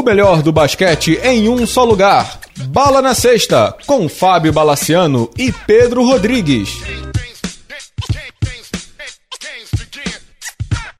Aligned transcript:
O 0.00 0.02
melhor 0.02 0.42
do 0.42 0.50
basquete 0.50 1.20
em 1.22 1.46
um 1.50 1.66
só 1.66 1.84
lugar. 1.84 2.40
Bala 2.68 3.02
na 3.02 3.14
Sexta, 3.14 3.76
com 3.86 4.08
Fábio 4.08 4.50
Balaciano 4.50 5.28
e 5.36 5.52
Pedro 5.52 6.02
Rodrigues. 6.02 6.70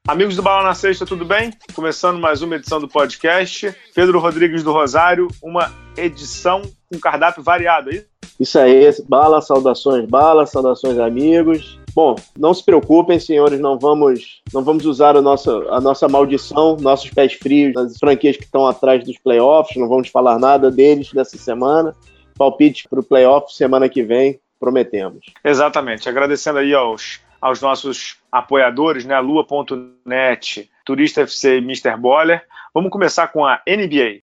Amigos 0.07 0.35
do 0.35 0.43
Bala 0.43 0.67
na 0.67 0.75
Sexta, 0.75 1.03
tudo 1.03 1.25
bem? 1.25 1.51
Começando 1.73 2.19
mais 2.19 2.43
uma 2.43 2.57
edição 2.57 2.79
do 2.79 2.87
podcast. 2.87 3.75
Pedro 3.95 4.19
Rodrigues 4.19 4.61
do 4.61 4.71
Rosário, 4.71 5.29
uma 5.41 5.73
edição 5.97 6.61
com 6.87 6.99
cardápio 6.99 7.41
variado, 7.41 7.89
aí? 7.89 8.05
Isso 8.39 8.59
aí, 8.59 8.87
bala, 9.09 9.41
saudações, 9.41 10.07
bala, 10.07 10.45
saudações, 10.45 10.99
amigos. 10.99 11.80
Bom, 11.93 12.15
não 12.37 12.53
se 12.53 12.63
preocupem, 12.63 13.19
senhores, 13.19 13.59
não 13.59 13.77
vamos, 13.77 14.41
não 14.53 14.63
vamos 14.63 14.85
usar 14.85 15.17
a 15.17 15.21
nossa, 15.21 15.51
a 15.69 15.81
nossa 15.81 16.07
maldição, 16.07 16.77
nossos 16.79 17.09
pés 17.09 17.33
frios 17.33 17.73
nas 17.73 17.97
franquias 17.97 18.37
que 18.37 18.43
estão 18.43 18.65
atrás 18.65 19.03
dos 19.03 19.17
playoffs, 19.17 19.75
não 19.75 19.89
vamos 19.89 20.09
falar 20.09 20.39
nada 20.39 20.71
deles 20.71 21.11
dessa 21.11 21.37
semana. 21.37 21.93
Palpite 22.37 22.87
para 22.87 22.99
o 22.99 23.03
playoff 23.03 23.53
semana 23.53 23.89
que 23.89 24.03
vem, 24.03 24.39
prometemos. 24.59 25.25
Exatamente. 25.43 26.07
Agradecendo 26.07 26.59
aí 26.59 26.73
aos, 26.73 27.19
aos 27.41 27.61
nossos 27.61 28.17
apoiadores, 28.31 29.05
né? 29.05 29.19
Lua.net, 29.19 30.69
Turista 30.85 31.21
FC 31.21 31.57
e 31.57 31.61
Mr. 31.61 31.97
Boller. 31.97 32.41
Vamos 32.73 32.89
começar 32.89 33.27
com 33.27 33.45
a 33.45 33.61
NBA. 33.67 34.21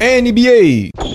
NBA. 0.00 1.11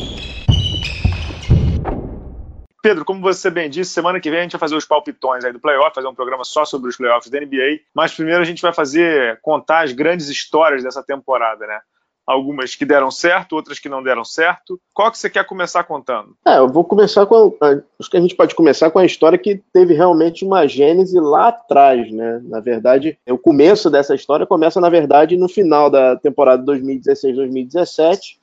Pedro, 2.82 3.04
como 3.04 3.22
você 3.22 3.50
bem 3.50 3.70
disse, 3.70 3.92
semana 3.92 4.20
que 4.20 4.30
vem 4.30 4.40
a 4.40 4.44
gente 4.44 4.52
vai 4.52 4.60
fazer 4.60 4.76
os 4.76 4.86
palpitões 4.86 5.44
aí 5.44 5.52
do 5.52 5.60
playoff, 5.60 5.96
fazer 5.96 6.08
um 6.08 6.16
programa 6.16 6.44
só 6.44 6.64
sobre 6.64 6.90
os 6.90 6.98
playoffs 6.98 7.30
da 7.30 7.40
NBA. 7.40 7.82
Mas 7.94 8.14
primeiro 8.14 8.42
a 8.42 8.46
gente 8.46 8.62
vai 8.62 8.74
fazer 8.74 9.40
contar 9.42 9.84
as 9.84 9.92
grandes 9.92 10.30
histórias 10.30 10.84
dessa 10.84 11.04
temporada, 11.04 11.66
né? 11.66 11.80
Algumas 12.26 12.76
que 12.76 12.86
deram 12.86 13.10
certo, 13.10 13.54
outras 13.54 13.80
que 13.80 13.88
não 13.88 14.04
deram 14.04 14.26
certo. 14.26 14.80
Qual 14.94 15.10
que 15.10 15.18
você 15.18 15.30
quer 15.30 15.46
começar 15.46 15.86
contando? 15.86 16.36
É, 16.46 16.58
eu 16.58 16.68
vou 16.68 16.84
começar 16.84 17.26
com. 17.26 17.56
Acho 17.98 18.10
que 18.12 18.18
a 18.18 18.22
gente 18.22 18.36
pode 18.36 18.54
começar 18.54 18.92
com 18.92 19.00
a 19.00 19.06
história 19.06 19.38
que 19.38 19.62
teve 19.72 19.94
realmente 19.94 20.44
uma 20.44 20.68
gênese 20.68 21.18
lá 21.22 21.48
atrás, 21.48 22.12
né? 22.12 22.42
Na 22.44 22.60
verdade, 22.60 23.18
o 23.30 23.38
começo 23.38 23.90
dessa 23.90 24.14
história 24.14 24.46
começa, 24.46 24.82
na 24.82 24.90
verdade, 24.90 25.38
no 25.38 25.48
final 25.48 25.90
da 25.90 26.18
temporada 26.18 26.64
2016-2017 26.66 28.38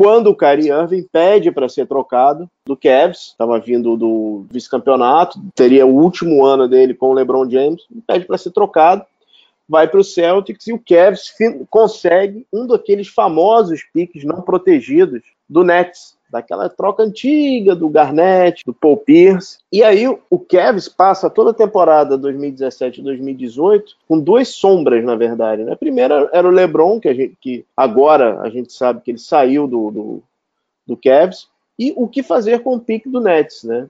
quando 0.00 0.28
o 0.28 0.34
Kyrie 0.34 0.70
Irving 0.70 1.06
pede 1.12 1.52
para 1.52 1.68
ser 1.68 1.86
trocado 1.86 2.50
do 2.64 2.74
Cavs, 2.74 3.32
estava 3.32 3.60
vindo 3.60 3.98
do 3.98 4.46
vice-campeonato, 4.50 5.38
teria 5.54 5.84
o 5.84 5.94
último 5.94 6.42
ano 6.42 6.66
dele 6.66 6.94
com 6.94 7.10
o 7.10 7.12
LeBron 7.12 7.46
James, 7.50 7.82
pede 8.06 8.24
para 8.24 8.38
ser 8.38 8.50
trocado, 8.50 9.04
vai 9.68 9.86
para 9.86 10.00
o 10.00 10.04
Celtics 10.04 10.68
e 10.68 10.72
o 10.72 10.82
Cavs 10.82 11.34
consegue 11.68 12.46
um 12.50 12.66
daqueles 12.66 13.08
famosos 13.08 13.82
piques 13.92 14.24
não 14.24 14.40
protegidos 14.40 15.20
do 15.46 15.62
Nets, 15.62 16.16
daquela 16.30 16.68
troca 16.68 17.02
antiga 17.02 17.74
do 17.74 17.88
Garnett, 17.88 18.64
do 18.64 18.72
Paul 18.72 18.96
Pierce. 18.96 19.58
E 19.72 19.82
aí 19.82 20.06
o 20.08 20.38
Cavs 20.38 20.88
passa 20.88 21.28
toda 21.28 21.50
a 21.50 21.54
temporada 21.54 22.16
2017 22.16 23.00
e 23.00 23.04
2018 23.04 23.96
com 24.06 24.18
duas 24.18 24.48
sombras, 24.48 25.04
na 25.04 25.16
verdade. 25.16 25.64
Né? 25.64 25.72
A 25.72 25.76
primeira 25.76 26.28
era 26.32 26.46
o 26.46 26.52
LeBron, 26.52 27.00
que, 27.00 27.08
a 27.08 27.14
gente, 27.14 27.36
que 27.40 27.64
agora 27.76 28.40
a 28.40 28.48
gente 28.48 28.72
sabe 28.72 29.00
que 29.00 29.10
ele 29.10 29.18
saiu 29.18 29.66
do, 29.66 29.90
do, 29.90 30.22
do 30.86 30.96
Cavs, 30.96 31.48
e 31.78 31.92
o 31.96 32.06
que 32.06 32.22
fazer 32.22 32.62
com 32.62 32.74
o 32.74 32.80
pique 32.80 33.08
do 33.08 33.20
Nets, 33.20 33.64
né? 33.64 33.88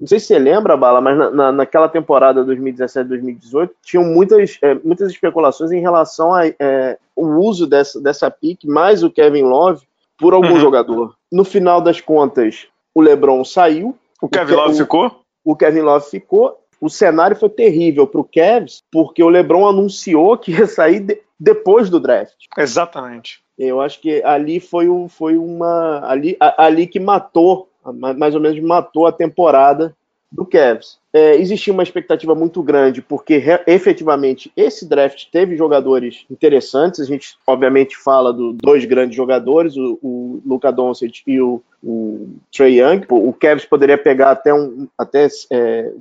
Não 0.00 0.06
sei 0.06 0.18
se 0.18 0.28
você 0.28 0.38
lembra, 0.38 0.78
Bala, 0.78 0.98
mas 0.98 1.18
na, 1.18 1.30
na, 1.30 1.52
naquela 1.52 1.86
temporada 1.86 2.42
2017-2018 2.42 3.70
tinham 3.82 4.04
muitas, 4.04 4.58
é, 4.62 4.74
muitas 4.76 5.12
especulações 5.12 5.70
em 5.70 5.80
relação 5.80 6.34
ao 6.34 6.42
é, 6.58 6.98
uso 7.14 7.66
dessa, 7.66 8.00
dessa 8.00 8.30
pique, 8.30 8.66
mais 8.66 9.02
o 9.02 9.10
Kevin 9.10 9.42
Love, 9.42 9.86
por 10.16 10.32
algum 10.32 10.54
uhum. 10.54 10.60
jogador. 10.60 11.14
No 11.30 11.44
final 11.44 11.80
das 11.80 12.00
contas, 12.00 12.66
o 12.94 13.00
LeBron 13.00 13.44
saiu. 13.44 13.96
O 14.20 14.28
Kevin 14.28 14.54
Love 14.54 14.76
ficou? 14.76 15.20
O 15.44 15.56
Kevin 15.56 15.80
Love 15.80 16.10
ficou. 16.10 16.58
O 16.80 16.88
cenário 16.88 17.36
foi 17.36 17.48
terrível 17.48 18.06
para 18.06 18.20
o 18.20 18.24
Cavs, 18.24 18.82
porque 18.90 19.22
o 19.22 19.28
LeBron 19.28 19.68
anunciou 19.68 20.36
que 20.36 20.52
ia 20.52 20.66
sair 20.66 21.00
de, 21.00 21.20
depois 21.38 21.90
do 21.90 22.00
draft. 22.00 22.36
Exatamente. 22.56 23.40
Eu 23.58 23.80
acho 23.80 24.00
que 24.00 24.22
ali 24.24 24.58
foi, 24.58 24.86
foi 25.08 25.36
uma. 25.36 26.00
Ali, 26.06 26.36
ali 26.40 26.86
que 26.86 26.98
matou, 26.98 27.68
mais 28.16 28.34
ou 28.34 28.40
menos 28.40 28.58
matou 28.60 29.06
a 29.06 29.12
temporada 29.12 29.94
do 30.30 30.46
Cavs. 30.46 30.98
É, 31.12 31.34
existia 31.36 31.72
uma 31.72 31.82
expectativa 31.82 32.34
muito 32.34 32.62
grande, 32.62 33.02
porque 33.02 33.42
efetivamente 33.66 34.52
esse 34.56 34.88
draft 34.88 35.26
teve 35.32 35.56
jogadores 35.56 36.24
interessantes. 36.30 37.00
A 37.00 37.04
gente, 37.04 37.36
obviamente, 37.46 37.96
fala 37.96 38.32
dos 38.32 38.56
dois 38.62 38.84
grandes 38.84 39.16
jogadores, 39.16 39.76
o, 39.76 39.98
o 40.02 40.42
Luka 40.46 40.70
Doncic 40.70 41.22
e 41.26 41.40
o, 41.40 41.60
o 41.82 42.28
Trey 42.52 42.80
Young. 42.80 43.06
O 43.08 43.32
Cavs 43.32 43.64
poderia 43.64 43.98
pegar 43.98 44.30
até 44.30 44.54
um 44.54 44.86
até 44.96 45.26
é, 45.50 45.92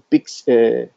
é, 0.48 0.88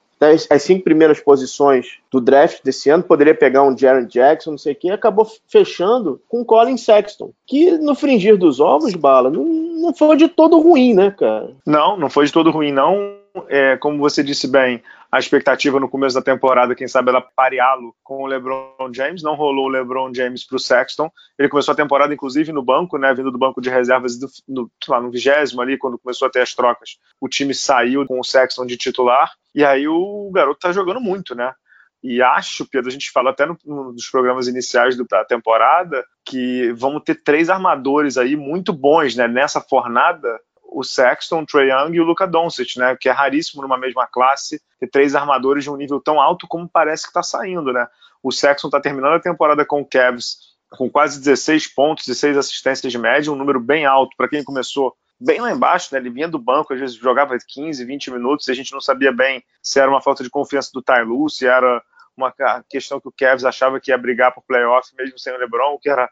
as 0.51 0.63
cinco 0.63 0.85
primeiras 0.85 1.21
posições 1.21 1.99
do 2.11 2.21
draft 2.21 2.63
desse 2.63 2.89
ano, 2.91 3.03
poderia 3.03 3.35
pegar 3.35 3.65
um 3.65 3.77
Jaron 3.77 4.05
Jackson, 4.05 4.53
não 4.53 4.59
sei 4.59 4.73
o 4.73 4.77
que, 4.77 4.91
acabou 4.91 5.27
fechando 5.49 6.21
com 6.29 6.45
Colin 6.45 6.77
Sexton, 6.77 7.33
que 7.47 7.73
no 7.73 7.95
fringir 7.95 8.37
dos 8.37 8.61
ovos, 8.61 8.95
Bala, 8.95 9.31
não, 9.31 9.45
não 9.45 9.95
foi 9.95 10.17
de 10.17 10.29
todo 10.29 10.61
ruim, 10.61 10.95
né, 10.95 11.11
cara? 11.11 11.51
Não, 11.67 11.97
não 11.97 12.09
foi 12.09 12.27
de 12.27 12.33
todo 12.33 12.51
ruim, 12.51 12.71
não. 12.71 13.22
É, 13.49 13.77
como 13.79 13.99
você 13.99 14.23
disse 14.23 14.47
bem, 14.47 14.83
a 15.11 15.19
expectativa 15.19 15.79
no 15.79 15.89
começo 15.89 16.15
da 16.15 16.23
temporada, 16.23 16.75
quem 16.75 16.89
sabe, 16.89 17.11
era 17.11 17.21
pareá-lo 17.21 17.95
com 18.03 18.23
o 18.23 18.27
LeBron 18.27 18.93
James. 18.93 19.23
Não 19.23 19.35
rolou 19.35 19.67
o 19.67 19.69
LeBron 19.69 20.13
James 20.15 20.47
para 20.47 20.57
o 20.57 20.59
Sexton. 20.59 21.11
Ele 21.39 21.49
começou 21.49 21.73
a 21.73 21.77
temporada, 21.77 22.13
inclusive, 22.13 22.53
no 22.53 22.63
banco, 22.63 22.99
né, 22.99 23.13
vindo 23.15 23.31
do 23.31 23.39
banco 23.39 23.61
de 23.61 23.71
reservas 23.71 24.19
do, 24.47 24.71
lá, 24.89 25.01
no 25.01 25.11
vigésimo 25.11 25.61
ali, 25.61 25.79
quando 25.79 25.99
começou 25.99 26.29
a 26.29 26.31
ter 26.31 26.41
as 26.41 26.55
trocas. 26.55 26.99
O 27.21 27.29
time 27.29 27.55
saiu 27.55 28.07
com 28.07 28.21
o 28.21 28.25
Sexton 28.25 28.67
de 28.67 28.77
titular. 28.77 29.33
E 29.55 29.65
aí 29.65 29.87
o 29.87 30.31
garoto 30.33 30.61
tá 30.61 30.73
jogando 30.73 31.01
muito, 31.01 31.35
né? 31.35 31.53
E 32.03 32.21
acho, 32.21 32.69
Pedro, 32.69 32.89
a 32.89 32.93
gente 32.93 33.13
fala 33.13 33.31
até 33.31 33.47
no, 33.47 33.57
no, 33.65 33.93
nos 33.93 34.11
programas 34.11 34.49
iniciais 34.49 34.97
do, 34.97 35.07
da 35.07 35.25
temporada, 35.25 36.05
que 36.25 36.73
vamos 36.73 37.03
ter 37.05 37.23
três 37.23 37.49
armadores 37.49 38.19
aí 38.19 38.35
muito 38.35 38.73
bons, 38.73 39.15
né? 39.15 39.29
Nessa 39.29 39.61
fornada 39.61 40.41
o 40.75 40.83
Sexton, 40.83 41.43
o 41.43 41.47
Trae 41.47 41.71
Young 41.71 41.95
e 41.95 42.01
o 42.01 42.05
Luka 42.05 42.27
Doncic, 42.27 42.77
né? 42.77 42.97
Que 42.99 43.09
é 43.09 43.13
raríssimo 43.13 43.63
numa 43.63 43.79
mesma 43.79 44.07
classe 44.07 44.61
ter 44.79 44.89
três 44.89 45.15
armadores 45.15 45.65
de 45.65 45.71
um 45.71 45.77
nível 45.77 46.01
tão 46.01 46.21
alto 46.21 46.47
como 46.49 46.69
parece 46.69 47.05
que 47.05 47.11
está 47.11 47.23
saindo, 47.23 47.73
né? 47.73 47.87
O 48.23 48.31
Sexton 48.31 48.69
está 48.69 48.81
terminando 48.81 49.15
a 49.15 49.21
temporada 49.21 49.65
com 49.65 49.81
o 49.81 49.87
Cavs 49.87 50.53
com 50.71 50.91
quase 50.91 51.19
16 51.19 51.69
pontos, 51.69 52.07
16 52.07 52.37
assistências 52.39 52.91
de 52.91 52.99
média, 52.99 53.31
um 53.31 53.37
número 53.37 53.61
bem 53.61 53.85
alto 53.85 54.17
para 54.17 54.29
quem 54.29 54.43
começou 54.43 54.95
bem 55.21 55.41
lá 55.41 55.53
embaixo, 55.53 55.91
né? 55.93 56.01
Ele 56.01 56.11
vinha 56.11 56.29
do 56.29 56.39
banco, 56.39 56.73
às 56.73 56.81
vezes 56.81 56.97
jogava 56.97 57.37
15, 57.39 57.85
20 57.85 58.11
minutos, 58.11 58.49
e 58.49 58.53
a 58.53 58.55
gente 58.55 58.73
não 58.73 58.81
sabia 58.81 59.13
bem 59.13 59.43
se 59.63 59.79
era 59.79 59.91
uma 59.91 60.01
falta 60.01 60.25
de 60.25 60.31
confiança 60.31 60.71
do 60.73 60.83
Ty 60.83 61.03
Lue, 61.05 61.31
se 61.31 61.47
era 61.47 61.83
uma 62.17 62.33
questão 62.69 63.01
que 63.01 63.09
o 63.09 63.13
Cavs 63.13 63.45
achava 63.45 63.81
que 63.81 63.91
ia 63.91 63.99
brigar 63.99 64.33
por 64.35 64.43
playoff 64.43 64.89
mesmo 64.97 65.19
sem 65.19 65.33
o 65.33 65.39
LeBron, 65.39 65.75
o 65.75 65.79
que 65.79 65.89
era 65.89 66.11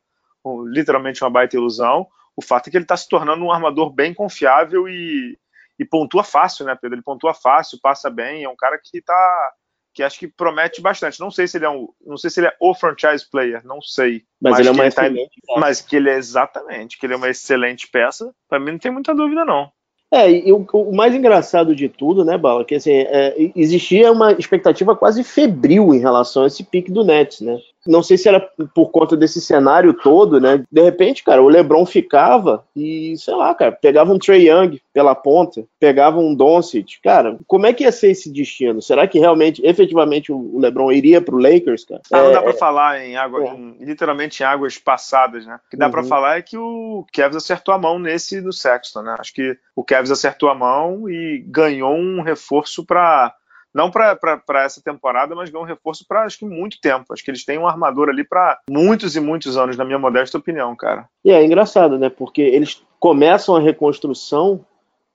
literalmente 0.67 1.23
uma 1.23 1.31
baita 1.31 1.57
ilusão. 1.57 2.07
O 2.37 2.43
fato 2.43 2.69
é 2.69 2.71
que 2.71 2.77
ele 2.77 2.85
está 2.85 2.97
se 2.97 3.09
tornando 3.09 3.45
um 3.45 3.53
armador 3.53 3.91
bem 3.93 4.15
confiável 4.15 4.89
e, 4.89 5.39
e 5.79 5.85
pontua 5.85 6.25
fácil, 6.25 6.65
né, 6.65 6.77
Pedro? 6.81 6.97
Ele 6.97 7.03
pontua 7.03 7.35
fácil, 7.35 7.79
passa 7.83 8.09
bem, 8.09 8.45
é 8.45 8.49
um 8.49 8.57
cara 8.57 8.79
que 8.83 9.01
tá 9.03 9.53
que 9.93 10.03
acho 10.03 10.19
que 10.19 10.29
promete 10.29 10.81
bastante. 10.81 11.21
Não 11.21 11.31
sei 11.31 11.47
se 11.47 11.59
ele 11.59 11.65
é 11.65 11.71
um, 11.71 11.89
não 12.07 12.17
sei 12.17 12.31
se 12.31 12.41
ele 12.41 12.47
é 12.47 12.57
o 12.61 12.75
franchise 12.75 13.29
player, 13.29 13.61
não 13.65 13.81
sei. 13.83 14.23
Mas, 14.41 14.53
mas 14.53 14.61
ele 14.61 14.69
é 14.69 14.73
uma 14.73 14.87
excelente 14.87 15.41
tá, 15.47 15.61
Mas 15.61 15.81
que 15.81 15.97
ele 15.97 16.11
é 16.11 16.17
exatamente, 16.17 16.99
que 16.99 17.07
ele 17.07 17.15
é 17.15 17.17
uma 17.17 17.29
excelente 17.29 17.89
peça. 17.89 18.33
Para 18.49 18.61
mim 18.61 18.73
não 18.73 18.79
tem 18.79 18.93
muita 18.93 19.15
dúvida 19.15 19.45
não. 19.45 19.71
É, 20.13 20.29
e 20.29 20.53
o, 20.53 20.67
o, 20.73 20.95
mais 20.95 21.15
engraçado 21.15 21.75
de 21.75 21.89
tudo, 21.89 22.25
né, 22.25 22.37
Bala, 22.37 22.65
que 22.65 22.75
assim, 22.75 22.93
é, 22.93 23.53
existia 23.55 24.11
uma 24.11 24.33
expectativa 24.33 24.97
quase 24.97 25.23
febril 25.23 25.95
em 25.95 26.01
relação 26.01 26.43
a 26.43 26.47
esse 26.49 26.65
pique 26.65 26.91
do 26.91 27.05
Nets, 27.05 27.41
né? 27.41 27.57
Não 27.87 28.03
sei 28.03 28.19
se 28.19 28.29
era 28.29 28.41
por 28.75 28.91
conta 28.91 29.17
desse 29.17 29.41
cenário 29.41 29.95
todo, 29.95 30.41
né? 30.41 30.65
De 30.71 30.83
repente, 30.83 31.25
cara, 31.25 31.43
o 31.43 31.49
LeBron 31.49 31.87
ficava 31.87 32.65
e, 32.77 33.15
sei 33.17 33.35
lá, 33.35 33.55
cara, 33.55 33.73
pegava 33.73 34.13
um 34.13 34.19
Trey 34.19 34.49
Young 34.51 34.81
pela 34.93 35.15
ponta, 35.15 35.65
pegava 35.79 36.19
um 36.19 36.35
Doncic. 36.35 37.01
Cara, 37.03 37.39
como 37.47 37.67
é 37.67 37.73
que 37.73 37.85
ia 37.85 37.93
ser 37.93 38.11
esse 38.11 38.31
destino? 38.31 38.83
Será 38.83 39.07
que 39.07 39.19
realmente, 39.19 39.65
efetivamente, 39.65 40.33
o 40.33 40.59
LeBron 40.59 40.93
iria 40.93 41.21
pro 41.21 41.39
Lakers, 41.39 41.85
cara? 41.85 42.03
Ah, 42.13 42.23
não 42.23 42.33
dá 42.33 42.43
pra 42.43 42.53
falar 42.53 43.01
em 43.05 43.17
água, 43.17 43.45
é. 43.45 43.55
em, 43.55 43.77
literalmente 43.81 44.43
em 44.43 44.47
águas 44.47 44.77
passadas, 44.79 45.47
né? 45.47 45.59
O 45.67 45.71
que 45.71 45.77
dá 45.77 45.87
uhum. 45.87 45.93
pra 45.93 46.05
falar 46.05 46.39
é 46.39 46.43
que 46.43 46.59
o 46.59 47.05
Cavs 47.13 47.37
acertou 47.37 47.75
a 47.75 47.79
mão 47.79 47.99
nesse 47.99 48.41
do 48.41 48.53
Sexton, 48.53 49.03
né? 49.03 49.17
Acho 49.19 49.33
que 49.33 49.57
o 49.75 49.85
Cavs 49.85 50.11
acertou 50.11 50.49
a 50.49 50.55
mão 50.55 51.09
e 51.09 51.45
ganhou 51.47 51.95
um 51.95 52.21
reforço 52.21 52.85
para 52.85 53.35
não 53.75 53.91
para 53.91 54.65
essa 54.65 54.83
temporada, 54.83 55.35
mas 55.35 55.51
ganhou 55.51 55.65
um 55.65 55.69
reforço 55.69 56.05
para 56.07 56.25
acho 56.25 56.39
que 56.39 56.45
muito 56.45 56.81
tempo. 56.81 57.13
Acho 57.13 57.25
que 57.25 57.31
eles 57.31 57.45
têm 57.45 57.59
um 57.59 57.67
armador 57.67 58.09
ali 58.09 58.25
para 58.25 58.59
muitos 58.69 59.17
e 59.17 59.21
muitos 59.21 59.57
anos, 59.57 59.77
na 59.77 59.85
minha 59.85 59.99
modesta 59.99 60.39
opinião, 60.39 60.75
cara. 60.75 61.07
E 61.25 61.31
é 61.31 61.45
engraçado, 61.45 61.99
né? 61.99 62.09
Porque 62.11 62.43
eles 62.43 62.83
começam 62.99 63.57
a 63.57 63.61
reconstrução 63.61 64.65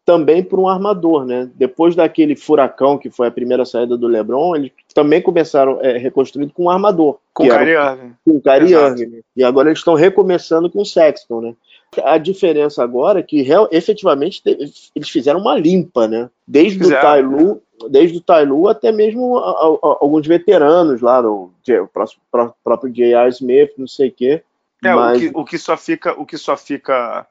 também 0.06 0.44
por 0.44 0.60
um 0.60 0.68
armador, 0.68 1.26
né? 1.26 1.50
Depois 1.56 1.96
daquele 1.96 2.36
furacão 2.36 2.98
que 2.98 3.10
foi 3.10 3.28
a 3.28 3.32
primeira 3.32 3.66
saída 3.66 3.98
do 3.98 4.08
LeBron, 4.08 4.56
eles 4.56 4.72
também 4.94 5.20
começaram 5.20 5.80
é, 5.82 5.98
reconstruindo 5.98 6.54
com 6.54 6.66
um 6.66 6.70
armador. 6.70 7.18
Com 7.34 7.46
o 7.46 7.50
Kyrie 7.50 7.74
Irving. 7.74 8.14
Com 8.24 8.32
o 8.32 8.42
Kyrie 8.42 8.74
Irving. 8.74 9.22
E 9.36 9.44
agora 9.44 9.70
eles 9.70 9.80
estão 9.80 9.96
recomeçando 9.96 10.70
com 10.70 10.82
o 10.82 10.86
Sexton, 10.86 11.42
né? 11.42 11.56
A 12.04 12.18
diferença 12.18 12.84
agora 12.84 13.20
é 13.20 13.24
que 13.24 13.42
real, 13.42 13.68
efetivamente 13.72 14.42
eles 14.46 15.10
fizeram 15.10 15.40
uma 15.40 15.58
limpa, 15.58 16.08
né? 16.08 16.30
Desde 16.48 16.84
o 16.84 16.90
Tailu, 16.90 17.62
desde 17.90 18.18
o 18.18 18.22
Tailu 18.22 18.68
até 18.68 18.92
mesmo 18.92 19.38
a, 19.38 19.50
a, 19.50 19.66
a, 19.66 19.98
alguns 20.02 20.26
veteranos 20.28 21.02
lá, 21.02 21.22
o, 21.22 21.52
o 21.68 21.88
próximo, 21.88 22.22
próprio 22.64 22.92
J.R. 22.92 23.30
Smith, 23.30 23.72
não 23.78 23.88
sei 23.88 24.10
o 24.10 24.12
quê. 24.12 24.44
É, 24.84 24.94
mas... 24.94 25.18
o, 25.18 25.20
que, 25.20 25.32
o 25.36 25.46
que 25.46 25.58
só 25.58 25.78
fica, 25.78 26.20
o 26.20 26.26
que 26.26 26.38
só 26.38 26.58
fica 26.58 27.28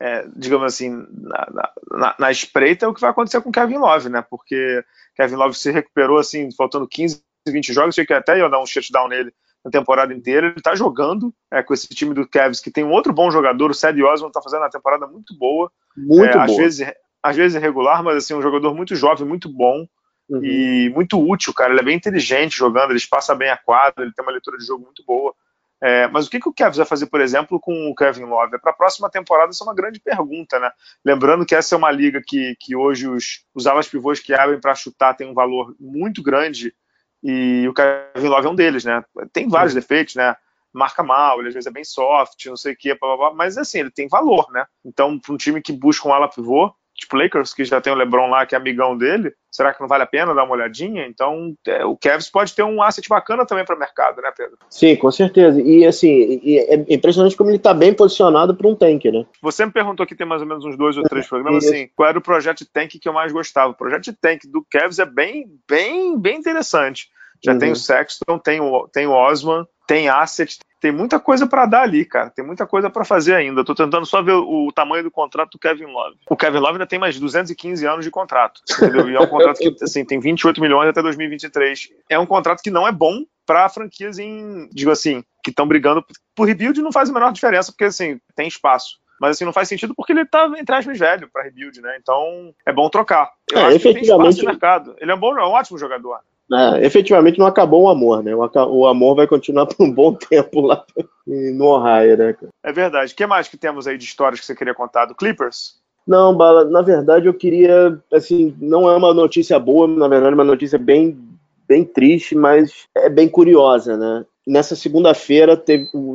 é, 0.00 0.26
digamos 0.34 0.66
assim, 0.66 1.06
na, 1.12 1.70
na, 1.90 2.14
na, 2.18 2.30
espreita 2.30 2.84
é 2.84 2.88
o 2.88 2.94
que 2.94 3.00
vai 3.00 3.10
acontecer 3.10 3.40
com 3.40 3.52
Kevin 3.52 3.78
Love, 3.78 4.08
né? 4.08 4.24
Porque 4.28 4.84
Kevin 5.16 5.36
Love 5.36 5.54
se 5.54 5.70
recuperou, 5.70 6.18
assim, 6.18 6.50
faltando 6.52 6.88
15, 6.88 7.22
20 7.48 7.72
jogos, 7.72 7.94
sei 7.94 8.04
que 8.04 8.12
até 8.12 8.38
ia 8.38 8.48
dar 8.48 8.60
um 8.60 8.66
shutdown 8.66 9.08
nele 9.08 9.32
na 9.64 9.70
temporada 9.70 10.12
inteira. 10.12 10.48
Ele 10.48 10.60
tá 10.60 10.74
jogando 10.74 11.34
é, 11.52 11.62
com 11.62 11.72
esse 11.72 11.88
time 11.88 12.14
do 12.14 12.28
Cavs, 12.28 12.60
que 12.60 12.70
tem 12.70 12.84
um 12.84 12.92
outro 12.92 13.12
bom 13.12 13.30
jogador, 13.30 13.70
o 13.70 13.74
Cedi 13.74 14.02
Osman 14.02 14.30
tá 14.30 14.42
fazendo 14.42 14.60
uma 14.60 14.70
temporada 14.70 15.06
muito 15.06 15.36
boa. 15.38 15.70
Muito 15.96 16.26
é, 16.26 16.32
boa. 16.32 16.44
Às 16.44 16.56
vezes, 16.56 16.92
às 17.22 17.36
vezes 17.36 17.56
irregular, 17.56 18.02
mas 18.02 18.16
assim, 18.16 18.34
um 18.34 18.42
jogador 18.42 18.74
muito 18.74 18.94
jovem, 18.94 19.26
muito 19.26 19.48
bom. 19.48 19.86
Uhum. 20.28 20.42
E 20.42 20.90
muito 20.94 21.20
útil, 21.20 21.52
cara. 21.52 21.72
Ele 21.72 21.80
é 21.80 21.84
bem 21.84 21.96
inteligente 21.96 22.56
jogando, 22.56 22.90
ele 22.90 23.00
passa 23.10 23.34
bem 23.34 23.50
a 23.50 23.56
quadra, 23.56 24.04
ele 24.04 24.12
tem 24.14 24.24
uma 24.24 24.32
leitura 24.32 24.56
de 24.56 24.66
jogo 24.66 24.84
muito 24.84 25.04
boa. 25.06 25.34
É, 25.82 26.08
mas 26.08 26.26
o 26.26 26.30
que, 26.30 26.40
que 26.40 26.48
o 26.48 26.54
Cavs 26.54 26.78
vai 26.78 26.86
fazer, 26.86 27.06
por 27.06 27.20
exemplo, 27.20 27.60
com 27.60 27.90
o 27.90 27.94
Kevin 27.94 28.24
Love? 28.24 28.56
É 28.56 28.58
para 28.58 28.70
a 28.70 28.74
próxima 28.74 29.10
temporada, 29.10 29.50
isso 29.50 29.62
é 29.62 29.66
uma 29.66 29.74
grande 29.74 30.00
pergunta, 30.00 30.58
né? 30.58 30.70
Lembrando 31.04 31.44
que 31.44 31.54
essa 31.54 31.74
é 31.74 31.78
uma 31.78 31.90
liga 31.90 32.22
que, 32.26 32.56
que 32.58 32.74
hoje 32.74 33.06
os, 33.06 33.44
os 33.54 33.66
alas 33.66 33.86
pivôs 33.86 34.18
que 34.18 34.32
abrem 34.32 34.58
para 34.58 34.74
chutar 34.74 35.14
tem 35.14 35.28
um 35.28 35.34
valor 35.34 35.74
muito 35.78 36.22
grande 36.22 36.74
e 37.24 37.66
o 37.66 37.72
Kevin 37.72 38.28
Love 38.28 38.46
é 38.46 38.50
um 38.50 38.54
deles, 38.54 38.84
né? 38.84 39.02
Tem 39.32 39.48
vários 39.48 39.72
defeitos, 39.72 40.14
né? 40.14 40.36
Marca 40.70 41.02
mal, 41.02 41.38
ele 41.38 41.48
às 41.48 41.54
vezes 41.54 41.66
é 41.66 41.70
bem 41.70 41.84
soft, 41.84 42.44
não 42.46 42.56
sei 42.56 42.74
o 42.74 42.76
que, 42.76 42.94
mas 43.34 43.56
assim, 43.56 43.78
ele 43.78 43.90
tem 43.90 44.08
valor, 44.08 44.50
né? 44.52 44.66
Então, 44.84 45.18
para 45.18 45.32
um 45.32 45.36
time 45.38 45.62
que 45.62 45.72
busca 45.72 46.06
um 46.06 46.12
ala 46.12 46.28
pivô, 46.28 46.70
tipo 46.94 47.16
Lakers, 47.16 47.52
que 47.52 47.64
já 47.64 47.80
tem 47.80 47.92
o 47.92 47.96
LeBron 47.96 48.28
lá, 48.28 48.46
que 48.46 48.54
é 48.54 48.58
amigão 48.58 48.96
dele, 48.96 49.32
será 49.50 49.74
que 49.74 49.80
não 49.80 49.88
vale 49.88 50.04
a 50.04 50.06
pena 50.06 50.34
dar 50.34 50.44
uma 50.44 50.54
olhadinha? 50.54 51.06
Então, 51.06 51.54
é, 51.66 51.84
o 51.84 51.96
Cavs 51.96 52.30
pode 52.30 52.54
ter 52.54 52.62
um 52.62 52.82
asset 52.82 53.08
bacana 53.08 53.44
também 53.44 53.64
para 53.64 53.76
o 53.76 53.78
mercado, 53.78 54.22
né, 54.22 54.32
Pedro? 54.36 54.56
Sim, 54.70 54.96
com 54.96 55.10
certeza. 55.10 55.60
E 55.60 55.84
assim, 55.84 56.40
e 56.42 56.58
é 56.58 56.74
impressionante 56.88 57.36
como 57.36 57.50
ele 57.50 57.56
está 57.56 57.74
bem 57.74 57.92
posicionado 57.92 58.54
para 58.54 58.68
um 58.68 58.74
tank, 58.74 59.04
né? 59.06 59.26
Você 59.42 59.66
me 59.66 59.72
perguntou 59.72 60.06
que 60.06 60.14
tem 60.14 60.26
mais 60.26 60.42
ou 60.42 60.48
menos 60.48 60.64
uns 60.64 60.76
dois 60.76 60.96
ou 60.96 61.02
três 61.04 61.26
programas, 61.28 61.66
assim, 61.66 61.88
qual 61.94 62.08
era 62.08 62.18
o 62.18 62.22
projeto 62.22 62.58
de 62.58 62.66
tank 62.66 62.98
que 62.98 63.08
eu 63.08 63.12
mais 63.12 63.32
gostava? 63.32 63.70
O 63.70 63.76
projeto 63.76 64.04
de 64.04 64.12
tank 64.12 64.46
do 64.46 64.64
Cavs 64.70 64.98
é 64.98 65.06
bem, 65.06 65.46
bem, 65.68 66.18
bem 66.18 66.38
interessante. 66.38 67.08
Já 67.44 67.52
uhum. 67.52 67.58
tem 67.58 67.72
o 67.72 67.76
Sexton, 67.76 68.38
tem 68.38 68.60
o, 68.60 68.88
tem 68.88 69.06
o 69.06 69.12
Osman, 69.12 69.66
tem 69.86 70.08
asset, 70.08 70.58
tem 70.80 70.92
muita 70.92 71.18
coisa 71.18 71.46
para 71.46 71.66
dar 71.66 71.82
ali, 71.82 72.04
cara. 72.04 72.30
Tem 72.30 72.44
muita 72.44 72.66
coisa 72.66 72.90
para 72.90 73.04
fazer 73.04 73.34
ainda. 73.34 73.64
Tô 73.64 73.74
tentando 73.74 74.04
só 74.04 74.22
ver 74.22 74.32
o, 74.32 74.66
o, 74.66 74.72
tamanho 74.72 75.02
do 75.02 75.10
contrato 75.10 75.52
do 75.52 75.58
Kevin 75.58 75.86
Love. 75.86 76.16
O 76.28 76.36
Kevin 76.36 76.58
Love 76.58 76.72
ainda 76.72 76.86
tem 76.86 76.98
mais 76.98 77.18
215 77.18 77.86
anos 77.86 78.04
de 78.04 78.10
contrato. 78.10 78.60
Entendeu? 78.70 79.08
E 79.08 79.14
é 79.14 79.20
um 79.20 79.26
contrato 79.26 79.58
que 79.58 79.74
assim, 79.82 80.04
tem 80.04 80.20
28 80.20 80.60
milhões 80.60 80.88
até 80.88 81.00
2023. 81.00 81.88
É 82.08 82.18
um 82.18 82.26
contrato 82.26 82.62
que 82.62 82.70
não 82.70 82.86
é 82.86 82.92
bom 82.92 83.24
para 83.46 83.68
franquias 83.68 84.18
em, 84.18 84.68
digo 84.72 84.90
assim, 84.90 85.22
que 85.42 85.50
estão 85.50 85.66
brigando 85.66 86.04
por 86.34 86.46
rebuild 86.46 86.80
não 86.80 86.92
faz 86.92 87.10
a 87.10 87.12
menor 87.12 87.32
diferença, 87.32 87.72
porque 87.72 87.84
assim, 87.84 88.18
tem 88.34 88.48
espaço. 88.48 88.98
Mas 89.20 89.32
assim, 89.32 89.44
não 89.44 89.52
faz 89.52 89.68
sentido 89.68 89.94
porque 89.94 90.12
ele 90.12 90.26
tá, 90.26 90.50
entre 90.58 90.74
aspas, 90.74 90.98
velho 90.98 91.30
para 91.32 91.44
rebuild, 91.44 91.80
né? 91.80 91.96
Então 91.98 92.54
é 92.66 92.72
bom 92.72 92.90
trocar. 92.90 93.30
Eu 93.50 93.58
é, 93.58 93.62
acho 93.66 93.76
efetivamente... 93.76 94.00
que 94.00 94.12
tem 94.12 94.18
espaço 94.18 94.38
no 94.38 94.50
mercado. 94.50 94.96
Ele 94.98 95.10
é 95.10 95.14
um 95.14 95.18
bom, 95.18 95.38
é 95.38 95.46
um 95.46 95.52
ótimo 95.52 95.78
jogador. 95.78 96.18
É, 96.52 96.84
efetivamente 96.84 97.38
não 97.38 97.46
acabou 97.46 97.84
o 97.84 97.88
amor, 97.88 98.22
né? 98.22 98.34
O, 98.34 98.86
amor 98.86 99.16
vai 99.16 99.26
continuar 99.26 99.66
por 99.66 99.82
um 99.84 99.92
bom 99.92 100.14
tempo 100.14 100.60
lá 100.60 100.84
no 101.26 101.64
Ohio, 101.66 102.16
né? 102.16 102.36
É 102.62 102.72
verdade. 102.72 103.12
O 103.12 103.16
que 103.16 103.26
mais 103.26 103.48
que 103.48 103.56
temos 103.56 103.86
aí 103.86 103.96
de 103.96 104.04
histórias 104.04 104.40
que 104.40 104.46
você 104.46 104.54
queria 104.54 104.74
contar? 104.74 105.06
Do 105.06 105.14
Clippers? 105.14 105.82
Não, 106.06 106.36
Bala, 106.36 106.66
na 106.66 106.82
verdade 106.82 107.26
eu 107.26 107.34
queria, 107.34 107.98
assim, 108.12 108.54
não 108.60 108.90
é 108.90 108.94
uma 108.94 109.14
notícia 109.14 109.58
boa, 109.58 109.88
na 109.88 110.06
verdade 110.06 110.32
é 110.32 110.34
uma 110.34 110.44
notícia 110.44 110.78
bem, 110.78 111.18
bem 111.66 111.82
triste, 111.82 112.34
mas 112.34 112.86
é 112.94 113.08
bem 113.08 113.26
curiosa, 113.26 113.96
né? 113.96 114.26
Nessa 114.46 114.76
segunda-feira 114.76 115.62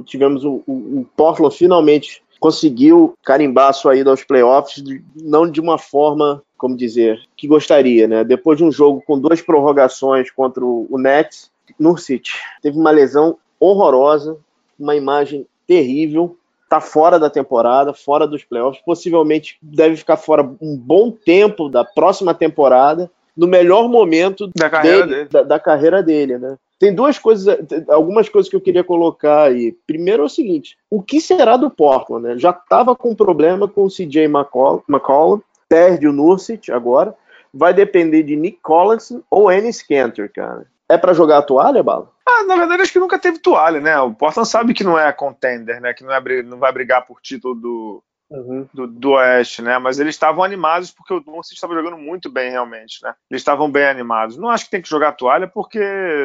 tivemos 0.06 0.46
o, 0.46 0.62
o, 0.68 1.00
o 1.00 1.08
Portland 1.18 1.56
finalmente 1.56 2.22
conseguiu 2.40 3.16
carimbar 3.24 3.70
a 3.70 3.74
sua 3.74 3.96
ida 3.96 4.12
aos 4.12 4.24
playoffs, 4.24 4.84
não 5.16 5.50
de 5.50 5.60
uma 5.60 5.80
forma 5.80 6.42
como 6.60 6.76
dizer, 6.76 7.22
que 7.36 7.48
gostaria, 7.48 8.08
né? 8.08 8.24
Depois 8.24 8.58
de 8.58 8.64
um 8.64 8.72
jogo 8.72 9.02
com 9.08 9.18
duas 9.18 9.42
prorrogações 9.42 10.30
contra 10.30 10.64
o 10.64 10.98
Nets, 11.00 11.50
no 11.80 11.98
City, 11.98 12.34
teve 12.62 12.78
uma 12.78 12.92
lesão 12.92 13.38
horrorosa, 13.60 14.38
uma 14.78 14.96
imagem 14.96 15.48
terrível, 15.66 16.36
tá 16.70 16.82
fora 16.82 17.18
da 17.18 17.30
temporada, 17.30 17.94
fora 17.94 18.28
dos 18.28 18.44
playoffs, 18.44 18.84
possivelmente 18.86 19.58
deve 19.62 19.96
ficar 19.96 20.18
fora 20.18 20.44
um 20.62 20.78
bom 20.78 21.12
tempo 21.12 21.70
da 21.70 21.84
próxima 21.84 22.34
temporada, 22.34 23.10
no 23.36 23.48
melhor 23.48 23.88
momento 23.88 24.50
da 24.56 24.70
carreira 24.70 25.08
dele, 25.08 25.16
dele. 25.16 25.30
Da, 25.30 25.44
da, 25.44 25.60
carreira 25.60 26.04
dele, 26.04 26.38
né? 26.38 26.58
Tem 26.78 26.94
duas 26.94 27.18
coisas, 27.18 27.58
algumas 27.90 28.30
coisas 28.30 28.50
que 28.50 28.56
eu 28.56 28.62
queria 28.62 28.84
colocar 28.84 29.44
aí. 29.44 29.76
Primeiro 29.86 30.24
é 30.24 30.26
o 30.26 30.30
seguinte: 30.30 30.78
o 30.90 31.02
que 31.02 31.20
será 31.22 31.58
do 31.58 31.70
Portland? 31.70 32.28
Né? 32.28 32.38
Já 32.38 32.52
estava 32.52 32.96
com 32.96 33.16
problema 33.16 33.68
com 33.68 33.84
o 33.84 33.90
CJ 33.90 34.26
McCollum, 34.26 35.42
perde 35.70 36.08
o 36.08 36.12
Nursic 36.12 36.72
agora. 36.72 37.16
Vai 37.54 37.74
depender 37.74 38.24
de 38.24 38.36
Nick 38.36 38.60
Collins 38.62 39.14
ou 39.30 39.52
Ennis 39.52 39.82
Cantor, 39.82 40.30
cara. 40.30 40.66
É 40.90 40.98
para 40.98 41.14
jogar 41.14 41.38
a 41.38 41.44
toalha, 41.44 41.84
Bala? 41.84 42.12
Ah, 42.28 42.44
na 42.44 42.56
verdade, 42.56 42.82
acho 42.82 42.92
que 42.92 43.00
nunca 43.00 43.20
teve 43.20 43.38
toalha, 43.38 43.80
né? 43.80 44.00
O 44.00 44.14
Portland 44.14 44.50
sabe 44.50 44.74
que 44.74 44.84
não 44.84 44.98
é 44.98 45.12
contender, 45.14 45.80
né? 45.80 45.94
Que 45.94 46.04
não, 46.04 46.12
é, 46.12 46.44
não 46.44 46.58
vai 46.58 46.72
brigar 46.72 47.06
por 47.06 47.22
título 47.22 47.54
do, 47.54 48.04
uhum. 48.30 48.68
do, 48.74 48.88
do, 48.88 49.12
Oeste, 49.12 49.62
né? 49.62 49.78
Mas 49.78 50.00
eles 50.00 50.16
estavam 50.16 50.44
animados 50.44 50.92
porque 50.92 51.14
o 51.14 51.20
Doncic 51.20 51.54
estava 51.54 51.76
jogando 51.76 51.98
muito 51.98 52.30
bem, 52.30 52.50
realmente, 52.50 53.04
né? 53.04 53.14
Eles 53.30 53.42
estavam 53.42 53.70
bem 53.72 53.86
animados. 53.86 54.36
Não 54.38 54.50
acho 54.50 54.66
que 54.66 54.72
tem 54.72 54.82
que 54.82 54.90
jogar 54.90 55.12
toalha 55.12 55.48
porque 55.48 55.80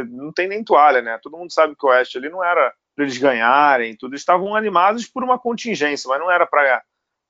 não 0.09 0.33
tem 0.33 0.49
nem 0.49 0.65
toalha, 0.65 1.03
né? 1.03 1.19
Todo 1.23 1.37
mundo 1.37 1.53
sabe 1.53 1.77
que 1.77 1.85
o 1.85 1.91
Oeste 1.91 2.17
ali 2.17 2.31
não 2.31 2.43
era 2.43 2.73
para 2.97 3.05
eles 3.05 3.19
ganharem, 3.19 3.97
tudo. 3.97 4.13
Eles 4.13 4.23
estavam 4.23 4.55
animados 4.55 5.07
por 5.07 5.23
uma 5.23 5.39
contingência, 5.39 6.09
mas 6.09 6.21
não 6.21 6.31
era 6.31 6.47
para 6.47 6.83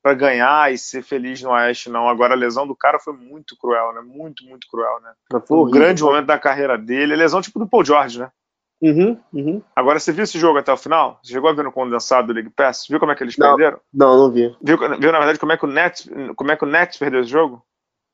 para 0.05 0.13
ganhar 0.13 0.71
e 0.71 0.77
ser 0.77 1.03
feliz 1.03 1.41
no 1.41 1.49
Oeste, 1.49 1.89
não. 1.89 2.11
Agora 2.11 2.35
a 2.35 2.37
lesão 2.37 2.67
do 2.67 2.77
cara 2.77 3.01
foi 3.01 3.15
muito 3.15 3.57
cruel, 3.57 3.95
né? 3.95 4.03
Muito, 4.03 4.45
muito 4.45 4.67
cruel, 4.71 5.01
né? 5.01 5.41
Foi 5.49 5.57
um 5.57 5.71
grande 5.71 6.03
momento 6.03 6.27
da 6.27 6.39
carreira 6.39 6.77
dele. 6.77 7.15
A 7.15 7.17
lesão 7.17 7.41
tipo 7.41 7.59
do 7.59 7.67
Paul 7.67 7.83
George, 7.83 8.19
né? 8.19 8.31
Uhum, 8.83 9.19
uhum. 9.33 9.63
Agora, 9.75 9.99
você 9.99 10.13
viu 10.13 10.25
esse 10.25 10.39
jogo 10.39 10.59
até 10.59 10.71
o 10.71 10.77
final? 10.77 11.19
Você 11.23 11.33
chegou 11.33 11.49
a 11.49 11.55
ver 11.55 11.65
no 11.65 11.73
condensado 11.73 12.27
do 12.27 12.35
League 12.35 12.51
Pass? 12.51 12.85
Viu 12.87 13.01
como 13.01 13.13
é 13.13 13.15
que 13.15 13.25
eles 13.25 13.39
não, 13.39 13.57
perderam? 13.57 13.81
Não, 13.95 14.19
não 14.19 14.31
vi. 14.31 14.55
Viu, 14.61 14.77
viu, 14.77 15.13
na 15.13 15.19
verdade, 15.19 15.39
como 15.39 15.53
é 15.53 15.57
que 15.57 15.65
o 15.65 15.69
Nets, 15.69 16.07
como 16.37 16.53
é 16.53 16.57
que 16.57 16.65
o 16.65 16.69
Nets 16.69 16.99
perdeu 16.99 17.23
esse 17.23 17.31
jogo? 17.31 17.65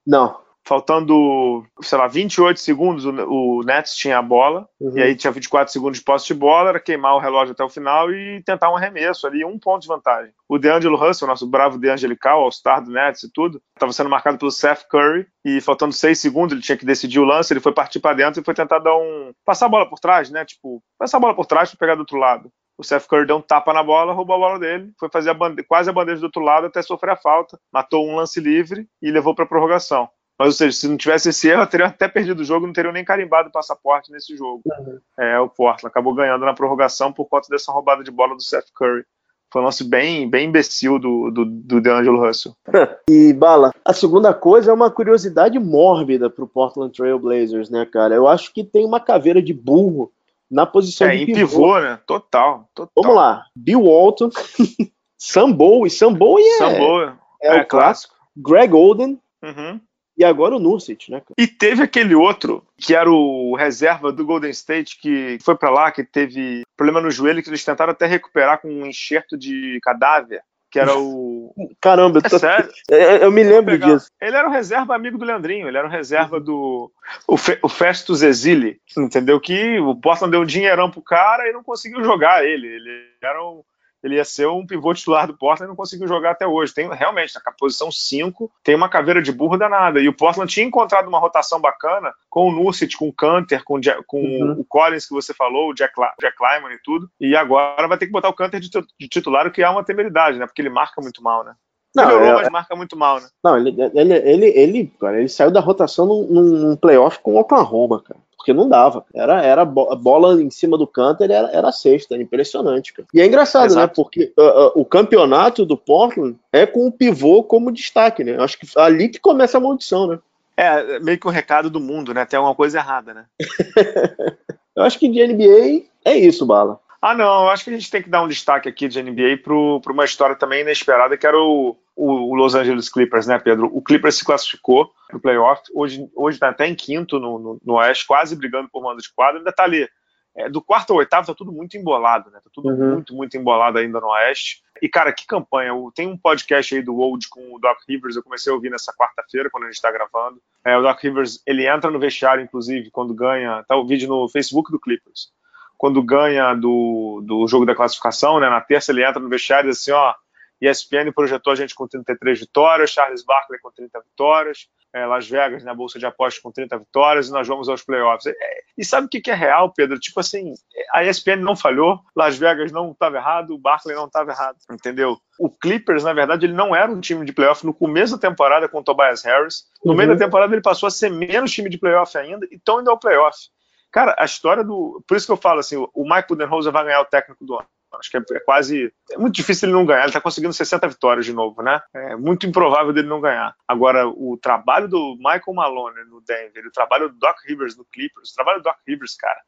Não 0.06 0.38
faltando, 0.64 1.64
sei 1.82 1.98
lá, 1.98 2.06
28 2.06 2.60
segundos, 2.60 3.04
o, 3.04 3.10
o 3.10 3.62
Nets 3.64 3.94
tinha 3.94 4.18
a 4.18 4.22
bola, 4.22 4.68
uhum. 4.80 4.96
e 4.96 5.02
aí 5.02 5.16
tinha 5.16 5.32
24 5.32 5.72
segundos 5.72 5.98
de 5.98 6.04
posse 6.04 6.26
de 6.26 6.34
bola, 6.34 6.70
era 6.70 6.80
queimar 6.80 7.14
o 7.14 7.18
relógio 7.18 7.52
até 7.52 7.64
o 7.64 7.68
final 7.68 8.12
e 8.12 8.42
tentar 8.44 8.70
um 8.70 8.76
arremesso 8.76 9.26
ali, 9.26 9.44
um 9.44 9.58
ponto 9.58 9.82
de 9.82 9.88
vantagem. 9.88 10.32
O 10.48 10.58
DeAngelo 10.58 10.96
Russell, 10.96 11.28
nosso 11.28 11.46
bravo 11.46 11.78
DeAngelical, 11.78 12.40
All-Star 12.40 12.82
do 12.82 12.90
Nets 12.90 13.22
e 13.22 13.32
tudo, 13.32 13.60
estava 13.74 13.92
sendo 13.92 14.10
marcado 14.10 14.38
pelo 14.38 14.50
Seth 14.50 14.86
Curry, 14.88 15.26
e 15.44 15.60
faltando 15.60 15.92
6 15.92 16.18
segundos, 16.18 16.52
ele 16.52 16.62
tinha 16.62 16.76
que 16.76 16.84
decidir 16.84 17.18
o 17.18 17.24
lance, 17.24 17.52
ele 17.52 17.60
foi 17.60 17.72
partir 17.72 17.98
para 17.98 18.16
dentro 18.16 18.40
e 18.40 18.44
foi 18.44 18.54
tentar 18.54 18.78
dar 18.78 18.94
um... 18.96 19.32
passar 19.44 19.66
a 19.66 19.70
bola 19.70 19.88
por 19.88 19.98
trás, 19.98 20.30
né, 20.30 20.44
tipo, 20.44 20.82
passar 20.98 21.16
a 21.16 21.20
bola 21.20 21.34
por 21.34 21.46
trás 21.46 21.70
para 21.70 21.78
pegar 21.78 21.94
do 21.94 22.00
outro 22.00 22.18
lado. 22.18 22.50
O 22.80 22.82
Seth 22.82 23.06
Curry 23.06 23.26
deu 23.26 23.36
um 23.36 23.42
tapa 23.42 23.74
na 23.74 23.82
bola, 23.82 24.14
roubou 24.14 24.36
a 24.36 24.38
bola 24.38 24.58
dele, 24.58 24.90
foi 24.98 25.10
fazer 25.10 25.28
a 25.28 25.34
bande... 25.34 25.62
quase 25.62 25.90
a 25.90 25.92
bandeja 25.92 26.20
do 26.20 26.24
outro 26.24 26.42
lado 26.42 26.66
até 26.66 26.80
sofrer 26.80 27.10
a 27.10 27.16
falta, 27.16 27.58
matou 27.70 28.08
um 28.08 28.16
lance 28.16 28.40
livre 28.40 28.86
e 29.02 29.10
levou 29.10 29.34
para 29.34 29.44
prorrogação. 29.44 30.08
Mas, 30.40 30.46
ou 30.46 30.52
seja, 30.52 30.74
se 30.74 30.88
não 30.88 30.96
tivesse 30.96 31.28
esse 31.28 31.50
erro, 31.50 31.60
eu 31.60 31.66
teria 31.66 31.86
até 31.88 32.08
perdido 32.08 32.40
o 32.40 32.44
jogo, 32.44 32.66
não 32.66 32.72
teria 32.72 32.90
nem 32.90 33.04
carimbado 33.04 33.50
o 33.50 33.52
passaporte 33.52 34.10
nesse 34.10 34.34
jogo. 34.34 34.62
Uhum. 34.64 34.98
É, 35.18 35.38
o 35.38 35.50
Portland 35.50 35.88
acabou 35.88 36.14
ganhando 36.14 36.46
na 36.46 36.54
prorrogação 36.54 37.12
por 37.12 37.26
conta 37.26 37.48
dessa 37.50 37.70
roubada 37.70 38.02
de 38.02 38.10
bola 38.10 38.34
do 38.34 38.42
Seth 38.42 38.68
Curry. 38.74 39.04
Foi 39.52 39.60
um 39.60 39.66
lance 39.66 39.84
bem, 39.84 40.30
bem 40.30 40.48
imbecil 40.48 40.98
do, 40.98 41.30
do, 41.30 41.44
do 41.44 41.80
DeAngelo 41.82 42.26
Russell. 42.26 42.54
e, 43.10 43.34
Bala, 43.34 43.70
a 43.84 43.92
segunda 43.92 44.32
coisa 44.32 44.70
é 44.70 44.74
uma 44.74 44.90
curiosidade 44.90 45.58
mórbida 45.58 46.30
pro 46.30 46.48
Portland 46.48 46.96
Trail 46.96 47.18
Blazers, 47.18 47.68
né, 47.68 47.84
cara? 47.84 48.14
Eu 48.14 48.26
acho 48.26 48.50
que 48.54 48.64
tem 48.64 48.86
uma 48.86 48.98
caveira 48.98 49.42
de 49.42 49.52
burro 49.52 50.10
na 50.50 50.64
posição 50.64 51.06
é, 51.06 51.18
de 51.18 51.26
pivô. 51.26 51.36
pivô, 51.36 51.80
né? 51.80 52.00
Total, 52.06 52.66
total. 52.74 52.90
Vamos 52.96 53.14
lá. 53.14 53.44
Bill 53.54 53.82
Walton, 53.82 54.30
Sam 55.20 55.52
Bowie. 55.52 55.90
Sam 55.90 56.14
Bowie 56.14 56.46
é, 56.46 56.56
Sam 56.56 56.78
Bowie. 56.78 57.12
é, 57.42 57.58
é 57.58 57.60
o 57.60 57.66
clássico. 57.66 58.14
Greg 58.34 58.72
Oden. 58.72 59.20
Uhum 59.42 59.78
e 60.20 60.24
agora 60.24 60.54
o 60.54 60.58
Nursic, 60.58 61.10
né? 61.10 61.22
E 61.38 61.46
teve 61.46 61.82
aquele 61.82 62.14
outro, 62.14 62.62
que 62.76 62.94
era 62.94 63.10
o 63.10 63.56
reserva 63.56 64.12
do 64.12 64.22
Golden 64.22 64.50
State, 64.50 64.98
que 65.00 65.38
foi 65.40 65.56
para 65.56 65.70
lá, 65.70 65.90
que 65.90 66.04
teve 66.04 66.62
problema 66.76 67.00
no 67.00 67.10
joelho, 67.10 67.42
que 67.42 67.48
eles 67.48 67.64
tentaram 67.64 67.92
até 67.92 68.04
recuperar 68.04 68.60
com 68.60 68.68
um 68.68 68.84
enxerto 68.84 69.34
de 69.34 69.78
cadáver. 69.82 70.42
que 70.70 70.78
era 70.78 70.94
o. 70.94 71.54
Caramba, 71.80 72.18
é 72.22 72.28
tô... 72.28 72.38
sério? 72.38 72.70
Eu, 72.90 72.98
eu 72.98 73.32
me 73.32 73.42
lembro 73.42 73.78
disso. 73.78 74.08
Ele 74.20 74.36
era 74.36 74.46
o 74.46 74.52
reserva 74.52 74.94
amigo 74.94 75.16
do 75.16 75.24
Leandrinho, 75.24 75.66
ele 75.66 75.78
era 75.78 75.88
o 75.88 75.90
reserva 75.90 76.38
do. 76.38 76.92
O, 77.26 77.38
Fe... 77.38 77.58
o 77.62 77.68
Festus 77.70 78.20
Exili, 78.20 78.78
entendeu? 78.98 79.40
Que 79.40 79.80
o 79.80 79.96
Portland 79.96 80.32
deu 80.32 80.42
um 80.42 80.46
dinheirão 80.46 80.90
pro 80.90 81.00
cara 81.00 81.48
e 81.48 81.52
não 81.54 81.64
conseguiu 81.64 82.04
jogar 82.04 82.44
ele. 82.44 82.66
Ele 82.66 82.90
era 83.22 83.42
um 83.42 83.62
ele 84.02 84.16
ia 84.16 84.24
ser 84.24 84.46
um 84.48 84.66
pivô 84.66 84.94
titular 84.94 85.26
do 85.26 85.36
Portland 85.36 85.64
e 85.64 85.68
não 85.68 85.76
conseguiu 85.76 86.08
jogar 86.08 86.32
até 86.32 86.46
hoje. 86.46 86.72
Tem 86.74 86.88
realmente, 86.88 87.34
na 87.34 87.52
posição 87.52 87.90
5, 87.90 88.50
tem 88.62 88.74
uma 88.74 88.88
caveira 88.88 89.20
de 89.20 89.32
burro 89.32 89.56
danada. 89.56 90.00
E 90.00 90.08
o 90.08 90.16
Portland 90.16 90.50
tinha 90.50 90.66
encontrado 90.66 91.08
uma 91.08 91.18
rotação 91.18 91.60
bacana 91.60 92.12
com 92.28 92.48
o 92.48 92.52
Nursit, 92.52 92.96
com 92.96 93.08
o 93.08 93.12
Canter, 93.12 93.62
com, 93.64 93.78
com 94.06 94.20
uhum. 94.20 94.60
o 94.60 94.64
Collins 94.64 95.06
que 95.06 95.14
você 95.14 95.34
falou, 95.34 95.70
o 95.70 95.74
Jack, 95.74 95.92
Jack 96.20 96.36
Lyman 96.40 96.74
e 96.74 96.82
tudo. 96.82 97.10
E 97.20 97.36
agora 97.36 97.86
vai 97.86 97.98
ter 97.98 98.06
que 98.06 98.12
botar 98.12 98.28
o 98.28 98.34
Canter 98.34 98.60
de, 98.60 98.70
de 98.70 99.08
titular, 99.08 99.46
o 99.46 99.50
que 99.50 99.62
é 99.62 99.68
uma 99.68 99.84
temeridade, 99.84 100.38
né? 100.38 100.46
Porque 100.46 100.62
ele 100.62 100.70
marca 100.70 101.00
muito 101.02 101.22
mal, 101.22 101.44
né? 101.44 101.54
Não, 101.94 102.06
Melhorou, 102.06 102.28
é, 102.28 102.42
mas 102.42 102.50
marca 102.50 102.76
muito 102.76 102.96
mal, 102.96 103.20
né? 103.20 103.26
Não, 103.42 103.56
ele, 103.56 103.74
ele, 103.94 104.14
ele, 104.14 104.46
ele, 104.46 104.92
cara, 105.00 105.18
ele 105.18 105.28
saiu 105.28 105.50
da 105.50 105.58
rotação 105.58 106.06
num, 106.06 106.24
num 106.28 106.76
playoff 106.76 107.18
com 107.18 107.34
o 107.34 107.40
Oklahoma, 107.40 108.00
cara 108.00 108.20
porque 108.40 108.54
não 108.54 108.66
dava. 108.66 109.04
Era, 109.14 109.42
era 109.42 109.66
bola 109.66 110.42
em 110.42 110.48
cima 110.48 110.78
do 110.78 110.86
canto, 110.86 111.22
era, 111.22 111.50
era 111.52 111.70
sexta, 111.70 112.14
era 112.14 112.22
impressionante, 112.22 112.94
cara. 112.94 113.06
E 113.12 113.20
é 113.20 113.26
engraçado, 113.26 113.74
né, 113.74 113.82
Exato. 113.82 113.86
né? 113.86 113.92
Porque 113.94 114.32
uh, 114.36 114.42
uh, 114.42 114.72
o 114.76 114.84
campeonato 114.84 115.66
do 115.66 115.76
Portland 115.76 116.38
é 116.50 116.64
com 116.64 116.86
o 116.86 116.92
pivô 116.92 117.44
como 117.44 117.70
destaque, 117.70 118.24
né? 118.24 118.42
Acho 118.42 118.58
que 118.58 118.66
ali 118.78 119.10
que 119.10 119.20
começa 119.20 119.58
a 119.58 119.60
maldição, 119.60 120.06
né? 120.06 120.18
É, 120.56 120.98
meio 121.00 121.18
que 121.18 121.26
o 121.26 121.30
um 121.30 121.32
recado 121.32 121.68
do 121.68 121.78
mundo, 121.78 122.14
né? 122.14 122.24
Tem 122.24 122.38
alguma 122.38 122.54
coisa 122.54 122.78
errada, 122.78 123.12
né? 123.12 123.24
eu 124.74 124.84
acho 124.84 124.98
que 124.98 125.08
de 125.08 125.26
NBA 125.26 125.84
é 126.02 126.16
isso, 126.16 126.46
Bala. 126.46 126.80
Ah, 127.00 127.14
não, 127.14 127.44
eu 127.44 127.48
acho 127.48 127.64
que 127.64 127.70
a 127.70 127.72
gente 127.72 127.90
tem 127.90 128.02
que 128.02 128.10
dar 128.10 128.22
um 128.22 128.28
destaque 128.28 128.68
aqui 128.68 128.86
de 128.86 129.02
NBA 129.02 129.38
para 129.42 129.92
uma 129.92 130.04
história 130.04 130.36
também 130.36 130.60
inesperada, 130.60 131.16
que 131.16 131.26
era 131.26 131.38
o, 131.38 131.78
o, 131.96 132.34
Los 132.34 132.54
Angeles 132.54 132.90
Clippers, 132.90 133.26
né, 133.26 133.38
Pedro? 133.38 133.70
O 133.72 133.80
Clippers 133.80 134.16
se 134.16 134.24
classificou 134.24 134.92
no 135.10 135.18
playoff, 135.18 135.62
hoje 135.74 136.06
está 136.28 136.50
até 136.50 136.66
em 136.66 136.74
quinto 136.74 137.18
no, 137.18 137.38
no, 137.38 137.60
no, 137.64 137.74
Oeste, 137.74 138.06
quase 138.06 138.36
brigando 138.36 138.68
por 138.68 138.82
mando 138.82 139.00
de 139.00 139.12
quadro, 139.14 139.38
ainda 139.38 139.48
está 139.48 139.64
ali. 139.64 139.88
É, 140.36 140.48
do 140.48 140.62
quarto 140.62 140.92
ao 140.92 140.98
oitavo 140.98 141.26
tá 141.26 141.34
tudo 141.34 141.50
muito 141.50 141.76
embolado, 141.76 142.30
né? 142.30 142.38
Tá 142.44 142.50
tudo 142.52 142.68
uhum. 142.68 142.92
muito, 142.92 143.14
muito 143.14 143.36
embolado 143.36 143.78
ainda 143.78 143.98
no 143.98 144.08
Oeste. 144.08 144.62
E, 144.80 144.88
cara, 144.88 145.12
que 145.12 145.26
campanha. 145.26 145.72
Tem 145.94 146.06
um 146.06 146.16
podcast 146.16 146.72
aí 146.72 146.82
do 146.82 146.96
Old 146.96 147.28
com 147.28 147.54
o 147.54 147.58
Doc 147.58 147.78
Rivers, 147.88 148.14
eu 148.14 148.22
comecei 148.22 148.52
a 148.52 148.54
ouvir 148.54 148.70
nessa 148.70 148.92
quarta-feira, 148.92 149.50
quando 149.50 149.64
a 149.64 149.66
gente 149.66 149.80
tá 149.80 149.90
gravando. 149.90 150.40
É, 150.64 150.76
o 150.76 150.82
Doc 150.82 151.02
Rivers, 151.02 151.42
ele 151.46 151.66
entra 151.66 151.90
no 151.90 151.98
vestiário, 151.98 152.44
inclusive, 152.44 152.90
quando 152.90 153.14
ganha, 153.14 153.64
tá 153.66 153.74
o 153.74 153.86
vídeo 153.86 154.08
no 154.08 154.28
Facebook 154.28 154.70
do 154.70 154.78
Clippers 154.78 155.32
quando 155.80 156.02
ganha 156.02 156.52
do, 156.52 157.22
do 157.26 157.48
jogo 157.48 157.64
da 157.64 157.74
classificação, 157.74 158.38
né? 158.38 158.50
Na 158.50 158.60
terça 158.60 158.92
ele 158.92 159.02
entra 159.02 159.18
no 159.18 159.30
vestiário 159.30 159.66
e 159.66 159.70
diz 159.70 159.80
assim, 159.80 159.92
ó, 159.92 160.12
ESPN 160.60 161.10
projetou 161.10 161.54
a 161.54 161.56
gente 161.56 161.74
com 161.74 161.88
33 161.88 162.38
vitórias, 162.38 162.90
Charles 162.90 163.24
Barkley 163.24 163.58
com 163.62 163.70
30 163.70 163.98
vitórias, 164.00 164.68
é, 164.92 165.06
Las 165.06 165.26
Vegas 165.26 165.64
na 165.64 165.72
bolsa 165.72 165.98
de 165.98 166.04
apostas 166.04 166.42
com 166.42 166.52
30 166.52 166.76
vitórias 166.76 167.28
e 167.28 167.32
nós 167.32 167.48
vamos 167.48 167.66
aos 167.66 167.82
playoffs. 167.82 168.26
É, 168.26 168.60
e 168.76 168.84
sabe 168.84 169.06
o 169.06 169.08
que, 169.08 169.22
que 169.22 169.30
é 169.30 169.34
real, 169.34 169.72
Pedro? 169.72 169.98
Tipo 169.98 170.20
assim, 170.20 170.52
a 170.92 171.02
ESPN 171.02 171.36
não 171.36 171.56
falhou, 171.56 171.98
Las 172.14 172.36
Vegas 172.36 172.70
não 172.70 172.90
estava 172.90 173.16
errado, 173.16 173.54
o 173.54 173.58
Barkley 173.58 173.96
não 173.96 174.04
estava 174.04 174.32
errado, 174.32 174.58
entendeu? 174.70 175.16
O 175.38 175.48
Clippers, 175.48 176.04
na 176.04 176.12
verdade, 176.12 176.44
ele 176.44 176.52
não 176.52 176.76
era 176.76 176.92
um 176.92 177.00
time 177.00 177.24
de 177.24 177.32
playoff 177.32 177.64
no 177.64 177.72
começo 177.72 178.18
da 178.18 178.28
temporada 178.28 178.68
com 178.68 178.80
o 178.80 178.84
Tobias 178.84 179.24
Harris. 179.24 179.64
No 179.82 179.92
uhum. 179.92 179.96
meio 179.96 180.10
da 180.10 180.22
temporada 180.22 180.54
ele 180.54 180.60
passou 180.60 180.88
a 180.88 180.90
ser 180.90 181.08
menos 181.08 181.50
time 181.50 181.70
de 181.70 181.78
playoff 181.78 182.18
ainda 182.18 182.46
e 182.50 182.56
estão 182.56 182.82
indo 182.82 182.90
ao 182.90 182.98
playoff. 182.98 183.48
Cara, 183.92 184.14
a 184.18 184.24
história 184.24 184.62
do. 184.62 185.02
Por 185.06 185.16
isso 185.16 185.26
que 185.26 185.32
eu 185.32 185.36
falo 185.36 185.60
assim: 185.60 185.76
o 185.76 186.04
Mike 186.04 186.28
Budenholzer 186.28 186.72
vai 186.72 186.84
ganhar 186.84 187.00
o 187.00 187.06
técnico 187.06 187.44
do 187.44 187.54
ano. 187.54 187.68
Acho 187.98 188.10
que 188.10 188.16
é, 188.16 188.20
é, 188.32 188.40
quase. 188.40 188.92
É 189.10 189.18
muito 189.18 189.34
difícil 189.34 189.68
ele 189.68 189.76
não 189.76 189.84
ganhar. 189.84 190.04
Ele 190.04 190.12
tá 190.12 190.20
conseguindo 190.20 190.52
60 190.52 190.86
vitórias 190.86 191.26
de 191.26 191.32
novo, 191.32 191.60
né? 191.62 191.80
É 191.92 192.16
muito 192.16 192.46
improvável 192.46 192.92
dele 192.92 193.08
não 193.08 193.20
ganhar. 193.20 193.54
Agora, 193.66 194.06
o 194.06 194.38
trabalho 194.40 194.86
do 194.86 195.16
Michael 195.16 195.54
Malone 195.54 196.04
no 196.08 196.20
Denver, 196.20 196.66
o 196.66 196.70
trabalho 196.70 197.08
do 197.08 197.16
Doc 197.16 197.36
Rivers 197.46 197.76
no 197.76 197.84
Clippers, 197.84 198.30
o 198.30 198.34
trabalho 198.34 198.60
do 198.60 198.64
Doc 198.64 198.76
Rivers, 198.86 199.16
cara. 199.16 199.40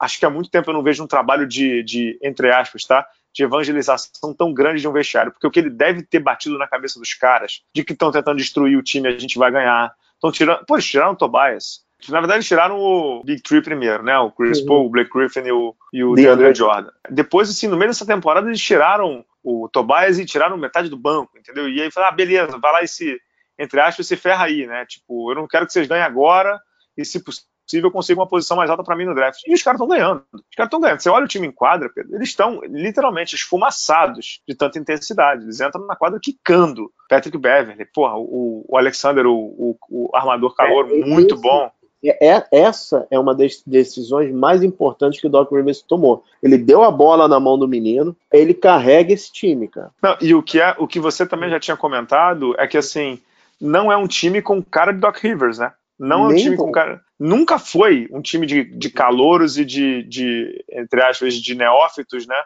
Acho 0.00 0.18
que 0.18 0.24
há 0.24 0.30
muito 0.30 0.50
tempo 0.50 0.70
eu 0.70 0.74
não 0.74 0.82
vejo 0.82 1.04
um 1.04 1.06
trabalho 1.06 1.46
de, 1.46 1.82
de 1.82 2.18
entre 2.22 2.50
aspas, 2.50 2.84
tá? 2.84 3.06
De 3.34 3.44
evangelização 3.44 4.34
tão 4.34 4.52
grande 4.52 4.80
de 4.80 4.88
um 4.88 4.92
vestiário. 4.92 5.30
Porque 5.30 5.46
o 5.46 5.50
que 5.50 5.60
ele 5.60 5.70
deve 5.70 6.02
ter 6.02 6.20
batido 6.20 6.56
na 6.56 6.66
cabeça 6.66 6.98
dos 6.98 7.12
caras, 7.12 7.62
de 7.74 7.84
que 7.84 7.92
estão 7.92 8.10
tentando 8.10 8.38
destruir 8.38 8.78
o 8.78 8.82
time, 8.82 9.08
a 9.08 9.18
gente 9.18 9.38
vai 9.38 9.50
ganhar. 9.50 9.94
Estão 10.14 10.32
tirando. 10.32 10.64
Pô, 10.64 10.78
tiraram 10.78 11.12
o 11.12 11.16
Tobias. 11.16 11.84
Na 12.08 12.20
verdade, 12.20 12.38
eles 12.38 12.48
tiraram 12.48 12.78
o 12.78 13.22
Big 13.24 13.42
Three 13.42 13.62
primeiro, 13.62 14.02
né? 14.02 14.18
O 14.18 14.30
Chris 14.30 14.60
uhum. 14.60 14.66
Paul, 14.66 14.86
o 14.86 14.90
Blake 14.90 15.10
Griffin 15.10 15.40
e 15.40 15.52
o, 15.52 15.74
e 15.92 16.04
o 16.04 16.14
DeAndre 16.14 16.54
Jordan. 16.54 16.90
Depois, 17.08 17.50
assim, 17.50 17.68
no 17.68 17.76
meio 17.76 17.90
dessa 17.90 18.06
temporada, 18.06 18.48
eles 18.48 18.60
tiraram 18.60 19.24
o 19.42 19.68
Tobias 19.68 20.18
e 20.18 20.24
tiraram 20.24 20.56
metade 20.56 20.88
do 20.88 20.96
banco, 20.96 21.38
entendeu? 21.38 21.68
E 21.68 21.80
aí 21.80 21.90
falaram, 21.90 22.12
ah, 22.12 22.16
beleza, 22.16 22.58
vai 22.58 22.72
lá 22.72 22.82
e 22.82 22.88
se, 22.88 23.18
entre 23.58 23.80
aspas, 23.80 24.06
se 24.06 24.16
ferra 24.16 24.44
aí, 24.44 24.66
né? 24.66 24.84
Tipo, 24.86 25.30
eu 25.30 25.34
não 25.34 25.46
quero 25.46 25.66
que 25.66 25.72
vocês 25.72 25.88
ganhem 25.88 26.04
agora 26.04 26.60
e, 26.96 27.04
se 27.04 27.22
possível, 27.22 27.90
consiga 27.90 28.20
uma 28.20 28.28
posição 28.28 28.56
mais 28.56 28.68
alta 28.68 28.82
para 28.82 28.96
mim 28.96 29.04
no 29.04 29.14
draft. 29.14 29.42
E 29.46 29.54
os 29.54 29.62
caras 29.62 29.80
estão 29.80 29.88
ganhando. 29.88 30.24
Os 30.32 30.56
caras 30.56 30.66
estão 30.66 30.80
ganhando. 30.80 31.00
Você 31.00 31.08
olha 31.08 31.24
o 31.24 31.28
time 31.28 31.46
em 31.46 31.52
quadra, 31.52 31.88
Pedro, 31.88 32.14
eles 32.14 32.28
estão 32.28 32.60
literalmente 32.64 33.34
esfumaçados 33.34 34.40
de 34.46 34.54
tanta 34.54 34.78
intensidade. 34.78 35.44
Eles 35.44 35.60
entram 35.60 35.86
na 35.86 35.96
quadra 35.96 36.18
quicando. 36.20 36.92
Patrick 37.08 37.38
Beverly, 37.38 37.84
porra, 37.86 38.16
o, 38.16 38.64
o 38.68 38.76
Alexander, 38.76 39.26
o, 39.26 39.34
o, 39.34 39.76
o 39.88 40.16
armador 40.16 40.54
calor, 40.54 40.90
é, 40.90 40.94
muito 41.06 41.36
bom. 41.36 41.70
É, 42.04 42.28
é, 42.28 42.46
essa 42.50 43.06
é 43.10 43.18
uma 43.18 43.34
das 43.34 43.62
decisões 43.66 44.32
mais 44.32 44.62
importantes 44.62 45.20
que 45.20 45.26
o 45.26 45.30
Doc 45.30 45.52
Rivers 45.52 45.82
tomou. 45.82 46.24
Ele 46.42 46.56
deu 46.56 46.82
a 46.82 46.90
bola 46.90 47.28
na 47.28 47.38
mão 47.38 47.58
do 47.58 47.68
menino, 47.68 48.16
ele 48.32 48.54
carrega 48.54 49.12
esse 49.12 49.30
time, 49.32 49.68
cara. 49.68 49.90
Não, 50.02 50.16
e 50.20 50.34
o 50.34 50.42
que 50.42 50.60
é, 50.60 50.74
o 50.78 50.86
que 50.86 50.98
você 50.98 51.26
também 51.26 51.50
já 51.50 51.60
tinha 51.60 51.76
comentado 51.76 52.54
é 52.58 52.66
que 52.66 52.78
assim, 52.78 53.20
não 53.60 53.92
é 53.92 53.96
um 53.96 54.06
time 54.06 54.40
com 54.40 54.62
cara 54.62 54.92
de 54.92 55.00
Doc 55.00 55.18
Rivers, 55.18 55.58
né? 55.58 55.72
Não 55.98 56.28
Nem 56.28 56.36
é 56.36 56.40
um 56.40 56.42
time 56.42 56.56
bom. 56.56 56.64
com 56.64 56.72
cara. 56.72 57.02
Nunca 57.18 57.58
foi 57.58 58.08
um 58.10 58.22
time 58.22 58.46
de, 58.46 58.64
de 58.64 58.88
calouros 58.88 59.58
e 59.58 59.64
de, 59.66 60.02
de, 60.04 60.64
entre 60.72 61.02
aspas, 61.02 61.34
de 61.34 61.54
neófitos, 61.54 62.26
né? 62.26 62.36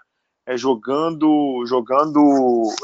É, 0.46 0.56
jogando, 0.56 1.64
jogando 1.64 2.20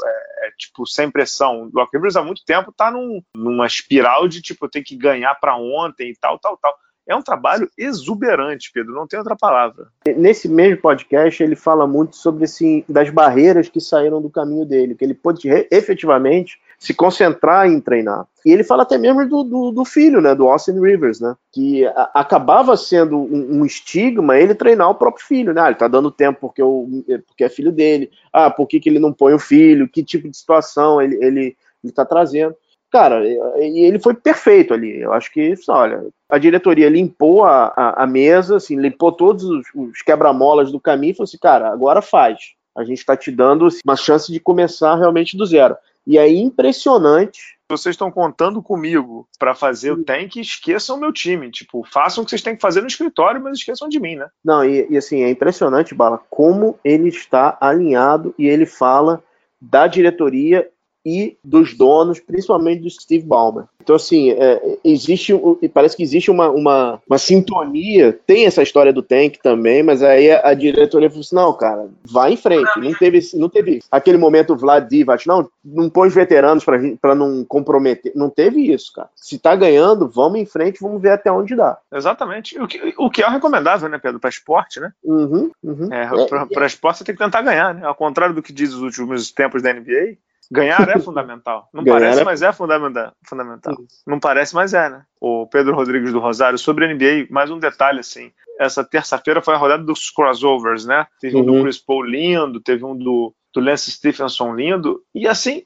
é, 0.03 0.30
tipo 0.57 0.85
sem 0.85 1.09
pressão. 1.09 1.63
O 1.63 1.69
Doc 1.69 1.89
Rivers 1.93 2.15
há 2.15 2.23
muito 2.23 2.43
tempo 2.45 2.71
está 2.71 2.91
num, 2.91 3.21
numa 3.35 3.67
espiral 3.67 4.27
de 4.27 4.41
tipo 4.41 4.65
eu 4.65 4.69
tenho 4.69 4.85
que 4.85 4.95
ganhar 4.95 5.35
para 5.35 5.55
ontem 5.55 6.11
e 6.11 6.15
tal, 6.15 6.37
tal, 6.39 6.57
tal. 6.57 6.73
É 7.07 7.15
um 7.15 7.21
trabalho 7.21 7.69
exuberante, 7.77 8.71
Pedro, 8.71 8.93
não 8.93 9.07
tem 9.07 9.17
outra 9.17 9.35
palavra. 9.35 9.87
Nesse 10.15 10.47
mesmo 10.47 10.81
podcast, 10.81 11.41
ele 11.41 11.55
fala 11.55 11.87
muito 11.87 12.15
sobre 12.15 12.45
assim, 12.45 12.85
das 12.87 13.09
barreiras 13.09 13.67
que 13.67 13.81
saíram 13.81 14.21
do 14.21 14.29
caminho 14.29 14.65
dele, 14.65 14.95
que 14.95 15.03
ele 15.03 15.15
pôde 15.15 15.49
efetivamente 15.71 16.59
se 16.81 16.95
concentrar 16.95 17.67
em 17.67 17.79
treinar. 17.79 18.25
E 18.43 18.51
ele 18.51 18.63
fala 18.63 18.81
até 18.81 18.97
mesmo 18.97 19.29
do, 19.29 19.43
do, 19.43 19.71
do 19.71 19.85
filho, 19.85 20.19
né, 20.19 20.33
do 20.33 20.47
Austin 20.47 20.79
Rivers, 20.79 21.19
né, 21.19 21.35
que 21.51 21.85
a, 21.85 22.09
acabava 22.15 22.75
sendo 22.75 23.19
um, 23.19 23.59
um, 23.59 23.65
estigma 23.65 24.35
ele 24.39 24.55
treinar 24.55 24.89
o 24.89 24.95
próprio 24.95 25.23
filho, 25.23 25.53
né, 25.53 25.61
ah, 25.61 25.67
ele 25.67 25.75
tá 25.75 25.87
dando 25.87 26.09
tempo 26.09 26.39
porque, 26.41 26.63
o, 26.63 26.87
porque 27.27 27.43
é 27.43 27.49
filho 27.49 27.71
dele, 27.71 28.09
ah, 28.33 28.49
por 28.49 28.67
que, 28.67 28.79
que 28.79 28.89
ele 28.89 28.97
não 28.97 29.13
põe 29.13 29.31
o 29.35 29.39
filho, 29.39 29.87
que 29.87 30.03
tipo 30.03 30.27
de 30.27 30.35
situação 30.35 30.99
ele, 30.99 31.23
ele, 31.23 31.55
ele 31.83 31.93
tá 31.93 32.03
trazendo. 32.03 32.55
Cara, 32.91 33.23
ele 33.57 33.99
foi 33.99 34.15
perfeito 34.15 34.73
ali. 34.73 34.99
Eu 34.99 35.13
acho 35.13 35.31
que, 35.31 35.53
olha, 35.69 36.07
a 36.27 36.37
diretoria 36.37 36.89
limpou 36.89 37.45
a, 37.45 37.67
a, 37.67 38.03
a 38.03 38.07
mesa, 38.07 38.57
assim, 38.57 38.75
limpou 38.75 39.13
todos 39.13 39.45
os, 39.45 39.67
os 39.73 40.01
quebra-molas 40.01 40.71
do 40.71 40.79
caminho 40.79 41.11
e 41.11 41.13
falou 41.13 41.25
assim, 41.25 41.37
cara, 41.37 41.69
agora 41.69 42.01
faz. 42.01 42.39
A 42.75 42.83
gente 42.83 42.97
está 42.97 43.15
te 43.15 43.31
dando 43.31 43.67
uma 43.85 43.95
chance 43.95 44.31
de 44.31 44.39
começar 44.39 44.95
realmente 44.95 45.37
do 45.37 45.45
zero. 45.45 45.77
E 46.05 46.17
é 46.17 46.27
impressionante. 46.27 47.57
Vocês 47.69 47.93
estão 47.93 48.11
contando 48.11 48.61
comigo 48.61 49.27
para 49.39 49.55
fazer 49.55 49.91
o 49.91 50.03
tank, 50.03 50.35
esqueçam 50.35 50.97
o 50.97 50.99
meu 50.99 51.13
time. 51.13 51.49
Tipo, 51.49 51.87
façam 51.89 52.21
o 52.21 52.25
que 52.25 52.31
vocês 52.31 52.41
têm 52.41 52.55
que 52.55 52.61
fazer 52.61 52.81
no 52.81 52.87
escritório, 52.87 53.41
mas 53.41 53.57
esqueçam 53.57 53.87
de 53.87 53.99
mim, 53.99 54.15
né? 54.15 54.27
Não, 54.43 54.63
e, 54.65 54.87
e 54.89 54.97
assim, 54.97 55.23
é 55.23 55.29
impressionante, 55.29 55.95
Bala, 55.95 56.21
como 56.29 56.77
ele 56.83 57.09
está 57.09 57.57
alinhado 57.61 58.35
e 58.37 58.47
ele 58.47 58.65
fala 58.65 59.23
da 59.61 59.87
diretoria 59.87 60.69
e 61.05 61.37
dos 61.43 61.75
donos, 61.75 62.19
principalmente 62.19 62.81
do 62.81 62.89
Steve 62.89 63.25
Ballmer. 63.25 63.65
Então, 63.81 63.95
assim, 63.95 64.31
é, 64.31 64.77
existe, 64.83 65.33
parece 65.73 65.97
que 65.97 66.03
existe 66.03 66.29
uma, 66.29 66.49
uma, 66.49 67.01
uma, 67.07 67.17
sintonia. 67.17 68.17
Tem 68.25 68.45
essa 68.45 68.61
história 68.61 68.93
do 68.93 69.01
Tank 69.01 69.37
também, 69.41 69.81
mas 69.81 70.03
aí 70.03 70.31
a, 70.31 70.49
a 70.49 70.53
diretoria 70.53 71.09
falou 71.09 71.21
assim: 71.21 71.35
não, 71.35 71.53
cara, 71.53 71.89
vai 72.03 72.33
em 72.33 72.37
frente. 72.37 72.69
Não 72.77 72.93
teve, 72.93 73.19
não 73.33 73.49
teve 73.49 73.79
aquele 73.91 74.17
momento 74.17 74.55
Vlad 74.55 74.87
Divac, 74.87 75.27
não, 75.27 75.49
não 75.63 75.89
põe 75.89 76.07
os 76.07 76.13
veteranos 76.13 76.63
para 76.63 77.15
não 77.15 77.43
comprometer. 77.43 78.11
Não 78.15 78.29
teve 78.29 78.71
isso, 78.71 78.93
cara. 78.93 79.09
Se 79.15 79.39
tá 79.39 79.55
ganhando, 79.55 80.07
vamos 80.07 80.39
em 80.39 80.45
frente, 80.45 80.81
vamos 80.81 81.01
ver 81.01 81.11
até 81.11 81.31
onde 81.31 81.55
dá. 81.55 81.77
Exatamente. 81.91 82.59
O 82.59 82.67
que, 82.67 82.93
o 82.97 83.09
que 83.09 83.23
é 83.23 83.27
recomendável, 83.27 83.89
né, 83.89 83.97
Pedro, 83.97 84.19
para 84.19 84.29
esporte, 84.29 84.79
né? 84.79 84.91
Uhum, 85.03 85.51
uhum. 85.63 85.89
É, 85.91 86.07
para 86.27 86.63
é, 86.63 86.67
esporte 86.67 86.99
você 86.99 87.03
tem 87.03 87.15
que 87.15 87.23
tentar 87.23 87.41
ganhar, 87.41 87.73
né? 87.73 87.85
Ao 87.85 87.95
contrário 87.95 88.35
do 88.35 88.43
que 88.43 88.53
diz 88.53 88.73
os 88.73 88.81
últimos 88.81 89.31
tempos 89.31 89.63
da 89.63 89.73
NBA 89.73 90.17
Ganhar 90.51 90.89
é 90.89 90.99
fundamental. 90.99 91.69
Não 91.73 91.81
Ganhar 91.81 91.99
parece, 91.99 92.21
é... 92.21 92.23
mas 92.25 92.41
é 92.41 92.51
fundamental. 92.51 93.13
fundamental. 93.25 93.77
Não 94.05 94.19
parece, 94.19 94.53
mas 94.53 94.73
é, 94.73 94.89
né? 94.89 95.03
O 95.19 95.47
Pedro 95.47 95.73
Rodrigues 95.73 96.11
do 96.11 96.19
Rosário, 96.19 96.59
sobre 96.59 96.85
a 96.85 96.93
NBA, 96.93 97.27
mais 97.29 97.49
um 97.49 97.57
detalhe 97.57 98.01
assim. 98.01 98.33
Essa 98.59 98.83
terça-feira 98.83 99.41
foi 99.41 99.55
a 99.55 99.57
rodada 99.57 99.83
dos 99.83 100.09
crossovers, 100.09 100.85
né? 100.85 101.07
Teve 101.21 101.37
uhum. 101.37 101.41
um 101.41 101.45
do 101.45 101.53
uhum. 101.53 101.61
Chris 101.63 101.77
Paul 101.77 102.03
lindo, 102.03 102.59
teve 102.59 102.83
um 102.83 102.95
do, 102.95 103.33
do 103.53 103.61
Lance 103.61 103.89
Stephenson 103.91 104.53
lindo. 104.53 105.01
E 105.15 105.25
assim, 105.25 105.63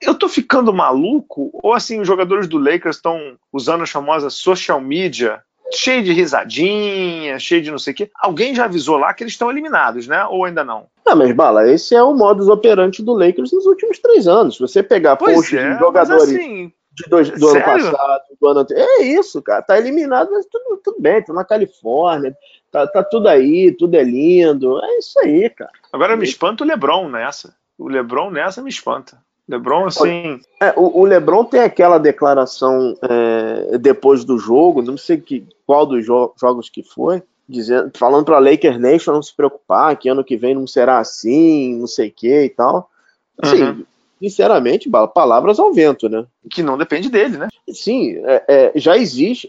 eu 0.00 0.14
tô 0.14 0.26
ficando 0.26 0.72
maluco? 0.72 1.50
Ou 1.52 1.74
assim, 1.74 2.00
os 2.00 2.06
jogadores 2.06 2.48
do 2.48 2.58
Lakers 2.58 2.96
estão 2.96 3.36
usando 3.52 3.82
a 3.82 3.86
famosa 3.86 4.30
social 4.30 4.80
media, 4.80 5.42
cheio 5.72 6.02
de 6.02 6.12
risadinha, 6.12 7.38
cheio 7.38 7.62
de 7.62 7.70
não 7.70 7.78
sei 7.78 7.92
o 7.92 7.96
quê. 7.96 8.10
Alguém 8.16 8.54
já 8.54 8.64
avisou 8.64 8.96
lá 8.96 9.12
que 9.14 9.22
eles 9.22 9.32
estão 9.32 9.50
eliminados, 9.50 10.06
né? 10.06 10.24
Ou 10.26 10.44
ainda 10.44 10.64
não? 10.64 10.86
Não, 11.06 11.16
mas 11.16 11.32
Bala, 11.32 11.70
esse 11.70 11.94
é 11.94 12.02
o 12.02 12.14
modus 12.14 12.48
operandi 12.48 13.02
do 13.02 13.14
Lakers 13.14 13.52
nos 13.52 13.66
últimos 13.66 13.98
três 13.98 14.26
anos. 14.26 14.56
Se 14.56 14.60
você 14.60 14.82
pegar 14.82 15.16
pois 15.16 15.36
posts 15.36 15.58
é, 15.58 15.72
de 15.72 15.78
jogadores 15.78 16.22
assim, 16.22 16.72
de 16.92 17.08
dois, 17.08 17.30
do 17.30 17.50
sério? 17.50 17.72
ano 17.72 17.92
passado, 17.92 18.22
do 18.40 18.48
ano 18.48 18.60
anterior, 18.60 18.86
é 18.86 19.02
isso, 19.02 19.42
cara. 19.42 19.62
Tá 19.62 19.78
eliminado, 19.78 20.30
mas 20.30 20.46
tudo, 20.46 20.80
tudo 20.82 20.96
bem, 21.00 21.22
tá 21.22 21.32
na 21.32 21.44
Califórnia, 21.44 22.36
tá, 22.70 22.86
tá 22.86 23.02
tudo 23.02 23.28
aí, 23.28 23.72
tudo 23.72 23.96
é 23.96 24.02
lindo. 24.02 24.82
É 24.82 24.98
isso 24.98 25.18
aí, 25.20 25.50
cara. 25.50 25.72
Agora 25.92 26.16
me 26.16 26.24
espanta 26.24 26.64
o 26.64 26.66
Lebron 26.66 27.08
nessa. 27.08 27.54
O 27.76 27.88
Lebron 27.88 28.30
nessa 28.30 28.62
me 28.62 28.70
espanta. 28.70 29.18
LeBron, 29.48 29.86
assim. 29.86 30.40
É, 30.60 30.72
o, 30.76 31.00
o, 31.00 31.04
LeBron 31.04 31.44
tem 31.44 31.60
aquela 31.60 31.98
declaração 31.98 32.96
é, 33.02 33.78
depois 33.78 34.24
do 34.24 34.38
jogo, 34.38 34.82
não 34.82 34.96
sei 34.96 35.18
que, 35.18 35.46
qual 35.66 35.84
dos 35.84 36.04
jo 36.04 36.32
jogos 36.40 36.70
que 36.70 36.82
foi, 36.82 37.22
dizendo, 37.48 37.90
falando 37.94 38.24
para 38.24 38.36
a 38.36 38.40
Lakers 38.40 38.80
Nation 38.80 39.12
não 39.12 39.22
se 39.22 39.34
preocupar, 39.36 39.96
que 39.96 40.08
ano 40.08 40.24
que 40.24 40.36
vem 40.36 40.54
não 40.54 40.66
será 40.66 40.98
assim, 40.98 41.76
não 41.78 41.86
sei 41.86 42.08
o 42.08 42.12
que 42.12 42.44
e 42.44 42.48
tal. 42.48 42.88
Assim, 43.38 43.62
uhum. 43.62 43.84
sinceramente, 44.18 44.88
palavras 45.14 45.58
ao 45.58 45.74
vento, 45.74 46.08
né? 46.08 46.24
Que 46.50 46.62
não 46.62 46.78
depende 46.78 47.10
dele, 47.10 47.36
né? 47.36 47.48
Sim, 47.68 48.16
é, 48.24 48.44
é, 48.48 48.72
já 48.76 48.96
existe 48.96 49.46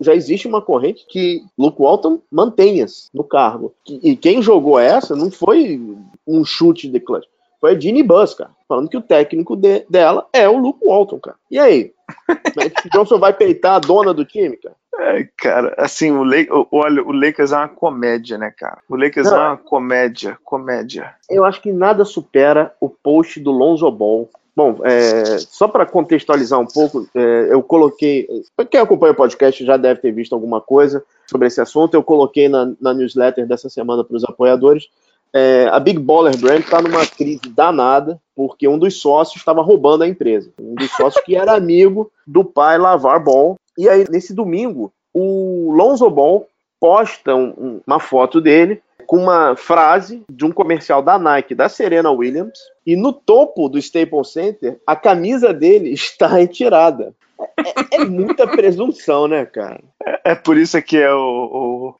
já 0.00 0.14
existe 0.14 0.46
uma 0.46 0.62
corrente 0.62 1.04
que 1.08 1.42
Luke 1.58 1.80
Walton 1.80 2.20
mantenha-se 2.30 3.08
no 3.12 3.24
cargo. 3.24 3.74
E 3.88 4.14
quem 4.14 4.40
jogou 4.40 4.78
essa 4.78 5.16
não 5.16 5.28
foi 5.28 5.80
um 6.24 6.44
chute 6.44 6.88
de 6.88 7.00
clutch 7.00 7.26
foi 7.64 7.74
a 7.74 7.80
Ginny 7.80 8.02
Bus, 8.02 8.34
cara, 8.34 8.50
falando 8.68 8.90
que 8.90 8.96
o 8.98 9.00
técnico 9.00 9.56
de, 9.56 9.86
dela 9.88 10.28
é 10.34 10.46
o 10.46 10.58
Luke 10.58 10.86
Walton, 10.86 11.18
cara. 11.18 11.38
E 11.50 11.58
aí? 11.58 11.94
o 12.84 12.90
Johnson 12.92 13.18
vai 13.18 13.32
peitar 13.32 13.76
a 13.76 13.78
dona 13.78 14.12
do 14.12 14.22
time, 14.22 14.58
cara? 14.58 14.76
É, 14.98 15.26
cara, 15.38 15.74
assim, 15.78 16.10
o, 16.10 16.22
Le 16.22 16.46
olha, 16.70 17.02
o 17.02 17.10
Lakers 17.10 17.52
é 17.52 17.56
uma 17.56 17.68
comédia, 17.68 18.36
né, 18.36 18.52
cara? 18.54 18.80
O 18.86 18.96
Lakers 18.96 19.30
Não, 19.30 19.36
é 19.36 19.48
uma 19.48 19.56
comédia, 19.56 20.36
comédia. 20.44 21.14
Eu 21.30 21.42
acho 21.42 21.62
que 21.62 21.72
nada 21.72 22.04
supera 22.04 22.70
o 22.78 22.90
post 22.90 23.40
do 23.40 23.50
Lonzo 23.50 23.90
Ball. 23.90 24.28
Bom, 24.54 24.80
é, 24.84 25.38
só 25.38 25.66
para 25.66 25.86
contextualizar 25.86 26.60
um 26.60 26.66
pouco, 26.66 27.08
é, 27.14 27.48
eu 27.50 27.62
coloquei. 27.62 28.28
Quem 28.70 28.78
acompanha 28.78 29.14
o 29.14 29.16
podcast 29.16 29.64
já 29.64 29.78
deve 29.78 30.02
ter 30.02 30.12
visto 30.12 30.34
alguma 30.34 30.60
coisa 30.60 31.02
sobre 31.30 31.46
esse 31.46 31.62
assunto. 31.62 31.94
Eu 31.94 32.02
coloquei 32.02 32.46
na, 32.46 32.74
na 32.78 32.92
newsletter 32.92 33.46
dessa 33.46 33.70
semana 33.70 34.04
para 34.04 34.16
os 34.18 34.24
apoiadores 34.24 34.90
é, 35.34 35.68
a 35.72 35.80
Big 35.80 35.98
Baller 35.98 36.38
Brand 36.38 36.60
está 36.60 36.80
numa 36.80 37.04
crise 37.04 37.40
danada, 37.48 38.20
porque 38.36 38.68
um 38.68 38.78
dos 38.78 39.00
sócios 39.00 39.38
estava 39.38 39.62
roubando 39.62 40.04
a 40.04 40.08
empresa. 40.08 40.52
Um 40.60 40.76
dos 40.76 40.90
sócios 40.92 41.24
que 41.24 41.34
era 41.34 41.56
amigo 41.56 42.10
do 42.24 42.44
pai 42.44 42.78
Lavar 42.78 43.22
Ball. 43.22 43.56
E 43.76 43.88
aí, 43.88 44.04
nesse 44.08 44.32
domingo, 44.32 44.92
o 45.12 45.72
Lonzo 45.72 46.08
Ball 46.08 46.46
posta 46.80 47.34
um, 47.34 47.80
uma 47.84 47.98
foto 47.98 48.40
dele 48.40 48.80
com 49.06 49.18
uma 49.18 49.56
frase 49.56 50.22
de 50.30 50.44
um 50.44 50.52
comercial 50.52 51.02
da 51.02 51.18
Nike, 51.18 51.54
da 51.54 51.68
Serena 51.68 52.10
Williams, 52.10 52.58
e 52.86 52.96
no 52.96 53.12
topo 53.12 53.68
do 53.68 53.78
Staples 53.78 54.32
Center, 54.32 54.80
a 54.86 54.96
camisa 54.96 55.52
dele 55.52 55.90
está 55.94 56.26
retirada. 56.26 57.14
É, 57.58 57.96
é 57.96 58.04
muita 58.04 58.46
presunção, 58.46 59.26
né, 59.26 59.44
cara? 59.44 59.80
É, 60.06 60.32
é, 60.32 60.34
por 60.34 60.56
isso 60.56 60.80
que 60.82 60.98
é. 60.98 61.08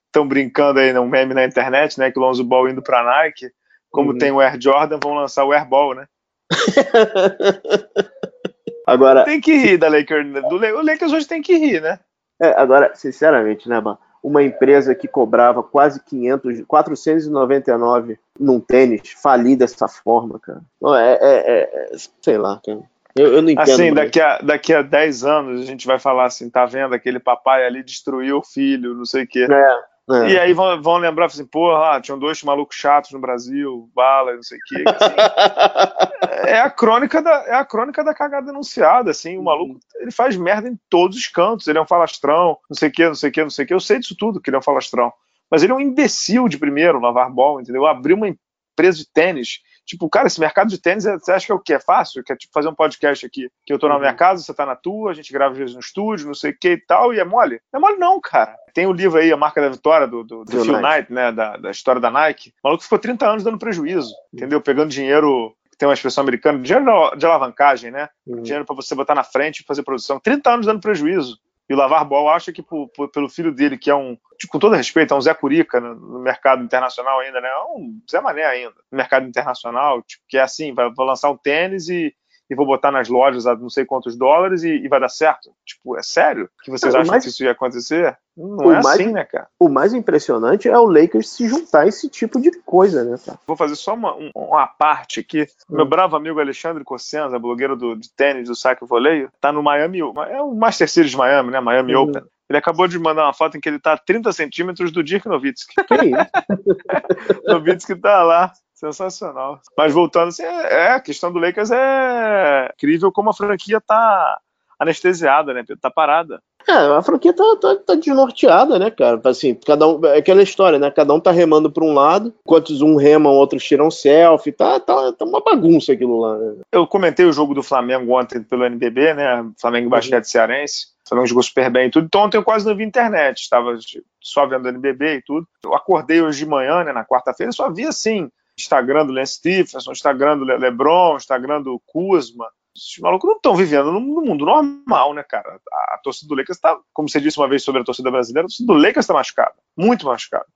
Estão 0.07 0.29
brincando 0.29 0.79
aí 0.79 0.93
num 0.93 1.09
meme 1.09 1.35
na 1.35 1.45
internet, 1.45 1.99
né? 1.99 2.11
Que 2.11 2.19
o 2.19 2.23
Lonzo 2.23 2.45
Ball 2.45 2.69
indo 2.69 2.83
pra 2.83 3.03
Nike. 3.03 3.51
Como 3.91 4.13
uhum. 4.13 4.19
tem 4.19 4.31
o 4.31 4.41
Air 4.41 4.61
Jordan, 4.61 4.99
vão 5.03 5.15
lançar 5.15 5.45
o 5.45 5.53
Air 5.53 5.69
Ball, 5.69 5.95
né? 5.95 6.07
agora. 8.87 9.25
Tem 9.25 9.41
que 9.41 9.57
rir 9.57 9.77
da 9.77 9.89
Lakers. 9.89 10.33
Do, 10.33 10.57
o 10.57 10.83
Lakers 10.83 11.13
hoje 11.13 11.27
tem 11.27 11.43
que 11.43 11.57
rir, 11.57 11.81
né? 11.81 11.99
É, 12.41 12.49
agora, 12.61 12.93
sinceramente, 12.95 13.69
né, 13.69 13.81
mano? 13.81 13.99
Uma 14.25 14.43
empresa 14.43 14.95
que 14.95 15.07
cobrava 15.07 15.63
quase 15.63 16.03
500, 16.03 16.63
499 16.67 18.19
num 18.41 18.59
tênis, 18.59 19.03
falir 19.23 19.57
dessa 19.57 19.87
forma, 19.87 20.41
cara. 20.41 20.63
É, 20.97 21.19
é, 21.21 21.93
é, 21.93 21.93
sei 22.23 22.39
lá, 22.39 22.59
cara. 22.65 22.81
Eu, 23.15 23.35
eu 23.35 23.43
não 23.43 23.51
entendo. 23.51 23.71
Assim, 23.71 23.95
daqui 23.95 24.21
a, 24.21 24.39
daqui 24.39 24.75
a 24.75 24.83
10 24.83 25.25
anos 25.25 25.61
a 25.61 25.65
gente 25.65 25.87
vai 25.87 25.99
falar 25.99 26.25
assim, 26.25 26.51
tá 26.51 26.67
vendo? 26.67 26.95
Aquele 26.95 27.21
papai 27.21 27.65
ali 27.65 27.83
destruiu 27.83 28.39
o 28.39 28.43
filho, 28.43 28.95
não 28.95 29.05
sei 29.05 29.23
o 29.25 29.27
quê. 29.29 29.47
É. 29.49 29.79
É. 30.11 30.33
E 30.33 30.39
aí 30.39 30.53
vão, 30.53 30.83
vão 30.83 30.99
lembrar 30.99 31.27
assim, 31.27 31.47
porra, 31.47 31.97
ah, 31.97 32.01
tinham 32.01 32.19
dois 32.19 32.43
malucos 32.43 32.77
chatos 32.77 33.11
no 33.13 33.19
Brasil, 33.19 33.91
bala, 33.95 34.35
não 34.35 34.43
sei 34.43 34.59
o 34.59 34.61
quê. 34.67 34.85
Assim. 34.87 36.45
é 36.47 36.61
a 36.61 36.69
crônica 36.69 37.23
da 37.23 37.45
é 37.47 37.55
a 37.55 37.65
crônica 37.65 38.05
da 38.05 38.13
cagada 38.13 38.51
anunciada, 38.51 39.11
assim, 39.11 39.39
o 39.39 39.43
maluco, 39.43 39.81
ele 39.97 40.11
faz 40.11 40.37
merda 40.37 40.69
em 40.69 40.79
todos 40.91 41.17
os 41.17 41.27
cantos, 41.29 41.67
ele 41.69 41.79
é 41.79 41.81
um 41.81 41.87
falastrão, 41.87 42.59
não 42.69 42.77
sei 42.77 42.91
o 42.91 42.93
quê, 42.93 43.07
não 43.07 43.15
sei 43.15 43.31
o 43.31 43.33
quê, 43.33 43.43
não 43.43 43.51
sei 43.51 43.65
o 43.65 43.69
quê. 43.69 43.75
Eu 43.75 43.81
sei 43.81 43.99
disso 43.99 44.15
tudo, 44.19 44.41
que 44.41 44.51
ele 44.51 44.57
é 44.57 44.59
um 44.59 44.63
falastrão. 44.63 45.11
Mas 45.51 45.63
ele 45.63 45.73
é 45.73 45.75
um 45.75 45.81
imbecil 45.81 46.49
de 46.49 46.59
primeiro, 46.59 47.01
lavar 47.01 47.31
bol, 47.31 47.61
entendeu? 47.61 47.87
Abriu 47.87 48.17
uma 48.17 48.29
empresa 48.29 48.99
de 48.99 49.11
tênis 49.11 49.61
Tipo, 49.87 50.09
cara, 50.09 50.27
esse 50.27 50.41
mercado 50.41 50.69
de 50.69 50.81
tênis, 50.81 51.05
você 51.05 51.33
acha 51.33 51.47
que 51.47 51.53
é 51.53 51.55
o 51.55 51.61
que? 51.61 51.75
É 51.75 51.81
fácil? 51.81 52.23
Que 52.25 52.33
é 52.33 52.37
tipo 52.37 52.53
fazer 52.53 52.69
um 52.69 52.75
podcast 52.75 53.25
aqui, 53.27 53.49
que 53.67 53.73
eu 53.73 53.79
tô 53.79 53.89
na 53.89 53.99
minha 53.99 54.11
uhum. 54.11 54.17
casa, 54.17 54.43
você 54.43 54.55
tá 54.55 54.65
na 54.65 54.75
tua, 54.75 55.11
a 55.11 55.15
gente 55.15 55.33
grava 55.33 55.53
às 55.53 55.59
vezes 55.59 55.75
no 55.75 55.81
estúdio, 55.81 56.27
não 56.27 56.35
sei 56.35 56.53
o 56.53 56.59
que 56.59 56.71
e 56.71 56.81
tal, 56.87 57.13
e 57.13 57.21
é 57.21 57.25
mole? 57.25 57.61
Não 57.73 57.79
é 57.79 57.81
mole 57.81 57.99
não, 57.99 58.21
cara. 58.21 58.57
Tem 58.73 58.87
o 58.87 58.93
livro 58.93 59.19
aí, 59.19 59.31
A 59.31 59.37
Marca 59.37 59.61
da 59.61 59.69
Vitória, 59.69 60.07
do, 60.07 60.25
do, 60.25 60.45
do 60.45 60.51
Phil 60.51 60.81
Knight, 60.81 60.83
Knight, 60.83 61.13
né, 61.13 61.33
da, 61.33 61.57
da 61.57 61.71
história 61.71 62.01
da 62.01 62.11
Nike. 62.11 62.51
O 62.63 62.69
maluco 62.69 62.83
ficou 62.83 62.99
30 62.99 63.29
anos 63.29 63.45
dando 63.45 63.59
prejuízo, 63.59 64.11
uhum. 64.11 64.39
entendeu? 64.39 64.61
Pegando 64.61 64.91
dinheiro 64.91 65.55
tem 65.77 65.89
uma 65.89 65.95
expressão 65.95 66.23
americana, 66.23 66.59
dinheiro 66.61 67.17
de 67.17 67.27
alavancagem, 67.27 67.91
né? 67.91 68.09
Uhum. 68.27 68.43
Dinheiro 68.43 68.65
para 68.65 68.77
você 68.77 68.95
botar 68.95 69.15
na 69.15 69.25
frente 69.25 69.61
e 69.61 69.65
fazer 69.65 69.83
produção. 69.83 70.21
30 70.21 70.51
anos 70.51 70.67
dando 70.67 70.81
prejuízo. 70.81 71.39
E 71.69 71.75
o 71.75 71.77
Lavar 71.77 72.05
Ball 72.05 72.29
acha 72.29 72.53
que 72.53 72.63
por, 72.63 72.89
por, 72.89 73.11
pelo 73.11 73.29
filho 73.29 73.53
dele, 73.53 73.79
que 73.79 73.91
é 73.91 73.95
um, 73.95 74.19
com 74.49 74.59
todo 74.59 74.75
respeito, 74.75 75.15
é 75.15 75.17
um 75.17 75.21
Zé 75.21 75.33
Curica 75.33 75.81
no, 75.81 76.21
mercado 76.21 76.63
internacional 76.63 77.21
ainda, 77.21 77.41
né? 77.41 77.49
É 77.49 77.65
um 77.77 78.01
Zé 78.11 78.21
Mané 78.21 78.45
ainda, 78.45 78.75
no 78.91 78.97
mercado 78.97 79.27
internacional, 79.27 80.03
tipo, 80.03 80.23
que 80.29 80.37
é 80.37 80.43
assim, 80.43 80.75
vai, 80.75 80.93
vou 80.93 81.07
lançar 81.07 81.31
um 81.31 81.37
tênis 81.37 81.89
e, 81.89 82.15
e 82.49 82.55
vou 82.55 82.67
botar 82.67 82.91
nas 82.91 83.09
lojas 83.09 83.47
a 83.47 83.55
não 83.55 83.71
sei 83.71 83.85
quantos 83.85 84.17
dólares 84.17 84.63
e, 84.63 84.69
e 84.69 84.89
vai 84.89 85.01
dar 85.01 85.09
certo. 85.09 85.51
Tipo, 85.65 85.97
é 85.97 86.03
sério 86.03 86.49
que 86.63 86.71
vocês 86.71 86.95
acham 86.95 87.11
mais, 87.11 87.25
que 87.25 87.31
isso 87.31 87.45
ia 87.45 87.53
acontecer? 87.53 88.17
Não 88.37 88.73
é 88.73 88.83
mais, 88.83 88.87
assim, 88.87 89.13
né, 89.13 89.25
cara? 89.25 89.47
O 89.59 89.69
mais 89.69 89.95
impressionante 89.95 90.69
é 90.69 90.79
o 90.79 90.87
Lakers 90.87 91.31
se 91.31 91.49
juntar 91.49 91.83
a 91.83 91.87
esse 91.87 92.09
tipo 92.09 92.41
de 92.41 92.51
coisa, 92.63 93.05
né, 93.05 93.17
cara? 93.25 93.39
Vou 93.47 93.57
fazer 93.57 93.77
só 93.77 93.95
uma, 93.95 94.15
uma 94.35 94.67
parte 94.67 95.21
aqui. 95.21 95.43
Hum. 95.71 95.77
Meu 95.77 95.87
bravo 95.87 96.17
amigo 96.17 96.41
Alexandre 96.41 96.85
Cossenza, 96.85 97.39
blogueiro 97.39 97.77
do, 97.77 97.95
de 97.95 98.11
tênis 98.11 98.49
do 98.49 98.55
saque 98.55 98.85
voleio, 98.85 99.31
tá 99.41 99.53
no 99.53 99.63
Miami, 99.63 100.01
é 100.01 100.43
o 100.43 100.55
Master 100.55 100.89
Series 100.89 101.13
de 101.13 101.17
Miami, 101.17 101.51
né, 101.51 101.61
Miami 101.61 101.95
hum. 101.95 102.03
Open. 102.03 102.23
Ele 102.49 102.59
acabou 102.59 102.87
de 102.87 102.99
mandar 102.99 103.25
uma 103.25 103.33
foto 103.33 103.57
em 103.57 103.61
que 103.61 103.69
ele 103.69 103.79
tá 103.79 103.95
a 103.95 103.99
30 103.99 104.31
centímetros 104.33 104.93
do 104.93 105.03
Dirk 105.03 105.27
Nowitzki. 105.27 105.75
Que 105.87 105.95
isso? 105.95 107.41
Nowitzki 107.49 107.95
tá 107.97 108.23
lá 108.23 108.53
Sensacional. 108.75 109.61
Mas 109.79 109.93
voltando, 109.93 110.29
assim, 110.29 110.43
é, 110.43 110.75
é, 110.75 110.91
a 110.93 111.01
questão 111.01 111.33
do 111.33 111.39
Lakers 111.39 111.71
é 111.71 112.71
incrível 112.75 113.13
como 113.13 113.31
a 113.31 113.35
franquia 113.35 113.81
tá 113.81 114.41
anestesiada, 114.79 115.55
né? 115.55 115.65
Tá 115.81 115.91
parada. 115.91 116.43
É, 116.67 116.73
a 116.73 117.03
franquia 117.03 117.33
tá, 117.33 117.45
tá, 117.61 117.77
tá, 117.77 117.95
desnorteada, 117.95 118.79
né, 118.79 118.91
cara? 118.91 119.21
Assim, 119.25 119.55
cada 119.55 119.87
um, 119.87 120.05
é 120.07 120.19
aquela 120.19 120.43
história, 120.43 120.79
né? 120.79 120.91
Cada 120.91 121.13
um 121.13 121.21
tá 121.21 121.31
remando 121.31 121.71
para 121.71 121.85
um 121.85 121.93
lado, 121.93 122.35
enquanto 122.41 122.73
um 122.85 122.97
remam, 122.97 123.33
outros 123.33 123.63
tiram 123.63 123.91
selfie, 123.91 124.51
tá, 124.51 124.81
tá, 124.81 125.13
tá 125.13 125.25
uma 125.25 125.43
bagunça 125.43 125.93
aquilo 125.93 126.19
lá. 126.21 126.39
Né? 126.39 126.63
Eu 126.73 126.87
comentei 126.87 127.27
o 127.27 127.33
jogo 127.33 127.55
do 127.55 127.63
Flamengo 127.63 128.19
ontem 128.19 128.43
pelo 128.43 128.65
NBB, 128.65 129.13
né? 129.15 129.47
Flamengo 129.61 129.91
Basquete 129.91 130.25
uhum. 130.25 130.31
Cearense. 130.31 130.95
O 131.05 131.09
Flamengo 131.11 131.29
jogou 131.29 131.43
super 131.43 131.71
bem 131.71 131.89
e 131.89 131.91
tudo. 131.91 132.07
Então 132.07 132.23
ontem 132.23 132.39
eu 132.39 132.45
quase 132.45 132.67
não 132.67 132.75
vi 132.75 132.83
internet, 132.83 133.43
estava 133.43 133.77
só 134.23 134.47
vendo 134.47 134.65
o 134.65 134.69
NBB 134.69 135.17
e 135.17 135.23
tudo. 135.23 135.47
Eu 135.63 135.75
acordei 135.75 136.23
hoje 136.23 136.39
de 136.39 136.47
manhã, 136.47 136.83
né, 136.83 136.93
na 136.93 137.05
quarta-feira, 137.05 137.53
só 137.53 137.71
vi 137.71 137.85
assim, 137.85 138.31
Instagram 138.59 139.07
do 139.07 139.13
Lance 139.13 139.35
Stephenson, 139.35 139.93
Instagram 139.93 140.39
do 140.39 140.45
LeBron, 140.45 141.17
Instagram 141.17 141.63
do 141.63 141.81
Kuzma. 141.87 142.49
Esses 142.77 142.99
malucos 142.99 143.29
não 143.29 143.37
estão 143.37 143.55
vivendo 143.55 143.93
no 143.93 144.01
mundo 144.01 144.45
normal, 144.45 145.15
né, 145.15 145.23
cara? 145.23 145.61
A, 145.73 145.95
a 145.95 146.01
torcida 146.03 146.29
do 146.29 146.35
Lakers 146.35 146.57
está, 146.57 146.77
como 146.93 147.09
você 147.09 147.21
disse 147.21 147.39
uma 147.39 147.49
vez 147.49 147.63
sobre 147.63 147.83
a 147.83 147.85
torcida 147.85 148.11
brasileira, 148.11 148.47
a 148.47 148.49
torcida 148.49 148.67
do 148.67 148.79
Lakers 148.79 149.05
está 149.05 149.15
machucada, 149.15 149.55
muito 149.77 150.07
machucada 150.07 150.47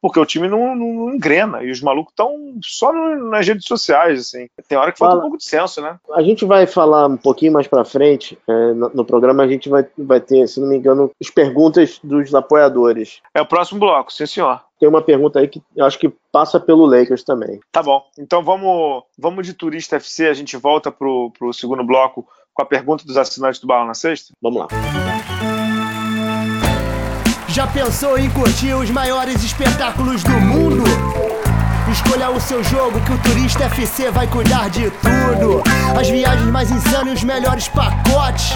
porque 0.00 0.20
o 0.20 0.26
time 0.26 0.48
não, 0.48 0.74
não, 0.74 0.92
não 0.92 1.14
engrena 1.14 1.62
e 1.62 1.70
os 1.70 1.80
malucos 1.80 2.12
estão 2.12 2.34
só 2.62 2.92
no, 2.92 3.30
nas 3.30 3.46
redes 3.46 3.66
sociais, 3.66 4.20
assim. 4.20 4.48
Tem 4.68 4.78
hora 4.78 4.92
que 4.92 4.98
falta 4.98 5.12
Fala. 5.12 5.20
um 5.20 5.22
pouco 5.22 5.38
de 5.38 5.44
senso, 5.44 5.80
né? 5.80 5.98
A 6.12 6.22
gente 6.22 6.44
vai 6.44 6.66
falar 6.66 7.06
um 7.06 7.16
pouquinho 7.16 7.52
mais 7.52 7.66
para 7.66 7.84
frente 7.84 8.38
é, 8.48 8.72
no, 8.72 8.90
no, 8.90 9.04
programa, 9.04 9.42
a 9.42 9.48
gente 9.48 9.68
vai, 9.68 9.86
vai 9.96 10.20
ter, 10.20 10.46
se 10.46 10.60
não 10.60 10.68
me 10.68 10.76
engano, 10.76 11.10
as 11.20 11.30
perguntas 11.30 11.98
dos 12.02 12.34
apoiadores. 12.34 13.20
É 13.34 13.40
o 13.40 13.46
próximo 13.46 13.80
bloco, 13.80 14.12
sim 14.12 14.26
senhor. 14.26 14.60
Tem 14.78 14.88
uma 14.88 15.02
pergunta 15.02 15.40
aí 15.40 15.48
que 15.48 15.60
eu 15.74 15.84
acho 15.84 15.98
que 15.98 16.12
passa 16.30 16.60
pelo 16.60 16.86
Lakers 16.86 17.24
também. 17.24 17.58
Tá 17.72 17.82
bom. 17.82 18.02
Então 18.16 18.42
vamos, 18.44 19.02
vamos 19.18 19.44
de 19.44 19.52
Turista 19.52 19.96
FC, 19.96 20.28
a 20.28 20.34
gente 20.34 20.56
volta 20.56 20.92
pro, 20.92 21.32
pro 21.36 21.52
segundo 21.52 21.84
bloco 21.84 22.26
com 22.54 22.62
a 22.62 22.66
pergunta 22.66 23.04
dos 23.04 23.16
assinantes 23.16 23.60
do 23.60 23.66
Bala 23.66 23.86
na 23.86 23.94
Sexta? 23.94 24.34
Vamos 24.40 24.60
lá. 24.60 24.68
Já 27.48 27.66
pensou 27.66 28.18
em 28.18 28.30
curtir 28.30 28.74
os 28.74 28.90
maiores 28.90 29.42
espetáculos 29.42 30.22
do 30.22 30.30
mundo? 30.30 30.84
Escolha 31.90 32.30
o 32.30 32.40
seu 32.40 32.62
jogo 32.62 33.00
que 33.00 33.12
o 33.12 33.22
Turista 33.22 33.64
FC 33.64 34.10
vai 34.10 34.26
cuidar 34.26 34.68
de 34.70 34.90
tudo. 34.90 35.62
As 35.98 36.08
viagens 36.08 36.50
mais 36.50 36.70
insanas 36.70 37.08
e 37.08 37.14
os 37.14 37.24
melhores 37.24 37.66
pacotes. 37.68 38.50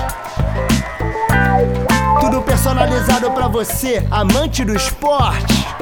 Tudo 2.20 2.42
personalizado 2.42 3.30
para 3.32 3.48
você, 3.48 4.06
amante 4.10 4.64
do 4.64 4.76
esporte. 4.76 5.81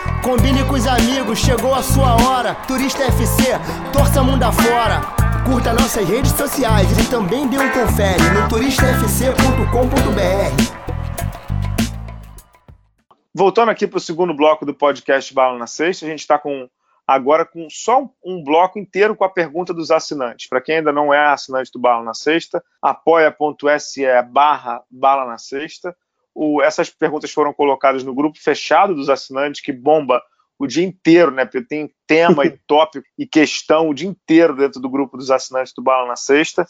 Combine 0.21 0.63
com 0.65 0.75
os 0.75 0.85
amigos, 0.85 1.39
chegou 1.39 1.73
a 1.73 1.81
sua 1.81 2.13
hora. 2.23 2.53
Turista 2.67 3.05
FC, 3.05 3.57
torça 3.91 4.21
mundo 4.21 4.43
afora. 4.43 5.01
Curta 5.43 5.73
nossas 5.73 6.07
redes 6.07 6.31
sociais 6.33 6.87
e 6.91 7.09
também 7.09 7.47
dê 7.47 7.57
um 7.57 7.71
confere 7.71 8.21
no 8.29 8.47
turistafc.com.br. 8.47 9.33
Voltando 13.33 13.69
aqui 13.69 13.87
para 13.87 13.97
o 13.97 14.01
segundo 14.01 14.31
bloco 14.31 14.63
do 14.63 14.75
podcast 14.75 15.33
Bala 15.33 15.57
na 15.57 15.65
Sexta, 15.65 16.05
a 16.05 16.09
gente 16.09 16.19
está 16.19 16.37
com 16.37 16.69
agora 17.07 17.43
com 17.43 17.67
só 17.67 18.07
um 18.23 18.43
bloco 18.43 18.77
inteiro 18.77 19.15
com 19.15 19.23
a 19.23 19.29
pergunta 19.29 19.73
dos 19.73 19.89
assinantes. 19.89 20.47
Para 20.47 20.61
quem 20.61 20.77
ainda 20.77 20.91
não 20.91 21.11
é 21.11 21.25
assinante 21.25 21.71
do 21.73 21.79
Bala 21.79 22.03
na 22.03 22.13
Sexta, 22.13 22.63
apoia.se 22.79 24.03
barra 24.31 24.83
Bala 24.91 25.25
na 25.25 25.39
Sexta 25.39 25.95
o, 26.33 26.61
essas 26.61 26.89
perguntas 26.89 27.31
foram 27.31 27.53
colocadas 27.53 28.03
no 28.03 28.13
grupo 28.13 28.39
fechado 28.39 28.95
dos 28.95 29.09
assinantes, 29.09 29.61
que 29.61 29.71
bomba 29.71 30.21
o 30.57 30.67
dia 30.67 30.85
inteiro, 30.85 31.31
né? 31.31 31.43
Porque 31.43 31.61
tem 31.61 31.91
tema 32.05 32.45
e 32.45 32.51
tópico 32.67 33.07
e 33.17 33.25
questão 33.25 33.89
o 33.89 33.93
dia 33.93 34.07
inteiro 34.07 34.55
dentro 34.55 34.79
do 34.79 34.89
grupo 34.89 35.17
dos 35.17 35.31
assinantes 35.31 35.73
do 35.73 35.81
Bala 35.81 36.07
na 36.07 36.15
Sexta. 36.15 36.65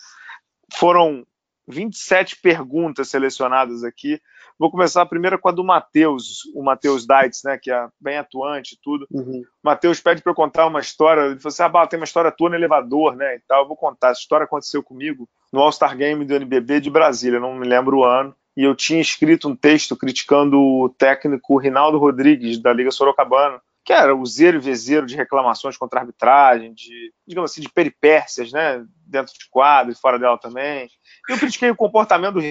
Foram 0.74 1.26
27 1.68 2.40
perguntas 2.42 3.10
selecionadas 3.10 3.84
aqui. 3.84 4.20
Vou 4.58 4.72
começar 4.72 5.06
primeiro 5.08 5.40
com 5.40 5.50
a 5.50 5.52
do 5.52 5.64
Matheus, 5.64 6.46
o 6.54 6.64
Matheus 6.64 7.06
Dites, 7.06 7.42
né, 7.44 7.58
que 7.58 7.72
é 7.72 7.88
bem 8.00 8.18
atuante 8.18 8.76
e 8.76 8.80
tudo. 8.82 9.08
Uhum. 9.10 9.42
O 9.42 9.46
Matheus 9.64 10.00
pede 10.00 10.22
para 10.22 10.32
eu 10.32 10.36
contar 10.36 10.68
uma 10.68 10.80
história. 10.80 11.22
Ele 11.22 11.40
falou 11.40 11.50
assim: 11.50 11.64
ah, 11.64 11.88
tem 11.88 12.00
uma 12.00 12.06
história 12.06 12.32
tua 12.32 12.50
no 12.50 12.56
elevador, 12.56 13.16
né? 13.16 13.36
E 13.36 13.40
tal. 13.48 13.64
Eu 13.64 13.68
vou 13.68 13.78
contar. 13.78 14.12
Essa 14.12 14.22
história 14.22 14.46
aconteceu 14.46 14.82
comigo 14.82 15.28
no 15.52 15.60
All-Star 15.60 15.98
Game 15.98 16.24
do 16.24 16.34
NBB 16.34 16.80
de 16.80 16.90
Brasília, 16.90 17.40
não 17.40 17.56
me 17.56 17.68
lembro 17.68 17.98
o 17.98 18.06
ano 18.06 18.36
e 18.56 18.64
eu 18.64 18.76
tinha 18.76 19.02
escrito 19.02 19.48
um 19.48 19.56
texto 19.56 19.96
criticando 19.96 20.60
o 20.60 20.90
técnico 20.90 21.58
Rinaldo 21.58 21.98
Rodrigues, 21.98 22.62
da 22.62 22.74
Liga 22.74 22.92
Sorocabana, 22.92 23.62
que 23.84 23.94
era 23.94 24.16
o 24.16 24.26
zero 24.26 24.58
e 24.58 24.60
vezeiro 24.60 25.06
de 25.06 25.16
reclamações 25.16 25.78
contra 25.78 26.00
a 26.00 26.02
arbitragem, 26.04 26.74
de, 26.74 27.14
digamos 27.26 27.52
assim, 27.52 27.62
de 27.62 27.70
peripécias, 27.70 28.52
né, 28.52 28.86
dentro 29.08 29.34
de 29.34 29.50
quadro 29.50 29.92
e 29.92 29.96
fora 29.96 30.20
dela 30.20 30.38
também. 30.38 30.90
Eu 31.28 31.38
critiquei 31.38 31.70
o 31.70 31.76
comportamento 31.76 32.36
do 32.36 32.42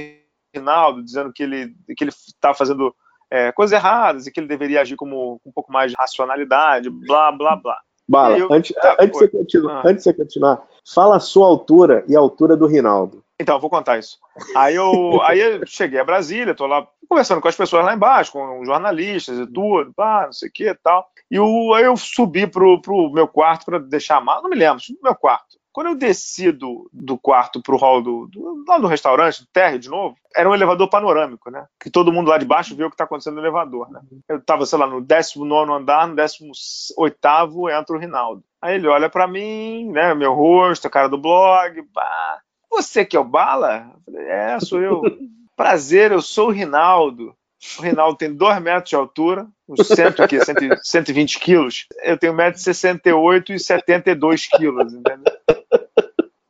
Rinaldo, 0.55 1.05
dizendo 1.05 1.33
que 1.33 1.43
ele 1.43 1.75
que 1.97 2.03
ele 2.03 2.11
estava 2.11 2.55
fazendo 2.55 2.95
é, 3.31 3.53
coisas 3.53 3.73
erradas 3.73 4.27
e 4.27 4.33
que 4.33 4.41
ele 4.41 4.49
deveria 4.49 4.81
agir 4.81 4.97
como, 4.97 5.39
com 5.41 5.51
um 5.51 5.53
pouco 5.53 5.73
mais 5.73 5.93
de 5.93 5.97
racionalidade, 5.97 6.91
blá, 6.91 7.31
blá, 7.31 7.55
blá. 7.55 7.81
Bala, 8.11 8.37
eu, 8.37 8.53
antes, 8.53 8.75
tá, 8.75 8.97
antes, 8.99 9.13
de 9.13 9.27
você 9.27 9.29
continuar, 9.29 9.73
ah. 9.73 9.83
antes 9.89 10.03
você 10.03 10.13
continuar, 10.13 10.67
fala 10.93 11.17
a 11.17 11.21
sua 11.21 11.47
altura 11.47 12.05
e 12.09 12.17
a 12.17 12.19
altura 12.19 12.57
do 12.57 12.67
Rinaldo. 12.67 13.23
Então, 13.39 13.61
vou 13.61 13.71
contar 13.71 13.99
isso. 13.99 14.19
Aí 14.57 14.75
eu, 14.75 15.23
aí 15.23 15.39
eu 15.39 15.65
cheguei 15.65 16.01
a 16.01 16.05
Brasília, 16.05 16.53
tô 16.53 16.67
lá 16.67 16.85
conversando 17.09 17.41
com 17.41 17.47
as 17.47 17.55
pessoas 17.55 17.85
lá 17.85 17.95
embaixo, 17.95 18.33
com 18.33 18.65
jornalistas 18.65 19.39
e 19.39 19.47
tudo, 19.47 19.93
pá, 19.95 20.25
não 20.27 20.33
sei 20.33 20.49
o 20.49 20.53
que 20.53 20.69
e 20.69 20.75
tal. 20.75 21.07
E 21.31 21.39
o, 21.39 21.73
aí 21.73 21.85
eu 21.85 21.97
subi 21.97 22.49
pro, 22.49 22.83
pro 22.83 23.13
meu 23.13 23.29
quarto 23.29 23.65
para 23.65 23.79
deixar 23.79 24.17
a 24.17 24.21
mala, 24.21 24.43
não 24.43 24.51
me 24.51 24.57
lembro, 24.57 24.81
subi 24.83 24.99
pro 24.99 25.11
meu 25.11 25.17
quarto. 25.17 25.60
Quando 25.73 25.89
eu 25.89 25.95
desci 25.95 26.51
do, 26.51 26.91
do 26.93 27.17
quarto 27.17 27.63
pro 27.63 27.77
hall 27.77 28.03
do, 28.03 28.27
do, 28.27 28.65
lá 28.67 28.79
do 28.79 28.89
restaurante, 28.89 29.43
do 29.43 29.49
térreo 29.53 29.79
de 29.79 29.89
novo, 29.89 30.17
era 30.35 30.49
um 30.49 30.55
elevador 30.55 30.89
panorâmico, 30.89 31.51
né? 31.51 31.65
Que 31.81 31.91
todo 31.91 32.13
mundo 32.13 32.29
lá 32.29 32.39
de 32.39 32.45
baixo 32.45 32.75
vê 32.75 32.85
o 32.85 32.89
que 32.91 32.95
está 32.95 33.05
acontecendo 33.05 33.35
no 33.35 33.41
elevador, 33.41 33.91
né? 33.91 34.01
Eu 34.29 34.41
tava, 34.41 34.67
sei 34.67 34.79
lá, 34.79 34.87
no 34.87 35.01
19 35.01 35.73
andar, 35.73 36.09
no 36.09 36.17
18 36.17 37.71
entra 37.71 37.97
o 37.97 37.99
Rinaldo. 37.99 38.43
Aí 38.61 38.75
ele 38.75 38.89
olha 38.89 39.09
para 39.09 39.29
mim, 39.29 39.91
né? 39.91 40.13
Meu 40.15 40.35
rosto, 40.35 40.87
a 40.87 40.91
cara 40.91 41.09
do 41.09 41.19
blog, 41.19 41.83
pá. 41.95 42.41
Você 42.71 43.05
que 43.05 43.17
é 43.17 43.21
o 43.21 43.25
Bala? 43.25 43.93
Eu 44.07 44.13
falei, 44.13 44.29
é, 44.29 44.61
sou 44.61 44.81
eu. 44.81 45.03
Prazer, 45.57 46.13
eu 46.13 46.23
sou 46.23 46.49
o 46.49 46.53
Rinaldo. 46.53 47.35
O 47.79 47.83
Rinaldo 47.83 48.17
tem 48.17 48.35
2 48.35 48.63
metros 48.63 48.89
de 48.89 48.97
altura, 48.97 49.47
uns 49.69 49.87
100, 49.87 50.07
aqui, 50.25 50.39
120 50.83 51.39
quilos. 51.39 51.87
Eu 52.03 52.17
tenho 52.17 52.33
1,68m 52.33 53.51
e 53.51 53.59
72 53.59 54.47
quilos, 54.47 54.95
entendeu? 54.95 55.40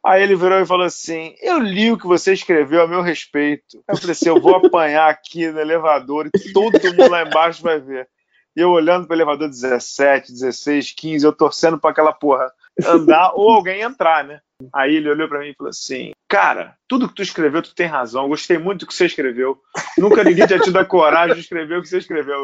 Aí 0.04 0.22
ele 0.22 0.34
virou 0.34 0.60
e 0.60 0.66
falou 0.66 0.86
assim: 0.86 1.34
Eu 1.42 1.58
li 1.58 1.92
o 1.92 1.98
que 1.98 2.06
você 2.06 2.32
escreveu 2.32 2.82
a 2.82 2.88
meu 2.88 3.02
respeito. 3.02 3.82
Eu 3.86 3.96
falei 3.96 4.12
assim: 4.12 4.28
Eu 4.28 4.40
vou 4.40 4.56
apanhar 4.56 5.10
aqui 5.10 5.50
no 5.50 5.60
elevador 5.60 6.26
e 6.26 6.52
todo 6.52 6.80
mundo 6.82 7.10
lá 7.10 7.22
embaixo 7.22 7.62
vai 7.62 7.78
ver. 7.78 8.08
E 8.56 8.60
eu 8.60 8.70
olhando 8.70 9.06
para 9.06 9.14
o 9.14 9.16
elevador 9.16 9.48
17, 9.48 10.32
16, 10.32 10.92
15, 10.92 11.24
eu 11.24 11.32
torcendo 11.32 11.78
para 11.78 11.90
aquela 11.90 12.12
porra 12.12 12.50
andar 12.86 13.32
ou 13.34 13.50
alguém 13.50 13.82
entrar, 13.82 14.24
né? 14.24 14.40
Aí 14.72 14.96
ele 14.96 15.08
olhou 15.08 15.28
para 15.28 15.40
mim 15.40 15.48
e 15.48 15.54
falou 15.54 15.70
assim: 15.70 16.12
Cara, 16.28 16.76
tudo 16.88 17.08
que 17.08 17.14
tu 17.14 17.22
escreveu, 17.22 17.62
tu 17.62 17.74
tem 17.74 17.86
razão. 17.86 18.28
Gostei 18.28 18.58
muito 18.58 18.80
do 18.80 18.86
que 18.86 18.94
você 18.94 19.06
escreveu. 19.06 19.58
Nunca 19.98 20.24
ninguém 20.24 20.46
tinha 20.46 20.58
tido 20.58 20.78
a 20.78 20.84
coragem 20.84 21.34
de 21.34 21.42
escrever 21.42 21.78
o 21.78 21.82
que 21.82 21.88
você 21.88 21.98
escreveu. 21.98 22.42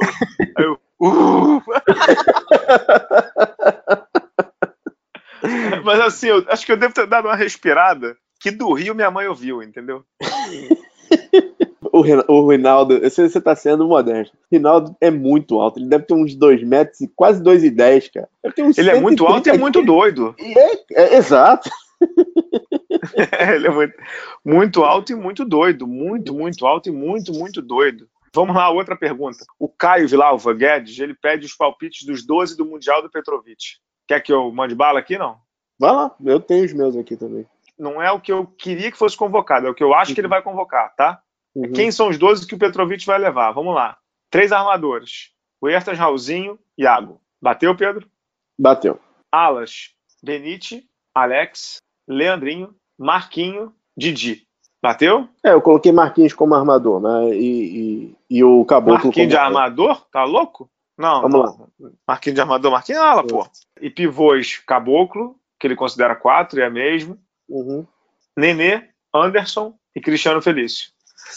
Aí 0.56 0.64
eu. 0.64 0.78
Uh! 1.00 1.62
Mas 5.84 6.00
assim, 6.00 6.28
eu 6.28 6.44
acho 6.48 6.64
que 6.64 6.72
eu 6.72 6.76
devo 6.76 6.94
ter 6.94 7.06
dado 7.06 7.26
uma 7.26 7.36
respirada 7.36 8.16
que 8.40 8.50
do 8.50 8.72
Rio 8.72 8.94
minha 8.94 9.10
mãe 9.10 9.26
ouviu, 9.26 9.62
entendeu? 9.62 10.04
o, 11.82 12.32
o 12.32 12.50
Rinaldo, 12.50 13.00
você 13.00 13.24
está 13.24 13.54
sendo 13.54 13.86
modesto. 13.86 14.36
O 14.36 14.54
Rinaldo 14.54 14.96
é 15.00 15.10
muito 15.10 15.58
alto, 15.60 15.78
ele 15.78 15.88
deve 15.88 16.04
ter 16.04 16.14
uns 16.14 16.34
2 16.34 16.62
metros 16.62 17.00
e 17.00 17.08
quase 17.08 17.42
2,10, 17.42 18.12
cara. 18.12 18.28
Ele 18.76 18.90
é 18.90 19.00
muito 19.00 19.26
alto 19.26 19.48
e 19.48 19.50
é 19.50 19.58
muito 19.58 19.82
doido. 19.82 20.34
É, 20.38 21.02
é, 21.02 21.16
exato. 21.16 21.70
ele 23.54 23.66
é 23.66 23.70
muito, 23.70 23.94
muito 24.44 24.84
alto 24.84 25.12
e 25.12 25.14
muito 25.14 25.44
doido. 25.44 25.86
Muito, 25.86 26.34
muito 26.34 26.66
alto 26.66 26.88
e 26.88 26.92
muito, 26.92 27.32
muito 27.32 27.62
doido. 27.62 28.06
Vamos 28.34 28.54
lá, 28.54 28.68
outra 28.68 28.94
pergunta. 28.94 29.38
O 29.58 29.66
Caio 29.66 30.06
Vilalva 30.06 30.52
Guedes, 30.52 30.98
ele 30.98 31.14
pede 31.14 31.46
os 31.46 31.54
palpites 31.54 32.06
dos 32.06 32.24
12 32.26 32.54
do 32.54 32.66
Mundial 32.66 33.00
do 33.00 33.10
Petrovic. 33.10 33.78
Quer 34.06 34.20
que 34.20 34.32
eu 34.32 34.50
mande 34.52 34.74
bala 34.74 34.98
aqui, 34.98 35.18
não? 35.18 35.38
Vai 35.78 35.92
lá, 35.92 36.14
eu 36.24 36.40
tenho 36.40 36.64
os 36.64 36.72
meus 36.72 36.96
aqui 36.96 37.16
também. 37.16 37.46
Não 37.78 38.00
é 38.00 38.10
o 38.10 38.20
que 38.20 38.32
eu 38.32 38.46
queria 38.46 38.90
que 38.90 38.96
fosse 38.96 39.16
convocado, 39.16 39.66
é 39.66 39.70
o 39.70 39.74
que 39.74 39.84
eu 39.84 39.94
acho 39.94 40.10
uhum. 40.10 40.14
que 40.14 40.20
ele 40.20 40.28
vai 40.28 40.42
convocar, 40.42 40.94
tá? 40.94 41.20
Uhum. 41.54 41.72
Quem 41.72 41.90
são 41.90 42.08
os 42.08 42.18
12 42.18 42.46
que 42.46 42.54
o 42.54 42.58
Petrovic 42.58 43.04
vai 43.04 43.18
levar? 43.18 43.52
Vamos 43.52 43.74
lá. 43.74 43.98
Três 44.30 44.52
armadores. 44.52 45.30
Huertas, 45.62 45.98
Raulzinho, 45.98 46.58
Iago. 46.78 47.20
Bateu, 47.40 47.76
Pedro? 47.76 48.08
Bateu. 48.58 48.98
Alas, 49.30 49.90
Benite, 50.22 50.86
Alex, 51.14 51.78
Leandrinho, 52.08 52.74
Marquinho, 52.98 53.74
Didi. 53.96 54.46
Bateu? 54.82 55.28
É, 55.44 55.52
eu 55.52 55.60
coloquei 55.60 55.92
Marquinhos 55.92 56.32
como 56.32 56.54
armador, 56.54 57.00
né? 57.00 57.34
E, 57.34 58.10
e, 58.10 58.16
e 58.30 58.44
o 58.44 58.64
Caboclo 58.64 59.06
Marquinhos 59.06 59.28
de 59.28 59.36
armador? 59.36 60.06
Tá 60.10 60.24
louco? 60.24 60.70
Não, 60.96 61.22
Vamos 61.22 61.32
não. 61.32 61.68
lá. 61.80 61.90
Marquinhos 62.06 62.34
de 62.34 62.40
armador, 62.40 62.72
Marquinhos 62.72 63.00
ala, 63.00 63.22
é. 63.22 63.26
pô. 63.26 63.46
E 63.80 63.90
pivôs, 63.90 64.58
Caboclo, 64.66 65.36
que 65.58 65.66
ele 65.66 65.76
considera 65.76 66.16
quatro, 66.16 66.60
é 66.60 66.70
mesmo. 66.70 67.18
Uhum. 67.48 67.86
Nenê, 68.36 68.88
Anderson 69.14 69.74
e 69.94 70.00
Cristiano 70.00 70.42
Felício. 70.42 70.90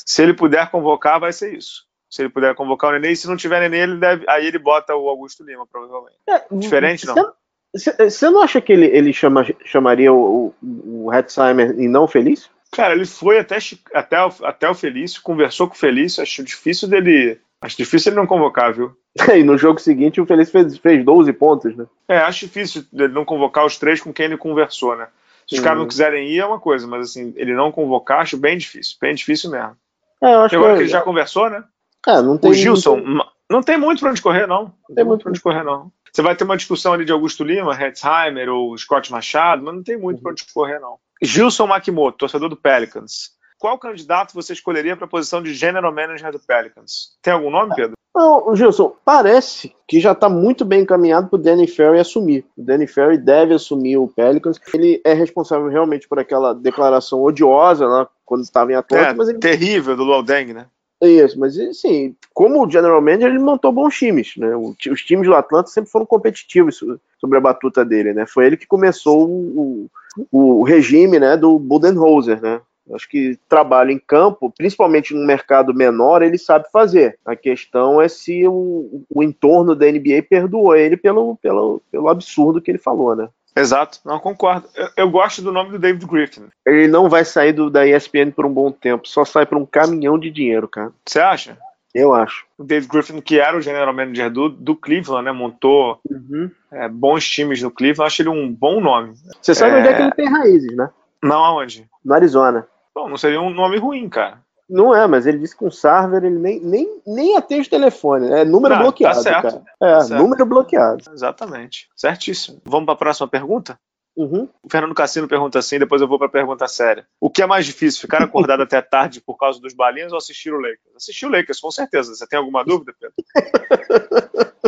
Se 0.06 0.22
ele 0.22 0.34
puder 0.34 0.70
convocar, 0.70 1.20
vai 1.20 1.34
ser 1.34 1.54
isso. 1.54 1.88
Se 2.10 2.22
ele 2.22 2.30
puder 2.30 2.56
convocar 2.56 2.90
o 2.90 2.94
Nenê, 2.94 3.12
e 3.12 3.16
se 3.16 3.28
não 3.28 3.38
tiver 3.38 3.60
Nenê, 3.60 3.84
ele 3.84 3.98
deve, 3.98 4.26
aí 4.28 4.46
ele 4.48 4.58
bota 4.58 4.96
o 4.96 5.08
Augusto 5.08 5.44
Lima, 5.44 5.68
provavelmente. 5.68 6.18
É, 6.28 6.44
Diferente, 6.52 7.06
não? 7.06 7.34
Você 7.74 8.30
não 8.30 8.42
acha 8.42 8.60
que 8.60 8.74
ele, 8.74 8.88
ele 8.88 9.14
chama, 9.14 9.46
chamaria 9.64 10.12
o, 10.12 10.54
o 10.62 11.14
Hetzheimer 11.14 11.80
e 11.80 11.88
não 11.88 12.06
o 12.06 12.08
Felício? 12.08 12.50
Cara, 12.72 12.94
ele 12.94 13.06
foi 13.06 13.40
até, 13.40 13.58
até, 13.94 14.18
até 14.44 14.70
o 14.70 14.74
Felício, 14.74 15.22
conversou 15.22 15.68
com 15.68 15.76
o 15.76 15.78
Felício, 15.78 16.24
acho 16.24 16.44
difícil 16.44 16.88
dele. 16.88 17.40
Acho 17.62 17.78
difícil 17.78 18.12
ele 18.12 18.20
não 18.20 18.28
convocar, 18.28 18.74
viu? 18.74 18.96
e 19.36 19.44
no 19.44 19.58
jogo 19.58 19.80
seguinte 19.80 20.22
o 20.22 20.26
Felício 20.26 20.52
fez, 20.52 20.78
fez 20.78 21.04
12 21.04 21.34
pontos, 21.34 21.76
né? 21.76 21.86
É, 22.08 22.18
acho 22.20 22.46
difícil 22.46 22.84
ele 22.94 23.10
não 23.10 23.26
convocar 23.26 23.66
os 23.66 23.78
três 23.78 24.00
com 24.00 24.14
quem 24.14 24.26
ele 24.26 24.38
conversou, 24.38 24.96
né? 24.96 25.08
Se 25.48 25.56
os 25.56 25.62
caras 25.62 25.80
não 25.80 25.88
quiserem 25.88 26.30
ir 26.30 26.40
é 26.40 26.46
uma 26.46 26.60
coisa, 26.60 26.86
mas 26.86 27.10
assim, 27.10 27.34
ele 27.36 27.56
não 27.56 27.72
convocar, 27.72 28.20
acho 28.22 28.38
bem 28.38 28.56
difícil, 28.56 28.98
bem 29.02 29.16
difícil 29.16 29.50
mesmo. 29.50 29.76
É, 30.22 30.34
eu 30.36 30.42
acho 30.42 30.56
Agora 30.56 30.74
que, 30.74 30.78
que 30.78 30.84
ele 30.84 30.92
já 30.92 31.02
conversou, 31.02 31.50
né? 31.50 31.64
É, 32.08 32.22
não 32.22 32.38
tem. 32.38 32.52
O 32.52 32.54
Gilson, 32.54 33.02
não 33.50 33.64
tem 33.64 33.78
muito 33.78 34.00
pra 34.00 34.12
onde 34.12 34.22
correr, 34.22 34.46
não. 34.46 34.74
Não 34.88 34.96
tem 34.96 35.04
muito 35.04 35.24
pra 35.24 35.32
onde 35.32 35.42
correr, 35.42 35.64
não. 35.64 35.92
Você 36.12 36.22
vai 36.22 36.36
ter 36.36 36.44
uma 36.44 36.58
discussão 36.58 36.94
ali 36.94 37.04
de 37.04 37.12
Augusto 37.12 37.44
Lima, 37.44 37.74
Hetzheimer 37.74 38.50
ou 38.50 38.78
Scott 38.78 39.12
Machado, 39.12 39.64
mas 39.64 39.74
não 39.74 39.84
tem 39.84 39.98
muito 39.98 40.18
uhum. 40.18 40.24
para 40.24 40.32
onde 40.32 40.46
correr, 40.54 40.80
não. 40.80 40.98
Gilson 41.22 41.66
Makimoto, 41.66 42.20
torcedor 42.20 42.48
do 42.48 42.56
Pelicans. 42.56 43.32
Qual 43.60 43.78
candidato 43.78 44.34
você 44.34 44.54
escolheria 44.54 44.96
para 44.96 45.06
a 45.06 45.10
posição 45.10 45.44
de 45.44 45.54
General 45.54 45.94
Manager 45.94 46.32
do 46.32 46.40
Pelicans? 46.40 47.18
Tem 47.22 47.34
algum 47.34 47.52
nome, 47.52 47.76
Pedro? 47.76 47.94
Não, 48.16 48.56
Gilson, 48.56 48.96
parece 49.04 49.74
que 49.88 50.00
já 50.00 50.14
está 50.14 50.28
muito 50.30 50.64
bem 50.66 50.82
encaminhado 50.82 51.28
para 51.28 51.38
o 51.38 51.42
Danny 51.42 51.68
Ferry 51.68 52.00
assumir. 52.00 52.46
O 52.58 52.64
Danny 52.64 52.88
Ferry 52.88 53.18
deve 53.18 53.54
assumir 53.54 53.98
o 53.98 54.08
Pelicans. 54.08 54.60
Ele 54.74 55.02
é 55.06 55.14
responsável 55.14 55.68
realmente 55.68 56.08
por 56.08 56.20
aquela 56.20 56.54
declaração 56.54 57.22
odiosa 57.22 57.86
lá 57.86 58.08
quando 58.26 58.44
estava 58.44 58.72
em 58.72 58.76
Atlanta. 58.76 59.10
É, 59.10 59.14
mas 59.14 59.28
ele... 59.28 59.40
terrível 59.40 59.96
do 59.96 60.04
Luol-Deng, 60.04 60.54
né? 60.54 60.66
Isso, 61.02 61.40
mas 61.40 61.58
assim, 61.58 62.14
como 62.34 62.70
General 62.70 63.02
Manager, 63.02 63.30
ele 63.30 63.40
montou 63.40 63.72
bons 63.72 63.96
times, 63.96 64.34
né? 64.36 64.54
Os 64.56 65.02
times 65.02 65.28
do 65.28 65.36
Atlanta 65.36 65.70
sempre 65.70 65.90
foram 65.90 66.06
competitivos 66.06 66.84
sobre 67.20 67.38
a 67.38 67.42
batuta 67.42 67.86
dele, 67.86 68.14
né? 68.14 68.26
Foi 68.26 68.46
ele 68.46 68.58
que 68.58 68.68
começou 68.68 69.30
o, 69.30 69.90
o 70.30 70.64
regime, 70.64 71.18
né, 71.18 71.38
do 71.38 71.58
Budenholzer, 71.58 72.42
né? 72.42 72.60
Acho 72.94 73.08
que 73.08 73.38
trabalho 73.48 73.92
em 73.92 74.00
campo, 74.00 74.54
principalmente 74.58 75.14
num 75.14 75.26
mercado 75.26 75.74
menor, 75.74 76.22
ele 76.22 76.38
sabe 76.38 76.66
fazer. 76.72 77.18
A 77.26 77.36
questão 77.36 78.02
é 78.02 78.08
se 78.08 78.48
o, 78.48 79.04
o 79.10 79.24
entorno 79.24 79.76
da 79.76 79.86
NBA 79.86 80.24
perdoou 80.30 80.76
ele 80.76 80.98
pelo, 80.98 81.36
pelo, 81.38 81.82
pelo 81.92 82.10
absurdo 82.10 82.62
que 82.62 82.72
ele 82.72 82.78
falou, 82.78 83.16
né? 83.16 83.30
Exato, 83.56 84.00
não 84.06 84.20
concordo. 84.20 84.68
Eu, 84.76 84.90
eu, 84.96 85.10
gosto 85.10 85.42
do 85.42 85.52
nome 85.52 85.72
do 85.72 85.80
David 85.80 86.06
Griffin. 86.06 86.46
Ele 86.66 86.88
não 86.88 87.10
vai 87.10 87.26
sair 87.26 87.52
do, 87.52 87.70
da 87.70 87.86
ESPN 87.86 88.32
por 88.32 88.46
um 88.46 88.54
bom 88.54 88.72
tempo, 88.72 89.08
só 89.08 89.26
sai 89.26 89.46
por 89.46 89.58
um 89.58 89.66
caminhão 89.66 90.18
de 90.18 90.30
dinheiro, 90.30 90.68
cara. 90.68 90.92
Você 91.06 91.20
acha? 91.20 91.58
Eu 91.94 92.14
acho. 92.14 92.46
O 92.58 92.64
David 92.64 92.88
Griffin, 92.88 93.20
que 93.20 93.40
era 93.40 93.58
o 93.58 93.62
general 93.62 93.94
manager 93.94 94.30
do, 94.30 94.48
do 94.48 94.76
Cleveland, 94.76 95.26
né? 95.26 95.32
Montou 95.32 96.00
uhum. 96.10 96.50
é, 96.72 96.88
bons 96.88 97.28
times 97.28 97.62
no 97.62 97.72
Cleveland. 97.72 98.08
Acho 98.08 98.22
ele 98.22 98.30
um 98.30 98.54
bom 98.54 98.80
nome. 98.80 99.14
Você 99.42 99.56
sabe 99.56 99.76
é... 99.76 99.80
onde 99.80 99.88
é 99.88 99.94
que 99.94 100.02
ele 100.04 100.12
tem 100.12 100.30
raízes, 100.30 100.76
né? 100.76 100.90
Não, 101.22 101.44
aonde? 101.44 101.88
No 102.06 102.14
Arizona. 102.14 102.68
Bom, 102.94 103.10
não 103.10 103.18
seria 103.18 103.42
um 103.42 103.50
nome 103.50 103.78
ruim, 103.78 104.10
cara. 104.10 104.44
Não 104.70 104.96
é, 104.96 105.08
mas 105.08 105.26
ele 105.26 105.40
disse 105.40 105.58
que 105.58 105.66
um 105.66 105.72
server 105.72 106.24
ele 106.24 106.38
nem, 106.38 106.60
nem, 106.60 107.02
nem 107.06 107.36
atende 107.36 107.68
o 107.68 107.72
telefone, 107.72 108.32
é 108.32 108.46
número 108.46 108.76
não, 108.76 108.84
bloqueado. 108.84 109.16
Tá 109.16 109.24
certo. 109.24 109.42
Cara. 109.42 109.64
É, 109.82 109.94
tá 109.94 110.02
certo. 110.02 110.22
número 110.22 110.46
bloqueado. 110.46 111.04
Exatamente. 111.12 111.90
Certíssimo. 111.96 112.62
Vamos 112.66 112.86
para 112.86 112.94
a 112.94 112.98
próxima 112.98 113.28
pergunta? 113.28 113.80
Uhum. 114.16 114.48
O 114.62 114.70
Fernando 114.70 114.94
Cassino 114.94 115.28
pergunta 115.28 115.58
assim, 115.58 115.80
depois 115.80 116.02
eu 116.02 116.08
vou 116.08 116.20
para 116.20 116.28
a 116.28 116.32
pergunta 116.32 116.68
séria. 116.68 117.08
O 117.20 117.30
que 117.30 117.42
é 117.42 117.48
mais 117.48 117.66
difícil, 117.66 118.02
ficar 118.02 118.22
acordado 118.22 118.62
até 118.62 118.82
tarde 118.82 119.22
por 119.22 119.38
causa 119.38 119.60
dos 119.60 119.74
balinhos 119.74 120.12
ou 120.12 120.18
assistir 120.18 120.52
o 120.52 120.58
Lakers? 120.58 120.96
Assistir 120.96 121.26
o 121.26 121.30
Lakers, 121.30 121.60
com 121.60 121.72
certeza. 121.72 122.14
Você 122.14 122.28
tem 122.28 122.38
alguma 122.38 122.64
dúvida, 122.64 122.94
Pedro? 123.00 123.16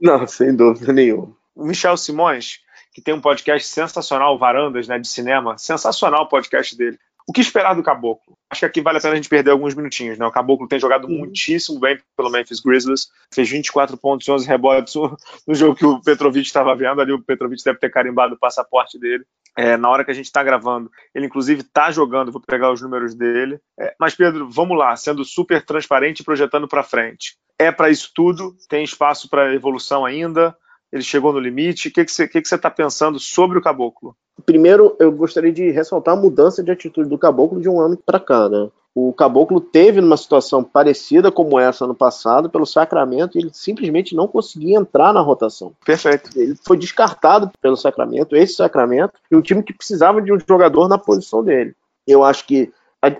Não, 0.00 0.26
sem 0.26 0.54
dúvida 0.54 0.92
nenhuma. 0.92 1.34
O 1.54 1.64
Michel 1.64 1.96
Simões, 1.96 2.58
que 2.92 3.00
tem 3.00 3.14
um 3.14 3.20
podcast 3.20 3.66
sensacional, 3.66 4.38
Varandas, 4.38 4.86
né, 4.86 4.98
de 4.98 5.08
cinema, 5.08 5.56
sensacional 5.56 6.24
o 6.24 6.28
podcast 6.28 6.76
dele. 6.76 6.98
O 7.30 7.32
que 7.32 7.40
esperar 7.40 7.74
do 7.74 7.82
Caboclo? 7.84 8.36
Acho 8.50 8.62
que 8.62 8.66
aqui 8.66 8.80
vale 8.80 8.98
a 8.98 9.00
pena 9.00 9.12
a 9.12 9.16
gente 9.16 9.28
perder 9.28 9.52
alguns 9.52 9.72
minutinhos, 9.72 10.18
né? 10.18 10.26
O 10.26 10.32
Caboclo 10.32 10.66
tem 10.66 10.80
jogado 10.80 11.06
uhum. 11.06 11.18
muitíssimo 11.18 11.78
bem 11.78 11.96
pelo 12.16 12.28
Memphis 12.28 12.58
Grizzlies, 12.58 13.06
fez 13.32 13.48
24 13.48 13.96
pontos 13.96 14.26
e 14.26 14.32
11 14.32 14.48
rebotes 14.48 14.94
no 15.46 15.54
jogo 15.54 15.76
que 15.76 15.86
o 15.86 16.02
Petrovic 16.02 16.44
estava 16.44 16.74
vendo, 16.74 17.00
ali 17.00 17.12
o 17.12 17.22
Petrovic 17.22 17.62
deve 17.62 17.78
ter 17.78 17.88
carimbado 17.88 18.34
o 18.34 18.36
passaporte 18.36 18.98
dele. 18.98 19.24
É, 19.56 19.76
na 19.76 19.88
hora 19.88 20.04
que 20.04 20.10
a 20.10 20.14
gente 20.14 20.24
está 20.24 20.42
gravando, 20.42 20.90
ele 21.14 21.26
inclusive 21.26 21.60
está 21.60 21.92
jogando, 21.92 22.32
vou 22.32 22.42
pegar 22.44 22.72
os 22.72 22.82
números 22.82 23.14
dele. 23.14 23.60
É, 23.78 23.94
mas 24.00 24.12
Pedro, 24.12 24.50
vamos 24.50 24.76
lá, 24.76 24.96
sendo 24.96 25.24
super 25.24 25.64
transparente 25.64 26.20
e 26.20 26.24
projetando 26.24 26.66
para 26.66 26.82
frente. 26.82 27.36
É 27.56 27.70
para 27.70 27.90
isso 27.90 28.10
tudo? 28.12 28.56
Tem 28.68 28.82
espaço 28.82 29.30
para 29.30 29.54
evolução 29.54 30.04
ainda? 30.04 30.52
Ele 30.92 31.02
chegou 31.02 31.32
no 31.32 31.38
limite? 31.38 31.88
O 31.88 31.92
que, 31.92 32.04
que 32.04 32.12
você 32.12 32.26
que 32.26 32.40
que 32.40 32.54
está 32.54 32.70
pensando 32.70 33.18
sobre 33.18 33.58
o 33.58 33.62
Caboclo? 33.62 34.16
Primeiro, 34.44 34.96
eu 34.98 35.12
gostaria 35.12 35.52
de 35.52 35.70
ressaltar 35.70 36.14
a 36.14 36.20
mudança 36.20 36.62
de 36.62 36.70
atitude 36.70 37.08
do 37.08 37.18
Caboclo 37.18 37.60
de 37.60 37.68
um 37.68 37.80
ano 37.80 37.96
para 37.96 38.18
cá, 38.18 38.48
né? 38.48 38.68
O 38.92 39.12
Caboclo 39.12 39.60
teve 39.60 40.00
numa 40.00 40.16
situação 40.16 40.64
parecida 40.64 41.30
como 41.30 41.60
essa 41.60 41.86
no 41.86 41.94
passado 41.94 42.50
pelo 42.50 42.66
Sacramento 42.66 43.38
e 43.38 43.42
ele 43.42 43.50
simplesmente 43.52 44.16
não 44.16 44.26
conseguia 44.26 44.76
entrar 44.76 45.12
na 45.12 45.20
rotação. 45.20 45.72
Perfeito. 45.84 46.30
Ele 46.34 46.56
foi 46.66 46.76
descartado 46.76 47.52
pelo 47.60 47.76
Sacramento, 47.76 48.34
esse 48.34 48.54
Sacramento, 48.54 49.12
e 49.30 49.36
um 49.36 49.40
time 49.40 49.62
que 49.62 49.72
precisava 49.72 50.20
de 50.20 50.32
um 50.32 50.38
jogador 50.40 50.88
na 50.88 50.98
posição 50.98 51.44
dele. 51.44 51.74
Eu 52.04 52.24
acho 52.24 52.44
que 52.44 52.72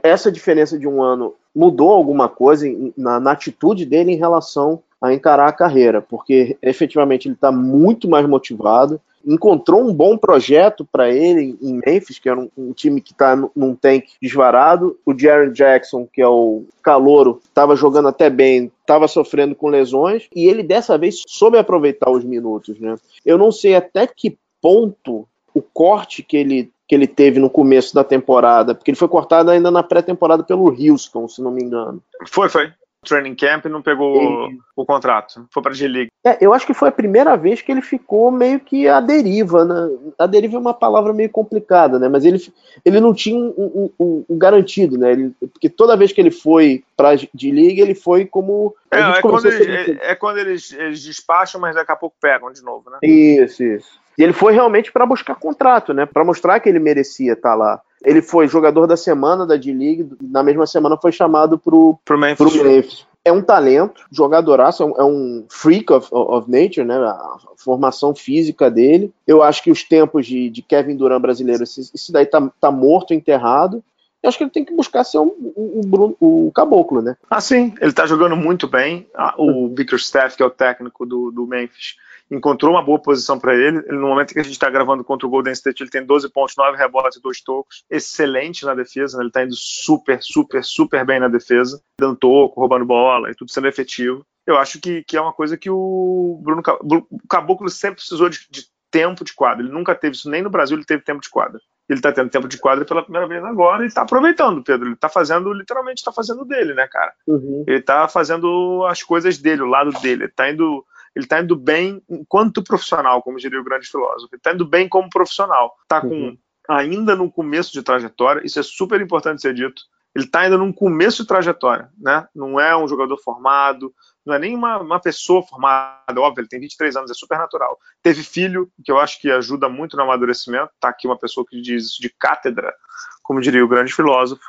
essa 0.03 0.31
diferença 0.31 0.77
de 0.77 0.89
um 0.89 1.03
ano 1.03 1.35
mudou 1.55 1.91
alguma 1.91 2.29
coisa 2.29 2.67
na, 2.97 3.21
na 3.21 3.33
atitude 3.33 3.87
dele 3.87 4.13
em 4.13 4.19
relação 4.19 4.83
a 5.01 5.13
encarar 5.13 5.49
a 5.49 5.53
carreira, 5.53 6.03
porque 6.03 6.57
efetivamente 6.61 7.27
ele 7.27 7.35
está 7.35 7.51
muito 7.51 8.09
mais 8.09 8.27
motivado, 8.27 9.01
encontrou 9.27 9.83
um 9.83 9.93
bom 9.93 10.17
projeto 10.17 10.87
para 10.91 11.11
ele 11.11 11.57
em 11.61 11.81
Memphis, 11.85 12.19
que 12.19 12.29
era 12.29 12.39
um, 12.39 12.49
um 12.57 12.73
time 12.73 13.01
que 13.01 13.13
está 13.13 13.37
num 13.55 13.75
tank 13.75 14.07
desvarado. 14.21 14.99
O 15.05 15.17
Jaron 15.17 15.53
Jackson, 15.53 16.07
que 16.11 16.23
é 16.23 16.29
o 16.29 16.65
calouro, 16.83 17.41
estava 17.45 17.77
jogando 17.77 18.09
até 18.09 18.31
bem, 18.31 18.71
estava 18.81 19.07
sofrendo 19.07 19.55
com 19.55 19.69
lesões, 19.69 20.29
e 20.35 20.47
ele 20.47 20.63
dessa 20.63 20.97
vez 20.97 21.23
soube 21.27 21.59
aproveitar 21.59 22.11
os 22.11 22.25
minutos. 22.25 22.79
Né? 22.81 22.97
Eu 23.25 23.39
não 23.39 23.53
sei 23.53 23.75
até 23.75 24.07
que 24.07 24.39
ponto 24.61 25.27
o 25.55 25.63
corte 25.63 26.23
que 26.23 26.37
ele 26.37 26.71
que 26.87 26.95
ele 26.97 27.07
teve 27.07 27.39
no 27.39 27.49
começo 27.49 27.95
da 27.95 28.03
temporada, 28.03 28.75
porque 28.75 28.91
ele 28.91 28.99
foi 28.99 29.07
cortado 29.07 29.49
ainda 29.49 29.71
na 29.71 29.81
pré-temporada 29.81 30.43
pelo 30.43 30.65
Houston, 30.65 31.29
se 31.29 31.41
não 31.41 31.53
me 31.53 31.63
engano. 31.63 32.03
Foi, 32.27 32.49
foi 32.49 32.73
training 33.07 33.35
camp 33.35 33.65
e 33.65 33.69
não 33.69 33.83
pegou 33.83 34.51
e... 34.51 34.59
o 34.77 34.85
contrato. 34.85 35.47
Foi 35.53 35.63
para 35.63 35.73
a 35.73 35.75
G-League. 35.75 36.11
É, 36.25 36.39
eu 36.45 36.53
acho 36.53 36.67
que 36.67 36.75
foi 36.75 36.89
a 36.89 36.93
primeira 36.93 37.37
vez 37.37 37.63
que 37.63 37.73
ele 37.73 37.81
ficou 37.81 38.31
meio 38.31 38.61
que 38.61 38.87
à 38.87 39.01
deriva, 39.01 39.65
né? 39.65 39.97
A 40.19 40.27
deriva 40.27 40.57
é 40.57 40.61
uma 40.61 40.75
palavra 40.75 41.13
meio 41.13 41.31
complicada, 41.31 41.99
né? 41.99 42.09
Mas 42.09 42.25
ele, 42.25 42.39
ele 42.85 43.01
não 43.01 43.15
tinha 43.15 43.39
um, 43.39 43.91
um, 43.99 44.25
um 44.29 44.39
garantido, 44.39 44.99
né? 44.99 45.13
Ele, 45.13 45.35
porque 45.41 45.69
toda 45.69 45.97
vez 45.97 46.13
que 46.13 46.21
ele 46.21 46.31
foi 46.31 46.85
para 46.97 47.17
G-League, 47.17 47.81
ele 47.81 47.95
foi 47.95 48.27
como. 48.27 48.75
É, 48.91 49.01
é 49.01 49.23
quando, 49.23 49.47
eles, 49.47 49.69
é, 49.69 50.11
é, 50.11 50.15
quando 50.15 50.39
eles, 50.39 50.73
eles 50.73 51.03
despacham, 51.03 51.61
mas 51.61 51.75
daqui 51.75 51.93
a 51.93 51.97
pouco 51.97 52.17
pegam 52.21 52.53
de 52.53 52.63
novo, 52.63 52.91
né? 52.91 52.99
Isso, 53.03 53.63
isso. 53.63 54.01
E 54.19 54.23
ele 54.23 54.35
foi 54.35 54.53
realmente 54.53 54.93
para 54.93 55.07
buscar 55.07 55.35
contrato, 55.35 55.95
né? 55.95 56.05
Para 56.05 56.25
mostrar 56.25 56.61
que 56.61 56.69
ele 56.69 56.79
merecia 56.79 57.33
estar 57.33 57.51
tá 57.51 57.55
lá. 57.55 57.81
Ele 58.05 58.23
foi 58.23 58.49
jogador 58.49 58.87
da 58.87 58.97
semana 58.97 59.47
da 59.47 59.57
D-League, 59.57 60.09
na 60.23 60.43
mesma 60.43 60.67
semana 60.67 60.97
foi 60.97 61.13
chamado 61.13 61.59
pro, 61.59 61.99
pro 62.05 62.19
Memphis. 62.19 62.53
Pro 62.53 62.65
Memphis. 62.65 63.07
É 63.23 63.31
um 63.31 63.43
talento, 63.43 64.03
jogadoraço, 64.11 64.83
é 64.83 65.05
um 65.05 65.41
é 65.41 65.53
freak 65.53 65.93
of, 65.93 66.09
of 66.11 66.51
nature, 66.51 66.87
né? 66.87 66.97
A 66.97 67.37
formação 67.59 68.15
física 68.15 68.71
dele. 68.71 69.13
Eu 69.27 69.43
acho 69.43 69.63
que 69.63 69.71
os 69.71 69.85
tempos 69.85 70.27
de, 70.27 70.49
de 70.49 70.63
Kevin 70.63 70.97
Durant 70.97 71.21
brasileiro, 71.21 71.63
isso 71.63 72.11
daí 72.11 72.25
tá, 72.25 72.51
tá 72.59 72.71
morto, 72.71 73.13
enterrado. 73.13 73.85
Eu 74.23 74.29
acho 74.29 74.39
que 74.39 74.45
ele 74.45 74.51
tem 74.51 74.65
que 74.65 74.75
buscar 74.75 75.05
ser 75.05 75.19
um, 75.19 75.33
um, 75.57 76.15
um, 76.21 76.47
o 76.47 76.53
caboclo, 76.53 77.01
né? 77.01 77.17
Ah, 77.29 77.41
sim, 77.41 77.75
ele 77.81 77.93
tá 77.93 78.07
jogando 78.07 78.37
muito 78.37 78.69
bem. 78.69 79.07
O 79.37 79.69
Bickerstaff, 79.69 80.37
que 80.37 80.43
é 80.43 80.47
o 80.47 80.51
técnico 80.51 81.07
do, 81.07 81.31
do 81.31 81.47
Memphis, 81.47 81.97
encontrou 82.31 82.73
uma 82.73 82.83
boa 82.83 83.01
posição 83.01 83.39
para 83.39 83.55
ele. 83.55 83.79
ele. 83.79 83.97
No 83.99 84.09
momento 84.09 84.33
que 84.33 84.41
a 84.41 84.43
gente 84.43 84.53
está 84.53 84.71
gravando 84.71 85.05
contra 85.05 85.27
o 85.27 85.31
Golden 85.31 85.53
State, 85.53 85.83
ele 85.83 85.91
tem 85.91 86.05
12 86.05 86.31
pontos, 86.31 86.55
9 86.57 86.77
rebotes 86.77 87.19
e 87.19 87.23
2 87.23 87.43
tocos. 87.43 87.85
Excelente 87.91 88.65
na 88.65 88.75
defesa, 88.75 89.17
né? 89.17 89.23
ele 89.23 89.29
está 89.29 89.43
indo 89.43 89.55
super, 89.55 90.23
super, 90.23 90.63
super 90.63 91.05
bem 91.05 91.21
na 91.21 91.29
defesa, 91.29 91.83
dando 91.99 92.17
toco, 92.17 92.61
roubando 92.61 92.85
bola 92.85 93.31
e 93.31 93.35
tudo 93.35 93.51
sendo 93.51 93.69
efetivo. 93.69 94.25
Eu 94.47 94.57
acho 94.57 94.81
que, 94.81 95.05
que 95.05 95.17
é 95.17 95.21
uma 95.21 95.33
coisa 95.33 95.57
que 95.57 95.71
o 95.71 96.41
Bruno 96.43 96.63
o 96.83 97.29
Caboclo 97.29 97.69
sempre 97.69 97.97
precisou 97.97 98.29
de, 98.29 98.41
de 98.51 98.65
tempo 98.91 99.25
de 99.25 99.35
quadra. 99.35 99.65
Ele 99.65 99.73
nunca 99.73 99.95
teve 99.95 100.17
isso, 100.17 100.31
nem 100.31 100.43
no 100.43 100.51
Brasil 100.51 100.77
ele 100.77 100.85
teve 100.85 101.03
tempo 101.03 101.21
de 101.21 101.31
quadra. 101.31 101.61
Ele 101.89 101.99
está 101.99 102.13
tendo 102.13 102.31
tempo 102.31 102.49
de 102.49 102.59
quadra 102.59 102.85
pela 102.85 103.03
primeira 103.03 103.27
vez 103.27 103.45
agora 103.45 103.83
e 103.83 103.87
está 103.87 104.03
aproveitando, 104.03 104.63
Pedro. 104.63 104.87
Ele 104.87 104.95
está 104.95 105.09
fazendo, 105.09 105.53
literalmente 105.53 105.99
está 105.99 106.13
fazendo 106.13 106.45
dele, 106.45 106.73
né, 106.73 106.87
cara? 106.87 107.13
Uhum. 107.27 107.65
Ele 107.67 107.79
está 107.79 108.07
fazendo 108.07 108.85
as 108.89 109.03
coisas 109.03 109.39
dele, 109.39 109.63
o 109.63 109.67
lado 109.67 109.91
dele. 110.01 110.25
Ele 110.25 110.31
está 110.31 110.51
indo 110.51 110.85
ele 111.15 111.25
está 111.25 111.41
indo 111.41 111.57
bem 111.57 112.03
enquanto 112.09 112.63
profissional, 112.63 113.23
como 113.23 113.39
diria 113.39 113.61
o 113.61 113.65
grande 113.65 113.89
filósofo. 113.89 114.29
Ele 114.33 114.39
está 114.39 114.53
indo 114.53 114.67
bem 114.67 114.89
como 114.89 115.11
profissional. 115.11 115.75
Está 115.83 116.01
com 116.01 116.09
uhum. 116.09 116.39
ainda 116.69 117.17
no 117.17 117.31
começo 117.31 117.73
de 117.73 117.83
trajetória, 117.83 118.45
isso 118.45 118.59
é 118.59 118.63
super 118.63 119.01
importante 119.01 119.43
ser 119.43 119.55
dito. 119.55 119.83
Ele 120.15 120.25
está 120.25 120.41
ainda 120.41 120.59
num 120.59 120.73
começo 120.73 121.23
de 121.23 121.29
trajetória, 121.29 121.89
né? 121.97 122.27
Não 122.35 122.59
é 122.59 122.77
um 122.77 122.89
jogador 122.89 123.17
formado, 123.19 123.95
não 124.27 124.35
é 124.35 124.41
nem 124.41 124.57
uma, 124.57 124.79
uma 124.79 125.01
pessoa 125.01 125.41
formada, 125.43 126.21
óbvio, 126.21 126.43
ele 126.43 126.49
tem 126.49 126.59
23 126.59 126.97
anos, 126.97 127.11
é 127.13 127.15
super 127.15 127.39
natural. 127.39 127.79
Teve 128.03 128.25
filho, 128.25 128.71
que 128.85 128.91
eu 128.91 128.99
acho 128.99 129.21
que 129.21 129.31
ajuda 129.31 129.69
muito 129.69 129.97
no 129.97 130.03
amadurecimento. 130.03 130.73
Está 130.75 130.89
aqui 130.89 131.07
uma 131.07 131.19
pessoa 131.19 131.47
que 131.49 131.61
diz 131.61 131.85
isso 131.85 132.03
de 132.03 132.11
cátedra, 132.11 132.75
como 133.23 133.41
diria 133.41 133.65
o 133.65 133.69
grande 133.69 133.93
filósofo. 133.93 134.43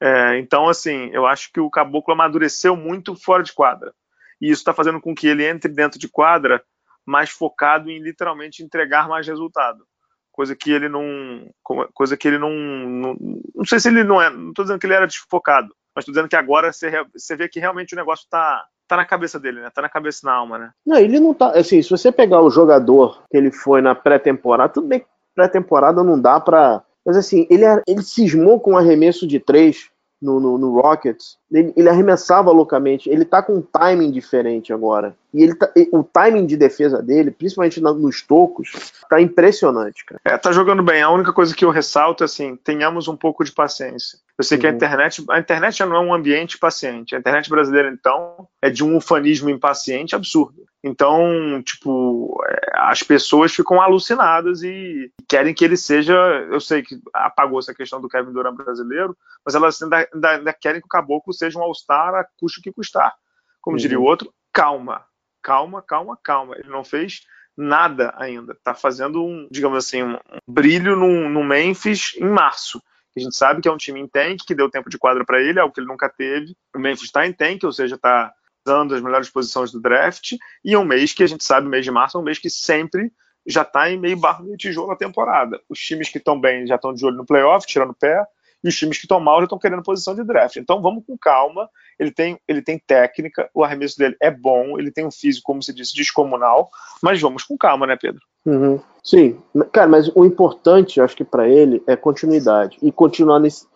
É, 0.00 0.36
então, 0.38 0.68
assim, 0.68 1.10
eu 1.12 1.24
acho 1.26 1.52
que 1.52 1.60
o 1.60 1.70
Caboclo 1.70 2.12
amadureceu 2.12 2.74
muito 2.74 3.14
fora 3.14 3.42
de 3.44 3.52
quadra 3.52 3.94
e 4.40 4.50
isso 4.50 4.60
está 4.60 4.72
fazendo 4.72 5.00
com 5.00 5.14
que 5.14 5.26
ele 5.26 5.44
entre 5.44 5.70
dentro 5.72 5.98
de 5.98 6.08
quadra 6.08 6.62
mais 7.06 7.30
focado 7.30 7.90
em 7.90 8.00
literalmente 8.00 8.62
entregar 8.62 9.08
mais 9.08 9.26
resultado. 9.26 9.84
Coisa 10.32 10.56
que 10.56 10.72
ele 10.72 10.88
não. 10.88 11.48
Coisa 11.92 12.16
que 12.16 12.26
ele 12.26 12.38
não. 12.38 12.50
Não, 12.50 13.16
não 13.54 13.64
sei 13.64 13.78
se 13.78 13.88
ele 13.88 14.02
não 14.02 14.20
é. 14.20 14.30
Não 14.30 14.48
estou 14.48 14.64
dizendo 14.64 14.80
que 14.80 14.86
ele 14.86 14.94
era 14.94 15.06
desfocado, 15.06 15.68
mas 15.94 16.02
estou 16.02 16.12
dizendo 16.12 16.28
que 16.28 16.34
agora 16.34 16.72
você, 16.72 16.90
você 17.14 17.36
vê 17.36 17.48
que 17.48 17.60
realmente 17.60 17.94
o 17.94 17.96
negócio 17.96 18.24
está 18.24 18.64
tá 18.88 18.96
na 18.96 19.04
cabeça 19.04 19.38
dele, 19.38 19.60
né? 19.60 19.70
Tá 19.70 19.82
na 19.82 19.88
cabeça 19.88 20.20
e 20.22 20.26
na 20.26 20.32
alma, 20.32 20.58
né? 20.58 20.70
Não, 20.84 20.98
ele 20.98 21.20
não 21.20 21.32
tá. 21.32 21.50
Assim, 21.50 21.80
se 21.80 21.88
você 21.88 22.10
pegar 22.10 22.40
o 22.40 22.50
jogador 22.50 23.22
que 23.30 23.36
ele 23.36 23.52
foi 23.52 23.80
na 23.80 23.94
pré-temporada, 23.94 24.72
tudo 24.72 24.88
bem 24.88 25.00
que 25.00 25.06
pré-temporada 25.34 26.02
não 26.02 26.20
dá 26.20 26.40
pra. 26.40 26.82
Mas 27.06 27.16
assim, 27.16 27.46
ele, 27.48 27.64
ele 27.86 28.02
cismou 28.02 28.58
com 28.58 28.72
um 28.72 28.78
arremesso 28.78 29.28
de 29.28 29.38
três 29.38 29.90
no, 30.24 30.40
no, 30.40 30.56
no 30.56 30.80
Rockets, 30.80 31.38
ele, 31.52 31.72
ele, 31.76 31.88
arremessava 31.88 32.50
loucamente. 32.50 33.10
Ele 33.10 33.24
tá 33.24 33.42
com 33.42 33.56
um 33.56 33.62
timing 33.62 34.10
diferente 34.10 34.72
agora. 34.72 35.14
E 35.34 35.42
ele 35.42 35.56
tá, 35.56 35.68
o 35.90 36.04
timing 36.04 36.46
de 36.46 36.56
defesa 36.56 37.02
dele, 37.02 37.32
principalmente 37.32 37.80
nos 37.80 38.22
tocos, 38.22 38.92
tá 39.10 39.20
impressionante, 39.20 40.04
cara. 40.04 40.20
É, 40.24 40.38
tá 40.38 40.52
jogando 40.52 40.80
bem. 40.80 41.02
A 41.02 41.10
única 41.10 41.32
coisa 41.32 41.52
que 41.52 41.64
eu 41.64 41.70
ressalto 41.70 42.22
é 42.22 42.26
assim, 42.26 42.54
tenhamos 42.54 43.08
um 43.08 43.16
pouco 43.16 43.42
de 43.42 43.50
paciência. 43.50 44.20
Eu 44.38 44.44
sei 44.44 44.56
uhum. 44.56 44.60
que 44.60 44.66
a 44.68 44.70
uhum. 44.70 44.76
internet, 44.76 45.24
a 45.28 45.38
internet 45.40 45.78
já 45.78 45.86
não 45.86 45.96
é 45.96 46.00
um 46.00 46.14
ambiente 46.14 46.56
paciente. 46.56 47.16
A 47.16 47.18
internet 47.18 47.50
brasileira, 47.50 47.90
então, 47.90 48.46
é 48.62 48.70
de 48.70 48.84
um 48.84 48.96
ufanismo 48.96 49.50
impaciente 49.50 50.14
absurdo. 50.14 50.64
Então, 50.84 51.60
tipo, 51.64 52.40
é, 52.46 52.70
as 52.74 53.02
pessoas 53.02 53.52
ficam 53.52 53.80
alucinadas 53.80 54.62
e 54.62 55.10
querem 55.28 55.52
que 55.52 55.64
ele 55.64 55.76
seja. 55.76 56.14
Eu 56.48 56.60
sei 56.60 56.82
que 56.82 56.96
apagou 57.12 57.58
essa 57.58 57.74
questão 57.74 58.00
do 58.00 58.08
Kevin 58.08 58.32
Durant 58.32 58.54
brasileiro, 58.54 59.16
mas 59.44 59.56
elas 59.56 59.82
ainda, 59.82 60.08
ainda, 60.14 60.30
ainda 60.30 60.52
querem 60.52 60.80
que 60.80 60.86
o 60.86 60.90
caboclo 60.90 61.32
seja 61.32 61.58
um 61.58 61.62
All-Star 61.62 62.14
a 62.14 62.24
custo 62.38 62.62
que 62.62 62.70
custar. 62.70 63.12
Como 63.60 63.76
uhum. 63.76 63.80
diria 63.80 63.98
o 63.98 64.02
uhum. 64.02 64.08
outro, 64.08 64.32
calma, 64.52 65.04
calma, 65.44 65.82
calma, 65.82 66.18
calma. 66.20 66.56
Ele 66.58 66.70
não 66.70 66.82
fez 66.82 67.20
nada 67.56 68.12
ainda. 68.16 68.54
Está 68.54 68.74
fazendo 68.74 69.22
um, 69.22 69.46
digamos 69.50 69.78
assim, 69.78 70.02
um 70.02 70.18
brilho 70.48 70.96
no, 70.96 71.28
no 71.28 71.44
Memphis 71.44 72.14
em 72.16 72.28
março. 72.28 72.82
A 73.16 73.20
gente 73.20 73.36
sabe 73.36 73.60
que 73.60 73.68
é 73.68 73.72
um 73.72 73.76
time 73.76 74.00
em 74.00 74.08
tank, 74.08 74.40
que 74.44 74.54
deu 74.54 74.68
tempo 74.68 74.90
de 74.90 74.98
quadra 74.98 75.24
para 75.24 75.40
ele, 75.40 75.60
algo 75.60 75.72
que 75.72 75.80
ele 75.80 75.86
nunca 75.86 76.08
teve. 76.08 76.56
O 76.74 76.80
Memphis 76.80 77.04
está 77.04 77.24
em 77.24 77.32
tank, 77.32 77.62
ou 77.62 77.70
seja, 77.70 77.94
está 77.94 78.32
usando 78.66 78.94
as 78.94 79.02
melhores 79.02 79.28
posições 79.28 79.70
do 79.70 79.80
draft, 79.80 80.32
e 80.64 80.72
é 80.72 80.78
um 80.78 80.86
mês 80.86 81.12
que 81.12 81.22
a 81.22 81.26
gente 81.26 81.44
sabe, 81.44 81.66
o 81.66 81.70
mês 81.70 81.84
de 81.84 81.90
março 81.90 82.16
é 82.16 82.20
um 82.20 82.24
mês 82.24 82.38
que 82.38 82.48
sempre 82.48 83.12
já 83.46 83.60
está 83.60 83.90
em 83.90 84.00
meio 84.00 84.16
barro 84.16 84.46
de 84.46 84.56
tijolo 84.56 84.90
a 84.90 84.96
temporada. 84.96 85.60
Os 85.68 85.78
times 85.78 86.08
que 86.08 86.16
estão 86.16 86.40
bem 86.40 86.66
já 86.66 86.76
estão 86.76 86.94
de 86.94 87.04
olho 87.04 87.16
no 87.16 87.26
playoff, 87.26 87.66
tirando 87.66 87.90
o 87.90 87.94
pé, 87.94 88.24
e 88.64 88.68
os 88.68 88.74
times 88.74 88.96
que 88.96 89.04
estão 89.04 89.20
mal 89.20 89.38
já 89.38 89.44
estão 89.44 89.58
querendo 89.58 89.82
posição 89.82 90.14
de 90.14 90.24
draft. 90.24 90.56
Então 90.56 90.80
vamos 90.80 91.04
com 91.06 91.18
calma. 91.18 91.68
Ele 91.98 92.10
tem, 92.10 92.40
ele 92.48 92.62
tem 92.62 92.78
técnica, 92.78 93.48
o 93.54 93.62
arremesso 93.62 93.98
dele 93.98 94.16
é 94.20 94.30
bom, 94.30 94.78
ele 94.78 94.90
tem 94.90 95.06
um 95.06 95.10
físico, 95.10 95.44
como 95.44 95.62
se 95.62 95.72
disse, 95.72 95.94
descomunal, 95.94 96.70
mas 97.02 97.20
vamos 97.20 97.44
com 97.44 97.56
calma, 97.56 97.86
né, 97.86 97.96
Pedro? 98.00 98.22
Uhum. 98.46 98.80
Sim, 99.02 99.38
cara, 99.70 99.88
mas 99.88 100.10
o 100.14 100.24
importante, 100.24 101.00
acho 101.00 101.14
que 101.14 101.24
para 101.24 101.48
ele, 101.48 101.82
é 101.86 101.94
continuidade 101.94 102.78
e 102.82 102.90
continuar 102.90 103.38
nesse, 103.38 103.66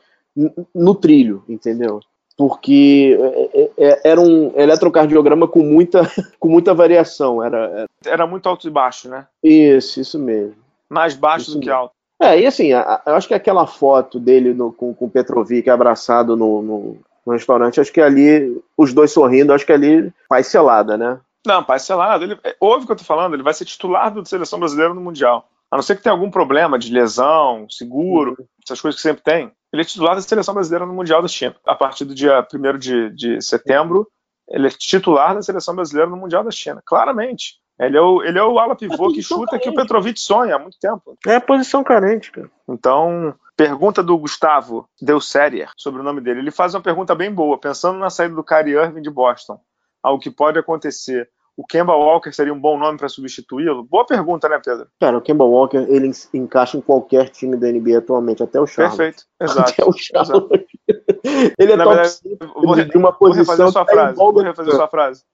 no 0.74 0.94
trilho, 0.94 1.44
entendeu? 1.48 2.00
porque 2.38 3.18
é, 3.20 3.60
é, 3.60 3.70
é, 3.76 4.00
era 4.10 4.20
um 4.20 4.52
eletrocardiograma 4.54 5.48
com 5.48 5.58
muita, 5.64 6.02
com 6.38 6.48
muita 6.48 6.72
variação. 6.72 7.42
Era, 7.42 7.58
era, 7.64 7.86
era 8.06 8.26
muito 8.28 8.48
alto 8.48 8.68
e 8.68 8.70
baixo, 8.70 9.08
né? 9.08 9.26
Isso, 9.42 10.00
isso 10.00 10.20
mesmo. 10.20 10.54
Mais 10.88 11.16
baixo 11.16 11.50
isso 11.50 11.54
do 11.54 11.60
que 11.60 11.66
mesmo. 11.66 11.80
alto. 11.80 11.97
É, 12.20 12.40
e 12.40 12.46
assim, 12.46 12.70
eu 12.72 13.14
acho 13.14 13.28
que 13.28 13.34
aquela 13.34 13.66
foto 13.66 14.18
dele 14.18 14.52
no, 14.52 14.72
com, 14.72 14.92
com 14.92 15.04
o 15.06 15.10
Petrovic 15.10 15.70
abraçado 15.70 16.36
no, 16.36 16.60
no, 16.62 16.96
no, 17.24 17.32
restaurante, 17.32 17.80
acho 17.80 17.92
que 17.92 18.00
ali, 18.00 18.60
os 18.76 18.92
dois 18.92 19.12
sorrindo, 19.12 19.52
acho 19.52 19.64
que 19.64 19.72
ali, 19.72 20.12
paz 20.28 20.48
selada, 20.48 20.96
né? 20.96 21.20
Não, 21.46 21.62
paz 21.62 21.82
selada. 21.82 22.24
Ele, 22.24 22.36
ouve 22.58 22.82
o 22.82 22.86
que 22.86 22.92
eu 22.92 22.96
tô 22.96 23.04
falando, 23.04 23.34
ele 23.34 23.42
vai 23.42 23.54
ser 23.54 23.64
titular 23.64 24.12
da 24.12 24.24
seleção 24.24 24.58
brasileira 24.58 24.92
no 24.92 25.00
Mundial. 25.00 25.48
A 25.70 25.76
não 25.76 25.82
ser 25.82 25.96
que 25.96 26.02
tenha 26.02 26.12
algum 26.12 26.30
problema 26.30 26.78
de 26.78 26.92
lesão, 26.92 27.66
seguro, 27.68 28.34
uhum. 28.38 28.46
essas 28.64 28.80
coisas 28.80 29.00
que 29.00 29.06
sempre 29.06 29.22
tem. 29.22 29.52
Ele 29.72 29.82
é 29.82 29.84
titular 29.84 30.14
da 30.14 30.22
seleção 30.22 30.54
brasileira 30.54 30.86
no 30.86 30.94
Mundial 30.94 31.22
da 31.22 31.28
China. 31.28 31.54
A 31.64 31.74
partir 31.74 32.04
do 32.04 32.14
dia 32.14 32.44
1 32.52 32.78
de, 32.78 33.10
de 33.10 33.42
setembro, 33.42 34.08
ele 34.48 34.66
é 34.66 34.70
titular 34.70 35.34
da 35.34 35.42
seleção 35.42 35.74
brasileira 35.74 36.10
no 36.10 36.16
Mundial 36.16 36.42
da 36.42 36.50
China. 36.50 36.82
Claramente. 36.84 37.58
Ele 37.78 37.96
é 37.96 38.00
o, 38.00 38.22
ele 38.22 38.38
é 38.38 38.42
o 38.42 38.58
ala 38.58 38.74
pivô 38.74 39.12
que 39.12 39.22
chuta 39.22 39.52
carente. 39.52 39.62
que 39.64 39.70
o 39.70 39.74
Petrovic 39.74 40.20
sonha 40.20 40.56
há 40.56 40.58
muito 40.58 40.78
tempo. 40.80 41.16
É 41.26 41.36
a 41.36 41.40
posição 41.40 41.84
carente, 41.84 42.32
cara. 42.32 42.50
Então, 42.68 43.34
pergunta 43.56 44.02
do 44.02 44.18
Gustavo 44.18 44.88
Deu 45.00 45.20
Serier 45.20 45.70
sobre 45.76 46.00
o 46.00 46.04
nome 46.04 46.20
dele. 46.20 46.40
Ele 46.40 46.50
faz 46.50 46.74
uma 46.74 46.80
pergunta 46.80 47.14
bem 47.14 47.32
boa, 47.32 47.58
pensando 47.58 47.98
na 47.98 48.10
saída 48.10 48.34
do 48.34 48.44
Kyrie 48.44 48.74
Irving 48.74 49.02
de 49.02 49.10
Boston. 49.10 49.60
Algo 50.02 50.20
que 50.20 50.30
pode 50.30 50.58
acontecer 50.58 51.28
o 51.58 51.66
Kemba 51.66 51.92
Walker 51.92 52.32
seria 52.32 52.54
um 52.54 52.60
bom 52.60 52.78
nome 52.78 52.96
para 52.96 53.08
substituí-lo? 53.08 53.82
Boa 53.82 54.06
pergunta, 54.06 54.48
né, 54.48 54.60
Pedro? 54.64 54.86
Cara, 55.00 55.18
o 55.18 55.20
Kemba 55.20 55.44
Walker, 55.44 55.84
ele 55.88 56.12
encaixa 56.32 56.78
em 56.78 56.80
qualquer 56.80 57.30
time 57.30 57.56
da 57.56 57.66
NBA 57.66 57.98
atualmente, 57.98 58.44
até 58.44 58.60
o 58.60 58.66
Charlotte. 58.66 58.96
Perfeito, 58.96 59.24
exato. 59.40 59.72
Até 59.72 59.84
o 59.84 59.92
Charlotte. 59.92 60.66
ele 61.58 61.72
é 61.72 61.76
Na 61.76 61.84
top 61.84 61.96
verdade, 61.96 62.20
vou, 62.54 62.74
de 62.76 62.98
uma 62.98 63.12
posição 63.12 63.44
vou 63.44 63.54
refazer 63.56 63.72
sua 63.72 63.84
frase. 63.86 64.16
Vou 64.16 64.40
refazer 64.40 64.74
sua 64.74 64.88
frase. 64.88 65.24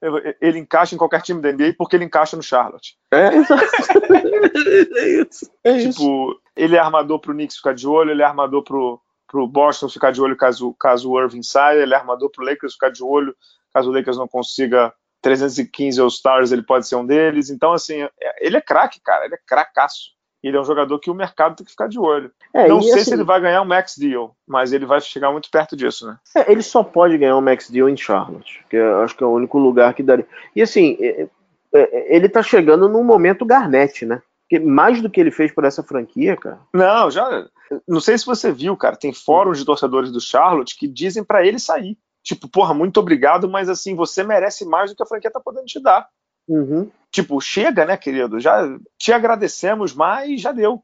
Ele 0.41 0.59
encaixa 0.59 0.95
em 0.95 0.99
qualquer 0.99 1.23
time 1.23 1.41
da 1.41 1.53
NBA 1.53 1.75
porque 1.79 1.97
ele 1.97 2.05
encaixa 2.05 2.37
no 2.37 2.43
Charlotte. 2.43 2.97
É, 3.13 3.35
exato. 3.35 3.63
é 4.97 5.09
isso. 5.23 5.51
É 5.63 5.79
tipo, 5.79 5.91
isso. 5.91 6.41
ele 6.57 6.77
é 6.77 6.79
armador 6.79 7.19
pro 7.19 7.33
Knicks 7.33 7.57
ficar 7.57 7.75
de 7.75 7.87
olho, 7.87 8.11
ele 8.11 8.23
é 8.23 8.25
armador 8.25 8.63
pro, 8.63 9.01
pro 9.27 9.47
Boston 9.47 9.89
ficar 9.89 10.11
de 10.11 10.21
olho 10.21 10.37
caso, 10.37 10.75
caso 10.79 11.11
o 11.11 11.21
Irving 11.21 11.43
saia, 11.43 11.81
ele 11.81 11.95
é 11.95 11.97
armador 11.97 12.31
pro 12.31 12.45
Lakers 12.45 12.75
ficar 12.75 12.91
de 12.91 13.03
olho 13.03 13.35
caso 13.75 13.91
o 13.91 13.93
Lakers 13.93 14.17
não 14.17 14.29
consiga 14.29 14.95
315 15.21 16.01
All-Stars, 16.01 16.53
ele 16.53 16.63
pode 16.63 16.87
ser 16.87 16.95
um 16.95 17.05
deles. 17.05 17.51
Então, 17.51 17.73
assim, 17.73 18.03
é, 18.03 18.11
ele 18.47 18.57
é 18.57 18.61
craque, 18.61 19.01
cara, 19.01 19.25
ele 19.25 19.35
é 19.35 19.39
cracaço. 19.45 20.15
Ele 20.49 20.57
é 20.57 20.61
um 20.61 20.65
jogador 20.65 20.99
que 20.99 21.11
o 21.11 21.15
mercado 21.15 21.57
tem 21.57 21.65
que 21.65 21.71
ficar 21.73 21.89
de 21.89 21.99
olho. 21.99 22.31
É, 22.53 22.69
não 22.69 22.81
sei 22.83 22.93
assim, 22.93 23.05
se 23.05 23.15
ele 23.15 23.25
vai 23.25 23.41
ganhar 23.41 23.63
um 23.63 23.67
max 23.67 23.97
deal, 23.97 24.37
mas 24.47 24.73
ele 24.73 24.87
vai 24.87 25.01
chegar 25.01 25.33
muito 25.33 25.51
perto 25.51 25.77
disso, 25.77 26.07
né? 26.07 26.19
É, 26.37 26.51
ele 26.51 26.63
só 26.63 26.83
pode 26.83 27.17
ganhar 27.17 27.37
um 27.37 27.41
max 27.41 27.71
deal 27.71 27.89
em 27.89 27.97
Charlotte, 27.97 28.65
que 28.69 28.77
eu 28.77 29.01
acho 29.01 29.17
que 29.17 29.25
é 29.25 29.27
o 29.27 29.33
único 29.33 29.59
lugar 29.59 29.95
que 29.95 30.03
daria. 30.03 30.27
E 30.55 30.63
assim, 30.63 30.97
é, 31.01 31.29
é, 31.73 32.17
ele 32.17 32.29
tá 32.29 32.43
chegando 32.43 32.89
num 32.89 33.05
momento 33.05 33.45
Garnett, 33.45 34.05
né? 34.05 34.21
Porque 34.43 34.65
mais 34.65 35.01
do 35.01 35.09
que 35.09 35.21
ele 35.21 35.31
fez 35.31 35.53
por 35.53 35.65
essa 35.65 35.83
franquia, 35.83 36.37
cara. 36.37 36.59
Não, 36.73 37.11
já. 37.11 37.47
Não 37.89 38.01
sei 38.01 38.19
se 38.19 38.27
você 38.27 38.53
viu, 38.53 38.77
cara. 38.77 38.95
Tem 38.95 39.13
fóruns 39.13 39.59
de 39.59 39.65
torcedores 39.65 40.13
do 40.13 40.21
Charlotte 40.21 40.77
que 40.77 40.87
dizem 40.87 41.25
para 41.25 41.47
ele 41.47 41.59
sair 41.59 41.97
tipo, 42.25 42.49
porra, 42.49 42.73
muito 42.73 42.99
obrigado, 42.99 43.49
mas 43.49 43.69
assim, 43.69 43.95
você 43.95 44.25
merece 44.25 44.65
mais 44.65 44.91
do 44.91 44.97
que 44.97 45.03
a 45.03 45.07
franquia 45.07 45.31
tá 45.31 45.39
podendo 45.39 45.67
te 45.67 45.79
dar. 45.81 46.09
Uhum. 46.49 46.91
Tipo, 47.11 47.41
chega, 47.41 47.85
né, 47.85 47.97
querido? 47.97 48.41
Já 48.41 48.77
te 48.99 49.13
agradecemos, 49.13 49.95
mas 49.95 50.41
já 50.41 50.53
deu. 50.53 50.83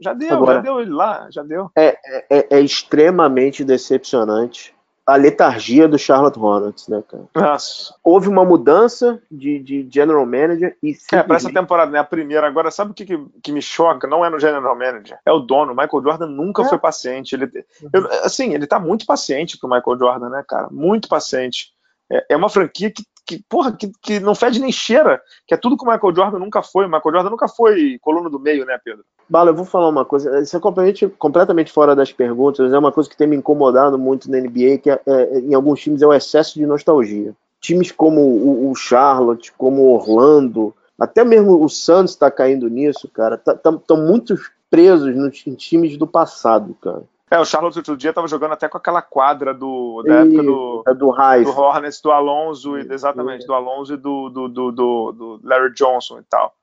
Já 0.00 0.12
deu, 0.12 0.36
Agora, 0.36 0.54
já 0.54 0.60
deu 0.60 0.80
ele 0.80 0.90
lá, 0.90 1.28
já 1.30 1.42
deu. 1.42 1.70
É, 1.76 1.96
é, 2.28 2.56
é 2.56 2.60
extremamente 2.60 3.64
decepcionante 3.64 4.74
a 5.06 5.16
letargia 5.16 5.88
do 5.88 5.98
Charlotte 5.98 6.38
Hornets, 6.38 6.86
né, 6.86 7.02
cara? 7.08 7.24
Nossa. 7.34 7.94
Houve 8.04 8.28
uma 8.28 8.44
mudança 8.44 9.20
de, 9.30 9.58
de 9.58 9.88
general 9.90 10.24
manager 10.24 10.76
e. 10.82 10.96
É, 11.12 11.22
para 11.22 11.36
essa 11.36 11.52
temporada, 11.52 11.90
né? 11.90 11.98
A 11.98 12.04
primeira. 12.04 12.46
Agora, 12.46 12.70
sabe 12.70 12.92
o 12.92 12.94
que, 12.94 13.04
que, 13.04 13.18
que, 13.42 13.52
me 13.52 13.60
choca? 13.60 14.06
Não 14.06 14.24
é 14.24 14.30
no 14.30 14.38
general 14.38 14.76
manager, 14.76 15.18
é 15.26 15.32
o 15.32 15.40
dono. 15.40 15.74
Michael 15.74 16.02
Jordan 16.02 16.26
nunca 16.26 16.62
é. 16.62 16.68
foi 16.68 16.78
paciente. 16.78 17.34
Ele, 17.34 17.50
eu, 17.92 18.06
assim, 18.24 18.54
ele 18.54 18.66
tá 18.66 18.78
muito 18.78 19.04
paciente 19.04 19.58
pro 19.58 19.68
Michael 19.68 19.98
Jordan, 19.98 20.28
né, 20.28 20.44
cara? 20.46 20.68
Muito 20.70 21.08
paciente. 21.08 21.72
É, 22.10 22.26
é 22.30 22.36
uma 22.36 22.48
franquia 22.48 22.90
que 22.90 23.02
que, 23.26 23.42
porra, 23.48 23.72
que, 23.72 23.90
que 24.00 24.20
não 24.20 24.34
fede 24.34 24.60
nem 24.60 24.72
cheira, 24.72 25.20
que 25.46 25.54
é 25.54 25.56
tudo 25.56 25.76
que 25.76 25.84
o 25.84 25.90
Michael 25.90 26.14
Jordan 26.14 26.38
nunca 26.38 26.62
foi. 26.62 26.84
O 26.84 26.88
Michael 26.88 27.14
Jordan 27.14 27.30
nunca 27.30 27.48
foi 27.48 27.98
coluna 28.00 28.28
do 28.28 28.38
meio, 28.38 28.64
né, 28.64 28.78
Pedro? 28.84 29.04
Bala, 29.28 29.50
eu 29.50 29.54
vou 29.54 29.64
falar 29.64 29.88
uma 29.88 30.04
coisa, 30.04 30.40
isso 30.40 30.56
é 30.56 30.60
completamente, 30.60 31.08
completamente 31.16 31.72
fora 31.72 31.96
das 31.96 32.12
perguntas, 32.12 32.72
é 32.72 32.78
uma 32.78 32.92
coisa 32.92 33.08
que 33.08 33.16
tem 33.16 33.26
me 33.26 33.36
incomodado 33.36 33.98
muito 33.98 34.30
na 34.30 34.38
NBA, 34.38 34.78
que 34.82 34.90
é, 34.90 35.00
é, 35.06 35.38
em 35.38 35.54
alguns 35.54 35.80
times 35.80 36.02
é 36.02 36.06
o 36.06 36.12
excesso 36.12 36.58
de 36.58 36.66
nostalgia. 36.66 37.34
Times 37.60 37.92
como 37.92 38.20
o, 38.20 38.70
o 38.70 38.74
Charlotte, 38.74 39.52
como 39.52 39.82
o 39.82 39.94
Orlando, 39.94 40.74
até 40.98 41.24
mesmo 41.24 41.64
o 41.64 41.68
Santos 41.68 42.12
está 42.12 42.30
caindo 42.30 42.68
nisso, 42.68 43.08
cara, 43.08 43.36
estão 43.36 43.78
tá, 43.78 43.84
tá, 43.86 43.96
muito 43.96 44.36
presos 44.70 45.14
nos, 45.16 45.46
em 45.46 45.54
times 45.54 45.96
do 45.96 46.06
passado, 46.06 46.76
cara. 46.80 47.04
É, 47.32 47.38
o 47.38 47.46
Charlotte 47.46 47.78
outro 47.78 47.96
dia 47.96 48.10
estava 48.10 48.28
jogando 48.28 48.52
até 48.52 48.68
com 48.68 48.76
aquela 48.76 49.00
quadra 49.00 49.54
do, 49.54 50.02
da 50.02 50.16
época 50.16 50.42
do, 50.42 50.84
é 50.86 50.92
do, 50.92 51.10
Reis. 51.10 51.46
do 51.46 51.58
Hornets, 51.58 52.00
do 52.02 52.10
Alonso, 52.10 52.76
e, 52.76 52.92
exatamente, 52.92 53.46
do 53.46 53.54
Alonso 53.54 53.94
e 53.94 53.96
do, 53.96 54.28
do, 54.28 54.48
do, 54.48 54.70
do, 54.70 55.40
Larry 55.42 55.72
Johnson 55.72 56.18
e 56.18 56.24
tal. 56.24 56.54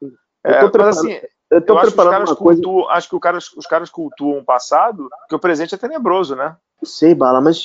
É, 0.43 0.61
mas 0.61 0.99
assim, 0.99 1.19
eu, 1.49 1.59
tô 1.59 1.73
eu 1.73 1.79
acho, 1.79 1.91
que 1.91 1.99
os 1.99 2.07
caras 2.07 2.33
coisa... 2.33 2.61
cultuam, 2.61 2.89
acho 2.91 3.09
que 3.09 3.15
os 3.57 3.65
caras 3.65 3.89
cultuam 3.89 4.37
o 4.37 4.45
passado, 4.45 5.09
que 5.27 5.33
o 5.33 5.39
presente 5.39 5.73
é 5.73 5.77
tenebroso, 5.77 6.35
né? 6.35 6.55
Não 6.81 6.89
sei, 6.89 7.13
Bala, 7.13 7.41
mas 7.41 7.63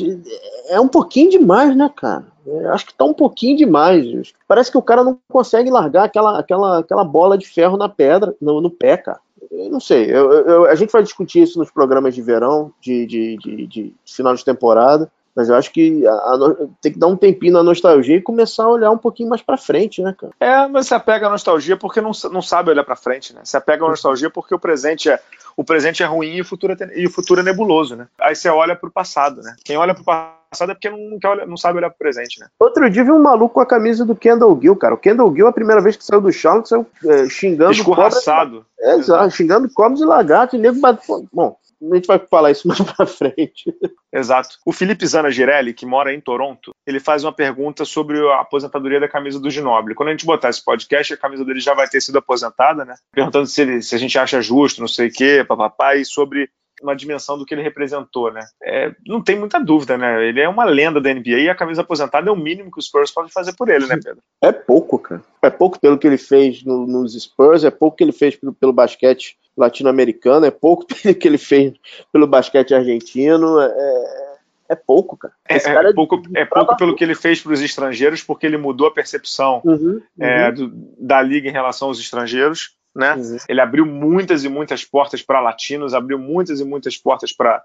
é 0.68 0.80
um 0.80 0.88
pouquinho 0.88 1.30
demais, 1.30 1.76
né, 1.76 1.90
cara? 1.94 2.26
Eu 2.46 2.72
acho 2.72 2.86
que 2.86 2.94
tá 2.94 3.04
um 3.04 3.14
pouquinho 3.14 3.56
demais. 3.56 4.32
Parece 4.46 4.70
que 4.70 4.78
o 4.78 4.82
cara 4.82 5.04
não 5.04 5.18
consegue 5.28 5.70
largar 5.70 6.04
aquela, 6.04 6.38
aquela, 6.38 6.78
aquela 6.80 7.04
bola 7.04 7.38
de 7.38 7.46
ferro 7.46 7.76
na 7.76 7.88
pedra, 7.88 8.34
no, 8.40 8.60
no 8.60 8.70
pé, 8.70 8.96
cara 8.96 9.20
eu 9.50 9.70
não 9.70 9.80
sei, 9.80 10.10
eu, 10.10 10.32
eu, 10.32 10.64
a 10.66 10.74
gente 10.74 10.90
vai 10.90 11.02
discutir 11.02 11.42
isso 11.42 11.58
nos 11.58 11.70
programas 11.70 12.14
de 12.14 12.22
verão, 12.22 12.72
de, 12.80 13.06
de, 13.06 13.36
de, 13.36 13.66
de, 13.66 13.94
final 14.04 14.34
de 14.34 14.44
temporada. 14.44 15.10
Mas 15.34 15.48
eu 15.48 15.56
acho 15.56 15.72
que 15.72 16.06
a, 16.06 16.12
a, 16.12 16.54
tem 16.80 16.92
que 16.92 16.98
dar 16.98 17.08
um 17.08 17.16
tempinho 17.16 17.52
na 17.52 17.62
nostalgia 17.62 18.16
e 18.16 18.22
começar 18.22 18.64
a 18.64 18.70
olhar 18.70 18.90
um 18.90 18.98
pouquinho 18.98 19.28
mais 19.28 19.42
para 19.42 19.56
frente, 19.56 20.00
né, 20.02 20.14
cara? 20.16 20.32
É, 20.38 20.68
mas 20.68 20.86
você 20.86 20.94
apega 20.94 21.26
a 21.26 21.30
nostalgia 21.30 21.76
porque 21.76 22.00
não, 22.00 22.12
não 22.30 22.42
sabe 22.42 22.70
olhar 22.70 22.84
para 22.84 22.96
frente, 22.96 23.34
né? 23.34 23.40
Você 23.42 23.56
apega 23.56 23.84
a 23.84 23.88
nostalgia 23.88 24.30
porque 24.30 24.54
o 24.54 24.58
presente 24.58 25.10
é 25.10 25.18
o 25.56 25.64
presente 25.64 26.02
é 26.02 26.06
ruim 26.06 26.34
e 26.34 26.40
o 26.40 26.44
futuro 26.44 26.72
é, 26.72 26.98
e 26.98 27.06
o 27.06 27.10
futuro 27.10 27.40
é 27.40 27.44
nebuloso, 27.44 27.96
né? 27.96 28.06
Aí 28.20 28.34
você 28.34 28.48
olha 28.48 28.74
pro 28.74 28.90
passado, 28.90 29.40
né? 29.40 29.54
Quem 29.64 29.76
olha 29.76 29.94
pro 29.94 30.04
passado 30.04 30.70
é 30.70 30.74
porque 30.74 30.90
não, 30.90 31.18
quer 31.18 31.28
olhar, 31.28 31.46
não 31.46 31.56
sabe 31.56 31.78
olhar 31.78 31.90
pro 31.90 31.98
presente, 31.98 32.40
né? 32.40 32.46
Outro 32.58 32.88
dia 32.90 33.04
vi 33.04 33.10
um 33.10 33.22
maluco 33.22 33.54
com 33.54 33.60
a 33.60 33.66
camisa 33.66 34.04
do 34.04 34.16
Kendall 34.16 34.58
Gill, 34.60 34.76
cara. 34.76 34.94
O 34.94 34.98
Kendall 34.98 35.34
Gill, 35.34 35.46
a 35.46 35.52
primeira 35.52 35.80
vez 35.80 35.96
que 35.96 36.04
saiu 36.04 36.20
do 36.20 36.32
Charlotte, 36.32 36.68
saiu 36.68 36.86
é, 37.06 37.28
xingando 37.28 37.72
Escorraçado. 37.72 38.66
Cobras, 38.76 39.08
é, 39.08 39.30
xingando 39.30 39.68
cobras 39.72 40.00
e 40.00 40.04
lagartos. 40.04 40.58
E 40.58 40.62
nego 40.62 40.80
bate... 40.80 41.06
Bom, 41.32 41.56
a 41.92 41.94
gente 41.96 42.06
vai 42.06 42.18
falar 42.18 42.50
isso 42.50 42.66
mais 42.68 42.80
pra 42.80 43.06
frente. 43.06 43.74
Exato. 44.12 44.56
O 44.64 44.72
Felipe 44.72 45.06
Zana 45.06 45.30
Girelli, 45.30 45.74
que 45.74 45.86
mora 45.86 46.14
em 46.14 46.20
Toronto, 46.20 46.72
ele 46.86 47.00
faz 47.00 47.24
uma 47.24 47.32
pergunta 47.32 47.84
sobre 47.84 48.18
a 48.30 48.40
aposentadoria 48.40 49.00
da 49.00 49.08
camisa 49.08 49.40
do 49.40 49.50
Ginoble. 49.50 49.94
Quando 49.94 50.08
a 50.08 50.12
gente 50.12 50.26
botar 50.26 50.50
esse 50.50 50.64
podcast, 50.64 51.14
a 51.14 51.18
camisa 51.18 51.44
dele 51.44 51.60
já 51.60 51.74
vai 51.74 51.88
ter 51.88 52.00
sido 52.00 52.18
aposentada, 52.18 52.84
né? 52.84 52.94
Perguntando 53.12 53.46
se, 53.46 53.62
ele, 53.62 53.82
se 53.82 53.94
a 53.94 53.98
gente 53.98 54.18
acha 54.18 54.40
justo, 54.40 54.80
não 54.80 54.88
sei 54.88 55.08
o 55.08 55.12
quê, 55.12 55.44
papapá, 55.46 55.96
e 55.96 56.04
sobre 56.04 56.48
uma 56.82 56.94
dimensão 56.94 57.38
do 57.38 57.46
que 57.46 57.54
ele 57.54 57.62
representou, 57.62 58.32
né? 58.32 58.44
É, 58.62 58.94
não 59.06 59.22
tem 59.22 59.38
muita 59.38 59.58
dúvida, 59.58 59.96
né? 59.96 60.26
Ele 60.26 60.40
é 60.40 60.48
uma 60.48 60.64
lenda 60.64 61.00
da 61.00 61.12
NBA 61.12 61.40
e 61.40 61.48
a 61.48 61.54
camisa 61.54 61.82
aposentada 61.82 62.28
é 62.28 62.32
o 62.32 62.36
mínimo 62.36 62.70
que 62.70 62.78
os 62.78 62.86
Spurs 62.86 63.10
podem 63.10 63.30
fazer 63.30 63.54
por 63.54 63.68
ele, 63.68 63.86
né, 63.86 63.96
Pedro? 64.02 64.22
É 64.42 64.52
pouco, 64.52 64.98
cara. 64.98 65.22
É 65.42 65.50
pouco 65.50 65.78
pelo 65.78 65.98
que 65.98 66.06
ele 66.06 66.18
fez 66.18 66.62
no, 66.64 66.86
nos 66.86 67.14
Spurs, 67.14 67.64
é 67.64 67.70
pouco 67.70 67.96
que 67.96 68.04
ele 68.04 68.12
fez 68.12 68.36
pelo, 68.36 68.52
pelo 68.52 68.72
basquete 68.72 69.36
latino-americano, 69.56 70.46
é 70.46 70.50
pouco 70.50 70.86
pelo 71.02 71.14
que 71.14 71.28
ele 71.28 71.38
fez 71.38 71.74
pelo 72.12 72.26
basquete 72.26 72.74
argentino, 72.74 73.60
é, 73.60 74.36
é 74.70 74.74
pouco, 74.74 75.16
cara. 75.16 75.34
É, 75.48 75.58
cara 75.58 75.90
é, 75.90 75.92
pouco, 75.92 76.22
é 76.34 76.44
pouco 76.44 76.76
pelo 76.76 76.94
que 76.94 77.04
ele 77.04 77.14
fez 77.14 77.40
para 77.40 77.52
os 77.52 77.60
estrangeiros, 77.60 78.22
porque 78.22 78.46
ele 78.46 78.56
mudou 78.56 78.86
a 78.86 78.94
percepção 78.94 79.60
uhum, 79.64 79.76
uhum. 79.76 80.02
É, 80.18 80.50
do, 80.50 80.70
da 80.98 81.20
liga 81.20 81.48
em 81.48 81.52
relação 81.52 81.88
aos 81.88 81.98
estrangeiros 81.98 82.76
né? 82.94 83.14
Uhum. 83.14 83.36
Ele 83.48 83.60
abriu 83.60 83.84
muitas 83.84 84.44
e 84.44 84.48
muitas 84.48 84.84
portas 84.84 85.20
para 85.20 85.40
latinos, 85.40 85.94
abriu 85.94 86.18
muitas 86.18 86.60
e 86.60 86.64
muitas 86.64 86.96
portas 86.96 87.32
para 87.32 87.64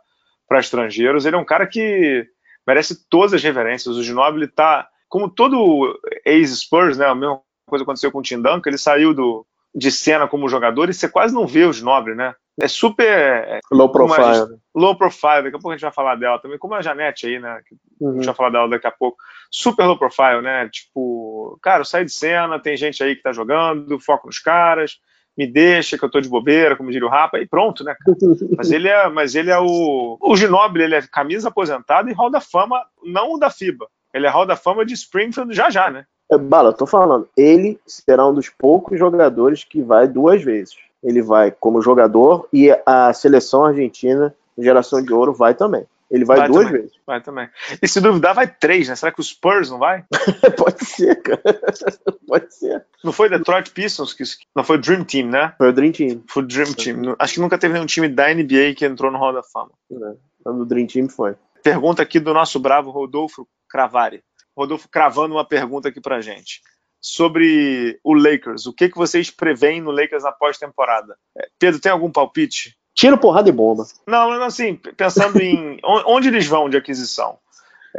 estrangeiros. 0.53 1.25
Ele 1.25 1.35
é 1.35 1.39
um 1.39 1.45
cara 1.45 1.67
que 1.67 2.27
merece 2.65 3.07
todas 3.07 3.33
as 3.33 3.43
reverências. 3.43 3.95
O 3.95 4.03
Ginobili 4.03 4.45
está, 4.45 4.87
como 5.07 5.29
todo 5.29 5.99
ex-Spurs, 6.25 6.97
né? 6.97 7.05
A 7.05 7.15
mesma 7.15 7.41
coisa 7.67 7.83
aconteceu 7.83 8.11
com 8.11 8.19
o 8.19 8.23
Tim 8.23 8.41
Duncan, 8.41 8.67
ele 8.69 8.77
saiu 8.77 9.13
do, 9.13 9.45
de 9.73 9.91
cena 9.91 10.27
como 10.27 10.49
jogador 10.49 10.89
e 10.89 10.93
você 10.93 11.07
quase 11.07 11.33
não 11.33 11.45
vê 11.45 11.65
o 11.65 11.73
Ginobili, 11.73 12.15
né? 12.15 12.33
É 12.61 12.67
super. 12.67 13.07
É, 13.07 13.59
low 13.71 13.89
profile. 13.89 14.35
Gente, 14.35 14.59
low 14.75 14.95
profile, 14.95 15.43
daqui 15.43 15.55
a 15.55 15.59
pouco 15.59 15.69
a 15.69 15.73
gente 15.73 15.81
vai 15.81 15.93
falar 15.93 16.15
dela 16.15 16.39
também, 16.39 16.57
como 16.57 16.75
a 16.75 16.81
Janete 16.81 17.27
aí, 17.27 17.39
né? 17.39 17.61
Uhum. 17.99 18.11
A 18.11 18.13
gente 18.15 18.25
vai 18.25 18.35
falar 18.35 18.49
dela 18.49 18.67
daqui 18.67 18.87
a 18.87 18.91
pouco. 18.91 19.17
Super 19.49 19.85
low 19.85 19.97
profile, 19.97 20.41
né? 20.41 20.67
Tipo, 20.69 21.57
cara, 21.61 21.85
sai 21.85 22.03
de 22.03 22.11
cena, 22.11 22.59
tem 22.59 22.75
gente 22.75 23.01
aí 23.01 23.15
que 23.15 23.23
tá 23.23 23.31
jogando, 23.31 23.99
foco 23.99 24.27
nos 24.27 24.39
caras, 24.39 24.99
me 25.37 25.47
deixa 25.47 25.97
que 25.97 26.03
eu 26.03 26.09
tô 26.09 26.19
de 26.19 26.27
bobeira, 26.27 26.75
como 26.75 26.91
diria 26.91 27.07
o 27.07 27.09
Rapa, 27.09 27.39
e 27.39 27.47
pronto, 27.47 27.83
né, 27.83 27.95
cara? 27.97 28.17
Mas 28.57 28.71
ele 28.71 28.89
é, 28.89 29.07
mas 29.07 29.35
ele 29.35 29.49
é 29.49 29.57
o. 29.57 30.17
O 30.19 30.35
Ginobili, 30.35 30.83
ele 30.83 30.95
é 30.95 31.01
camisa 31.07 31.47
aposentada 31.47 32.11
e 32.11 32.13
Hall 32.13 32.29
da 32.29 32.41
Fama, 32.41 32.85
não 33.03 33.33
o 33.33 33.37
da 33.37 33.49
FIBA. 33.49 33.87
Ele 34.13 34.27
é 34.27 34.29
Hall 34.29 34.45
da 34.45 34.57
Fama 34.57 34.85
de 34.85 34.93
Springfield 34.93 35.53
já 35.53 35.69
já, 35.69 35.89
né? 35.89 36.05
É, 36.31 36.37
Bala, 36.37 36.69
eu 36.69 36.73
tô 36.73 36.85
falando, 36.85 37.27
ele 37.35 37.79
será 37.85 38.27
um 38.27 38.33
dos 38.33 38.49
poucos 38.49 38.97
jogadores 38.99 39.63
que 39.63 39.81
vai 39.81 40.07
duas 40.07 40.43
vezes. 40.43 40.75
Ele 41.03 41.21
vai 41.21 41.51
como 41.51 41.81
jogador 41.81 42.47
e 42.51 42.69
a 42.85 43.13
seleção 43.13 43.65
argentina, 43.65 44.35
geração 44.57 45.01
de 45.01 45.13
ouro, 45.13 45.33
vai 45.33 45.55
também. 45.55 45.85
Ele 46.11 46.25
vai, 46.25 46.39
vai 46.39 46.47
duas 46.47 46.65
também, 46.65 46.81
vezes. 46.81 46.97
Vai 47.05 47.21
também. 47.21 47.49
E 47.81 47.87
se 47.87 48.01
duvidar, 48.01 48.33
vai 48.33 48.47
três, 48.47 48.89
né? 48.89 48.95
Será 48.95 49.11
que 49.11 49.19
o 49.19 49.23
Spurs 49.23 49.69
não 49.69 49.77
vai? 49.77 50.03
Pode 50.57 50.83
ser, 50.83 51.21
cara. 51.21 51.41
Pode 52.27 52.53
ser. 52.53 52.83
Não 53.03 53.13
foi 53.13 53.29
Detroit 53.29 53.69
Pistons 53.71 54.11
que. 54.11 54.23
Não 54.55 54.63
foi 54.63 54.77
o 54.77 54.81
Dream 54.81 55.03
Team, 55.03 55.27
né? 55.27 55.53
Foi 55.57 55.69
o 55.69 55.73
Dream 55.73 55.91
Team. 55.91 56.23
Foi 56.27 56.41
o 56.41 56.47
Dream 56.47 56.73
Team. 56.73 57.15
Acho 57.19 57.35
que 57.35 57.39
nunca 57.39 57.59
teve 57.59 57.75
nenhum 57.75 57.85
time 57.85 58.07
da 58.07 58.33
NBA 58.33 58.73
que 58.75 58.85
entrou 58.85 59.11
no 59.11 59.19
Hall 59.19 59.33
da 59.33 59.43
Fama. 59.43 59.71
Não. 59.89 60.17
No 60.45 60.65
Dream 60.65 60.87
Team 60.87 61.07
foi. 61.07 61.35
Pergunta 61.61 62.01
aqui 62.01 62.19
do 62.19 62.33
nosso 62.33 62.59
bravo 62.59 62.89
Rodolfo 62.89 63.47
Cravari. 63.69 64.23
Rodolfo 64.59 64.89
cravando 64.89 65.35
uma 65.35 65.45
pergunta 65.45 65.89
aqui 65.89 66.01
pra 66.01 66.21
gente. 66.21 66.61
Sobre 67.01 67.97
o 68.03 68.13
Lakers. 68.13 68.65
O 68.65 68.73
que, 68.73 68.89
que 68.89 68.97
vocês 68.97 69.31
preveem 69.31 69.79
no 69.79 69.91
Lakers 69.91 70.23
na 70.23 70.33
pós-temporada? 70.33 71.15
É, 71.37 71.47
Pedro, 71.57 71.79
tem 71.79 71.91
algum 71.91 72.11
palpite? 72.11 72.75
Tiro, 72.93 73.17
porrada 73.17 73.47
e 73.47 73.53
bomba. 73.53 73.85
Não, 74.05 74.29
mas 74.29 74.41
assim, 74.41 74.75
pensando 74.75 75.39
em 75.41 75.79
onde 76.05 76.27
eles 76.27 76.45
vão 76.45 76.69
de 76.69 76.75
aquisição. 76.75 77.37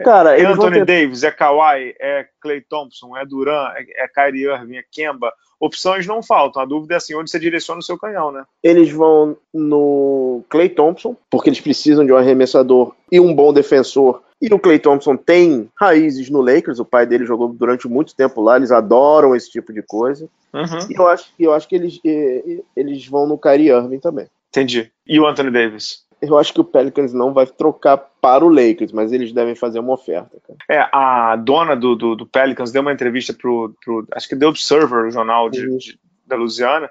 Cara, 0.04 0.38
é 0.38 0.44
Anthony 0.44 0.84
ter... 0.84 0.84
Davis, 0.84 1.22
é 1.22 1.30
Kawhi, 1.30 1.94
é 1.98 2.26
Clay 2.40 2.60
Thompson, 2.60 3.16
é 3.16 3.24
Duran, 3.26 3.70
é, 3.74 4.04
é 4.04 4.08
Kyrie 4.08 4.44
Irving, 4.44 4.76
é 4.76 4.84
Kemba. 4.90 5.32
Opções 5.58 6.06
não 6.06 6.22
faltam. 6.22 6.62
A 6.62 6.66
dúvida 6.66 6.94
é 6.94 6.96
assim, 6.96 7.14
onde 7.14 7.30
você 7.30 7.38
direciona 7.38 7.80
o 7.80 7.82
seu 7.82 7.98
canhão, 7.98 8.30
né? 8.30 8.44
Eles 8.62 8.90
vão 8.90 9.36
no 9.52 10.44
Clay 10.48 10.68
Thompson, 10.68 11.16
porque 11.30 11.48
eles 11.48 11.60
precisam 11.60 12.04
de 12.04 12.12
um 12.12 12.16
arremessador 12.16 12.94
e 13.10 13.18
um 13.18 13.34
bom 13.34 13.52
defensor. 13.52 14.22
E 14.40 14.52
o 14.52 14.58
Clay 14.58 14.78
Thompson 14.78 15.16
tem 15.16 15.68
raízes 15.78 16.30
no 16.30 16.40
Lakers, 16.40 16.78
o 16.78 16.84
pai 16.84 17.04
dele 17.04 17.26
jogou 17.26 17.48
durante 17.48 17.86
muito 17.86 18.16
tempo 18.16 18.40
lá, 18.40 18.56
eles 18.56 18.70
adoram 18.70 19.36
esse 19.36 19.50
tipo 19.50 19.72
de 19.72 19.82
coisa. 19.82 20.28
Uhum. 20.52 20.88
E 20.88 20.94
eu 20.94 21.06
acho, 21.06 21.30
eu 21.38 21.52
acho 21.52 21.68
que 21.68 21.74
eles, 21.74 22.00
eles 22.74 23.06
vão 23.06 23.26
no 23.26 23.38
Kyrie 23.38 23.68
Irving 23.68 24.00
também. 24.00 24.26
Entendi. 24.48 24.90
E 25.06 25.20
o 25.20 25.26
Anthony 25.26 25.50
Davis? 25.50 26.04
Eu 26.22 26.36
acho 26.38 26.52
que 26.52 26.60
o 26.60 26.64
Pelicans 26.64 27.14
não 27.14 27.32
vai 27.32 27.46
trocar 27.46 27.96
para 27.96 28.44
o 28.44 28.48
Lakers, 28.48 28.92
mas 28.92 29.12
eles 29.12 29.32
devem 29.32 29.54
fazer 29.54 29.78
uma 29.78 29.94
oferta. 29.94 30.38
Cara. 30.46 30.58
É, 30.68 30.88
a 30.92 31.34
dona 31.36 31.74
do, 31.74 31.94
do, 31.94 32.14
do 32.14 32.26
Pelicans 32.26 32.72
deu 32.72 32.82
uma 32.82 32.92
entrevista 32.92 33.32
pro, 33.32 33.74
pro 33.82 34.06
acho 34.12 34.28
que 34.28 34.36
The 34.36 34.46
Observer, 34.46 35.06
o 35.06 35.10
jornal 35.10 35.48
de, 35.48 35.66
uhum. 35.66 35.78
de, 35.78 35.98
da 36.26 36.36
Louisiana, 36.36 36.90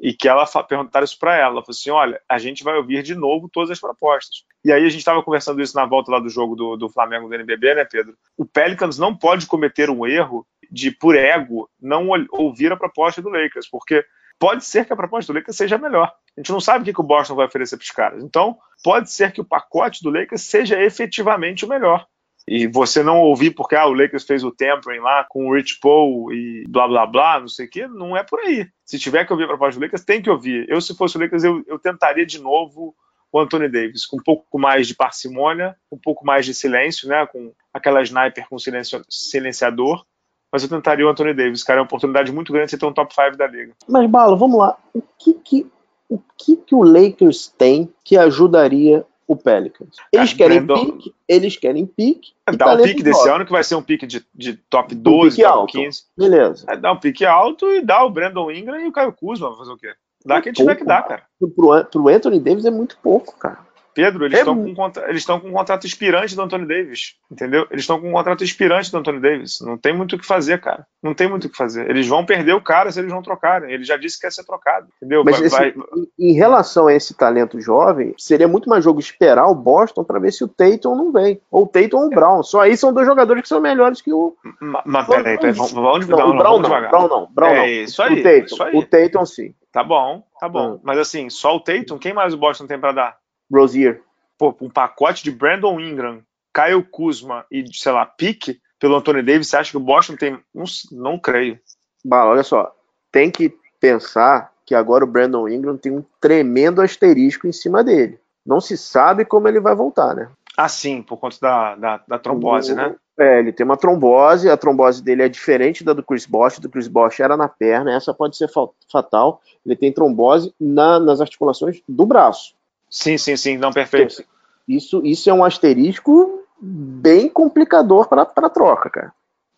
e 0.00 0.14
que 0.14 0.28
ela 0.28 0.46
perguntaram 0.66 1.04
isso 1.04 1.18
para 1.18 1.36
ela. 1.36 1.52
Ela 1.52 1.62
falou 1.62 1.70
assim: 1.70 1.90
olha, 1.90 2.20
a 2.28 2.38
gente 2.38 2.64
vai 2.64 2.76
ouvir 2.76 3.02
de 3.02 3.14
novo 3.14 3.48
todas 3.48 3.70
as 3.70 3.78
propostas. 3.78 4.44
E 4.64 4.72
aí 4.72 4.84
a 4.84 4.88
gente 4.88 5.00
estava 5.00 5.22
conversando 5.22 5.60
isso 5.60 5.76
na 5.76 5.84
volta 5.84 6.10
lá 6.10 6.18
do 6.18 6.28
jogo 6.28 6.56
do, 6.56 6.76
do 6.76 6.88
Flamengo 6.88 7.28
do 7.28 7.34
NBB, 7.34 7.74
né, 7.74 7.84
Pedro? 7.84 8.16
O 8.36 8.44
Pelicans 8.44 8.98
não 8.98 9.14
pode 9.14 9.46
cometer 9.46 9.90
um 9.90 10.06
erro 10.06 10.46
de, 10.70 10.90
por 10.90 11.14
ego, 11.14 11.68
não 11.80 12.08
ouvir 12.30 12.72
a 12.72 12.76
proposta 12.76 13.20
do 13.20 13.28
Lakers, 13.28 13.68
porque 13.68 14.04
pode 14.38 14.64
ser 14.64 14.86
que 14.86 14.92
a 14.92 14.96
proposta 14.96 15.32
do 15.32 15.38
Lakers 15.38 15.56
seja 15.56 15.76
melhor. 15.76 16.12
A 16.36 16.40
gente 16.40 16.52
não 16.52 16.60
sabe 16.60 16.82
o 16.82 16.84
que, 16.84 16.94
que 16.94 17.00
o 17.00 17.04
Boston 17.04 17.34
vai 17.34 17.46
oferecer 17.46 17.76
para 17.76 17.84
os 17.84 17.90
caras. 17.90 18.24
Então, 18.24 18.56
pode 18.82 19.10
ser 19.10 19.32
que 19.32 19.40
o 19.40 19.44
pacote 19.44 20.02
do 20.02 20.10
Lakers 20.10 20.42
seja 20.42 20.80
efetivamente 20.80 21.64
o 21.64 21.68
melhor. 21.68 22.06
E 22.48 22.66
você 22.66 23.02
não 23.02 23.20
ouvir 23.20 23.52
porque 23.52 23.76
ah, 23.76 23.86
o 23.86 23.94
Lakers 23.94 24.24
fez 24.24 24.42
o 24.42 24.50
tampering 24.50 25.00
lá 25.00 25.24
com 25.28 25.46
o 25.46 25.54
Rich 25.54 25.78
Paul 25.80 26.32
e 26.32 26.64
blá 26.68 26.88
blá 26.88 27.06
blá, 27.06 27.40
não 27.40 27.48
sei 27.48 27.66
o 27.66 27.70
que, 27.70 27.86
não 27.86 28.16
é 28.16 28.24
por 28.24 28.40
aí. 28.40 28.66
Se 28.84 28.98
tiver 28.98 29.24
que 29.24 29.32
ouvir 29.32 29.44
a 29.44 29.48
proposta 29.48 29.78
do 29.78 29.84
Lakers, 29.84 30.04
tem 30.04 30.22
que 30.22 30.30
ouvir. 30.30 30.66
Eu, 30.68 30.80
se 30.80 30.96
fosse 30.96 31.16
o 31.16 31.20
Lakers, 31.20 31.44
eu, 31.44 31.62
eu 31.66 31.78
tentaria 31.78 32.26
de 32.26 32.40
novo 32.40 32.94
o 33.32 33.38
Anthony 33.38 33.68
Davis, 33.68 34.04
com 34.04 34.16
um 34.16 34.22
pouco 34.22 34.58
mais 34.58 34.88
de 34.88 34.94
parcimônia, 34.94 35.76
um 35.92 35.98
pouco 35.98 36.26
mais 36.26 36.44
de 36.44 36.52
silêncio, 36.52 37.08
né, 37.08 37.24
com 37.26 37.52
aquela 37.72 38.02
sniper 38.02 38.48
com 38.48 38.56
silenciador, 38.58 40.04
mas 40.52 40.64
eu 40.64 40.68
tentaria 40.68 41.06
o 41.06 41.08
Anthony 41.08 41.32
Davis, 41.32 41.62
cara. 41.62 41.78
É 41.78 41.82
uma 41.82 41.86
oportunidade 41.86 42.32
muito 42.32 42.52
grande 42.52 42.66
de 42.66 42.70
você 42.72 42.78
ter 42.78 42.86
um 42.86 42.92
top 42.92 43.14
5 43.14 43.36
da 43.36 43.46
liga. 43.46 43.72
Mas, 43.88 44.10
Bala, 44.10 44.36
vamos 44.36 44.58
lá. 44.58 44.76
O 44.92 45.00
que 45.18 45.34
que 45.34 45.66
o, 46.08 46.18
que, 46.36 46.56
que 46.56 46.74
o 46.74 46.82
Lakers 46.82 47.46
tem 47.56 47.88
que 48.04 48.18
ajudaria 48.18 49.06
o 49.30 49.36
Pelicans? 49.36 49.96
Eles 50.12 50.32
querem 50.32 50.60
Brandon... 50.60 50.86
pique, 50.86 51.14
eles 51.28 51.56
querem 51.56 51.86
pique. 51.86 52.32
É, 52.44 52.52
dá 52.52 52.74
um 52.74 52.82
pique 52.82 53.00
desse 53.00 53.28
ano, 53.28 53.46
que 53.46 53.52
vai 53.52 53.62
ser 53.62 53.76
um 53.76 53.82
pique 53.82 54.04
de, 54.04 54.26
de 54.34 54.54
top 54.68 54.92
12, 54.92 55.40
um 55.40 55.44
top 55.44 55.58
alto. 55.58 55.72
15. 55.78 56.02
Beleza. 56.18 56.66
É, 56.68 56.76
dá 56.76 56.90
um 56.90 56.96
pique 56.96 57.24
alto 57.24 57.70
e 57.70 57.80
dá 57.80 58.04
o 58.04 58.10
Brandon 58.10 58.50
Ingram 58.50 58.80
e 58.80 58.88
o 58.88 58.92
Caio 58.92 59.12
Kuzma, 59.12 59.56
fazer 59.56 59.70
o 59.70 59.76
quê? 59.76 59.92
Dá 60.26 60.38
é 60.38 60.42
quem 60.42 60.52
tiver 60.52 60.74
que 60.74 60.84
dar, 60.84 61.02
cara. 61.02 61.22
Pro, 61.54 61.84
pro 61.84 62.08
Anthony 62.08 62.40
Davis 62.40 62.64
é 62.64 62.72
muito 62.72 62.98
pouco, 63.00 63.38
cara. 63.38 63.60
Pedro, 63.94 64.24
eles 64.24 64.38
estão 64.38 64.66
é... 64.66 64.74
com, 64.74 64.92
eles 65.08 65.24
com 65.24 65.48
um 65.48 65.52
contrato 65.52 65.86
expirante 65.86 66.34
do 66.34 66.42
Anthony 66.42 66.66
Davis, 66.66 67.14
entendeu? 67.30 67.66
Eles 67.70 67.82
estão 67.82 68.00
com 68.00 68.08
um 68.08 68.12
contrato 68.12 68.44
expirante 68.44 68.90
do 68.90 68.98
Anthony 68.98 69.20
Davis. 69.20 69.60
Não 69.60 69.76
tem 69.76 69.92
muito 69.92 70.16
o 70.16 70.18
que 70.18 70.26
fazer, 70.26 70.60
cara. 70.60 70.86
Não 71.02 71.14
tem 71.14 71.28
muito 71.28 71.46
o 71.46 71.50
que 71.50 71.56
fazer. 71.56 71.88
Eles 71.88 72.06
vão 72.06 72.24
perder 72.24 72.54
o 72.54 72.60
cara 72.60 72.90
se 72.90 73.00
eles 73.00 73.12
não 73.12 73.22
trocarem. 73.22 73.72
Ele 73.72 73.84
já 73.84 73.96
disse 73.96 74.16
que 74.16 74.26
quer 74.26 74.32
ser 74.32 74.44
trocado, 74.44 74.88
entendeu? 74.96 75.22
Mas 75.24 75.38
vai, 75.38 75.46
esse, 75.46 75.56
vai... 75.56 75.74
em 76.18 76.32
relação 76.32 76.86
a 76.86 76.94
esse 76.94 77.14
talento 77.14 77.60
jovem, 77.60 78.14
seria 78.18 78.48
muito 78.48 78.68
mais 78.68 78.84
jogo 78.84 79.00
esperar 79.00 79.46
o 79.48 79.54
Boston 79.54 80.04
para 80.04 80.18
ver 80.18 80.32
se 80.32 80.44
o 80.44 80.48
Tatum 80.48 80.94
não 80.94 81.12
vem. 81.12 81.40
Ou 81.50 81.64
o 81.64 81.66
Tatum 81.66 81.98
ou 81.98 82.06
o 82.06 82.10
Brown. 82.10 82.42
Só 82.42 82.60
aí 82.60 82.76
são 82.76 82.92
dois 82.92 83.06
jogadores 83.06 83.42
que 83.42 83.48
são 83.48 83.60
melhores 83.60 84.00
que 84.00 84.12
o. 84.12 84.36
Mas 84.84 85.06
peraí, 85.06 85.36
peraí, 85.36 85.52
vamos, 85.52 85.72
vamos, 85.72 86.08
não, 86.08 86.18
não, 86.18 86.30
o 86.30 86.38
Brown 86.38 86.58
não, 86.60 86.68
Brown 86.68 87.08
não, 87.08 87.28
Brown 87.32 87.50
é 87.50 87.56
não. 87.56 87.66
Isso 87.66 88.02
aí, 88.02 88.20
o 88.20 88.22
Tatum, 88.22 88.44
isso 88.44 88.62
aí. 88.62 88.76
O 88.76 88.86
Tatum 88.86 89.26
sim. 89.26 89.54
Tá 89.72 89.84
bom, 89.84 90.24
tá 90.40 90.48
bom. 90.48 90.74
Hum. 90.74 90.80
Mas 90.82 90.98
assim, 90.98 91.30
só 91.30 91.54
o 91.54 91.60
Tatum, 91.60 91.98
quem 91.98 92.12
mais 92.12 92.34
o 92.34 92.38
Boston 92.38 92.66
tem 92.66 92.78
para 92.78 92.92
dar? 92.92 93.16
Rozier 93.52 94.02
pô, 94.40 94.56
um 94.62 94.70
pacote 94.70 95.22
de 95.22 95.30
Brandon 95.30 95.78
Ingram, 95.78 96.22
Kyle 96.54 96.82
Kuzma 96.82 97.44
e, 97.52 97.64
sei 97.74 97.92
lá, 97.92 98.06
pique 98.06 98.58
pelo 98.78 98.96
Anthony 98.96 99.22
Davis, 99.22 99.48
você 99.48 99.58
acha 99.58 99.70
que 99.70 99.76
o 99.76 99.80
Boston 99.80 100.16
tem. 100.16 100.38
Não, 100.54 100.64
não 100.90 101.18
creio. 101.18 101.60
Bah, 102.02 102.24
olha 102.24 102.42
só, 102.42 102.74
tem 103.12 103.30
que 103.30 103.54
pensar 103.78 104.50
que 104.64 104.74
agora 104.74 105.04
o 105.04 105.06
Brandon 105.06 105.46
Ingram 105.46 105.76
tem 105.76 105.92
um 105.92 106.02
tremendo 106.18 106.80
asterisco 106.80 107.46
em 107.46 107.52
cima 107.52 107.84
dele. 107.84 108.18
Não 108.44 108.60
se 108.60 108.78
sabe 108.78 109.26
como 109.26 109.46
ele 109.46 109.60
vai 109.60 109.74
voltar, 109.74 110.14
né? 110.14 110.30
Ah, 110.56 110.68
sim, 110.68 111.02
por 111.02 111.18
conta 111.18 111.36
da, 111.40 111.74
da, 111.76 112.00
da 112.08 112.18
trombose, 112.18 112.72
o, 112.72 112.76
né? 112.76 112.96
É, 113.18 113.38
ele 113.38 113.52
tem 113.52 113.64
uma 113.64 113.76
trombose, 113.76 114.48
a 114.48 114.56
trombose 114.56 115.02
dele 115.02 115.22
é 115.22 115.28
diferente 115.28 115.84
da 115.84 115.92
do 115.92 116.02
Chris 116.02 116.24
Bosh, 116.24 116.58
do 116.58 116.70
Chris 116.70 116.88
Bosh 116.88 117.20
era 117.20 117.36
na 117.36 117.48
perna, 117.48 117.94
essa 117.94 118.14
pode 118.14 118.36
ser 118.36 118.48
fatal. 118.90 119.42
Ele 119.64 119.76
tem 119.76 119.92
trombose 119.92 120.54
na, 120.58 120.98
nas 120.98 121.20
articulações 121.20 121.82
do 121.86 122.06
braço. 122.06 122.54
Sim, 122.90 123.16
sim, 123.16 123.36
sim, 123.36 123.56
não, 123.56 123.72
perfeito. 123.72 124.24
Isso, 124.66 125.00
isso 125.04 125.30
é 125.30 125.32
um 125.32 125.44
asterisco 125.44 126.44
bem 126.60 127.28
complicador 127.28 128.08
para 128.08 128.22
a 128.22 128.50
troca, 128.50 128.90
cara. 128.90 129.12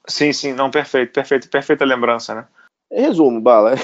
Sim, 0.07 0.33
sim, 0.33 0.53
não, 0.53 0.71
perfeito, 0.71 1.13
perfeito, 1.13 1.49
perfeita 1.49 1.85
lembrança, 1.85 2.35
né? 2.35 2.47
Resumo, 2.91 3.41
Bala. 3.41 3.75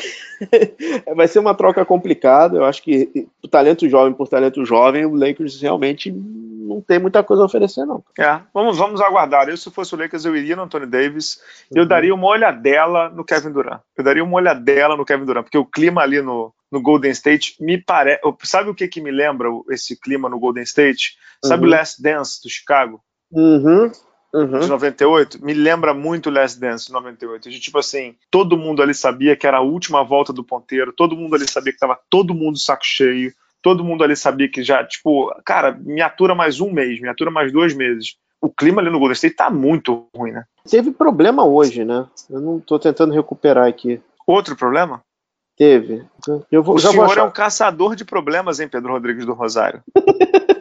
Vai 1.16 1.26
ser 1.26 1.38
uma 1.38 1.54
troca 1.54 1.84
complicada. 1.84 2.58
Eu 2.58 2.64
acho 2.64 2.82
que 2.82 3.26
talento 3.50 3.88
jovem 3.88 4.12
por 4.12 4.28
talento 4.28 4.64
jovem, 4.64 5.06
o 5.06 5.14
Lakers 5.14 5.60
realmente 5.62 6.10
não 6.10 6.82
tem 6.82 6.98
muita 6.98 7.24
coisa 7.24 7.42
a 7.42 7.46
oferecer, 7.46 7.86
não. 7.86 8.04
É, 8.18 8.40
vamos, 8.52 8.76
vamos 8.76 9.00
aguardar. 9.00 9.48
Eu, 9.48 9.56
se 9.56 9.70
fosse 9.70 9.94
o 9.94 9.98
Lakers, 9.98 10.26
eu 10.26 10.36
iria 10.36 10.54
no 10.54 10.64
Anthony 10.64 10.84
Davis. 10.84 11.40
Eu 11.74 11.82
uhum. 11.82 11.88
daria 11.88 12.14
uma 12.14 12.26
olhadela 12.26 13.08
no 13.08 13.24
Kevin 13.24 13.50
Durant. 13.50 13.80
Eu 13.96 14.04
daria 14.04 14.22
uma 14.22 14.36
olhadela 14.36 14.94
no 14.94 15.06
Kevin 15.06 15.24
Durant, 15.24 15.44
porque 15.44 15.56
o 15.58 15.64
clima 15.64 16.02
ali 16.02 16.20
no, 16.20 16.52
no 16.70 16.80
Golden 16.80 17.10
State 17.12 17.56
me 17.60 17.78
parece. 17.78 18.20
Sabe 18.44 18.70
o 18.70 18.74
que, 18.74 18.88
que 18.88 19.00
me 19.00 19.10
lembra 19.10 19.48
esse 19.70 19.98
clima 19.98 20.28
no 20.28 20.38
Golden 20.38 20.64
State? 20.64 21.16
Sabe 21.44 21.64
uhum. 21.64 21.68
o 21.68 21.70
Last 21.72 22.02
Dance 22.02 22.42
do 22.42 22.50
Chicago? 22.50 23.02
Uhum. 23.30 23.90
Uhum. 24.32 24.58
de 24.58 24.68
98, 24.68 25.42
me 25.42 25.54
lembra 25.54 25.94
muito 25.94 26.28
Last 26.28 26.60
Dance 26.60 26.86
de 26.86 26.92
98. 26.92 27.48
De 27.48 27.58
tipo 27.58 27.78
assim, 27.78 28.14
todo 28.30 28.58
mundo 28.58 28.82
ali 28.82 28.92
sabia 28.94 29.34
que 29.34 29.46
era 29.46 29.58
a 29.58 29.62
última 29.62 30.04
volta 30.04 30.32
do 30.32 30.44
ponteiro, 30.44 30.92
todo 30.92 31.16
mundo 31.16 31.34
ali 31.34 31.48
sabia 31.48 31.72
que 31.72 31.78
tava 31.78 31.98
todo 32.10 32.34
mundo 32.34 32.58
saco 32.58 32.84
cheio, 32.84 33.32
todo 33.62 33.82
mundo 33.82 34.04
ali 34.04 34.14
sabia 34.14 34.48
que 34.48 34.62
já, 34.62 34.84
tipo, 34.84 35.34
cara, 35.44 35.72
me 35.72 36.02
atura 36.02 36.34
mais 36.34 36.60
um 36.60 36.70
mês, 36.70 37.00
me 37.00 37.08
atura 37.08 37.30
mais 37.30 37.52
dois 37.52 37.74
meses. 37.74 38.16
O 38.40 38.50
clima 38.50 38.80
ali 38.80 38.90
no 38.90 38.98
Golden 38.98 39.14
State 39.14 39.34
tá 39.34 39.50
muito 39.50 40.06
ruim, 40.14 40.32
né? 40.32 40.44
Teve 40.70 40.92
problema 40.92 41.44
hoje, 41.44 41.84
né? 41.84 42.06
Eu 42.30 42.40
não 42.40 42.60
tô 42.60 42.78
tentando 42.78 43.14
recuperar 43.14 43.66
aqui. 43.66 44.00
Outro 44.26 44.54
problema? 44.54 45.02
Teve. 45.58 46.04
Eu 46.52 46.62
vou, 46.62 46.76
o 46.76 46.78
senhor 46.78 47.18
é 47.18 47.22
um 47.22 47.30
caçador 47.30 47.96
de 47.96 48.04
problemas, 48.04 48.60
hein, 48.60 48.68
Pedro 48.68 48.92
Rodrigues 48.92 49.26
do 49.26 49.34
Rosário? 49.34 49.82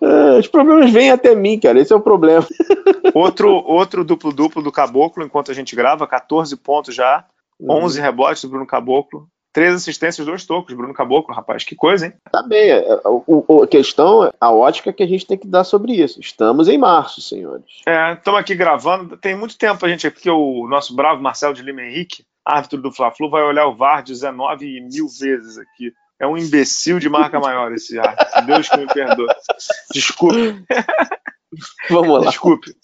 É, 0.00 0.38
os 0.40 0.48
problemas 0.48 0.90
vêm 0.90 1.12
até 1.12 1.36
mim, 1.36 1.56
cara. 1.56 1.78
Esse 1.78 1.92
é 1.92 1.96
o 1.96 2.00
problema. 2.00 2.44
Outro, 3.14 3.48
outro 3.48 4.02
duplo-duplo 4.02 4.62
do 4.62 4.72
Caboclo, 4.72 5.22
enquanto 5.22 5.52
a 5.52 5.54
gente 5.54 5.76
grava, 5.76 6.06
14 6.06 6.56
pontos 6.56 6.94
já, 6.94 7.24
11 7.60 7.98
uhum. 7.98 8.04
rebotes 8.04 8.42
do 8.42 8.48
Bruno 8.48 8.66
Caboclo, 8.66 9.28
três 9.52 9.74
assistências, 9.74 10.26
dois 10.26 10.46
tocos, 10.46 10.74
Bruno 10.74 10.94
Caboclo, 10.94 11.34
rapaz, 11.34 11.62
que 11.62 11.76
coisa, 11.76 12.06
hein? 12.06 12.14
Tá 12.30 12.42
bem, 12.42 12.70
é, 12.70 12.78
é, 12.78 12.94
a, 12.94 13.66
questão, 13.66 14.32
a 14.40 14.50
ótica 14.50 14.92
que 14.92 15.02
a 15.02 15.06
gente 15.06 15.26
tem 15.26 15.36
que 15.36 15.46
dar 15.46 15.64
sobre 15.64 15.92
isso. 15.92 16.18
Estamos 16.20 16.68
em 16.68 16.78
março, 16.78 17.20
senhores. 17.20 17.82
É, 17.86 18.14
estamos 18.14 18.40
aqui 18.40 18.54
gravando, 18.54 19.16
tem 19.16 19.36
muito 19.36 19.58
tempo 19.58 19.84
a 19.84 19.88
gente, 19.88 20.10
porque 20.10 20.30
o 20.30 20.66
nosso 20.68 20.96
bravo 20.96 21.22
Marcelo 21.22 21.54
de 21.54 21.62
Lima 21.62 21.82
Henrique, 21.82 22.24
árbitro 22.44 22.80
do 22.80 22.92
Fla-Flu, 22.92 23.30
vai 23.30 23.42
olhar 23.42 23.66
o 23.66 23.76
VAR 23.76 24.02
19 24.02 24.80
mil 24.82 25.06
vezes 25.08 25.58
aqui. 25.58 25.92
É 26.20 26.26
um 26.26 26.36
imbecil 26.36 26.98
de 26.98 27.08
marca 27.08 27.40
maior 27.40 27.72
esse 27.72 27.98
árbitro. 27.98 28.46
Deus 28.46 28.68
que 28.68 28.76
me 28.76 28.86
perdoe. 28.86 29.26
Desculpe. 29.92 30.64
Vamos 31.90 32.24
lá. 32.24 32.30
Desculpe. 32.30 32.74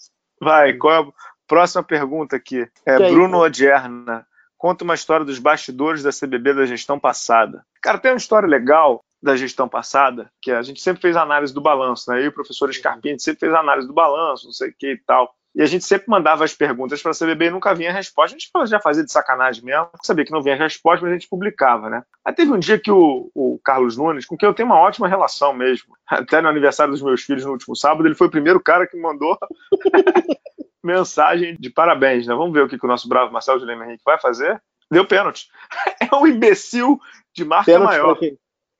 Vai, 0.41 0.73
qual 0.73 0.93
é 0.93 1.07
a 1.07 1.11
próxima 1.47 1.83
pergunta 1.83 2.35
aqui? 2.35 2.67
É 2.85 2.97
Bruno 3.09 3.39
Odierna. 3.39 4.25
Conta 4.57 4.83
uma 4.83 4.93
história 4.93 5.25
dos 5.25 5.39
bastidores 5.39 6.03
da 6.03 6.11
CBB 6.11 6.53
da 6.53 6.65
gestão 6.65 6.99
passada. 6.99 7.63
Cara, 7.81 7.97
tem 7.97 8.11
uma 8.11 8.17
história 8.17 8.47
legal 8.47 9.01
da 9.21 9.35
gestão 9.35 9.67
passada, 9.67 10.31
que 10.41 10.51
a 10.51 10.61
gente 10.61 10.81
sempre 10.81 11.01
fez 11.01 11.15
análise 11.15 11.53
do 11.53 11.61
balanço, 11.61 12.09
né? 12.09 12.19
Eu 12.19 12.25
e 12.25 12.27
o 12.27 12.33
professor 12.33 12.73
Scarpini 12.73 13.19
sempre 13.19 13.41
fez 13.41 13.53
análise 13.53 13.87
do 13.87 13.93
balanço, 13.93 14.45
não 14.45 14.53
sei 14.53 14.69
o 14.69 14.75
que 14.77 14.93
e 14.93 14.97
tal. 14.97 15.33
E 15.55 15.61
a 15.61 15.65
gente 15.65 15.83
sempre 15.83 16.09
mandava 16.09 16.45
as 16.45 16.53
perguntas 16.53 17.01
para 17.01 17.11
a 17.11 17.15
CBB 17.15 17.45
e 17.45 17.51
nunca 17.51 17.73
vinha 17.73 17.89
a 17.89 17.93
resposta. 17.93 18.35
A 18.35 18.39
gente 18.39 18.69
já 18.69 18.79
fazia 18.79 19.03
de 19.03 19.11
sacanagem 19.11 19.63
mesmo, 19.63 19.89
sabia 20.03 20.23
que 20.23 20.31
não 20.31 20.41
vinha 20.41 20.55
a 20.55 20.57
resposta, 20.57 21.01
mas 21.03 21.11
a 21.11 21.17
gente 21.17 21.27
publicava, 21.27 21.89
né? 21.89 22.03
Aí 22.23 22.33
teve 22.33 22.51
um 22.51 22.59
dia 22.59 22.79
que 22.79 22.91
o, 22.91 23.31
o, 23.33 23.59
Carlos 23.63 23.97
Nunes, 23.97 24.25
com 24.25 24.37
quem 24.37 24.47
eu 24.47 24.53
tenho 24.53 24.67
uma 24.67 24.79
ótima 24.79 25.07
relação 25.07 25.53
mesmo, 25.53 25.95
até 26.07 26.41
no 26.41 26.49
aniversário 26.49 26.93
dos 26.93 27.01
meus 27.01 27.23
filhos 27.23 27.45
no 27.45 27.51
último 27.51 27.75
sábado, 27.75 28.07
ele 28.07 28.15
foi 28.15 28.27
o 28.27 28.31
primeiro 28.31 28.59
cara 28.59 28.87
que 28.87 28.95
me 28.95 29.03
mandou 29.03 29.37
mensagem 30.83 31.55
de 31.59 31.69
parabéns, 31.69 32.27
né? 32.27 32.33
Vamos 32.35 32.53
ver 32.53 32.63
o 32.63 32.69
que, 32.69 32.77
que 32.77 32.85
o 32.85 32.89
nosso 32.89 33.09
bravo 33.09 33.31
Marcelo 33.31 33.59
de 33.59 33.65
Lima 33.65 33.85
Henrique 33.85 34.03
vai 34.05 34.19
fazer. 34.19 34.61
Deu 34.91 35.05
pênalti. 35.05 35.47
É 36.11 36.15
um 36.15 36.25
imbecil 36.25 36.99
de 37.35 37.45
marca 37.45 37.65
pênalti 37.65 37.89
maior 37.89 38.17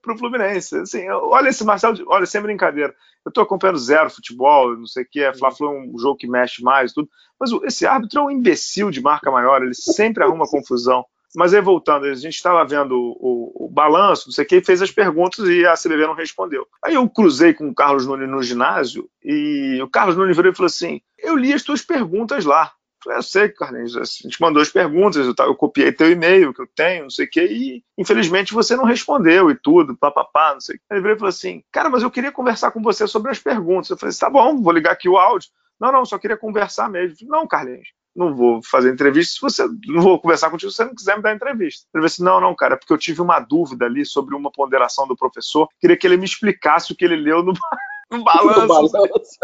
pro 0.02 0.18
Fluminense. 0.18 0.78
Assim, 0.78 1.10
olha 1.10 1.50
esse 1.50 1.64
Marcelo, 1.64 2.04
olha, 2.08 2.26
sem 2.26 2.42
brincadeira. 2.42 2.94
Eu 3.26 3.32
tô 3.32 3.42
acompanhando 3.42 3.80
zero 3.80 4.10
futebol, 4.10 4.76
não 4.78 4.86
sei 4.86 5.04
o 5.04 5.08
que, 5.10 5.22
é, 5.22 5.34
Fla-Flu 5.34 5.68
é 5.68 5.72
um 5.72 6.00
jogo 6.00 6.18
que 6.18 6.28
mexe 6.28 6.64
mais, 6.64 6.94
tudo. 6.94 7.10
Mas 7.40 7.52
esse 7.64 7.86
árbitro 7.86 8.20
é 8.20 8.24
um 8.24 8.32
imbecil 8.32 8.90
de 8.92 9.02
marca 9.02 9.30
maior, 9.32 9.62
ele 9.62 9.74
sempre 9.74 10.24
arruma 10.24 10.48
confusão. 10.48 11.06
Mas 11.36 11.54
aí 11.54 11.62
voltando, 11.62 12.06
a 12.06 12.14
gente 12.16 12.36
estava 12.36 12.66
vendo 12.66 12.94
o, 12.94 13.12
o, 13.20 13.66
o, 13.66 13.70
balanço, 13.70 14.28
não 14.28 14.34
sei 14.34 14.46
o 14.46 14.48
que, 14.48 14.62
fez 14.62 14.82
as 14.82 14.90
perguntas 14.90 15.48
e 15.48 15.64
a 15.66 15.76
CBV 15.76 16.08
não 16.08 16.16
respondeu. 16.16 16.68
Aí 16.84 16.96
eu 16.96 17.08
cruzei 17.08 17.54
com 17.54 17.70
o 17.70 17.76
Carlos 17.76 18.08
Nunes 18.08 18.28
no 18.28 18.42
ginásio 18.42 19.08
e 19.24 19.80
o 19.82 19.88
Carlos 19.88 20.18
Nunes 20.18 20.36
virou 20.36 20.52
e 20.52 20.56
falou 20.56 20.68
assim: 20.68 21.02
Eu 21.18 21.36
li 21.36 21.54
as 21.54 21.62
tuas 21.62 21.84
perguntas 21.84 22.46
lá. 22.46 22.72
Falei, 23.04 23.20
eu 23.20 23.24
sei, 23.24 23.50
Carlinhos, 23.50 23.96
a 23.96 24.04
gente 24.04 24.42
mandou 24.42 24.62
as 24.62 24.70
perguntas, 24.70 25.26
eu, 25.26 25.34
eu 25.46 25.56
copiei 25.56 25.92
teu 25.92 26.12
e-mail 26.12 26.54
que 26.54 26.62
eu 26.62 26.68
tenho, 26.68 27.04
não 27.04 27.10
sei 27.10 27.26
o 27.26 27.30
quê, 27.30 27.46
e 27.46 27.84
infelizmente 27.98 28.54
você 28.54 28.76
não 28.76 28.84
respondeu 28.84 29.50
e 29.50 29.56
tudo, 29.56 29.98
papapá, 29.98 30.54
não 30.54 30.62
sei 30.62 30.76
o 30.76 30.80
quê. 30.80 30.86
Ele 30.92 31.02
veio 31.02 31.16
e 31.16 31.20
falou 31.20 31.30
assim, 31.30 31.64
cara, 31.72 31.90
mas 31.90 32.04
eu 32.04 32.12
queria 32.12 32.32
conversar 32.32 32.72
com 32.72 32.82
você 32.82 33.08
sobre 33.08 33.32
as 33.32 33.40
perguntas. 33.40 33.90
Eu 33.90 33.98
falei, 33.98 34.16
tá 34.16 34.30
bom, 34.30 34.62
vou 34.62 34.74
ligar 34.74 34.92
aqui 34.92 35.08
o 35.08 35.18
áudio. 35.18 35.50
Não, 35.80 35.92
não, 35.92 36.04
só 36.04 36.18
queria 36.18 36.36
conversar 36.36 36.90
mesmo. 36.90 37.16
Falei, 37.16 37.32
não, 37.32 37.48
Carlinhos, 37.48 37.88
não 38.16 38.36
vou 38.36 38.62
fazer 38.62 38.92
entrevista 38.92 39.34
se 39.34 39.42
você 39.42 39.66
não 39.88 40.02
vou 40.02 40.20
conversar 40.20 40.50
contigo 40.50 40.70
se 40.70 40.78
você 40.78 40.86
não 40.86 40.96
quiser 40.96 41.16
me 41.16 41.24
dar 41.24 41.34
entrevista. 41.34 41.86
Ele 41.86 42.02
falou 42.02 42.06
assim: 42.06 42.24
não, 42.24 42.42
não, 42.42 42.56
cara, 42.56 42.74
é 42.74 42.78
porque 42.78 42.92
eu 42.92 42.98
tive 42.98 43.22
uma 43.22 43.40
dúvida 43.40 43.86
ali 43.86 44.06
sobre 44.06 44.36
uma 44.36 44.52
ponderação 44.52 45.08
do 45.08 45.16
professor, 45.16 45.68
queria 45.80 45.96
que 45.96 46.06
ele 46.06 46.18
me 46.18 46.26
explicasse 46.26 46.92
o 46.92 46.96
que 46.96 47.06
ele 47.06 47.16
leu 47.16 47.42
no, 47.44 47.54
no 48.12 48.24
balanço. 48.24 48.62
No 48.62 48.68
balanço. 48.68 49.40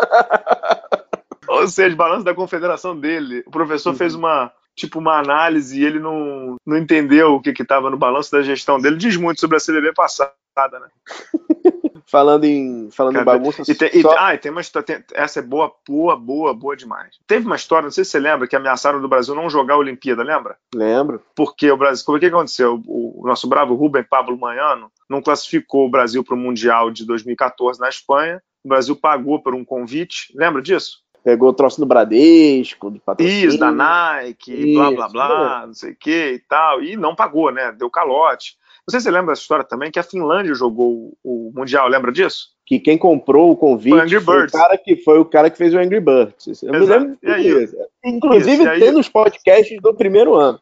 Ou 1.56 1.68
seja, 1.68 1.95
balanço 1.95 2.24
da 2.24 2.34
confederação 2.34 2.97
dele. 2.97 3.43
O 3.45 3.51
professor 3.51 3.91
uhum. 3.91 3.97
fez 3.97 4.16
uma 4.16 4.51
tipo 4.76 4.99
uma 4.99 5.18
análise 5.18 5.80
e 5.80 5.86
ele 5.86 5.99
não, 5.99 6.58
não 6.66 6.78
entendeu 6.78 7.36
o 7.36 7.41
que 7.41 7.49
estava 7.49 7.89
no 7.89 7.97
balanço 7.97 8.32
da 8.32 8.41
gestão 8.41 8.80
dele. 8.80 8.97
Diz 8.97 9.16
muito 9.16 9.39
sobre 9.39 9.58
a 9.58 9.60
CBB 9.60 9.93
passada, 9.93 10.34
né? 10.80 10.88
falando 12.06 12.45
em 12.45 12.89
falando 12.91 13.20
em 13.20 13.24
bagunça. 13.24 13.64
E 13.68 13.74
tem, 13.74 13.89
só... 14.01 14.14
e, 14.14 14.18
ah, 14.18 14.36
e 14.36 14.38
tem 14.38 14.51
uma 14.51 14.62
história. 14.62 14.86
Tem, 14.86 15.03
essa 15.14 15.39
é 15.39 15.41
boa, 15.41 15.72
boa, 15.88 16.16
boa, 16.16 16.53
boa 16.53 16.76
demais. 16.76 17.18
Teve 17.26 17.45
uma 17.45 17.56
história, 17.56 17.86
não 17.86 17.91
sei 17.91 18.03
se 18.03 18.12
você 18.12 18.20
lembra, 18.20 18.47
que 18.47 18.56
ameaçaram 18.56 19.01
do 19.01 19.08
Brasil 19.08 19.34
não 19.34 19.49
jogar 19.49 19.76
a 19.76 19.80
Olimpíada, 19.80 20.24
lembra? 20.24 20.58
Lembro. 20.74 21.22
Porque 21.36 21.70
o 21.72 21.78
Brasil. 21.78 22.06
Como 22.06 22.18
é 22.18 22.20
que 22.20 22.28
aconteceu? 22.28 22.82
O, 22.86 23.24
o 23.24 23.28
nosso 23.28 23.47
bravo 23.47 23.76
Rubem 23.76 24.03
Pablo 24.03 24.38
Manhano 24.38 24.91
não 25.10 25.22
classificou 25.22 25.86
o 25.86 25.89
Brasil 25.89 26.24
para 26.24 26.36
o 26.36 26.38
Mundial 26.38 26.91
de 26.91 27.06
2014 27.06 27.80
na 27.80 27.89
Espanha. 27.89 28.41
O 28.64 28.70
Brasil 28.70 28.95
pagou 28.95 29.41
por 29.41 29.53
um 29.53 29.64
convite. 29.64 30.34
Lembra 30.36 30.62
disso? 30.62 31.05
Pegou 31.26 31.49
o 31.49 31.53
troço 31.53 31.80
do 31.80 31.88
Bradesco, 31.88 32.91
do 32.91 32.99
patrocínio. 32.99 33.49
Isso, 33.49 33.57
da 33.57 33.71
Nike, 33.71 34.53
Isso, 34.53 34.73
blá, 34.76 34.91
blá, 34.91 35.09
blá, 35.09 35.61
é. 35.63 35.65
não 35.65 35.73
sei 35.73 35.91
o 35.93 35.95
que 35.95 36.34
e 36.34 36.39
tal. 36.47 36.84
E 36.84 36.95
não 36.95 37.15
pagou, 37.15 37.51
né? 37.51 37.71
Deu 37.71 37.89
calote. 37.89 38.55
Não 38.88 38.91
sei 38.91 38.99
se 38.99 39.05
você 39.05 39.11
lembra 39.11 39.32
dessa 39.32 39.41
história 39.41 39.65
também, 39.65 39.89
que 39.89 39.97
a 39.97 40.03
Finlândia 40.03 40.53
jogou 40.53 41.17
o 41.23 41.51
Mundial, 41.55 41.88
lembra 41.88 42.11
disso? 42.11 42.49
Que 42.63 42.80
quem 42.80 42.95
comprou 42.95 43.51
o 43.51 43.57
convite 43.57 44.19
foi, 44.19 44.21
foi 44.21 44.45
o, 44.45 44.51
cara 44.51 44.78
que, 44.78 44.95
foi 44.97 45.19
o 45.19 45.26
cara 45.26 45.49
que 45.49 45.57
fez 45.57 45.73
o 45.73 45.80
Angry 45.80 45.99
Birds. 45.99 46.61
Eu 46.61 46.76
Exato. 46.76 47.05
me 47.05 47.17
lembro 47.17 47.17
aí, 47.23 47.69
Inclusive 48.05 48.63
isso, 48.63 48.80
tem 48.80 48.91
nos 48.91 49.09
podcasts 49.09 49.82
do 49.82 49.95
primeiro 49.95 50.36
ano. 50.36 50.59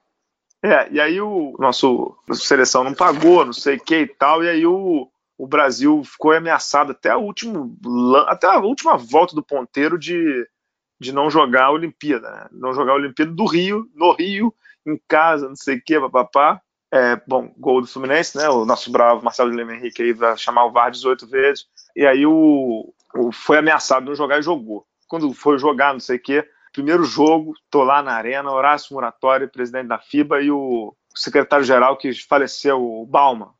É, 0.63 0.87
e 0.89 1.01
aí 1.01 1.19
o 1.19 1.53
nosso 1.59 2.15
seleção 2.31 2.85
não 2.85 2.93
pagou, 2.93 3.45
não 3.45 3.51
sei 3.51 3.75
o 3.75 3.81
que 3.81 3.97
e 3.97 4.07
tal, 4.07 4.41
e 4.41 4.49
aí 4.49 4.65
o, 4.65 5.09
o 5.37 5.47
Brasil 5.47 6.03
ficou 6.03 6.31
ameaçado 6.31 6.91
até 6.91 7.09
a, 7.09 7.17
último, 7.17 7.77
até 8.27 8.47
a 8.47 8.59
última 8.59 8.97
volta 8.97 9.35
do 9.35 9.43
ponteiro 9.43 9.97
de, 9.97 10.47
de 10.99 11.11
não 11.11 11.29
jogar 11.29 11.65
a 11.65 11.71
Olimpíada, 11.71 12.29
né? 12.29 12.47
não 12.51 12.73
jogar 12.73 12.93
a 12.93 12.97
Olimpíada 12.97 13.31
do 13.31 13.45
Rio, 13.45 13.89
no 13.95 14.13
Rio, 14.13 14.53
em 14.85 14.99
casa, 15.07 15.47
não 15.47 15.55
sei 15.55 15.77
o 15.77 15.83
que, 15.83 15.99
papapá. 15.99 16.61
É, 16.91 17.19
bom, 17.27 17.51
gol 17.57 17.81
do 17.81 17.87
Fluminense, 17.87 18.37
né? 18.37 18.47
O 18.49 18.65
nosso 18.65 18.91
bravo 18.91 19.23
Marcelo 19.23 19.49
Lima 19.49 19.73
Henrique 19.73 20.03
aí 20.03 20.13
vai 20.13 20.37
chamar 20.37 20.65
o 20.65 20.71
VAR 20.71 20.91
18 20.91 21.25
vezes. 21.25 21.65
E 21.95 22.05
aí 22.05 22.23
o, 22.23 22.93
o 23.15 23.31
foi 23.31 23.57
ameaçado 23.57 24.03
de 24.03 24.09
não 24.09 24.15
jogar 24.15 24.37
e 24.37 24.43
jogou. 24.43 24.85
Quando 25.07 25.33
foi 25.33 25.57
jogar, 25.57 25.93
não 25.93 25.99
sei 25.99 26.17
o 26.17 26.21
que, 26.21 26.47
primeiro 26.71 27.03
jogo, 27.03 27.53
tô 27.69 27.83
lá 27.83 28.03
na 28.03 28.13
arena, 28.13 28.51
Horácio 28.51 28.93
Muratório, 28.93 29.49
presidente 29.49 29.87
da 29.87 29.97
FIBA, 29.97 30.41
e 30.41 30.51
o 30.51 30.95
secretário-geral 31.15 31.97
que 31.97 32.13
faleceu, 32.27 32.83
o 32.83 33.05
Bauman, 33.05 33.51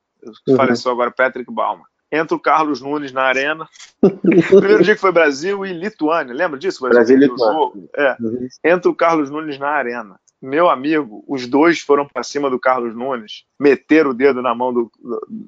uhum. 0.48 0.56
faleceu 0.56 0.92
agora, 0.92 1.12
Patrick 1.12 1.52
Bauman 1.52 1.86
entra 2.14 2.38
o 2.38 2.40
Carlos 2.40 2.80
Nunes 2.80 3.12
na 3.12 3.24
arena. 3.24 3.68
Primeiro 4.48 4.84
dia 4.84 4.94
que 4.94 5.02
foi 5.02 5.12
Brasil 5.12 5.66
e 5.66 5.74
Lituânia, 5.74 6.32
lembra 6.34 6.60
disso? 6.60 6.82
Brasil, 6.82 7.00
Brasil 7.00 7.18
e 7.18 7.20
Lituânia. 7.20 7.90
É. 7.96 8.18
Uhum. 8.20 8.48
Entra 8.64 8.92
o 8.92 8.96
Carlos 8.96 9.32
Nunes 9.32 9.58
na 9.58 9.70
arena. 9.70 10.20
Meu 10.40 10.70
amigo, 10.70 11.24
os 11.28 11.48
dois 11.48 11.80
foram 11.80 12.06
para 12.06 12.22
cima 12.22 12.50
do 12.50 12.60
Carlos 12.60 12.94
Nunes, 12.94 13.46
meteram 13.60 14.12
o 14.12 14.14
dedo 14.14 14.42
na 14.42 14.54
mão 14.54 14.74
do, 14.74 14.92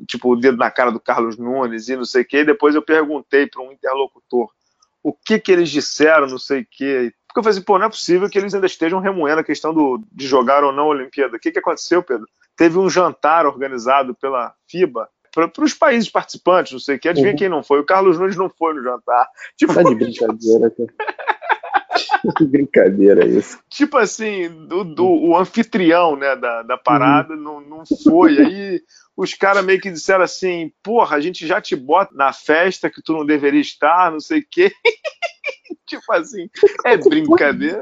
tipo, 0.07 0.31
o 0.31 0.35
dedo 0.37 0.57
na 0.57 0.71
cara 0.71 0.89
do 0.89 1.01
Carlos 1.01 1.37
Nunes 1.37 1.89
e 1.89 1.95
não 1.95 2.05
sei 2.05 2.23
o 2.23 2.25
quê. 2.25 2.37
E 2.39 2.45
depois 2.45 2.73
eu 2.73 2.81
perguntei 2.81 3.45
para 3.45 3.61
um 3.61 3.71
interlocutor 3.71 4.49
o 5.03 5.13
que 5.13 5.37
que 5.37 5.51
eles 5.51 5.69
disseram, 5.69 6.27
não 6.27 6.39
sei 6.39 6.61
o 6.61 6.67
quê. 6.71 7.13
Porque 7.27 7.39
eu 7.39 7.43
falei 7.43 7.57
assim, 7.57 7.65
pô, 7.65 7.77
não 7.77 7.87
é 7.87 7.89
possível 7.89 8.29
que 8.29 8.39
eles 8.39 8.55
ainda 8.55 8.65
estejam 8.65 8.99
remoendo 8.99 9.41
a 9.41 9.43
questão 9.43 9.73
do, 9.73 10.01
de 10.11 10.25
jogar 10.25 10.63
ou 10.63 10.71
não 10.71 10.85
a 10.85 10.95
Olimpíada. 10.95 11.35
O 11.35 11.39
que, 11.39 11.51
que 11.51 11.59
aconteceu, 11.59 12.01
Pedro? 12.01 12.25
Teve 12.55 12.77
um 12.77 12.89
jantar 12.89 13.45
organizado 13.45 14.15
pela 14.15 14.53
FIBA 14.67 15.09
para 15.35 15.65
os 15.65 15.73
países 15.73 16.09
participantes, 16.09 16.71
não 16.71 16.79
sei 16.79 16.95
o 16.95 16.99
que. 16.99 17.09
Adivinha 17.09 17.31
uhum. 17.31 17.37
quem 17.37 17.49
não 17.49 17.61
foi? 17.61 17.79
O 17.79 17.85
Carlos 17.85 18.17
Nunes 18.17 18.37
não 18.37 18.49
foi 18.49 18.73
no 18.73 18.81
jantar. 18.81 19.27
Tipo, 19.57 19.73
tá 19.73 19.83
de 19.83 19.95
brincadeira, 19.95 20.71
cara. 20.71 20.93
que 22.37 22.45
brincadeira 22.45 23.25
isso. 23.25 23.59
Tipo 23.69 23.97
assim, 23.97 24.49
do, 24.67 24.83
do, 24.83 25.05
o 25.05 25.37
anfitrião 25.37 26.15
né, 26.15 26.35
da, 26.35 26.61
da 26.63 26.77
parada 26.77 27.33
uhum. 27.33 27.41
não, 27.41 27.61
não 27.61 27.83
foi. 28.03 28.37
Aí 28.39 28.81
os 29.15 29.33
caras 29.33 29.63
meio 29.63 29.79
que 29.79 29.91
disseram 29.91 30.23
assim: 30.23 30.71
porra, 30.81 31.17
a 31.17 31.19
gente 31.19 31.45
já 31.45 31.61
te 31.61 31.75
bota 31.75 32.13
na 32.15 32.31
festa 32.31 32.89
que 32.89 33.01
tu 33.01 33.13
não 33.13 33.25
deveria 33.25 33.61
estar, 33.61 34.11
não 34.11 34.19
sei 34.19 34.39
o 34.39 34.45
quê. 34.49 34.71
tipo 35.87 36.11
assim, 36.13 36.49
é 36.85 36.97
brincadeira. 36.97 37.81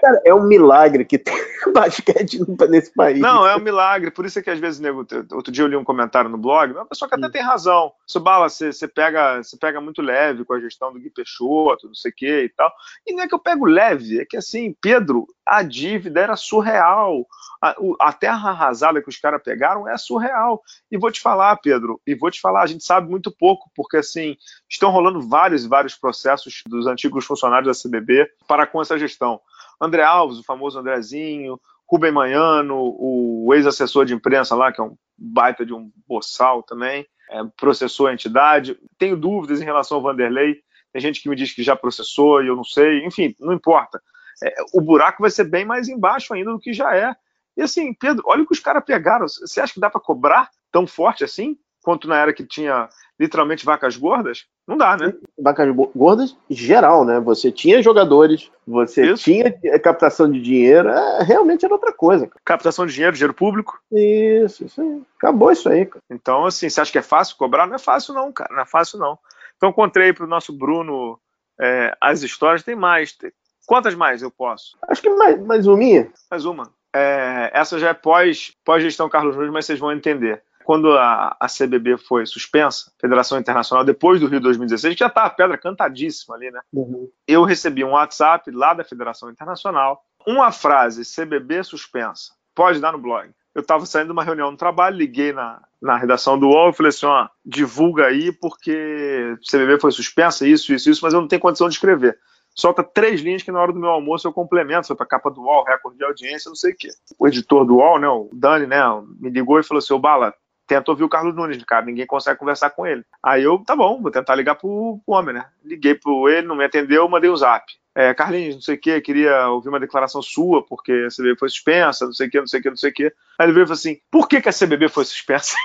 Cara, 0.00 0.22
é 0.24 0.34
um 0.34 0.44
milagre 0.44 1.04
que 1.04 1.18
tem 1.20 1.34
basquete 1.74 2.40
nesse 2.70 2.92
país. 2.94 3.20
Não, 3.20 3.46
é 3.46 3.54
um 3.54 3.60
milagre. 3.60 4.10
Por 4.10 4.24
isso 4.24 4.38
é 4.38 4.42
que 4.42 4.50
às 4.50 4.58
vezes, 4.58 4.80
nego, 4.80 5.06
outro 5.32 5.52
dia 5.52 5.62
eu 5.62 5.68
li 5.68 5.76
um 5.76 5.84
comentário 5.84 6.30
no 6.30 6.38
blog, 6.38 6.72
uma 6.72 6.86
pessoa 6.86 7.08
que 7.08 7.14
até 7.14 7.26
hum. 7.26 7.30
tem 7.30 7.42
razão. 7.42 7.92
Subala, 8.06 8.48
você, 8.48 8.72
você, 8.72 8.88
pega, 8.88 9.42
você 9.42 9.58
pega 9.58 9.80
muito 9.80 10.00
leve 10.00 10.44
com 10.44 10.54
a 10.54 10.60
gestão 10.60 10.90
do 10.90 10.98
Gui 10.98 11.10
Peixoto, 11.10 11.86
não 11.86 11.94
sei 11.94 12.10
o 12.10 12.14
que 12.14 12.44
e 12.44 12.48
tal. 12.48 12.72
E 13.06 13.12
não 13.12 13.22
é 13.22 13.28
que 13.28 13.34
eu 13.34 13.38
pego 13.38 13.66
leve, 13.66 14.20
é 14.20 14.24
que 14.24 14.38
assim, 14.38 14.74
Pedro, 14.80 15.26
a 15.46 15.62
dívida 15.62 16.20
era 16.20 16.36
surreal. 16.36 17.26
A, 17.60 17.74
a 18.00 18.12
terra 18.12 18.50
arrasada 18.50 19.02
que 19.02 19.08
os 19.10 19.18
caras 19.18 19.42
pegaram 19.42 19.86
é 19.86 19.98
surreal. 19.98 20.62
E 20.90 20.96
vou 20.96 21.10
te 21.10 21.20
falar, 21.20 21.56
Pedro, 21.56 22.00
e 22.06 22.14
vou 22.14 22.30
te 22.30 22.40
falar, 22.40 22.62
a 22.62 22.66
gente 22.66 22.84
sabe 22.84 23.10
muito 23.10 23.30
pouco, 23.30 23.70
porque 23.74 23.98
assim, 23.98 24.36
estão 24.68 24.90
rolando 24.90 25.20
vários 25.20 25.64
e 25.64 25.68
vários 25.68 25.94
processos 25.94 26.62
dos 26.66 26.86
antigos 26.86 27.26
funcionários 27.26 27.76
da 27.76 27.88
CBB 27.88 28.26
para 28.48 28.66
com 28.66 28.80
essa 28.80 28.98
gestão. 28.98 29.40
André 29.80 30.02
Alves, 30.02 30.38
o 30.38 30.44
famoso 30.44 30.78
Andrezinho, 30.78 31.60
Rubem 31.88 32.12
Manhano, 32.12 32.76
o 32.98 33.52
ex-assessor 33.54 34.04
de 34.04 34.14
imprensa 34.14 34.54
lá, 34.54 34.70
que 34.70 34.80
é 34.80 34.84
um 34.84 34.96
baita 35.18 35.66
de 35.66 35.74
um 35.74 35.90
boçal 36.06 36.62
também, 36.62 37.06
é, 37.30 37.40
processou 37.56 38.06
a 38.06 38.12
entidade. 38.12 38.78
Tenho 38.98 39.16
dúvidas 39.16 39.60
em 39.60 39.64
relação 39.64 39.96
ao 39.96 40.02
Vanderlei. 40.02 40.60
Tem 40.92 41.00
gente 41.00 41.20
que 41.20 41.28
me 41.28 41.36
diz 41.36 41.52
que 41.52 41.62
já 41.62 41.74
processou 41.74 42.42
e 42.42 42.48
eu 42.48 42.56
não 42.56 42.64
sei. 42.64 43.04
Enfim, 43.04 43.34
não 43.40 43.52
importa. 43.52 44.00
É, 44.42 44.54
o 44.72 44.80
buraco 44.80 45.22
vai 45.22 45.30
ser 45.30 45.44
bem 45.44 45.64
mais 45.64 45.88
embaixo 45.88 46.32
ainda 46.32 46.52
do 46.52 46.58
que 46.58 46.72
já 46.72 46.96
é. 46.96 47.14
E 47.56 47.62
assim, 47.62 47.92
Pedro, 47.92 48.22
olha 48.26 48.42
o 48.42 48.46
que 48.46 48.52
os 48.52 48.60
caras 48.60 48.84
pegaram. 48.84 49.26
Você 49.28 49.60
acha 49.60 49.74
que 49.74 49.80
dá 49.80 49.90
para 49.90 50.00
cobrar 50.00 50.48
tão 50.72 50.86
forte 50.86 51.24
assim? 51.24 51.58
Quanto 51.82 52.06
na 52.08 52.16
era 52.16 52.32
que 52.32 52.44
tinha 52.44 52.88
literalmente 53.18 53.64
vacas 53.64 53.96
gordas? 53.96 54.44
Não 54.66 54.76
dá, 54.76 54.96
né? 54.96 55.12
Vacas 55.38 55.68
gordas 55.94 56.36
geral, 56.48 57.04
né? 57.04 57.18
Você 57.20 57.50
tinha 57.50 57.82
jogadores, 57.82 58.50
você 58.66 59.12
isso. 59.12 59.24
tinha 59.24 59.52
captação 59.82 60.30
de 60.30 60.40
dinheiro, 60.40 60.88
é, 60.88 61.22
realmente 61.22 61.64
era 61.64 61.74
outra 61.74 61.92
coisa. 61.92 62.26
Cara. 62.26 62.40
Captação 62.44 62.86
de 62.86 62.92
dinheiro, 62.92 63.14
dinheiro 63.14 63.34
público? 63.34 63.80
Isso, 63.90 64.64
isso 64.64 64.80
aí. 64.80 65.02
Acabou 65.16 65.50
isso 65.50 65.68
aí, 65.68 65.86
cara. 65.86 66.02
Então, 66.10 66.46
assim, 66.46 66.68
você 66.68 66.80
acha 66.80 66.92
que 66.92 66.98
é 66.98 67.02
fácil 67.02 67.36
cobrar? 67.36 67.66
Não 67.66 67.74
é 67.74 67.78
fácil, 67.78 68.14
não, 68.14 68.30
cara. 68.30 68.54
Não 68.54 68.62
é 68.62 68.66
fácil, 68.66 68.98
não. 68.98 69.18
Então, 69.56 69.72
contei 69.72 70.12
para 70.12 70.24
o 70.24 70.28
nosso 70.28 70.52
Bruno 70.52 71.18
é, 71.60 71.96
as 72.00 72.22
histórias. 72.22 72.62
Tem 72.62 72.74
mais. 72.74 73.12
Tem... 73.12 73.32
Quantas 73.66 73.94
mais 73.94 74.22
eu 74.22 74.30
posso? 74.30 74.76
Acho 74.88 75.02
que 75.02 75.10
mais, 75.10 75.40
mais 75.40 75.66
uma. 75.66 76.08
Mais 76.30 76.44
uma. 76.44 76.70
É, 76.94 77.50
essa 77.52 77.78
já 77.78 77.90
é 77.90 77.94
pós, 77.94 78.52
pós 78.64 78.82
gestão 78.82 79.08
Carlos 79.08 79.36
Nunes, 79.36 79.52
mas 79.52 79.66
vocês 79.66 79.78
vão 79.78 79.92
entender 79.92 80.42
quando 80.70 80.92
a, 80.92 81.36
a 81.40 81.48
CBB 81.48 81.96
foi 81.96 82.24
suspensa, 82.24 82.92
Federação 83.00 83.36
Internacional, 83.40 83.84
depois 83.84 84.20
do 84.20 84.28
Rio 84.28 84.38
2016, 84.38 84.94
que 84.94 85.00
já 85.00 85.08
estava 85.08 85.26
a 85.26 85.30
pedra 85.30 85.58
cantadíssima 85.58 86.36
ali, 86.36 86.48
né? 86.48 86.60
Uhum. 86.72 87.10
Eu 87.26 87.42
recebi 87.42 87.82
um 87.82 87.90
WhatsApp 87.90 88.48
lá 88.52 88.72
da 88.72 88.84
Federação 88.84 89.28
Internacional, 89.28 90.00
uma 90.24 90.52
frase 90.52 91.02
CBB 91.02 91.64
suspensa, 91.64 92.34
pode 92.54 92.78
dar 92.78 92.92
no 92.92 93.00
blog. 93.00 93.28
Eu 93.52 93.62
estava 93.62 93.84
saindo 93.84 94.06
de 94.06 94.12
uma 94.12 94.22
reunião 94.22 94.52
no 94.52 94.56
trabalho, 94.56 94.96
liguei 94.96 95.32
na, 95.32 95.60
na 95.82 95.96
redação 95.96 96.38
do 96.38 96.46
UOL 96.46 96.70
e 96.70 96.72
falei 96.72 96.90
assim: 96.90 97.06
ó, 97.06 97.26
divulga 97.44 98.06
aí 98.06 98.30
porque 98.30 99.34
CBB 99.50 99.80
foi 99.80 99.90
suspensa, 99.90 100.46
isso, 100.46 100.72
isso, 100.72 100.88
isso, 100.88 101.00
mas 101.02 101.12
eu 101.12 101.20
não 101.20 101.26
tenho 101.26 101.42
condição 101.42 101.68
de 101.68 101.74
escrever 101.74 102.16
solta 102.54 102.82
três 102.82 103.20
linhas 103.20 103.42
que 103.42 103.52
na 103.52 103.60
hora 103.60 103.72
do 103.72 103.78
meu 103.78 103.90
almoço 103.90 104.26
eu 104.26 104.32
complemento, 104.32 104.86
foi 104.86 104.96
pra 104.96 105.06
capa 105.06 105.30
do 105.30 105.40
UOL, 105.40 105.64
recorde 105.64 105.98
de 105.98 106.04
audiência, 106.04 106.48
não 106.48 106.56
sei 106.56 106.72
o 106.72 106.76
quê. 106.76 106.88
O 107.18 107.26
editor 107.26 107.64
do 107.64 107.76
UOL, 107.76 107.98
né, 107.98 108.08
o 108.08 108.28
Dani, 108.32 108.66
né, 108.66 108.82
me 109.18 109.30
ligou 109.30 109.58
e 109.58 109.62
falou 109.62 109.78
assim, 109.78 109.94
ô 109.94 109.98
Bala, 109.98 110.34
tenta 110.70 110.92
ouvir 110.92 111.02
o 111.02 111.08
Carlos 111.08 111.34
Nunes, 111.34 111.64
cara, 111.64 111.84
ninguém 111.84 112.06
consegue 112.06 112.38
conversar 112.38 112.70
com 112.70 112.86
ele. 112.86 113.04
Aí 113.20 113.42
eu, 113.42 113.58
tá 113.58 113.74
bom, 113.74 114.00
vou 114.00 114.12
tentar 114.12 114.36
ligar 114.36 114.54
pro, 114.54 115.00
pro 115.04 115.14
homem, 115.16 115.34
né? 115.34 115.46
Liguei 115.64 115.96
pro 115.96 116.28
ele, 116.28 116.46
não 116.46 116.54
me 116.54 116.64
atendeu, 116.64 117.08
mandei 117.08 117.28
um 117.28 117.34
zap. 117.34 117.64
É, 117.92 118.14
Carlinhos, 118.14 118.54
não 118.54 118.62
sei 118.62 118.76
o 118.76 118.80
que, 118.80 119.00
queria 119.00 119.48
ouvir 119.48 119.68
uma 119.68 119.80
declaração 119.80 120.22
sua, 120.22 120.64
porque 120.64 120.92
a 120.92 121.08
CBB 121.08 121.36
foi 121.36 121.48
suspensa, 121.48 122.06
não 122.06 122.12
sei 122.12 122.28
o 122.28 122.30
que, 122.30 122.38
não 122.38 122.46
sei 122.46 122.60
o 122.60 122.62
que, 122.62 122.70
não 122.70 122.76
sei 122.76 122.90
o 122.90 122.94
que. 122.94 123.12
Aí 123.36 123.46
ele 123.46 123.52
veio 123.52 123.64
e 123.64 123.66
falou 123.66 123.78
assim: 123.78 123.98
por 124.12 124.28
que, 124.28 124.40
que 124.40 124.48
a 124.48 124.52
CBB 124.52 124.88
foi 124.88 125.04
suspensa? 125.04 125.56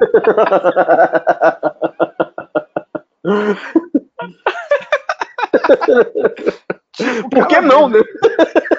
por 7.30 7.46
que 7.48 7.60
não, 7.60 7.90
né? 7.90 7.98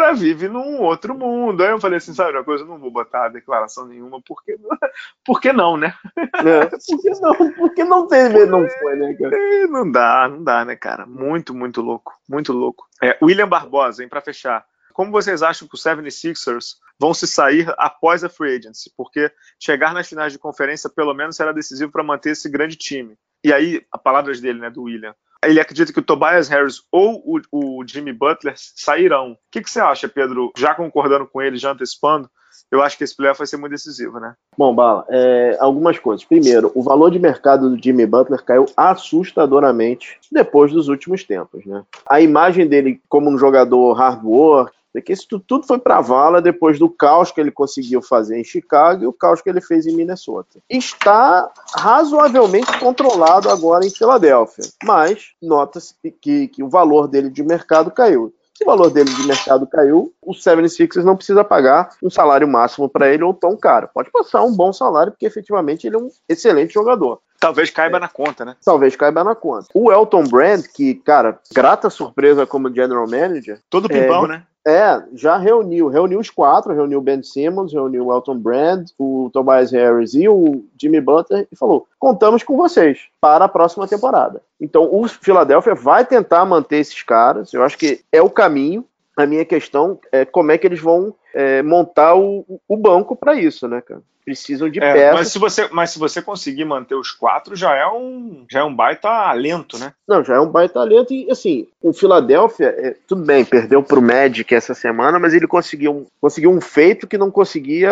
cara 0.00 0.14
vive 0.14 0.48
num 0.48 0.80
outro 0.80 1.14
mundo. 1.14 1.62
Aí 1.62 1.70
eu 1.70 1.80
falei 1.80 1.98
assim, 1.98 2.14
sabe 2.14 2.32
uma 2.32 2.44
coisa, 2.44 2.64
eu 2.64 2.68
não 2.68 2.78
vou 2.78 2.90
botar 2.90 3.28
declaração 3.28 3.86
nenhuma, 3.86 4.20
porque, 4.22 4.56
porque 5.24 5.52
não, 5.52 5.76
né? 5.76 5.94
É, 6.16 6.66
porque 6.88 7.10
não, 7.20 7.52
porque 7.52 7.84
não 7.84 8.06
teve, 8.06 8.46
não 8.46 8.66
foi, 8.68 8.96
né, 8.96 9.14
cara? 9.14 9.36
É, 9.36 9.66
não 9.66 9.90
dá, 9.90 10.28
não 10.28 10.42
dá, 10.42 10.64
né, 10.64 10.74
cara? 10.74 11.06
Muito, 11.06 11.54
muito 11.54 11.82
louco, 11.82 12.12
muito 12.28 12.52
louco. 12.52 12.86
É, 13.02 13.18
William 13.22 13.48
Barbosa, 13.48 14.02
hein, 14.02 14.08
pra 14.08 14.20
fechar. 14.20 14.64
Como 14.92 15.12
vocês 15.12 15.42
acham 15.42 15.68
que 15.68 15.74
os 15.74 15.82
76ers 15.82 16.76
vão 16.98 17.14
se 17.14 17.26
sair 17.26 17.72
após 17.78 18.24
a 18.24 18.28
free 18.28 18.56
agency? 18.56 18.92
Porque 18.96 19.30
chegar 19.58 19.94
nas 19.94 20.08
finais 20.08 20.32
de 20.32 20.38
conferência, 20.38 20.90
pelo 20.90 21.14
menos, 21.14 21.36
será 21.36 21.52
decisivo 21.52 21.92
para 21.92 22.02
manter 22.02 22.30
esse 22.30 22.48
grande 22.50 22.76
time. 22.76 23.16
E 23.42 23.52
aí, 23.52 23.86
a 23.90 23.96
palavras 23.96 24.40
dele, 24.40 24.60
né, 24.60 24.68
do 24.68 24.82
William 24.82 25.14
ele 25.44 25.60
acredita 25.60 25.92
que 25.92 25.98
o 25.98 26.02
Tobias 26.02 26.48
Harris 26.48 26.82
ou 26.92 27.22
o, 27.24 27.78
o 27.80 27.84
Jimmy 27.86 28.12
Butler 28.12 28.54
sairão. 28.56 29.32
O 29.32 29.36
que, 29.50 29.62
que, 29.62 29.70
você 29.70 29.80
acha, 29.80 30.08
Pedro? 30.08 30.52
Já 30.56 30.74
concordando 30.74 31.26
com 31.26 31.40
ele, 31.40 31.56
já 31.56 31.72
antecipando, 31.72 32.28
eu 32.70 32.82
acho 32.82 32.96
que 32.96 33.04
esse 33.04 33.16
playoff 33.16 33.38
vai 33.38 33.46
ser 33.46 33.56
muito 33.56 33.72
decisivo, 33.72 34.20
né? 34.20 34.34
Bom, 34.56 34.74
Bala, 34.74 35.04
é, 35.08 35.56
algumas 35.58 35.98
coisas. 35.98 36.24
Primeiro, 36.24 36.70
o 36.74 36.82
valor 36.82 37.10
de 37.10 37.18
mercado 37.18 37.70
do 37.70 37.82
Jimmy 37.82 38.06
Butler 38.06 38.42
caiu 38.44 38.66
assustadoramente 38.76 40.18
depois 40.30 40.72
dos 40.72 40.88
últimos 40.88 41.24
tempos, 41.24 41.64
né? 41.64 41.82
A 42.08 42.20
imagem 42.20 42.66
dele 42.68 43.00
como 43.08 43.30
um 43.30 43.38
jogador 43.38 43.94
hard 43.94 44.22
work, 44.24 44.72
porque 44.92 45.12
isso 45.12 45.40
tudo 45.40 45.66
foi 45.66 45.78
para 45.78 46.00
vala 46.00 46.42
depois 46.42 46.78
do 46.78 46.88
caos 46.88 47.30
que 47.30 47.40
ele 47.40 47.50
conseguiu 47.50 48.02
fazer 48.02 48.38
em 48.38 48.44
Chicago 48.44 49.04
e 49.04 49.06
o 49.06 49.12
caos 49.12 49.40
que 49.40 49.48
ele 49.48 49.60
fez 49.60 49.86
em 49.86 49.94
Minnesota. 49.94 50.58
Está 50.68 51.50
razoavelmente 51.74 52.78
controlado 52.78 53.48
agora 53.48 53.86
em 53.86 53.90
Filadélfia, 53.90 54.64
mas 54.84 55.32
nota-se 55.40 55.94
que, 56.20 56.48
que 56.48 56.62
o 56.62 56.68
valor 56.68 57.08
dele 57.08 57.30
de 57.30 57.42
mercado 57.42 57.90
caiu. 57.90 58.32
Se 58.60 58.64
o 58.64 58.66
valor 58.66 58.90
dele 58.90 59.08
de 59.08 59.26
mercado 59.26 59.66
caiu, 59.66 60.12
o 60.20 60.32
76ers 60.32 61.02
não 61.02 61.16
precisa 61.16 61.42
pagar 61.42 61.88
um 62.02 62.10
salário 62.10 62.46
máximo 62.46 62.90
para 62.90 63.08
ele 63.08 63.24
ou 63.24 63.32
tão 63.32 63.56
caro. 63.56 63.88
Pode 63.94 64.10
passar 64.10 64.42
um 64.42 64.54
bom 64.54 64.70
salário, 64.70 65.12
porque 65.12 65.24
efetivamente 65.24 65.86
ele 65.86 65.96
é 65.96 65.98
um 65.98 66.10
excelente 66.28 66.74
jogador. 66.74 67.20
Talvez 67.38 67.70
caiba 67.70 67.96
é. 67.96 68.00
na 68.00 68.08
conta, 68.08 68.44
né? 68.44 68.54
Talvez 68.62 68.94
caiba 68.94 69.24
na 69.24 69.34
conta. 69.34 69.68
O 69.72 69.90
Elton 69.90 70.24
Brand, 70.24 70.62
que, 70.74 70.94
cara, 70.96 71.40
grata 71.54 71.88
surpresa 71.88 72.46
como 72.46 72.68
general 72.68 73.08
manager. 73.08 73.58
Todo 73.70 73.88
pimpão, 73.88 74.26
é, 74.26 74.28
né? 74.28 74.42
É, 74.66 75.02
já 75.14 75.38
reuniu, 75.38 75.88
reuniu 75.88 76.20
os 76.20 76.28
quatro, 76.28 76.74
reuniu 76.74 76.98
o 76.98 77.02
Ben 77.02 77.22
Simmons, 77.22 77.72
reuniu 77.72 78.06
o 78.06 78.14
Elton 78.14 78.38
Brand, 78.38 78.90
o 78.98 79.30
Tobias 79.32 79.72
Harris 79.72 80.12
e 80.12 80.28
o 80.28 80.64
Jimmy 80.80 81.00
Butler 81.00 81.48
e 81.50 81.56
falou: 81.56 81.86
contamos 81.98 82.42
com 82.42 82.56
vocês 82.56 83.08
para 83.20 83.46
a 83.46 83.48
próxima 83.48 83.88
temporada. 83.88 84.42
Então 84.60 84.86
o 84.92 85.08
Philadelphia 85.08 85.74
vai 85.74 86.04
tentar 86.04 86.44
manter 86.44 86.76
esses 86.76 87.02
caras, 87.02 87.54
eu 87.54 87.62
acho 87.62 87.78
que 87.78 88.00
é 88.12 88.20
o 88.20 88.28
caminho. 88.28 88.84
A 89.22 89.26
minha 89.26 89.44
questão 89.44 89.98
é 90.10 90.24
como 90.24 90.50
é 90.52 90.58
que 90.58 90.66
eles 90.66 90.80
vão 90.80 91.14
é, 91.34 91.62
montar 91.62 92.14
o, 92.14 92.44
o 92.68 92.76
banco 92.76 93.14
para 93.14 93.34
isso, 93.34 93.68
né, 93.68 93.80
cara? 93.80 94.02
precisam 94.24 94.68
de 94.68 94.78
é, 94.78 94.92
peças. 94.92 95.18
Mas 95.18 95.28
se, 95.28 95.38
você, 95.38 95.68
mas 95.72 95.90
se 95.90 95.98
você 95.98 96.22
conseguir 96.22 96.64
manter 96.64 96.94
os 96.94 97.10
quatro, 97.10 97.56
já 97.56 97.74
é 97.74 97.86
um, 97.86 98.44
já 98.48 98.60
é 98.60 98.64
um 98.64 98.74
baita 98.74 99.08
alento, 99.08 99.78
né? 99.78 99.92
Não, 100.06 100.22
já 100.24 100.36
é 100.36 100.40
um 100.40 100.48
baita 100.48 100.80
alento. 100.80 101.12
E 101.12 101.30
assim, 101.30 101.66
o 101.82 101.92
Philadelphia, 101.92 102.74
é, 102.78 102.96
tudo 103.06 103.24
bem, 103.24 103.44
perdeu 103.44 103.82
pro 103.82 104.02
Magic 104.02 104.54
essa 104.54 104.74
semana, 104.74 105.18
mas 105.18 105.34
ele 105.34 105.46
conseguiu, 105.46 106.06
conseguiu 106.20 106.50
um 106.50 106.60
feito 106.60 107.06
que 107.06 107.18
não 107.18 107.30
conseguia 107.30 107.90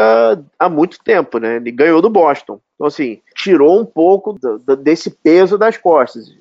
há 0.59 0.68
muito 0.68 1.03
tempo, 1.03 1.39
né? 1.39 1.57
Ele 1.57 1.70
ganhou 1.72 2.01
do 2.01 2.11
Boston. 2.11 2.61
Então, 2.74 2.87
assim, 2.87 3.20
tirou 3.39 3.80
um 3.80 3.84
pouco 3.84 4.32
do, 4.32 4.59
do, 4.59 4.76
desse 4.76 5.11
peso 5.11 5.57
das 5.57 5.76
costas. 5.76 6.34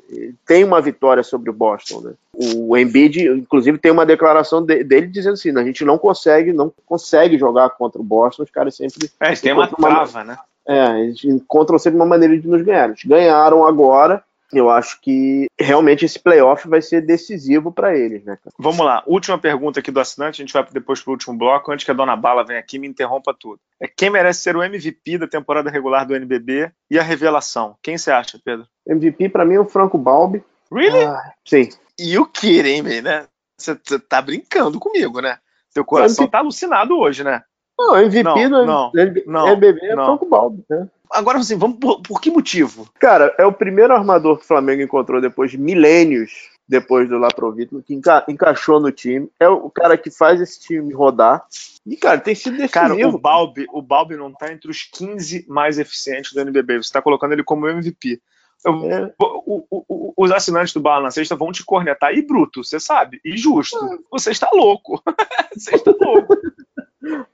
Tem 0.45 0.64
uma 0.64 0.82
vitória 0.82 1.22
sobre 1.22 1.50
o 1.50 1.54
Boston, 1.54 2.02
né? 2.02 2.14
O 2.34 2.76
Embiid, 2.76 3.28
inclusive, 3.30 3.78
tem 3.78 3.91
uma 3.91 4.06
declaração 4.06 4.64
de, 4.64 4.84
dele 4.84 5.08
dizendo 5.08 5.34
assim: 5.34 5.56
a 5.56 5.64
gente 5.64 5.86
não 5.86 5.98
consegue, 5.98 6.52
não 6.52 6.74
consegue 6.86 7.38
jogar 7.38 7.70
contra 7.72 8.02
o 8.02 8.04
Boston, 8.04 8.43
os 8.43 8.52
caras 8.52 8.76
sempre. 8.76 9.10
É, 9.20 9.34
tem 9.36 9.54
uma 9.54 9.68
trava, 9.68 10.24
né? 10.24 10.38
É, 10.68 11.02
eles 11.02 11.24
encontram 11.24 11.80
sempre 11.80 11.98
uma 11.98 12.06
maneira 12.06 12.38
de 12.38 12.48
nos 12.48 12.62
ganhar. 12.64 12.89
Eles 12.89 13.04
ganharam 13.06 13.66
agora, 13.66 14.24
eu 14.54 14.70
acho 14.70 15.02
que 15.02 15.48
realmente 15.60 16.06
esse 16.06 16.20
playoff 16.20 16.68
vai 16.68 16.82
ser 16.82 17.02
decisivo 17.02 17.72
para 17.72 17.98
eles, 17.98 18.24
né? 18.24 18.38
Cara? 18.41 18.56
Vamos 18.58 18.86
lá, 18.86 19.04
última 19.06 19.38
pergunta 19.38 19.80
aqui 19.80 19.91
do 19.91 20.00
assinante, 20.00 20.41
a 20.41 20.45
gente 20.45 20.54
vai 20.54 20.66
depois 20.72 21.02
para 21.02 21.12
o 21.12 21.14
último 21.14 21.38
bloco, 21.38 21.72
antes 21.72 21.86
que 21.86 21.91
a 21.91 21.93
dona 21.93 22.16
Bala 22.16 22.45
venha 22.45 22.60
aqui 22.60 22.78
e 22.78 22.80
me 22.80 22.88
interrompa 22.88 23.36
tudo. 23.38 23.60
É 23.80 23.88
quem 23.88 24.10
merece 24.10 24.41
ser 24.41 24.56
o 24.56 24.64
MVP 24.64 25.18
da 25.18 25.28
temporada 25.28 25.70
regular 25.70 26.06
do 26.06 26.16
NBB 26.16 26.72
e 26.89 26.98
a 26.98 27.04
revelação? 27.04 27.76
Quem 27.82 27.98
você 27.98 28.12
acha, 28.12 28.39
Pedro? 28.43 28.66
MVP 28.88 29.30
para 29.30 29.45
mim 29.45 29.56
é 29.56 29.60
o 29.60 29.68
Franco 29.68 29.98
Balbi. 29.98 30.43
Really? 30.72 31.06
Ah, 31.06 31.34
sim. 31.45 31.70
E 32.00 32.18
o 32.18 32.26
Kirin, 32.26 32.82
né? 33.02 33.26
Você 33.58 33.76
tá 34.00 34.22
brincando 34.22 34.80
comigo, 34.80 35.20
né? 35.20 35.38
Seu 35.70 35.84
coração 35.84 36.24
MVP... 36.24 36.32
tá 36.32 36.39
alucinado 36.39 36.98
hoje, 36.98 37.24
né? 37.24 37.41
Não, 37.78 37.95
MVP 37.98 38.24
não, 38.24 38.62
do 38.62 38.66
não, 38.66 38.91
não, 39.28 39.48
NBB 39.50 39.86
é 39.86 39.95
não. 39.95 40.06
Franco 40.06 40.26
Balbi, 40.26 40.64
né? 40.70 40.89
Agora, 41.12 41.39
assim, 41.39 41.58
vamos 41.58 41.78
por, 41.80 42.01
por, 42.01 42.22
que 42.22 42.30
motivo? 42.30 42.89
Cara, 42.99 43.34
é 43.38 43.45
o 43.45 43.53
primeiro 43.53 43.93
armador 43.93 44.38
que 44.38 44.43
o 44.43 44.47
Flamengo 44.47 44.82
encontrou 44.82 45.22
depois 45.22 45.51
de 45.51 45.58
milênios 45.58 46.49
depois 46.68 47.08
do 47.08 47.18
Laprovito, 47.18 47.82
que 47.82 47.93
enca 47.93 48.26
encaixou 48.28 48.80
no 48.80 48.91
time. 48.91 49.30
É 49.39 49.47
o 49.47 49.70
cara 49.70 49.97
que 49.97 50.12
faz 50.12 50.41
esse 50.41 50.60
time 50.60 50.93
rodar. 50.93 51.45
E, 51.86 51.95
cara, 51.95 52.20
tem 52.20 52.36
sido 52.36 52.58
decisivo. 52.58 52.74
Cara, 52.74 53.08
o 53.08 53.18
Balbi, 53.18 53.66
o 53.72 53.82
Balbi 53.82 54.18
não 54.18 54.34
tá 54.34 54.51
entre 54.51 54.70
os 54.70 54.84
15 54.84 55.45
mais 55.47 55.80
eficientes 55.80 56.34
do 56.34 56.41
NBB. 56.41 56.84
Você 56.84 56.91
tá 56.91 57.01
colocando 57.01 57.32
ele 57.32 57.43
como 57.43 57.68
MVP. 57.68 58.22
Eu, 58.66 58.91
é. 58.91 59.14
o, 59.18 59.64
o, 59.70 59.86
o, 59.88 60.14
os 60.18 60.32
assinantes 60.32 60.74
do 60.74 60.82
Bala 60.82 61.03
na 61.03 61.12
Sexta 61.12 61.36
vão 61.36 61.51
te 61.51 61.64
cornetar. 61.64 62.14
E 62.14 62.22
bruto, 62.22 62.64
você 62.64 62.80
sabe. 62.80 63.22
E 63.24 63.38
justo. 63.38 63.78
Você 64.12 64.32
está 64.32 64.49
louco. 64.51 65.01
você 65.55 65.76
está 65.76 65.91
louco. 66.01 66.36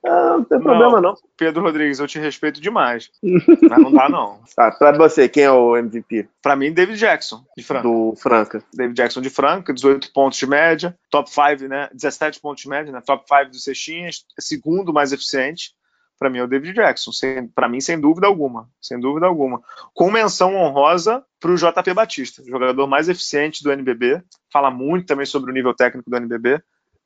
Ah, 0.06 0.38
não 0.38 0.44
tem 0.44 0.58
não, 0.58 0.64
problema, 0.64 1.02
não. 1.02 1.16
Pedro 1.38 1.62
Rodrigues, 1.62 2.00
eu 2.00 2.08
te 2.08 2.20
respeito 2.20 2.60
demais. 2.60 3.10
mas 3.24 3.82
não 3.82 3.92
dá, 3.92 4.10
não. 4.10 4.40
Tá, 4.56 4.72
pra 4.72 4.98
você, 4.98 5.30
quem 5.30 5.44
é 5.44 5.52
o 5.52 5.78
MVP? 5.78 6.28
Pra 6.42 6.56
mim, 6.56 6.74
David 6.74 7.00
Jackson, 7.00 7.44
de 7.56 7.64
Franca. 7.64 7.88
Do 7.88 8.14
Franca. 8.18 8.64
David 8.74 8.96
Jackson 8.96 9.22
de 9.22 9.30
Franca, 9.30 9.74
18 9.74 10.12
pontos 10.12 10.38
de 10.38 10.48
média, 10.48 10.98
top 11.10 11.30
5, 11.30 11.68
né? 11.68 11.90
17 11.94 12.42
pontos 12.42 12.64
de 12.64 12.70
média, 12.70 12.92
né? 12.92 13.02
Top 13.02 13.24
5 13.28 13.52
dos 13.52 13.64
cestinhas, 13.64 14.26
segundo 14.40 14.94
mais 14.94 15.14
eficiente. 15.14 15.72
Para 16.20 16.30
mim 16.30 16.38
é 16.38 16.44
o 16.44 16.48
David 16.48 16.74
Jackson, 16.74 17.12
para 17.54 17.68
mim 17.68 17.82
sem 17.82 18.00
dúvida 18.00 18.28
alguma, 18.28 18.70
sem 18.80 19.00
dúvida 19.00 19.26
alguma. 19.26 19.62
Com 19.94 20.12
menção 20.12 20.56
honrosa 20.56 21.24
para 21.40 21.52
o 21.52 21.56
JP 21.56 21.94
Batista, 21.94 22.44
jogador 22.46 22.88
mais 22.88 23.10
eficiente 23.10 23.62
do 23.62 23.72
NBB, 23.72 24.24
fala 24.50 24.72
muito 24.72 25.08
também 25.08 25.26
sobre 25.26 25.52
o 25.52 25.54
nível 25.54 25.74
técnico 25.74 26.10
do 26.10 26.16
NBB, 26.16 26.64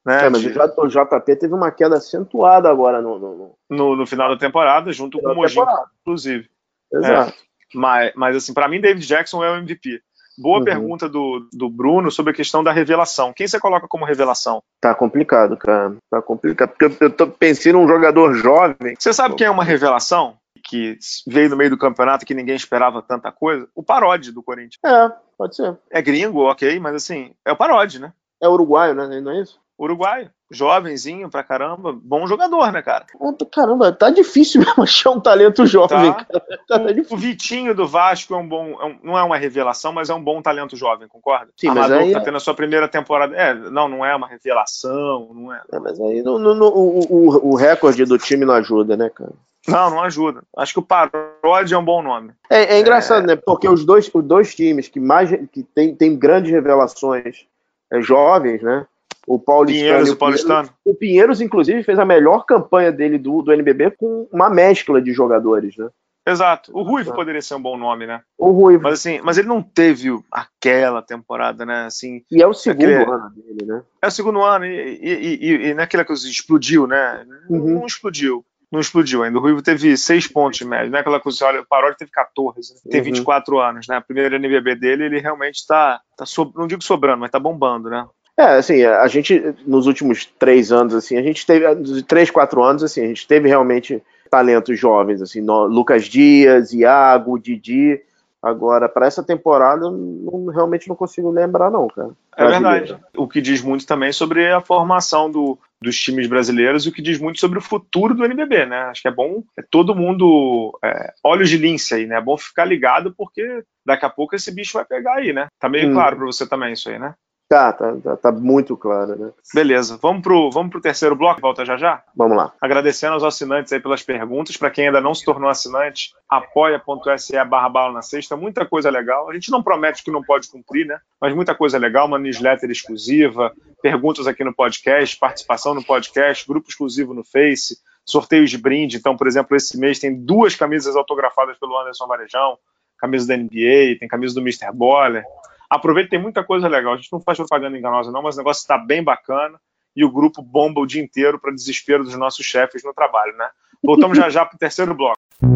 né, 0.08 0.26
é, 0.26 0.30
mas 0.30 0.42
de... 0.42 0.54
o 0.58 0.88
JP 0.88 1.36
teve 1.36 1.54
uma 1.54 1.70
queda 1.70 1.98
acentuada 1.98 2.70
agora 2.70 3.02
no, 3.02 3.20
no, 3.20 3.56
no... 3.70 3.96
no 3.98 4.08
final 4.08 4.30
da 4.30 4.38
temporada, 4.38 4.90
junto 4.94 5.20
com 5.20 5.28
o 5.28 5.36
Mojim, 5.36 5.60
inclusive. 6.02 6.50
Exato. 6.94 7.32
É. 7.32 7.48
Mas, 7.76 8.14
mas, 8.16 8.36
assim, 8.38 8.54
para 8.54 8.70
mim, 8.70 8.80
David 8.80 9.06
Jackson 9.06 9.44
é 9.44 9.52
o 9.52 9.58
MVP. 9.58 10.02
Boa 10.40 10.60
uhum. 10.60 10.64
pergunta 10.64 11.10
do, 11.10 11.46
do 11.52 11.70
Bruno 11.70 12.10
sobre 12.10 12.32
a 12.32 12.36
questão 12.36 12.64
da 12.64 12.72
revelação. 12.72 13.34
Quem 13.34 13.46
você 13.46 13.60
coloca 13.60 13.86
como 13.86 14.06
revelação? 14.06 14.64
Tá 14.80 14.96
complicado, 14.96 15.58
cara. 15.58 15.98
Tá 16.10 16.22
complicado. 16.22 16.70
Porque 16.70 17.04
eu 17.04 17.10
tô 17.10 17.28
pensando 17.28 17.80
num 17.80 17.88
jogador 17.88 18.34
jovem. 18.34 18.96
Você 18.98 19.12
sabe 19.12 19.36
quem 19.36 19.48
é 19.48 19.52
uma 19.52 19.64
revelação? 19.64 20.38
Que 20.64 20.98
veio 21.28 21.50
no 21.50 21.58
meio 21.58 21.72
do 21.72 21.78
campeonato 21.78 22.26
que 22.26 22.34
ninguém 22.34 22.56
esperava 22.56 23.02
tanta 23.02 23.32
coisa? 23.32 23.68
O 23.76 23.84
Parode 23.84 24.32
do 24.32 24.44
Corinthians. 24.44 24.80
É, 24.86 25.12
pode 25.38 25.56
ser. 25.56 25.78
É 25.92 26.02
gringo, 26.02 26.44
ok, 26.44 26.80
mas 26.80 26.96
assim, 26.96 27.34
é 27.44 27.52
o 27.52 27.58
Parode, 27.58 28.00
né? 28.00 28.14
É 28.42 28.48
uruguaio, 28.48 28.94
né? 28.94 29.20
Não 29.20 29.32
é 29.32 29.42
isso? 29.42 29.60
Uruguaio. 29.78 30.30
Jovenzinho 30.50 31.30
pra 31.30 31.44
caramba, 31.44 31.94
bom 31.94 32.26
jogador, 32.26 32.72
né, 32.72 32.82
cara? 32.82 33.06
Caramba, 33.52 33.92
tá 33.92 34.10
difícil 34.10 34.62
mesmo 34.66 34.84
achar 34.84 35.12
um 35.12 35.20
talento 35.20 35.66
jovem, 35.66 36.14
tá. 36.14 36.24
cara. 36.24 36.46
Tá 36.68 36.78
o, 36.78 37.16
o, 37.16 37.18
Vitinho 37.18 37.76
do 37.76 37.86
Vasco 37.86 38.34
é 38.34 38.38
um 38.38 38.48
bom. 38.48 38.82
É 38.82 38.86
um, 38.86 39.00
não 39.04 39.18
é 39.18 39.24
uma 39.24 39.38
revelação, 39.38 39.92
mas 39.92 40.10
é 40.10 40.14
um 40.14 40.24
bom 40.24 40.42
talento 40.42 40.78
jovem, 40.78 41.08
concorda? 41.10 41.52
Sim, 41.58 41.72
mas 41.72 41.92
aí. 41.92 42.14
Tá 42.14 42.22
tendo 42.22 42.38
a 42.38 42.40
sua 42.40 42.54
primeira 42.54 42.88
temporada. 42.88 43.36
É, 43.36 43.54
não, 43.54 43.90
não 43.90 44.06
é 44.06 44.16
uma 44.16 44.28
revelação, 44.28 45.32
não 45.34 45.54
é. 45.54 45.62
é 45.70 45.80
mas 45.80 46.00
aí 46.00 46.24
no, 46.24 46.40
no, 46.40 46.56
no, 46.56 46.68
o, 46.68 47.52
o 47.52 47.56
recorde 47.56 48.06
do 48.06 48.18
time 48.18 48.46
não 48.46 48.54
ajuda, 48.54 48.96
né, 48.96 49.10
cara? 49.10 49.34
Não, 49.68 49.90
não 49.90 50.02
ajuda. 50.02 50.44
Acho 50.56 50.74
que 50.74 50.80
o 50.80 50.84
Paródia 50.84 51.76
é 51.76 51.78
um 51.78 51.84
bom 51.84 52.02
nome. 52.02 52.32
É, 52.50 52.76
é 52.76 52.80
engraçado, 52.80 53.26
é... 53.26 53.28
né? 53.28 53.36
Porque 53.36 53.68
os 53.68 53.84
dois, 53.84 54.10
os 54.14 54.24
dois 54.24 54.56
times 54.56 54.88
que 54.88 55.00
mais 55.00 55.30
que 55.52 55.62
tem, 55.62 55.94
tem 55.94 56.18
grandes 56.18 56.52
revelações 56.52 57.46
é, 57.92 58.02
jovens, 58.02 58.62
né? 58.62 58.86
O 59.28 59.38
Paulistano. 59.38 59.90
Pinheiros, 59.90 60.10
o, 60.10 60.16
Paulistano. 60.16 60.70
o 60.86 60.96
Pinheiros, 60.96 61.42
inclusive, 61.42 61.84
fez 61.84 62.00
a 62.00 62.06
melhor 62.06 62.46
campanha 62.46 62.94
dele 62.94 63.18
do, 63.18 63.42
do 63.42 63.52
NBB 63.52 63.92
com 63.92 64.26
uma 64.32 64.50
mescla 64.50 65.02
de 65.02 65.12
jogadores, 65.12 65.76
né? 65.76 65.90
Exato. 66.26 66.72
O 66.74 66.82
Ruivo 66.82 67.12
ah. 67.12 67.16
poderia 67.16 67.42
ser 67.42 67.56
um 67.56 67.62
bom 67.62 67.78
nome, 67.78 68.06
né? 68.06 68.22
O 68.38 68.52
Ruivo. 68.52 68.84
Mas 68.84 68.96
assim, 68.96 69.20
mas 69.22 69.38
ele 69.38 69.48
não 69.48 69.62
teve 69.62 70.10
aquela 70.32 71.02
temporada, 71.02 71.66
né? 71.66 71.86
Assim, 71.86 72.22
e 72.32 72.42
é 72.42 72.48
o 72.48 72.54
segundo 72.54 72.86
aquele... 72.86 73.04
ano 73.04 73.30
dele, 73.30 73.66
né? 73.66 73.84
É 74.02 74.08
o 74.08 74.12
segundo 74.12 74.42
ano, 74.42 74.66
e, 74.66 75.00
e, 75.02 75.36
e, 75.42 75.68
e 75.68 75.74
naquela 75.74 76.06
coisa 76.06 76.28
explodiu, 76.28 76.88
né? 76.88 77.26
Uhum. 77.50 77.80
Não 77.80 77.86
explodiu. 77.86 78.46
Não 78.70 78.82
explodiu 78.82 79.24
ainda. 79.24 79.38
O 79.38 79.42
Ruivo 79.42 79.62
teve 79.62 79.96
seis 79.96 80.28
pontos 80.28 80.58
de 80.58 80.66
média, 80.66 80.90
né? 80.90 81.00
Aquela 81.00 81.22
coisa, 81.22 81.46
olha, 81.46 81.62
o 81.62 81.66
Paródia 81.66 81.98
teve 82.00 82.12
14, 82.12 82.74
né? 82.74 82.80
tem 82.92 83.00
uhum. 83.00 83.06
24 83.06 83.60
anos, 83.60 83.88
né? 83.88 83.96
A 83.96 84.02
primeira 84.02 84.36
NBB 84.36 84.76
dele, 84.76 85.06
ele 85.06 85.20
realmente 85.20 85.66
tá, 85.66 86.02
tá 86.18 86.26
so... 86.26 86.52
não 86.56 86.68
digo 86.68 86.84
sobrando, 86.84 87.22
mas 87.22 87.32
tá 87.32 87.40
bombando, 87.40 87.90
né? 87.90 88.06
É, 88.40 88.58
assim, 88.58 88.84
a 88.84 89.08
gente, 89.08 89.56
nos 89.66 89.88
últimos 89.88 90.26
três 90.26 90.72
anos, 90.72 90.94
assim, 90.94 91.18
a 91.18 91.24
gente 91.24 91.46
teve, 91.46 92.04
três, 92.04 92.30
quatro 92.30 92.64
anos, 92.64 92.84
assim, 92.84 93.04
a 93.04 93.08
gente 93.08 93.28
teve 93.28 93.48
realmente 93.48 94.02
talentos 94.30 94.80
jovens, 94.80 95.22
assim, 95.22 95.42
no, 95.42 95.66
Lucas 95.66 96.06
Dias, 96.06 96.72
Iago, 96.72 97.40
Didi, 97.40 98.00
agora, 98.42 98.88
para 98.88 99.08
essa 99.08 99.24
temporada, 99.24 99.90
não, 99.90 100.48
realmente 100.54 100.88
não 100.88 100.96
consigo 100.96 101.32
lembrar, 101.32 101.72
não, 101.72 101.88
cara. 101.88 102.12
É 102.38 102.46
verdade. 102.46 102.96
O 103.16 103.28
que 103.28 103.42
diz 103.42 103.64
muito 103.64 103.88
também 103.88 104.12
sobre 104.12 104.52
a 104.52 104.62
formação 104.62 105.32
do, 105.32 105.58
dos 105.82 106.00
times 106.00 106.28
brasileiros 106.28 106.86
e 106.86 106.90
o 106.90 106.92
que 106.92 107.02
diz 107.02 107.20
muito 107.20 107.40
sobre 107.40 107.58
o 107.58 107.62
futuro 107.62 108.14
do 108.14 108.24
NBB, 108.24 108.68
né? 108.68 108.82
Acho 108.84 109.02
que 109.02 109.08
é 109.08 109.12
bom 109.12 109.44
é 109.58 109.64
todo 109.64 109.96
mundo 109.96 110.78
é, 110.84 111.14
olhos 111.24 111.50
de 111.50 111.58
lince 111.58 111.96
aí, 111.96 112.06
né? 112.06 112.18
É 112.18 112.22
bom 112.22 112.38
ficar 112.38 112.66
ligado 112.66 113.12
porque 113.18 113.64
daqui 113.84 114.06
a 114.06 114.10
pouco 114.10 114.36
esse 114.36 114.54
bicho 114.54 114.74
vai 114.74 114.86
pegar 114.86 115.16
aí, 115.16 115.34
né? 115.34 115.48
Tá 115.60 115.68
meio 115.68 115.90
hum. 115.90 115.94
claro 115.94 116.18
para 116.18 116.26
você 116.28 116.48
também 116.48 116.74
isso 116.74 116.90
aí, 116.90 117.00
né? 117.00 117.16
Tá, 117.50 117.72
tá, 117.72 117.96
tá, 118.04 118.18
tá, 118.18 118.32
muito 118.32 118.76
claro, 118.76 119.18
né? 119.18 119.32
Beleza, 119.54 119.98
vamos 120.02 120.22
pro, 120.22 120.52
vamos 120.52 120.70
pro 120.70 120.82
terceiro 120.82 121.16
bloco, 121.16 121.40
volta 121.40 121.64
já 121.64 121.78
já? 121.78 122.04
Vamos 122.14 122.36
lá. 122.36 122.52
Agradecendo 122.60 123.14
aos 123.14 123.24
assinantes 123.24 123.72
aí 123.72 123.80
pelas 123.80 124.04
perguntas, 124.04 124.58
para 124.58 124.70
quem 124.70 124.88
ainda 124.88 125.00
não 125.00 125.16
se 125.16 125.24
tornou 125.24 125.50
assinante, 125.50 126.12
apoia.se 126.28 127.42
barra 127.46 127.70
bala 127.70 127.94
na 127.94 128.02
sexta, 128.02 128.36
muita 128.36 128.66
coisa 128.66 128.90
legal. 128.90 129.30
A 129.30 129.34
gente 129.34 129.50
não 129.50 129.64
promete 129.64 130.04
que 130.04 130.12
não 130.12 130.22
pode 130.22 130.50
cumprir, 130.50 130.86
né? 130.86 131.00
Mas 131.22 131.34
muita 131.34 131.56
coisa 131.56 131.78
legal, 131.78 132.06
uma 132.06 132.20
newsletter 132.20 132.70
exclusiva, 132.70 133.54
perguntas 133.82 134.28
aqui 134.28 134.44
no 134.44 134.54
podcast, 134.54 135.18
participação 135.18 135.74
no 135.74 135.86
podcast, 135.86 136.46
grupo 136.46 136.68
exclusivo 136.68 137.14
no 137.14 137.24
Face, 137.24 137.78
sorteios 138.04 138.50
de 138.50 138.58
brinde. 138.58 138.98
Então, 138.98 139.16
por 139.16 139.26
exemplo, 139.26 139.56
esse 139.56 139.80
mês 139.80 140.00
tem 140.00 140.14
duas 140.14 140.54
camisas 140.54 140.98
autografadas 140.98 141.58
pelo 141.58 141.80
Anderson 141.80 142.08
Varejão, 142.08 142.58
camisa 142.98 143.26
da 143.26 143.38
NBA, 143.38 144.00
tem 144.00 144.08
camisa 144.10 144.34
do 144.34 144.42
Mr. 144.42 144.74
Boller, 144.74 145.24
Aproveita, 145.70 146.12
tem 146.12 146.22
muita 146.22 146.44
coisa 146.44 146.68
legal. 146.68 146.94
A 146.94 146.98
gente 146.98 147.12
não 147.12 147.20
faz 147.20 147.38
propaganda 147.38 147.78
enganosa, 147.78 148.12
não, 148.12 148.22
mas 148.22 148.36
o 148.36 148.38
negócio 148.38 148.62
está 148.62 148.78
bem 148.78 149.04
bacana 149.04 149.60
e 149.96 150.06
o 150.06 150.12
grupo 150.12 150.42
bomba 150.42 150.80
o 150.80 150.86
dia 150.86 151.02
inteiro 151.02 151.40
para 151.40 151.54
desespero 151.54 152.04
dos 152.04 152.18
nossos 152.18 152.46
chefes 152.46 152.84
no 152.84 152.94
trabalho, 152.94 153.36
né? 153.36 153.50
Voltamos 153.84 154.18
já 154.18 154.30
já 154.30 154.46
para 154.46 154.56
o 154.56 154.60
terceiro 154.60 154.94
bloco. 154.96 155.18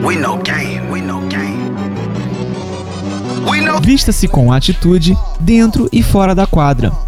We 0.00 0.16
know 0.16 0.38
game, 0.38 0.90
we 0.90 1.00
know 1.02 1.20
game. 1.28 1.58
Vista-se 3.82 4.28
com 4.28 4.52
atitude 4.52 5.14
dentro 5.40 5.88
e 5.92 6.02
fora 6.02 6.34
da 6.34 6.46
quadra. 6.46 7.07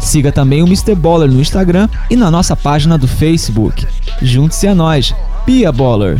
Siga 0.00 0.32
também 0.32 0.62
o 0.62 0.66
Mr. 0.66 0.94
Baller 0.94 1.30
no 1.30 1.40
Instagram 1.40 1.88
e 2.10 2.16
na 2.16 2.30
nossa 2.30 2.56
página 2.56 2.96
do 2.96 3.06
Facebook. 3.06 3.86
Junte-se 4.22 4.66
a 4.66 4.74
nós, 4.74 5.14
Pia 5.44 5.70
Baller. 5.70 6.18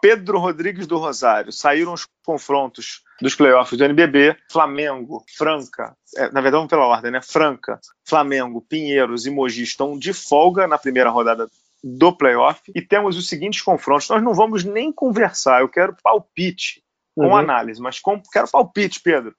Pedro 0.00 0.38
Rodrigues 0.38 0.86
do 0.86 0.98
Rosário. 0.98 1.52
Saíram 1.52 1.92
os 1.92 2.06
confrontos 2.24 3.02
dos 3.20 3.34
playoffs 3.34 3.78
do 3.78 3.84
NBB. 3.84 4.36
Flamengo, 4.50 5.24
Franca, 5.36 5.96
é, 6.16 6.22
na 6.24 6.40
verdade 6.40 6.56
vamos 6.56 6.70
pela 6.70 6.86
ordem, 6.86 7.10
né? 7.10 7.20
Franca, 7.22 7.80
Flamengo, 8.04 8.60
Pinheiros 8.68 9.26
e 9.26 9.30
Mogi 9.30 9.62
estão 9.62 9.98
de 9.98 10.12
folga 10.12 10.66
na 10.66 10.76
primeira 10.76 11.08
rodada 11.08 11.48
do 11.82 12.12
playoff. 12.12 12.60
E 12.74 12.82
temos 12.82 13.16
os 13.16 13.28
seguintes 13.28 13.62
confrontos. 13.62 14.08
Nós 14.08 14.22
não 14.22 14.34
vamos 14.34 14.64
nem 14.64 14.92
conversar, 14.92 15.60
eu 15.60 15.68
quero 15.68 15.96
palpite 16.02 16.82
com 17.14 17.28
uhum. 17.28 17.36
análise, 17.36 17.80
mas 17.80 18.00
com, 18.00 18.20
quero 18.32 18.50
palpite, 18.50 19.00
Pedro. 19.00 19.34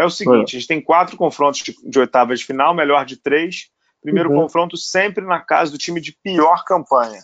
É 0.00 0.04
o 0.04 0.10
seguinte: 0.10 0.56
a 0.56 0.58
gente 0.58 0.66
tem 0.66 0.80
quatro 0.80 1.14
confrontos 1.14 1.60
de, 1.60 1.76
de 1.84 1.98
oitavas 1.98 2.40
de 2.40 2.46
final, 2.46 2.74
melhor 2.74 3.04
de 3.04 3.16
três. 3.16 3.68
Primeiro 4.02 4.30
uhum. 4.30 4.42
confronto 4.42 4.78
sempre 4.78 5.22
na 5.26 5.40
casa 5.40 5.70
do 5.70 5.76
time 5.76 6.00
de 6.00 6.16
pior 6.22 6.64
campanha. 6.64 7.20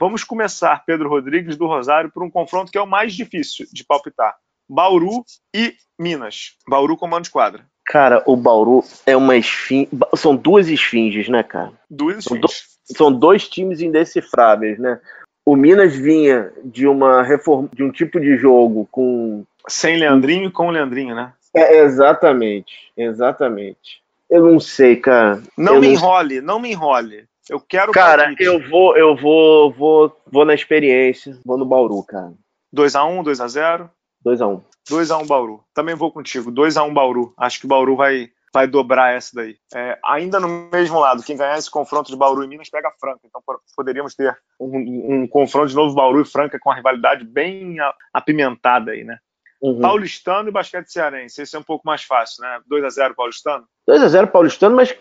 Vamos 0.00 0.24
começar, 0.24 0.82
Pedro 0.86 1.10
Rodrigues 1.10 1.54
do 1.56 1.66
Rosário, 1.66 2.10
por 2.10 2.22
um 2.22 2.30
confronto 2.30 2.72
que 2.72 2.78
é 2.78 2.80
o 2.80 2.86
mais 2.86 3.12
difícil 3.12 3.66
de 3.70 3.84
palpitar. 3.84 4.34
Bauru 4.66 5.22
e 5.54 5.74
Minas. 5.98 6.52
Bauru 6.66 6.96
comando 6.96 7.24
de 7.24 7.30
quadra. 7.30 7.66
Cara, 7.84 8.22
o 8.26 8.34
Bauru 8.34 8.82
é 9.04 9.14
uma 9.14 9.36
esfinge. 9.36 9.90
São 10.16 10.34
duas 10.34 10.68
esfinges, 10.68 11.28
né, 11.28 11.42
cara? 11.42 11.72
Duas 11.90 12.18
esfinges. 12.18 12.40
São, 12.40 12.40
do... 12.40 12.96
São 12.96 13.12
dois 13.12 13.46
times 13.46 13.82
indecifráveis, 13.82 14.78
né? 14.78 14.98
O 15.44 15.56
Minas 15.56 15.94
vinha 15.94 16.50
de 16.64 16.88
uma 16.88 17.22
reforma, 17.22 17.68
de 17.74 17.84
um 17.84 17.92
tipo 17.92 18.18
de 18.18 18.38
jogo 18.38 18.88
com 18.90 19.44
sem 19.68 19.98
Leandrinho 19.98 20.48
e 20.48 20.50
com 20.50 20.68
o 20.68 20.70
Leandrinho, 20.70 21.14
né? 21.14 21.34
É, 21.54 21.78
exatamente, 21.78 22.92
exatamente. 22.96 24.02
Eu 24.28 24.50
não 24.50 24.58
sei, 24.58 24.96
cara. 24.96 25.42
Não 25.56 25.74
eu 25.74 25.80
me 25.80 25.86
não... 25.88 25.94
enrole, 25.94 26.40
não 26.40 26.58
me 26.58 26.72
enrole. 26.72 27.28
Eu 27.48 27.60
quero. 27.60 27.92
Cara, 27.92 28.34
eu 28.38 28.58
vou, 28.68 28.96
eu 28.96 29.14
vou, 29.14 29.70
vou, 29.72 30.16
vou 30.26 30.44
na 30.44 30.54
experiência, 30.54 31.38
vou 31.44 31.58
no 31.58 31.66
Bauru, 31.66 32.02
cara. 32.02 32.32
2x1, 32.74 33.22
2x0? 33.22 33.90
2x1. 34.26 34.62
2x1 34.88 35.26
Bauru. 35.26 35.62
Também 35.74 35.94
vou 35.94 36.10
contigo. 36.10 36.50
2x1 36.50 36.92
Bauru. 36.92 37.32
Acho 37.36 37.60
que 37.60 37.66
o 37.66 37.68
Bauru 37.68 37.96
vai, 37.96 38.30
vai 38.52 38.66
dobrar 38.66 39.14
essa 39.14 39.30
daí. 39.34 39.56
É, 39.74 39.98
ainda 40.04 40.40
no 40.40 40.70
mesmo 40.72 40.98
lado, 40.98 41.22
quem 41.22 41.36
ganhar 41.36 41.58
esse 41.58 41.70
confronto 41.70 42.10
de 42.10 42.16
Bauru 42.16 42.42
e 42.42 42.48
Minas 42.48 42.70
pega 42.70 42.92
Franca. 42.98 43.20
Então 43.24 43.42
poderíamos 43.76 44.14
ter 44.14 44.36
um, 44.58 45.22
um 45.22 45.26
confronto 45.28 45.68
de 45.68 45.76
novo 45.76 45.94
Bauru 45.94 46.22
e 46.22 46.26
Franca 46.26 46.58
com 46.58 46.70
uma 46.70 46.76
rivalidade 46.76 47.24
bem 47.24 47.76
apimentada 48.12 48.92
aí, 48.92 49.04
né? 49.04 49.18
Uhum. 49.64 49.80
Paulistano 49.80 50.50
e 50.50 50.52
basquete 50.52 50.92
cearense. 50.92 51.40
Esse 51.40 51.56
é 51.56 51.58
um 51.58 51.62
pouco 51.62 51.86
mais 51.86 52.02
fácil, 52.02 52.42
né? 52.42 52.60
2x0 52.70 53.14
Paulistano? 53.14 53.64
2x0 53.88 54.26
Paulistano, 54.26 54.76
mas 54.76 54.94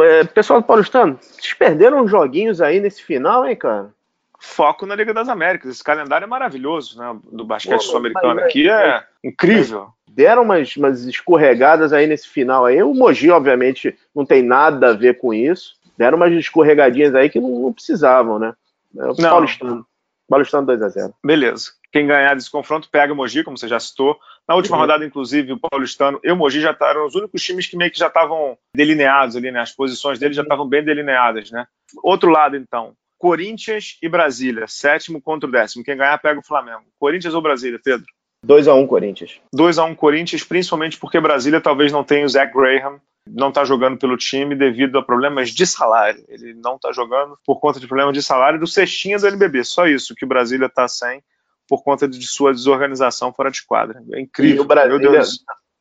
é, 0.00 0.22
pessoal 0.22 0.60
do 0.60 0.66
Paulistano, 0.66 1.18
vocês 1.20 1.52
perderam 1.52 2.00
uns 2.00 2.12
joguinhos 2.12 2.60
aí 2.60 2.78
nesse 2.78 3.02
final, 3.02 3.44
hein, 3.44 3.56
cara? 3.56 3.90
Foco 4.38 4.86
na 4.86 4.94
Liga 4.94 5.12
das 5.12 5.28
Américas. 5.28 5.68
Esse 5.68 5.82
calendário 5.82 6.26
é 6.26 6.28
maravilhoso, 6.28 6.96
né? 6.96 7.18
Do 7.32 7.44
basquete 7.44 7.80
sul-americano 7.80 8.38
aqui 8.38 8.70
é 8.70 9.02
incrível. 9.24 9.88
Deram 10.08 10.42
umas, 10.42 10.76
umas 10.76 11.02
escorregadas 11.02 11.92
aí 11.92 12.06
nesse 12.06 12.28
final 12.28 12.66
aí. 12.66 12.80
O 12.84 12.94
Mogi, 12.94 13.32
obviamente, 13.32 13.98
não 14.14 14.24
tem 14.24 14.44
nada 14.44 14.90
a 14.90 14.92
ver 14.92 15.18
com 15.18 15.34
isso. 15.34 15.74
Deram 15.98 16.16
umas 16.16 16.32
escorregadinhas 16.34 17.16
aí 17.16 17.28
que 17.28 17.40
não, 17.40 17.50
não 17.50 17.72
precisavam, 17.72 18.38
né? 18.38 18.54
É 18.96 19.06
o 19.06 19.16
Paulistano. 19.16 19.84
Paulistano 20.28 20.66
2x0. 20.66 21.12
Beleza. 21.24 21.72
Quem 21.92 22.06
ganhar 22.06 22.34
desse 22.34 22.50
confronto 22.50 22.88
pega 22.90 23.12
o 23.12 23.16
Mogi, 23.16 23.44
como 23.44 23.56
você 23.56 23.68
já 23.68 23.78
citou. 23.78 24.18
Na 24.48 24.54
última 24.54 24.76
uhum. 24.76 24.82
rodada, 24.82 25.04
inclusive, 25.04 25.52
o 25.52 25.58
Paulistano 25.58 26.18
e 26.22 26.30
o 26.30 26.36
Mogi 26.36 26.60
já 26.60 26.76
eram 26.82 27.06
os 27.06 27.14
únicos 27.14 27.42
times 27.42 27.66
que 27.66 27.76
meio 27.76 27.90
que 27.90 27.98
já 27.98 28.08
estavam 28.08 28.58
delineados 28.74 29.36
ali, 29.36 29.50
né? 29.50 29.60
As 29.60 29.72
posições 29.72 30.18
deles 30.18 30.36
já 30.36 30.42
estavam 30.42 30.68
bem 30.68 30.84
delineadas, 30.84 31.50
né? 31.50 31.66
Outro 32.02 32.30
lado, 32.30 32.56
então. 32.56 32.94
Corinthians 33.16 33.96
e 34.02 34.08
Brasília, 34.08 34.66
sétimo 34.66 35.20
contra 35.22 35.48
o 35.48 35.52
décimo. 35.52 35.84
Quem 35.84 35.96
ganhar 35.96 36.18
pega 36.18 36.40
o 36.40 36.44
Flamengo. 36.44 36.84
Corinthians 36.98 37.32
ou 37.32 37.40
Brasília, 37.40 37.80
Pedro? 37.82 38.06
2x1 38.44 38.82
um, 38.82 38.86
Corinthians. 38.86 39.40
2x1 39.56 39.90
um, 39.90 39.94
Corinthians, 39.94 40.44
principalmente 40.44 40.98
porque 40.98 41.20
Brasília 41.20 41.60
talvez 41.60 41.90
não 41.90 42.04
tenha 42.04 42.26
o 42.26 42.28
Zach 42.28 42.52
Graham, 42.52 43.00
não 43.28 43.48
está 43.48 43.64
jogando 43.64 43.98
pelo 43.98 44.16
time 44.16 44.54
devido 44.54 44.98
a 44.98 45.02
problemas 45.02 45.50
de 45.50 45.66
salário. 45.66 46.24
Ele 46.28 46.54
não 46.54 46.76
está 46.76 46.92
jogando 46.92 47.38
por 47.44 47.58
conta 47.58 47.80
de 47.80 47.86
problemas 47.86 48.14
de 48.14 48.22
salário 48.22 48.60
do 48.60 48.66
cestinha 48.66 49.18
do 49.18 49.26
NBB. 49.26 49.64
Só 49.64 49.86
isso 49.86 50.14
que 50.14 50.24
o 50.24 50.28
Brasília 50.28 50.66
está 50.66 50.86
sem 50.86 51.22
por 51.68 51.82
conta 51.82 52.06
de 52.06 52.26
sua 52.26 52.52
desorganização 52.52 53.32
fora 53.32 53.50
de 53.50 53.64
quadra. 53.64 54.02
É 54.12 54.20
incrível. 54.20 54.56
E 54.56 54.60
o 54.60 54.64
Brasília, 54.64 55.22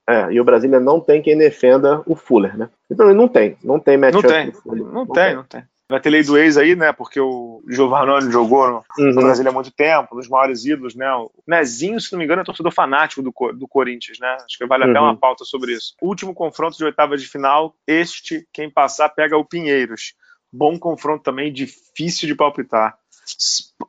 é, 0.08 0.32
e 0.32 0.40
o 0.40 0.44
Brasília 0.44 0.80
não 0.80 1.00
tem 1.00 1.22
quem 1.22 1.38
defenda 1.38 2.02
o 2.06 2.16
Fuller, 2.16 2.58
né? 2.58 2.70
Então 2.90 3.08
ele 3.08 3.18
não 3.18 3.28
tem, 3.28 3.58
não 3.64 3.80
tem 3.80 3.98
matchup. 3.98 4.24
Não 4.24 4.30
tem, 4.30 4.54
não, 4.66 4.86
não, 4.86 5.08
tem, 5.08 5.36
não 5.36 5.44
tem. 5.44 5.64
Vai 5.94 6.02
ter 6.02 6.10
lei 6.10 6.24
do 6.24 6.36
ex 6.36 6.58
aí, 6.58 6.76
né? 6.76 6.92
Porque 6.92 7.20
o 7.20 7.62
Giovanni 7.70 8.32
jogou 8.32 8.68
no, 8.68 8.84
uhum. 8.98 9.14
no 9.14 9.22
Brasília 9.22 9.52
há 9.52 9.54
muito 9.54 9.70
tempo, 9.70 10.16
nos 10.16 10.28
maiores 10.28 10.66
ídolos, 10.66 10.96
né? 10.96 11.08
O 11.14 11.30
Nezinho, 11.48 12.02
se 12.02 12.12
não 12.12 12.18
me 12.18 12.26
engano, 12.26 12.42
é 12.42 12.44
torcedor 12.44 12.74
fanático 12.74 13.22
do, 13.22 13.32
do 13.54 13.68
Corinthians, 13.68 14.18
né? 14.20 14.38
Acho 14.44 14.58
que 14.58 14.66
vale 14.66 14.86
uhum. 14.86 14.90
até 14.90 15.00
uma 15.00 15.16
pauta 15.16 15.46
sobre 15.46 15.74
isso. 15.74 15.94
Último 16.02 16.34
confronto 16.34 16.76
de 16.76 16.84
oitava 16.84 17.16
de 17.16 17.28
final, 17.28 17.76
este, 17.86 18.44
quem 18.52 18.72
passar, 18.72 19.08
pega 19.10 19.38
o 19.38 19.46
Pinheiros. 19.46 20.16
Bom 20.52 20.80
confronto 20.80 21.22
também, 21.22 21.54
difícil 21.54 22.28
de 22.28 22.34
palpitar. 22.34 22.98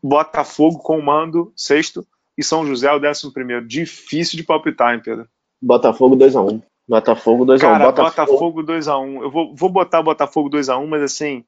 Botafogo 0.03 0.81
com 0.81 0.99
o 0.99 1.03
mando, 1.03 1.55
sexto, 1.57 2.07
e 2.37 2.45
São 2.45 2.67
José 2.67 2.93
o 2.93 2.99
décimo 2.99 3.33
primeiro. 3.33 3.67
Difícil 3.67 4.37
de 4.37 4.45
palpitar, 4.45 4.93
hein, 4.93 5.01
Pedro? 5.03 5.27
Botafogo 5.63 6.19
2x1. 6.19 6.63
Botafogo 6.87 7.47
2x1. 7.47 7.61
Cara, 7.61 7.91
Botafogo 7.91 8.63
2x1. 8.63 9.23
Eu 9.23 9.31
vou, 9.31 9.55
vou 9.57 9.71
botar 9.71 10.03
Botafogo 10.03 10.51
2x1, 10.51 10.87
mas 10.87 11.01
assim. 11.01 11.47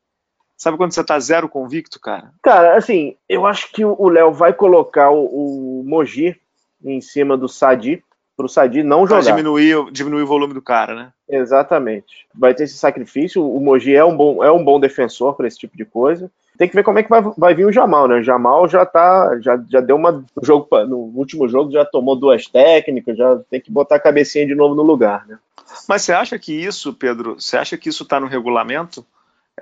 Sabe 0.57 0.77
quando 0.77 0.93
você 0.93 1.05
tá 1.05 1.19
zero 1.21 1.49
convicto, 1.49 2.01
cara? 2.01 2.31
Cara, 2.43 2.77
assim, 2.77 3.15
eu 3.29 3.47
acho 3.47 3.71
que 3.73 3.85
o 3.85 4.09
Léo 4.09 4.33
vai 4.33 4.53
colocar 4.53 5.11
o, 5.11 5.81
o 5.81 5.85
Mogi 5.85 6.35
em 6.83 7.01
cima 7.01 7.37
do 7.37 7.49
Sadi, 7.49 8.03
pro 8.37 8.49
Sadi 8.49 8.83
não 8.83 9.07
jogar. 9.07 9.23
Pra 9.23 9.33
diminuir, 9.33 9.91
diminuir 9.93 10.23
o 10.23 10.27
volume 10.27 10.55
do 10.55 10.63
cara, 10.63 10.95
né? 10.95 11.13
Exatamente. 11.29 12.27
Vai 12.35 12.55
ter 12.55 12.65
esse 12.65 12.79
sacrifício. 12.79 13.47
O 13.47 13.61
Mogi 13.61 13.95
é 13.95 14.05
um 14.05 14.17
bom, 14.17 14.43
é 14.43 14.51
um 14.51 14.65
bom 14.65 14.81
defensor 14.81 15.35
para 15.35 15.47
esse 15.47 15.59
tipo 15.59 15.77
de 15.77 15.85
coisa. 15.85 16.31
Tem 16.57 16.69
que 16.69 16.75
ver 16.75 16.83
como 16.83 16.99
é 16.99 17.03
que 17.03 17.11
vai, 17.11 17.23
vai 17.37 17.55
vir 17.55 17.67
o 17.67 17.73
Jamal, 17.73 18.09
né? 18.09 18.17
O 18.17 18.23
Jamal 18.23 18.67
já 18.67 18.87
tá, 18.87 19.39
já, 19.41 19.63
já 19.69 19.81
deu 19.81 19.97
uma 19.97 20.13
no 20.13 20.25
jogo 20.43 20.67
no 20.87 20.97
último 20.97 21.47
jogo 21.49 21.71
já 21.71 21.85
tomou 21.85 22.17
duas 22.17 22.47
técnicas, 22.47 23.17
já 23.17 23.37
tem 23.51 23.61
que 23.61 23.71
botar 23.71 23.97
a 23.97 24.01
cabecinha 24.01 24.47
de 24.47 24.55
novo 24.55 24.75
no 24.75 24.83
lugar, 24.83 25.27
né? 25.27 25.39
Mas 25.87 26.03
você 26.03 26.13
acha 26.13 26.39
que 26.39 26.53
isso, 26.53 26.95
Pedro, 26.95 27.35
você 27.39 27.59
acha 27.59 27.77
que 27.77 27.91
isso 27.91 28.05
está 28.05 28.19
no 28.19 28.27
regulamento? 28.27 29.05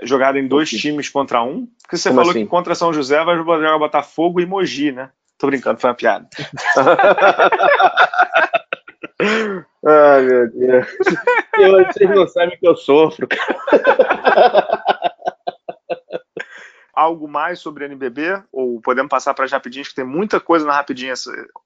Jogado 0.03 0.39
em 0.39 0.47
dois 0.49 0.69
times 0.69 1.09
contra 1.09 1.43
um? 1.43 1.69
Porque 1.83 1.97
você 1.97 2.09
Como 2.09 2.21
falou 2.21 2.31
assim? 2.33 2.45
que 2.45 2.51
contra 2.51 2.75
São 2.75 2.93
José 2.93 3.23
vai 3.25 3.37
jogar 3.37 3.79
Botafogo 3.79 4.41
e 4.41 4.47
Mogi, 4.47 4.91
né? 4.93 5.11
Tô 5.39 5.47
brincando, 5.47 5.81
foi 5.81 5.91
uma 5.91 5.97
piada. 5.97 6.29
Ai, 9.87 10.23
meu 10.23 10.51
Deus. 10.51 10.87
Eu, 11.59 11.85
vocês 11.85 12.11
não 12.11 12.27
sabem 12.27 12.59
que 12.59 12.67
eu 12.67 12.77
sofro. 12.77 13.29
algo 16.95 17.29
mais 17.29 17.59
sobre 17.59 17.85
NBB? 17.85 18.43
Ou 18.53 18.81
podemos 18.81 19.11
passar 19.11 19.35
para 19.35 19.45
as 19.45 19.53
rapidinhas, 19.53 19.89
que 19.89 19.95
tem 19.95 20.05
muita 20.05 20.41
coisa 20.41 20.67
na 20.67 20.75
rapidinha 20.75 21.15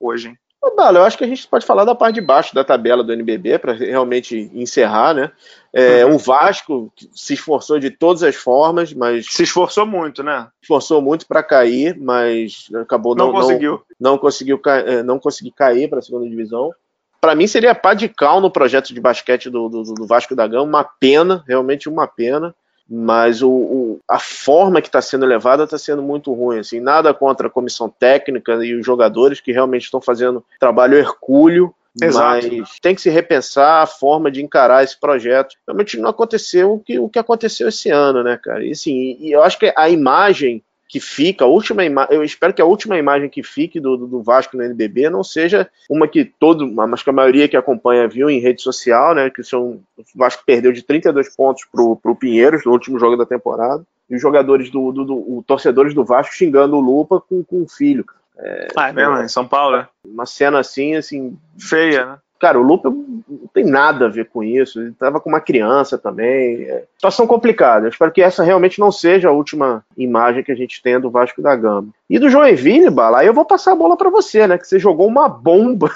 hoje, 0.01 0.29
hein? 0.29 0.39
Não, 0.61 0.93
eu 0.93 1.05
acho 1.05 1.16
que 1.16 1.24
a 1.24 1.26
gente 1.26 1.47
pode 1.47 1.64
falar 1.64 1.85
da 1.85 1.95
parte 1.95 2.16
de 2.16 2.20
baixo 2.20 2.55
da 2.55 2.64
tabela 2.64 3.05
do 3.05 3.12
NBB 3.12 3.59
para 3.59 3.72
realmente 3.72 4.51
encerrar, 4.53 5.14
né? 5.14 5.31
É, 5.72 6.05
uhum. 6.05 6.16
O 6.16 6.18
Vasco 6.18 6.93
se 7.14 7.35
esforçou 7.35 7.79
de 7.79 7.91
todas 7.91 8.22
as 8.24 8.35
formas, 8.35 8.93
mas 8.93 9.26
se 9.26 9.45
esforçou 9.45 9.87
muito, 9.87 10.22
né? 10.22 10.49
Esforçou 10.61 11.01
muito 11.01 11.26
para 11.26 11.45
cair, 11.45 11.97
mas 11.97 12.68
acabou 12.74 13.14
não, 13.14 13.26
não 13.26 13.33
conseguiu, 13.33 13.83
não, 14.01 14.12
não 14.12 14.18
conseguiu, 14.18 14.61
é, 14.66 15.03
não 15.03 15.18
conseguir 15.18 15.53
cair 15.53 15.89
para 15.89 16.01
a 16.01 16.03
segunda 16.03 16.29
divisão. 16.29 16.72
Para 17.20 17.35
mim 17.35 17.47
seria 17.47 17.74
pá 17.74 17.95
de 17.95 18.09
cal 18.09 18.41
no 18.41 18.51
projeto 18.51 18.93
de 18.93 19.01
basquete 19.01 19.51
do, 19.51 19.68
do, 19.68 19.83
do 19.83 20.07
Vasco 20.07 20.35
da 20.35 20.47
Gama, 20.47 20.64
uma 20.64 20.85
pena, 20.85 21.45
realmente 21.47 21.89
uma 21.89 22.07
pena 22.07 22.55
mas 22.89 23.43
o, 23.43 23.51
o, 23.51 24.01
a 24.09 24.18
forma 24.18 24.80
que 24.80 24.89
está 24.89 25.03
sendo 25.03 25.26
levada 25.26 25.64
está 25.64 25.76
sendo 25.76 26.03
muito 26.03 26.32
ruim. 26.32 26.61
Assim, 26.61 26.80
nada 26.80 27.12
contra 27.12 27.49
a 27.49 27.51
comissão 27.51 27.89
técnica 27.89 28.55
e 28.64 28.74
os 28.74 28.86
jogadores 28.86 29.41
que 29.41 29.53
realmente 29.53 29.84
estão 29.84 30.01
fazendo 30.01 30.43
trabalho 30.59 30.97
hercúleo, 30.97 31.74
Exato. 32.01 32.49
mas 32.49 32.78
tem 32.80 32.95
que 32.95 33.01
se 33.01 33.11
repensar 33.11 33.82
a 33.82 33.86
forma 33.86 34.30
de 34.30 34.43
encarar 34.43 34.84
esse 34.84 34.99
projeto. 34.99 35.55
Realmente 35.66 35.99
não 35.99 36.09
aconteceu 36.09 36.74
o 36.74 36.78
que, 36.78 36.99
o 36.99 37.09
que 37.09 37.18
aconteceu 37.18 37.68
esse 37.68 37.91
ano, 37.91 38.22
né, 38.22 38.39
cara? 38.43 38.64
E 38.64 38.70
assim, 38.70 39.18
e 39.20 39.32
eu 39.32 39.43
acho 39.43 39.59
que 39.59 39.72
a 39.76 39.91
imagem 39.91 40.62
que 40.89 40.99
fica, 41.01 41.45
a 41.45 41.49
última 41.49 41.84
eu 42.11 42.24
espero 42.24 42.55
que 42.55 42.62
a 42.62 42.64
última 42.64 42.97
imagem 42.97 43.28
que 43.28 43.43
fique 43.43 43.78
do, 43.78 43.97
do 43.97 44.22
Vasco 44.22 44.57
no 44.57 44.62
NBB 44.62 45.11
não 45.11 45.22
seja 45.22 45.68
uma 45.89 46.09
que 46.09 46.24
todo, 46.24 46.66
mas 46.66 47.03
que 47.03 47.11
a 47.11 47.12
maioria 47.12 47.47
que 47.47 47.57
acompanha 47.57 48.09
viu 48.09 48.30
em 48.30 48.41
rede 48.41 48.62
social, 48.62 49.14
né, 49.14 49.28
que 49.28 49.43
são, 49.43 49.80
o 49.99 50.05
Vasco 50.16 50.43
perdeu 50.47 50.72
de 50.72 50.82
32 50.82 51.36
pontos 51.36 51.66
pro, 51.70 51.97
pro 51.97 52.16
Pinheiros 52.16 52.64
no 52.64 52.72
último 52.72 52.99
jogo 52.99 53.16
da 53.16 53.26
temporada, 53.26 53.84
e 54.09 54.16
os 54.16 54.22
jogadores 54.22 54.70
do, 54.70 54.91
do, 54.91 55.05
do 55.05 55.45
torcedores 55.47 55.93
do 55.93 56.05
Vasco 56.05 56.34
xingando 56.34 56.76
o 56.76 56.80
Lupa 56.80 57.20
com, 57.20 57.45
com 57.45 57.62
o 57.62 57.68
filho, 57.68 58.07
É, 58.39 58.68
ah, 58.74 58.89
é 58.89 58.93
mesmo, 58.93 59.18
em 59.18 59.28
São 59.28 59.47
Paulo, 59.47 59.76
né? 59.76 59.89
Uma 60.03 60.24
cena 60.24 60.59
assim, 60.59 60.95
assim... 60.95 61.36
Feia, 61.59 62.07
né? 62.07 62.18
Cara, 62.39 62.59
o 62.59 62.62
Lupe 62.62 62.89
não 62.89 63.49
tem 63.53 63.64
nada 63.64 64.07
a 64.07 64.09
ver 64.09 64.28
com 64.28 64.45
isso. 64.45 64.80
Ele 64.80 64.91
estava 64.91 65.20
com 65.20 65.28
uma 65.28 65.41
criança 65.41 65.99
também. 65.99 66.62
É, 66.62 66.84
situação 66.95 67.26
complicada. 67.26 67.86
Eu 67.86 67.91
espero 67.91 68.12
que 68.12 68.22
essa 68.22 68.45
realmente 68.45 68.78
não 68.78 68.93
seja 68.93 69.28
a 69.28 69.32
última 69.32 69.84
imagem 69.97 70.45
que 70.45 70.53
a 70.53 70.55
gente 70.55 70.80
tenha 70.80 71.01
do 71.01 71.11
Vasco 71.11 71.43
da 71.43 71.57
Gama. 71.57 71.89
E 72.09 72.18
do 72.18 72.30
Joinville, 72.30 72.91
Bala, 72.91 73.20
aí 73.20 73.26
eu 73.26 73.34
vou 73.34 73.45
passar 73.45 73.72
a 73.72 73.76
bola 73.76 73.97
para 73.97 74.09
você, 74.09 74.47
né? 74.47 74.57
Que 74.57 74.66
você 74.66 74.78
jogou 74.78 75.07
uma 75.07 75.28
bomba 75.28 75.91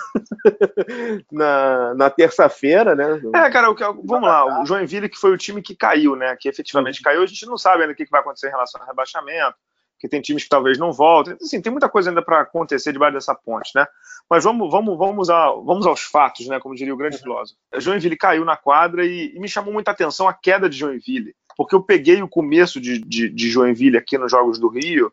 na, 1.30 1.94
na 1.94 2.10
terça-feira, 2.10 2.94
né? 2.94 3.20
É, 3.34 3.50
cara, 3.50 3.70
o 3.70 3.74
que, 3.74 3.84
vamos 4.04 4.28
lá. 4.28 4.62
O 4.62 4.66
Joinville 4.66 5.08
que 5.08 5.18
foi 5.18 5.32
o 5.32 5.38
time 5.38 5.62
que 5.62 5.76
caiu, 5.76 6.16
né? 6.16 6.36
Que 6.38 6.48
efetivamente 6.48 7.00
caiu. 7.00 7.22
A 7.22 7.26
gente 7.26 7.46
não 7.46 7.56
sabe 7.56 7.82
ainda 7.82 7.92
o 7.92 7.96
que 7.96 8.04
vai 8.10 8.20
acontecer 8.20 8.48
em 8.48 8.52
relação 8.52 8.80
ao 8.80 8.86
rebaixamento 8.86 9.54
que 10.02 10.08
tem 10.08 10.20
times 10.20 10.42
que 10.42 10.48
talvez 10.48 10.78
não 10.78 10.90
voltem. 10.90 11.36
Assim, 11.40 11.62
tem 11.62 11.70
muita 11.70 11.88
coisa 11.88 12.10
ainda 12.10 12.20
para 12.20 12.40
acontecer 12.40 12.92
debaixo 12.92 13.14
dessa 13.14 13.36
ponte, 13.36 13.70
né? 13.72 13.86
Mas 14.28 14.42
vamos, 14.42 14.68
vamos, 14.68 14.98
vamos, 14.98 15.30
a, 15.30 15.52
vamos 15.52 15.86
aos 15.86 16.00
fatos, 16.00 16.48
né? 16.48 16.58
Como 16.58 16.74
diria 16.74 16.92
o 16.92 16.96
grande 16.96 17.18
filósofo. 17.18 17.56
Joinville 17.76 18.16
caiu 18.16 18.44
na 18.44 18.56
quadra 18.56 19.06
e, 19.06 19.32
e, 19.32 19.38
me 19.38 19.48
chamou 19.48 19.72
muita 19.72 19.92
atenção 19.92 20.26
a 20.26 20.34
queda 20.34 20.68
de 20.68 20.76
Joinville, 20.76 21.36
porque 21.56 21.76
eu 21.76 21.80
peguei 21.80 22.20
o 22.20 22.26
começo 22.26 22.80
de, 22.80 22.98
de, 22.98 23.28
de 23.28 23.48
Joinville 23.48 23.96
aqui 23.96 24.18
nos 24.18 24.32
Jogos 24.32 24.58
do 24.58 24.66
Rio 24.66 25.12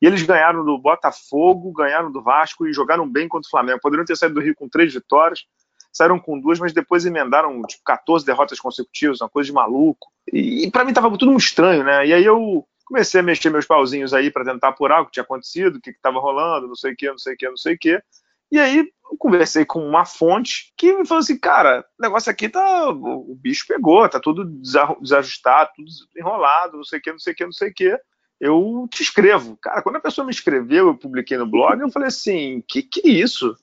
e 0.00 0.06
eles 0.06 0.22
ganharam 0.22 0.64
do 0.64 0.78
Botafogo, 0.78 1.70
ganharam 1.72 2.10
do 2.10 2.22
Vasco 2.22 2.66
e 2.66 2.72
jogaram 2.72 3.06
bem 3.06 3.28
contra 3.28 3.46
o 3.46 3.50
Flamengo. 3.50 3.80
Poderiam 3.82 4.06
ter 4.06 4.16
saído 4.16 4.36
do 4.36 4.40
Rio 4.40 4.54
com 4.54 4.70
três 4.70 4.94
vitórias, 4.94 5.44
saíram 5.92 6.18
com 6.18 6.40
duas, 6.40 6.58
mas 6.58 6.72
depois 6.72 7.04
emendaram 7.04 7.60
tipo, 7.64 7.82
14 7.84 8.24
derrotas 8.24 8.58
consecutivas, 8.58 9.20
uma 9.20 9.28
coisa 9.28 9.48
de 9.48 9.52
maluco. 9.52 10.08
E, 10.32 10.64
e 10.64 10.70
para 10.70 10.82
mim 10.82 10.94
tava 10.94 11.10
tudo 11.10 11.30
muito 11.30 11.44
estranho, 11.44 11.84
né? 11.84 12.06
E 12.06 12.14
aí 12.14 12.24
eu 12.24 12.66
comecei 12.90 13.20
a 13.20 13.22
mexer 13.22 13.50
meus 13.50 13.66
pauzinhos 13.66 14.12
aí 14.12 14.32
para 14.32 14.44
tentar 14.44 14.68
apurar 14.68 15.00
o 15.00 15.06
que 15.06 15.12
tinha 15.12 15.22
acontecido, 15.22 15.76
o 15.76 15.80
que 15.80 15.90
estava 15.90 16.18
rolando, 16.18 16.66
não 16.66 16.74
sei 16.74 16.92
o 16.92 16.96
que, 16.96 17.08
não 17.08 17.18
sei 17.18 17.34
o 17.34 17.36
que, 17.36 17.48
não 17.48 17.56
sei 17.56 17.74
o 17.74 17.78
que. 17.78 18.02
E 18.50 18.58
aí 18.58 18.92
conversei 19.16 19.64
com 19.64 19.86
uma 19.86 20.04
fonte 20.04 20.72
que 20.76 20.92
me 20.92 21.06
falou 21.06 21.20
assim, 21.20 21.38
cara, 21.38 21.84
o 21.98 22.02
negócio 22.02 22.30
aqui 22.30 22.48
tá. 22.48 22.90
O 22.90 23.34
bicho 23.40 23.64
pegou, 23.66 24.08
tá 24.08 24.18
tudo 24.18 24.44
desajustado, 24.44 25.70
tudo 25.76 25.88
enrolado, 26.16 26.78
não 26.78 26.84
sei 26.84 26.98
o 26.98 27.02
que, 27.02 27.12
não 27.12 27.18
sei 27.18 27.32
o 27.32 27.36
que, 27.36 27.44
não 27.44 27.52
sei 27.52 27.70
o 27.70 27.74
que. 27.74 27.98
Eu 28.40 28.88
te 28.90 29.02
escrevo. 29.02 29.56
Cara, 29.58 29.82
quando 29.82 29.96
a 29.96 30.00
pessoa 30.00 30.24
me 30.24 30.32
escreveu, 30.32 30.88
eu 30.88 30.96
publiquei 30.96 31.38
no 31.38 31.46
blog, 31.46 31.80
eu 31.80 31.92
falei 31.92 32.08
assim, 32.08 32.64
que 32.66 32.82
que 32.82 33.08
é 33.08 33.12
isso? 33.12 33.56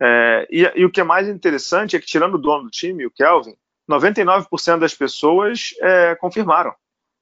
É, 0.00 0.48
e, 0.50 0.62
e, 0.74 0.84
o 0.86 0.90
que 0.90 1.02
é 1.02 1.04
mais 1.04 1.28
interessante 1.28 1.96
é 1.96 2.00
que, 2.00 2.06
tirando 2.06 2.36
o 2.36 2.38
dono 2.38 2.64
do 2.64 2.70
time, 2.70 3.04
o 3.04 3.10
Kelvin, 3.10 3.54
99% 3.90 4.78
das 4.78 4.94
pessoas 4.94 5.74
é, 5.82 6.14
confirmaram 6.14 6.74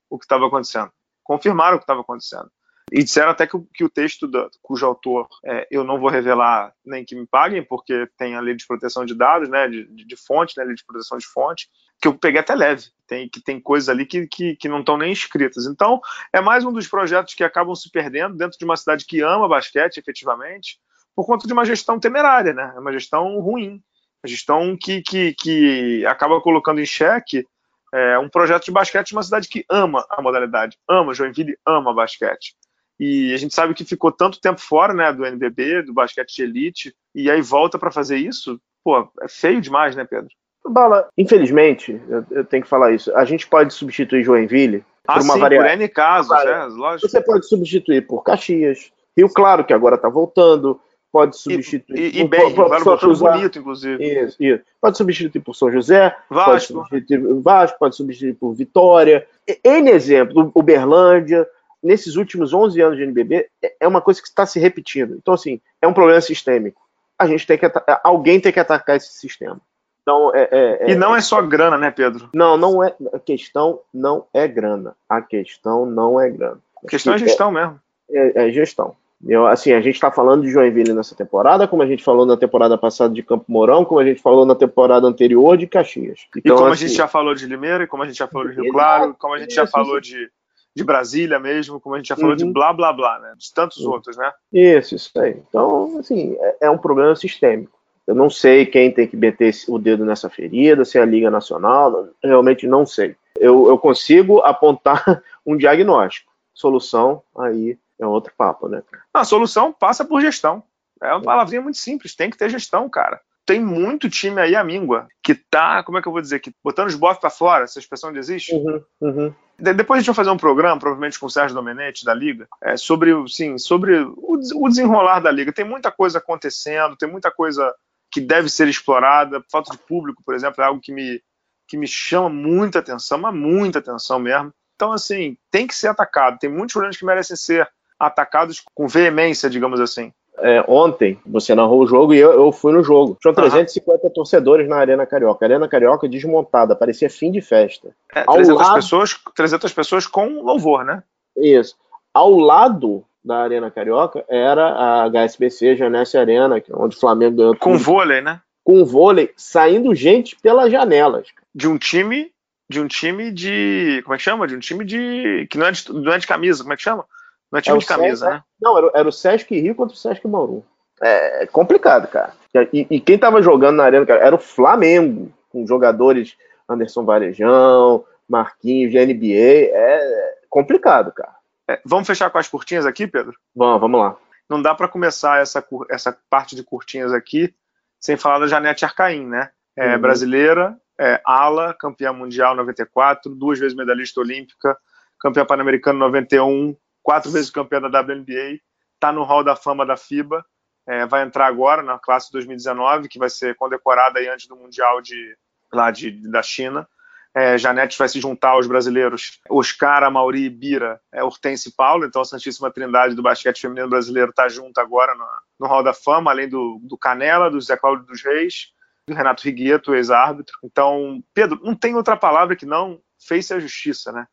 o 0.08 0.18
que 0.18 0.24
estava 0.24 0.46
acontecendo 0.46 0.92
confirmaram 1.28 1.76
o 1.76 1.78
que 1.78 1.84
estava 1.84 2.00
acontecendo. 2.00 2.50
E 2.90 3.04
disseram 3.04 3.30
até 3.30 3.46
que, 3.46 3.54
o, 3.54 3.68
que 3.74 3.84
o 3.84 3.90
texto 3.90 4.26
da, 4.26 4.48
cujo 4.62 4.86
autor 4.86 5.28
é, 5.44 5.68
eu 5.70 5.84
não 5.84 6.00
vou 6.00 6.08
revelar 6.08 6.72
nem 6.82 7.04
que 7.04 7.14
me 7.14 7.26
paguem, 7.26 7.62
porque 7.62 8.08
tem 8.16 8.34
a 8.34 8.40
lei 8.40 8.54
de 8.54 8.66
proteção 8.66 9.04
de 9.04 9.14
dados, 9.14 9.46
né, 9.46 9.68
de, 9.68 9.84
de, 9.84 10.16
fonte, 10.16 10.56
né, 10.56 10.64
lei 10.64 10.74
de 10.74 10.86
proteção 10.86 11.18
de 11.18 11.26
fonte, 11.26 11.68
que 12.00 12.08
eu 12.08 12.14
peguei 12.16 12.40
até 12.40 12.54
leve. 12.54 12.86
Tem, 13.06 13.28
que 13.28 13.42
tem 13.42 13.60
coisas 13.60 13.90
ali 13.90 14.06
que, 14.06 14.26
que, 14.26 14.56
que 14.56 14.68
não 14.70 14.80
estão 14.80 14.96
nem 14.96 15.12
escritas. 15.12 15.66
Então, 15.66 16.00
é 16.32 16.40
mais 16.40 16.64
um 16.64 16.72
dos 16.72 16.88
projetos 16.88 17.34
que 17.34 17.44
acabam 17.44 17.74
se 17.74 17.90
perdendo 17.90 18.36
dentro 18.36 18.58
de 18.58 18.64
uma 18.64 18.76
cidade 18.76 19.04
que 19.04 19.20
ama 19.20 19.46
basquete, 19.46 19.98
efetivamente, 19.98 20.78
por 21.14 21.26
conta 21.26 21.46
de 21.46 21.52
uma 21.52 21.66
gestão 21.66 22.00
temerária, 22.00 22.54
né? 22.54 22.72
É 22.74 22.80
uma 22.80 22.92
gestão 22.92 23.38
ruim. 23.38 23.82
Uma 24.22 24.28
gestão 24.28 24.76
que, 24.80 25.02
que, 25.02 25.34
que 25.34 26.06
acaba 26.06 26.40
colocando 26.40 26.80
em 26.80 26.86
xeque 26.86 27.46
é 27.92 28.18
um 28.18 28.28
projeto 28.28 28.64
de 28.64 28.70
basquete 28.70 29.08
de 29.08 29.12
uma 29.14 29.22
cidade 29.22 29.48
que 29.48 29.64
ama 29.68 30.04
a 30.10 30.20
modalidade, 30.20 30.76
ama 30.88 31.14
Joinville, 31.14 31.56
ama 31.66 31.94
basquete. 31.94 32.54
E 32.98 33.32
a 33.32 33.36
gente 33.36 33.54
sabe 33.54 33.74
que 33.74 33.84
ficou 33.84 34.10
tanto 34.10 34.40
tempo 34.40 34.60
fora, 34.60 34.92
né, 34.92 35.12
do 35.12 35.24
NBB, 35.24 35.82
do 35.82 35.94
basquete 35.94 36.34
de 36.34 36.42
elite, 36.42 36.94
e 37.14 37.30
aí 37.30 37.40
volta 37.40 37.78
para 37.78 37.92
fazer 37.92 38.16
isso, 38.16 38.60
pô, 38.82 39.08
é 39.22 39.28
feio 39.28 39.60
demais, 39.60 39.94
né, 39.94 40.04
Pedro? 40.04 40.30
Bala, 40.66 41.08
infelizmente, 41.16 42.00
eu, 42.08 42.24
eu, 42.30 42.44
tenho 42.44 42.62
que 42.62 42.68
falar 42.68 42.92
isso. 42.92 43.14
A 43.16 43.24
gente 43.24 43.46
pode 43.46 43.72
substituir 43.72 44.24
Joinville 44.24 44.84
ah, 45.06 45.14
por 45.14 45.22
uma 45.22 45.34
sim, 45.34 45.40
variedade. 45.40 45.76
por 45.76 45.82
N 45.82 45.88
casos, 45.88 46.32
é, 46.44 46.64
lógico. 46.64 47.08
Você 47.08 47.20
pode 47.20 47.48
substituir 47.48 48.06
por 48.06 48.22
Caxias, 48.22 48.90
Rio 49.16 49.28
Claro, 49.28 49.64
que 49.64 49.72
agora 49.72 49.94
está 49.94 50.08
voltando, 50.08 50.80
pode 51.12 51.36
substituir. 51.36 51.98
E, 51.98 52.18
e, 52.18 52.20
e 52.20 52.28
bem, 52.28 52.54
por, 52.54 52.68
por, 52.68 52.98
por 52.98 53.16
bonito, 53.16 53.58
inclusive. 53.58 54.02
Isso, 54.02 54.36
isso. 54.40 54.64
Pode 54.80 54.96
substituir 54.96 55.40
por 55.40 55.54
São 55.54 55.70
José, 55.70 56.14
Vasco. 56.30 56.74
pode 56.74 56.88
substituir 56.88 57.22
por 57.22 57.40
Vasco, 57.40 57.78
pode 57.78 57.96
substituir 57.96 58.34
por 58.34 58.52
Vitória. 58.54 59.26
N 59.64 59.90
exemplo, 59.90 60.50
Uberlândia. 60.54 61.46
Nesses 61.80 62.16
últimos 62.16 62.52
11 62.52 62.80
anos 62.80 62.96
de 62.96 63.04
NBB, 63.04 63.48
é, 63.62 63.74
é 63.80 63.88
uma 63.88 64.00
coisa 64.00 64.20
que 64.20 64.26
está 64.26 64.44
se 64.44 64.58
repetindo. 64.58 65.14
Então, 65.14 65.32
assim, 65.32 65.60
é 65.80 65.86
um 65.86 65.92
problema 65.92 66.20
sistêmico. 66.20 66.82
A 67.16 67.26
gente 67.26 67.46
tem 67.46 67.56
que 67.56 67.66
alguém 68.02 68.40
tem 68.40 68.52
que 68.52 68.58
atacar 68.58 68.96
esse 68.96 69.12
sistema. 69.12 69.60
Então, 70.02 70.34
é, 70.34 70.48
é, 70.50 70.78
é, 70.80 70.90
e 70.90 70.94
não 70.94 71.14
é 71.14 71.20
só 71.20 71.42
grana, 71.42 71.76
né, 71.76 71.90
Pedro? 71.90 72.30
Não, 72.34 72.56
não 72.56 72.82
é. 72.82 72.94
A 73.12 73.18
questão 73.18 73.80
não 73.92 74.24
é 74.32 74.48
grana. 74.48 74.96
A 75.06 75.20
questão 75.20 75.84
não 75.84 76.18
é 76.18 76.30
grana. 76.30 76.58
A 76.82 76.88
questão 76.88 77.12
é 77.14 77.18
gestão 77.18 77.52
mesmo. 77.52 77.78
É, 78.10 78.46
é 78.46 78.50
gestão. 78.50 78.96
Eu, 79.26 79.46
assim, 79.46 79.72
a 79.72 79.80
gente 79.80 79.96
está 79.96 80.12
falando 80.12 80.42
de 80.42 80.50
Joinville 80.50 80.92
nessa 80.92 81.14
temporada, 81.14 81.66
como 81.66 81.82
a 81.82 81.86
gente 81.86 82.04
falou 82.04 82.24
na 82.24 82.36
temporada 82.36 82.78
passada 82.78 83.12
de 83.12 83.22
Campo 83.22 83.46
Mourão, 83.48 83.84
como 83.84 83.98
a 83.98 84.04
gente 84.04 84.22
falou 84.22 84.46
na 84.46 84.54
temporada 84.54 85.06
anterior 85.06 85.56
de 85.56 85.66
Caxias. 85.66 86.20
Então, 86.36 86.54
e 86.54 86.58
como 86.58 86.72
assim, 86.72 86.84
a 86.84 86.88
gente 86.88 86.96
já 86.96 87.08
falou 87.08 87.34
de 87.34 87.46
Limeira, 87.46 87.86
como 87.86 88.04
a 88.04 88.06
gente 88.06 88.18
já 88.18 88.28
falou 88.28 88.48
de 88.48 88.54
Rio 88.54 88.72
Claro, 88.72 89.16
como 89.18 89.34
a 89.34 89.38
gente 89.38 89.54
já 89.54 89.66
falou 89.66 90.00
de, 90.00 90.30
de 90.74 90.84
Brasília 90.84 91.40
mesmo, 91.40 91.80
como 91.80 91.96
a 91.96 91.98
gente 91.98 92.08
já 92.08 92.16
falou 92.16 92.30
uhum. 92.30 92.36
de 92.36 92.44
blá 92.44 92.72
blá 92.72 92.92
blá, 92.92 93.18
né? 93.18 93.32
De 93.36 93.52
tantos 93.52 93.78
uhum. 93.78 93.90
outros, 93.90 94.16
né? 94.16 94.30
Isso, 94.52 94.94
isso 94.94 95.10
aí. 95.20 95.36
Então, 95.48 95.98
assim, 95.98 96.36
é, 96.38 96.56
é 96.62 96.70
um 96.70 96.78
problema 96.78 97.16
sistêmico. 97.16 97.76
Eu 98.06 98.14
não 98.14 98.30
sei 98.30 98.64
quem 98.66 98.92
tem 98.92 99.06
que 99.06 99.16
meter 99.16 99.52
o 99.68 99.78
dedo 99.78 100.04
nessa 100.04 100.30
ferida, 100.30 100.84
se 100.84 100.96
é 100.96 101.02
a 101.02 101.04
Liga 101.04 101.30
Nacional, 101.30 102.08
realmente 102.22 102.68
não 102.68 102.86
sei. 102.86 103.16
Eu, 103.38 103.66
eu 103.66 103.76
consigo 103.78 104.40
apontar 104.42 105.22
um 105.44 105.56
diagnóstico. 105.56 106.30
Solução 106.54 107.22
aí 107.36 107.76
é 108.00 108.06
outro 108.06 108.32
papo, 108.36 108.68
né? 108.68 108.82
A 109.12 109.24
solução 109.24 109.72
passa 109.72 110.04
por 110.04 110.20
gestão. 110.20 110.62
É 111.02 111.12
uma 111.12 111.22
palavrinha 111.22 111.62
muito 111.62 111.78
simples, 111.78 112.14
tem 112.14 112.30
que 112.30 112.36
ter 112.36 112.50
gestão, 112.50 112.88
cara. 112.88 113.20
Tem 113.46 113.60
muito 113.60 114.10
time 114.10 114.40
aí, 114.40 114.54
a 114.54 114.62
míngua, 114.62 115.08
que 115.22 115.34
tá, 115.34 115.82
como 115.82 115.96
é 115.96 116.02
que 116.02 116.08
eu 116.08 116.12
vou 116.12 116.20
dizer, 116.20 116.38
que 116.38 116.52
botando 116.62 116.88
os 116.88 116.94
bofs 116.94 117.18
pra 117.18 117.30
fora, 117.30 117.64
essa 117.64 117.78
expressão 117.78 118.08
ainda 118.08 118.20
existe? 118.20 118.54
Uhum, 118.54 118.84
uhum. 119.00 119.34
Depois 119.58 119.98
a 119.98 120.00
gente 120.00 120.06
vai 120.08 120.14
fazer 120.14 120.30
um 120.30 120.36
programa, 120.36 120.78
provavelmente 120.78 121.18
com 121.18 121.26
o 121.26 121.30
Sérgio 121.30 121.54
Domenech, 121.54 122.04
da 122.04 122.12
Liga, 122.12 122.46
é, 122.62 122.76
sobre, 122.76 123.12
sim, 123.28 123.56
sobre 123.56 123.98
o, 124.00 124.38
o 124.54 124.68
desenrolar 124.68 125.20
da 125.20 125.30
Liga. 125.30 125.52
Tem 125.52 125.64
muita 125.64 125.90
coisa 125.90 126.18
acontecendo, 126.18 126.96
tem 126.96 127.10
muita 127.10 127.30
coisa 127.30 127.74
que 128.10 128.20
deve 128.20 128.48
ser 128.48 128.68
explorada. 128.68 129.42
Falta 129.50 129.72
de 129.72 129.78
público, 129.78 130.22
por 130.24 130.34
exemplo, 130.34 130.62
é 130.62 130.66
algo 130.66 130.80
que 130.80 130.92
me, 130.92 131.20
que 131.66 131.76
me 131.76 131.86
chama 131.86 132.28
muita 132.28 132.78
atenção, 132.78 133.18
mas 133.18 133.34
muita 133.34 133.78
atenção 133.78 134.18
mesmo. 134.18 134.52
Então, 134.76 134.92
assim, 134.92 135.36
tem 135.50 135.66
que 135.66 135.74
ser 135.74 135.88
atacado. 135.88 136.38
Tem 136.38 136.48
muitos 136.50 136.74
problemas 136.74 136.96
que 136.96 137.04
merecem 137.04 137.36
ser 137.36 137.68
atacados 137.98 138.62
com 138.74 138.86
veemência, 138.86 139.50
digamos 139.50 139.80
assim. 139.80 140.12
É, 140.40 140.64
ontem 140.68 141.18
você 141.26 141.54
narrou 141.54 141.82
o 141.82 141.86
jogo 141.86 142.14
e 142.14 142.18
eu, 142.18 142.32
eu 142.32 142.52
fui 142.52 142.72
no 142.72 142.82
jogo. 142.82 143.18
Tinham 143.20 143.34
350 143.34 144.06
uhum. 144.06 144.12
torcedores 144.12 144.68
na 144.68 144.76
Arena 144.76 145.04
Carioca. 145.04 145.44
A 145.44 145.48
Arena 145.48 145.68
Carioca 145.68 146.08
desmontada, 146.08 146.76
parecia 146.76 147.10
fim 147.10 147.32
de 147.32 147.40
festa. 147.40 147.88
É, 148.14 148.22
300, 148.24 148.54
lado... 148.54 148.74
pessoas, 148.76 149.16
300 149.34 149.72
pessoas 149.72 150.06
com 150.06 150.42
louvor, 150.42 150.84
né? 150.84 151.02
Isso. 151.36 151.76
Ao 152.14 152.30
lado 152.30 153.04
da 153.24 153.38
Arena 153.38 153.70
Carioca 153.70 154.24
era 154.28 154.68
a 154.68 155.10
HSBC 155.10 155.76
Janesse 155.76 156.16
Arena, 156.16 156.58
é 156.58 156.62
onde 156.72 156.96
o 156.96 157.00
Flamengo 157.00 157.36
ganhou. 157.36 157.56
Com 157.56 157.72
tudo. 157.72 157.84
vôlei, 157.84 158.20
né? 158.20 158.40
Com 158.64 158.84
vôlei, 158.84 159.32
saindo 159.36 159.94
gente 159.94 160.36
pelas 160.36 160.70
janelas. 160.70 161.28
De 161.54 161.66
um 161.66 161.76
time. 161.76 162.30
De 162.70 162.80
um 162.80 162.86
time 162.86 163.32
de. 163.32 164.02
Como 164.04 164.14
é 164.14 164.18
que 164.18 164.22
chama? 164.22 164.46
De 164.46 164.54
um 164.54 164.58
time 164.58 164.84
de. 164.84 165.46
Que 165.50 165.58
não 165.58 165.66
é 165.66 165.72
de, 165.72 165.92
não 165.92 166.12
é 166.12 166.18
de 166.18 166.26
camisa, 166.26 166.62
como 166.62 166.74
é 166.74 166.76
que 166.76 166.82
chama? 166.82 167.04
Não 167.50 167.58
é 167.58 167.62
time 167.62 167.76
é 167.76 167.80
de 167.80 167.86
camisa, 167.86 168.26
Sesc, 168.26 168.36
né? 168.36 168.42
Não, 168.60 168.78
era, 168.78 168.90
era, 168.94 169.08
o 169.08 169.12
Sesc 169.12 169.58
Rio 169.58 169.74
contra 169.74 169.94
o 169.94 169.98
Sesc 169.98 170.26
Bauru. 170.26 170.64
É 171.00 171.46
complicado, 171.46 172.08
cara. 172.08 172.32
E, 172.72 172.86
e, 172.90 173.00
quem 173.00 173.16
tava 173.16 173.40
jogando 173.40 173.76
na 173.76 173.84
arena, 173.84 174.04
cara, 174.04 174.20
era 174.20 174.34
o 174.34 174.40
Flamengo, 174.40 175.32
com 175.48 175.66
jogadores 175.66 176.36
Anderson 176.68 177.04
Varejão, 177.04 178.04
Marquinhos 178.28 178.90
de 178.90 178.98
NBA. 178.98 179.70
É 179.72 180.34
complicado, 180.50 181.12
cara. 181.12 181.34
É, 181.70 181.80
vamos 181.84 182.06
fechar 182.06 182.30
com 182.30 182.38
as 182.38 182.48
curtinhas 182.48 182.86
aqui, 182.86 183.06
Pedro? 183.06 183.34
Vamos, 183.54 183.80
vamos 183.80 184.00
lá. 184.00 184.16
Não 184.48 184.60
dá 184.60 184.74
para 184.74 184.88
começar 184.88 185.40
essa, 185.40 185.64
essa 185.90 186.16
parte 186.30 186.56
de 186.56 186.62
curtinhas 186.62 187.12
aqui 187.12 187.54
sem 188.00 188.16
falar 188.16 188.38
da 188.38 188.46
Janete 188.46 188.84
Arcaim, 188.84 189.26
né? 189.26 189.50
É, 189.76 189.94
uhum. 189.94 190.00
Brasileira, 190.00 190.76
é, 190.98 191.20
ala, 191.24 191.74
campeã 191.74 192.12
mundial 192.12 192.56
94, 192.56 193.34
duas 193.34 193.58
vezes 193.58 193.76
medalhista 193.76 194.20
olímpica, 194.20 194.76
campeã 195.20 195.44
pan-americana 195.44 195.98
91, 195.98 196.74
quatro 197.08 197.30
vezes 197.30 197.48
campeã 197.48 197.80
da 197.80 198.02
WNBA, 198.02 198.60
está 198.92 199.10
no 199.10 199.22
Hall 199.22 199.42
da 199.42 199.56
Fama 199.56 199.86
da 199.86 199.96
FIBA, 199.96 200.44
é, 200.86 201.06
vai 201.06 201.22
entrar 201.22 201.46
agora 201.46 201.82
na 201.82 201.98
classe 201.98 202.30
2019, 202.30 203.08
que 203.08 203.18
vai 203.18 203.30
ser 203.30 203.54
condecorada 203.54 204.18
aí 204.18 204.28
antes 204.28 204.46
do 204.46 204.54
Mundial 204.54 205.00
de, 205.00 205.34
lá 205.72 205.90
de, 205.90 206.10
da 206.30 206.42
China. 206.42 206.86
É, 207.34 207.56
Janete 207.56 207.96
vai 207.96 208.10
se 208.10 208.20
juntar 208.20 208.50
aos 208.50 208.66
brasileiros 208.66 209.40
Oscar, 209.48 210.12
Mauri 210.12 210.50
Bira, 210.50 211.00
é, 211.10 211.24
Hortense 211.24 211.70
e 211.70 211.72
Paulo, 211.72 212.04
então 212.04 212.20
a 212.20 212.26
Santíssima 212.26 212.70
Trindade 212.70 213.14
do 213.14 213.22
basquete 213.22 213.62
feminino 213.62 213.88
brasileiro 213.88 214.28
está 214.28 214.46
junto 214.46 214.78
agora 214.78 215.14
no, 215.14 215.26
no 215.60 215.66
Hall 215.66 215.82
da 215.82 215.94
Fama, 215.94 216.30
além 216.30 216.46
do, 216.46 216.78
do 216.82 216.98
Canela, 216.98 217.50
do 217.50 217.58
Zé 217.58 217.78
Cláudio 217.78 218.04
dos 218.04 218.22
Reis, 218.22 218.74
Renato 219.08 219.44
Rigueto, 219.44 219.94
ex-árbitro. 219.94 220.58
Então, 220.62 221.24
Pedro, 221.32 221.58
não 221.64 221.74
tem 221.74 221.94
outra 221.94 222.18
palavra 222.18 222.54
que 222.54 222.66
não 222.66 223.00
fez 223.18 223.50
a 223.50 223.58
justiça, 223.58 224.12
né? 224.12 224.26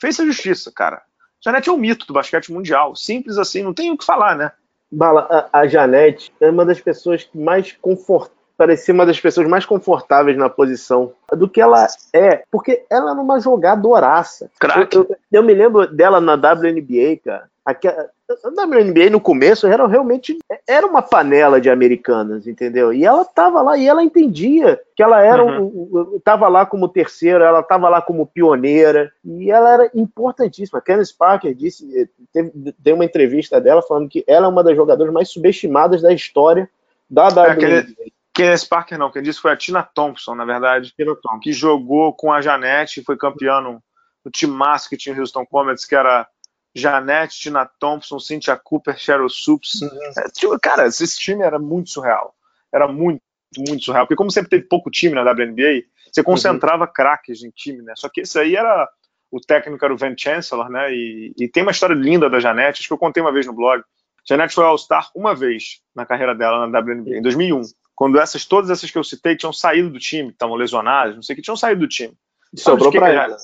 Fez 0.00 0.18
a 0.18 0.24
justiça, 0.24 0.72
cara. 0.74 1.02
Janete 1.44 1.68
é 1.68 1.72
um 1.72 1.76
mito 1.78 2.06
do 2.06 2.12
basquete 2.12 2.52
mundial. 2.52 2.94
Simples 2.94 3.38
assim, 3.38 3.62
não 3.62 3.74
tem 3.74 3.90
o 3.90 3.98
que 3.98 4.04
falar, 4.04 4.36
né? 4.36 4.52
Bala, 4.90 5.48
a, 5.52 5.60
a 5.60 5.66
Janete 5.66 6.32
é 6.40 6.50
uma 6.50 6.64
das 6.64 6.80
pessoas 6.80 7.24
que 7.24 7.36
mais 7.36 7.72
confortáveis 7.72 8.42
parecia 8.56 8.94
uma 8.94 9.04
das 9.04 9.18
pessoas 9.18 9.48
mais 9.48 9.66
confortáveis 9.66 10.36
na 10.36 10.48
posição 10.48 11.12
do 11.32 11.48
que 11.48 11.60
ela 11.60 11.86
é, 12.12 12.44
porque 12.48 12.84
ela 12.88 13.10
é 13.10 13.14
uma 13.14 13.40
jogadoraça. 13.40 14.48
Crack. 14.60 14.94
Eu, 14.94 15.02
eu, 15.08 15.16
eu, 15.32 15.42
me 15.42 15.52
lembro 15.52 15.86
dela 15.86 16.20
na 16.20 16.34
WNBA, 16.34 17.18
cara. 17.24 17.50
Aquela, 17.64 18.10
a 18.28 18.48
WNBA 18.48 19.08
no 19.10 19.20
começo 19.20 19.68
era 19.68 19.86
realmente 19.86 20.36
era 20.66 20.84
uma 20.84 21.00
panela 21.00 21.60
de 21.60 21.70
americanas, 21.70 22.46
entendeu? 22.46 22.92
E 22.92 23.04
ela 23.04 23.24
tava 23.24 23.62
lá 23.62 23.78
e 23.78 23.86
ela 23.86 24.02
entendia 24.02 24.80
que 24.96 25.02
ela 25.02 25.22
era 25.22 25.44
uhum. 25.44 26.16
um, 26.16 26.20
tava 26.24 26.48
lá 26.48 26.66
como 26.66 26.88
terceira, 26.88 27.44
ela 27.44 27.62
tava 27.62 27.88
lá 27.88 28.02
como 28.02 28.26
pioneira 28.26 29.12
e 29.24 29.50
ela 29.50 29.74
era 29.74 29.90
importantíssima. 29.94 30.80
Candice 30.80 31.16
Parker 31.16 31.54
disse, 31.54 32.10
teve, 32.32 32.50
deu 32.78 32.96
uma 32.96 33.04
entrevista 33.04 33.60
dela 33.60 33.80
falando 33.80 34.08
que 34.08 34.24
ela 34.26 34.46
é 34.46 34.48
uma 34.48 34.64
das 34.64 34.74
jogadoras 34.74 35.12
mais 35.12 35.30
subestimadas 35.30 36.02
da 36.02 36.12
história 36.12 36.68
da 37.08 37.28
WNBA. 37.28 37.66
É, 37.66 37.86
Kenneth 38.34 38.66
Parker 38.68 38.98
não, 38.98 39.10
quem 39.10 39.22
disse 39.22 39.40
foi 39.40 39.52
a 39.52 39.56
Tina 39.56 39.82
Thompson, 39.82 40.34
na 40.34 40.44
verdade, 40.44 40.94
que 41.42 41.52
jogou 41.52 42.12
com 42.12 42.32
a 42.32 42.40
Janete, 42.40 43.04
foi 43.04 43.16
campeã 43.16 43.60
no, 43.60 43.82
no 44.24 44.30
time 44.30 44.52
massa 44.52 44.88
que 44.88 44.96
tinha 44.96 45.14
o 45.14 45.20
Houston 45.20 45.44
Comets, 45.44 45.84
que 45.84 45.94
era 45.94 46.26
Janete, 46.74 47.38
Tina 47.38 47.66
Thompson, 47.78 48.18
Cynthia 48.18 48.56
Cooper, 48.56 48.96
Cheryl 48.98 49.28
Supes. 49.28 49.82
Uhum. 49.82 49.88
É, 50.16 50.28
tipo, 50.30 50.58
cara, 50.58 50.86
esse 50.86 51.18
time 51.18 51.42
era 51.42 51.58
muito 51.58 51.90
surreal. 51.90 52.34
Era 52.72 52.88
muito, 52.88 53.20
muito 53.56 53.84
surreal. 53.84 54.06
Porque 54.06 54.16
como 54.16 54.30
sempre 54.30 54.50
teve 54.50 54.64
pouco 54.64 54.90
time 54.90 55.14
na 55.14 55.22
WNBA, 55.22 55.84
você 56.10 56.22
concentrava 56.22 56.84
uhum. 56.84 56.92
craques 56.92 57.42
em 57.42 57.50
time, 57.50 57.82
né? 57.82 57.92
Só 57.96 58.08
que 58.08 58.22
esse 58.22 58.38
aí 58.38 58.56
era... 58.56 58.88
O 59.30 59.40
técnico 59.40 59.82
era 59.82 59.94
o 59.94 59.96
Van 59.96 60.14
Chancellor, 60.14 60.68
né? 60.68 60.92
E, 60.92 61.32
e 61.38 61.48
tem 61.48 61.62
uma 61.62 61.72
história 61.72 61.94
linda 61.94 62.28
da 62.28 62.38
Janete, 62.38 62.80
acho 62.80 62.88
que 62.88 62.92
eu 62.92 62.98
contei 62.98 63.22
uma 63.22 63.32
vez 63.32 63.46
no 63.46 63.54
blog. 63.54 63.82
Janete 64.28 64.54
foi 64.54 64.62
All-Star 64.62 65.10
uma 65.14 65.34
vez 65.34 65.80
na 65.94 66.04
carreira 66.04 66.34
dela 66.34 66.66
na 66.66 66.78
WNBA, 66.78 67.16
em 67.16 67.22
2001 67.22 67.62
quando 67.94 68.18
essas 68.18 68.44
todas 68.44 68.70
essas 68.70 68.90
que 68.90 68.98
eu 68.98 69.04
citei 69.04 69.36
tinham 69.36 69.52
saído 69.52 69.90
do 69.90 69.98
time, 69.98 70.30
estavam 70.30 70.56
lesionadas, 70.56 71.14
não 71.14 71.22
sei 71.22 71.34
o 71.34 71.36
que, 71.36 71.42
tinham 71.42 71.56
saído 71.56 71.82
do 71.82 71.88
time. 71.88 72.12
Sobrou 72.56 72.90
pra 72.90 73.10
ela. 73.10 73.36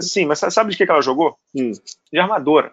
Sim, 0.00 0.26
mas 0.26 0.38
sabe 0.38 0.70
de 0.70 0.76
que, 0.76 0.90
ela 0.90 1.02
jogou? 1.02 1.36
Hum. 1.54 1.72
De 2.12 2.18
armadora. 2.18 2.72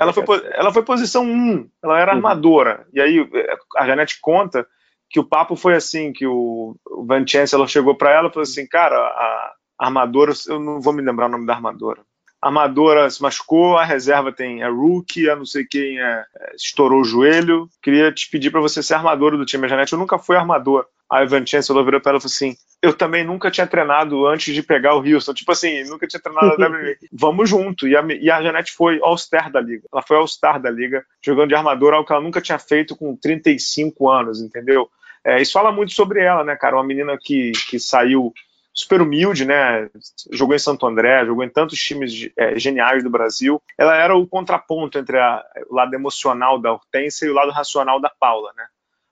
Ela 0.00 0.12
foi, 0.12 0.24
ela 0.52 0.72
foi 0.72 0.82
posição 0.84 1.24
1, 1.24 1.68
ela 1.82 1.98
era 1.98 2.12
uhum. 2.12 2.18
armadora. 2.18 2.86
E 2.92 3.00
aí 3.00 3.28
a 3.76 3.86
Janete 3.86 4.20
conta 4.20 4.66
que 5.08 5.18
o 5.18 5.24
papo 5.24 5.56
foi 5.56 5.74
assim, 5.74 6.12
que 6.12 6.26
o, 6.26 6.76
o 6.88 7.04
Van 7.04 7.26
Chancellor 7.26 7.66
chegou 7.66 7.96
para 7.96 8.12
ela 8.12 8.28
e 8.28 8.32
falou 8.32 8.44
assim, 8.44 8.66
cara, 8.66 8.96
a 8.96 9.54
armadora, 9.76 10.32
eu 10.46 10.60
não 10.60 10.80
vou 10.80 10.92
me 10.92 11.02
lembrar 11.02 11.26
o 11.26 11.30
nome 11.30 11.46
da 11.46 11.54
armadora, 11.54 12.00
armadora 12.40 13.10
se 13.10 13.20
machucou, 13.20 13.76
a 13.76 13.84
reserva 13.84 14.32
tem 14.32 14.62
a 14.62 14.66
é 14.66 14.70
rookie, 14.70 15.28
a 15.28 15.36
não 15.36 15.44
sei 15.44 15.64
quem 15.64 16.00
é, 16.00 16.24
é, 16.36 16.56
estourou 16.56 17.00
o 17.00 17.04
joelho. 17.04 17.68
Queria 17.82 18.10
te 18.10 18.30
pedir 18.30 18.50
para 18.50 18.60
você 18.60 18.82
ser 18.82 18.94
armadora 18.94 19.36
do 19.36 19.44
time. 19.44 19.66
A 19.66 19.68
Janete, 19.68 19.92
eu 19.92 19.98
nunca 19.98 20.18
fui 20.18 20.36
armador. 20.36 20.86
A 21.10 21.22
Evan 21.22 21.44
Chancellor 21.44 21.84
virou 21.84 22.00
para 22.00 22.12
ela 22.12 22.18
e 22.18 22.22
falou 22.22 22.32
assim: 22.32 22.56
Eu 22.82 22.94
também 22.94 23.24
nunca 23.24 23.50
tinha 23.50 23.66
treinado 23.66 24.26
antes 24.26 24.54
de 24.54 24.62
pegar 24.62 24.94
o 24.94 25.06
Houston. 25.06 25.34
Tipo 25.34 25.52
assim, 25.52 25.84
nunca 25.84 26.06
tinha 26.06 26.20
treinado 26.20 26.56
na 26.56 26.66
WWE. 26.66 26.96
Vamos 27.12 27.48
junto. 27.48 27.86
E 27.86 27.94
a, 27.94 28.02
e 28.02 28.30
a 28.30 28.42
Janete 28.42 28.72
foi 28.72 28.98
All-Star 29.02 29.52
da 29.52 29.60
liga. 29.60 29.86
Ela 29.92 30.02
foi 30.02 30.16
All-Star 30.16 30.60
da 30.60 30.70
liga, 30.70 31.04
jogando 31.22 31.50
de 31.50 31.54
armador, 31.54 31.92
algo 31.92 32.06
que 32.06 32.12
ela 32.12 32.22
nunca 32.22 32.40
tinha 32.40 32.58
feito 32.58 32.96
com 32.96 33.14
35 33.16 34.08
anos, 34.08 34.40
entendeu? 34.40 34.88
É, 35.22 35.42
isso 35.42 35.52
fala 35.52 35.70
muito 35.70 35.92
sobre 35.92 36.22
ela, 36.22 36.42
né, 36.42 36.56
cara? 36.56 36.76
Uma 36.76 36.84
menina 36.84 37.18
que, 37.20 37.52
que 37.68 37.78
saiu 37.78 38.32
super 38.72 39.02
humilde, 39.02 39.44
né? 39.44 39.90
Jogou 40.32 40.54
em 40.54 40.58
Santo 40.58 40.86
André, 40.86 41.24
jogou 41.26 41.44
em 41.44 41.48
tantos 41.48 41.78
times 41.78 42.30
é, 42.36 42.58
geniais 42.58 43.02
do 43.02 43.10
Brasil. 43.10 43.60
Ela 43.76 43.96
era 43.96 44.16
o 44.16 44.26
contraponto 44.26 44.98
entre 44.98 45.18
a, 45.18 45.44
o 45.68 45.74
lado 45.74 45.94
emocional 45.94 46.58
da 46.58 46.72
Hortência 46.72 47.26
e 47.26 47.30
o 47.30 47.34
lado 47.34 47.50
racional 47.50 48.00
da 48.00 48.08
Paula, 48.08 48.52
né? 48.56 48.64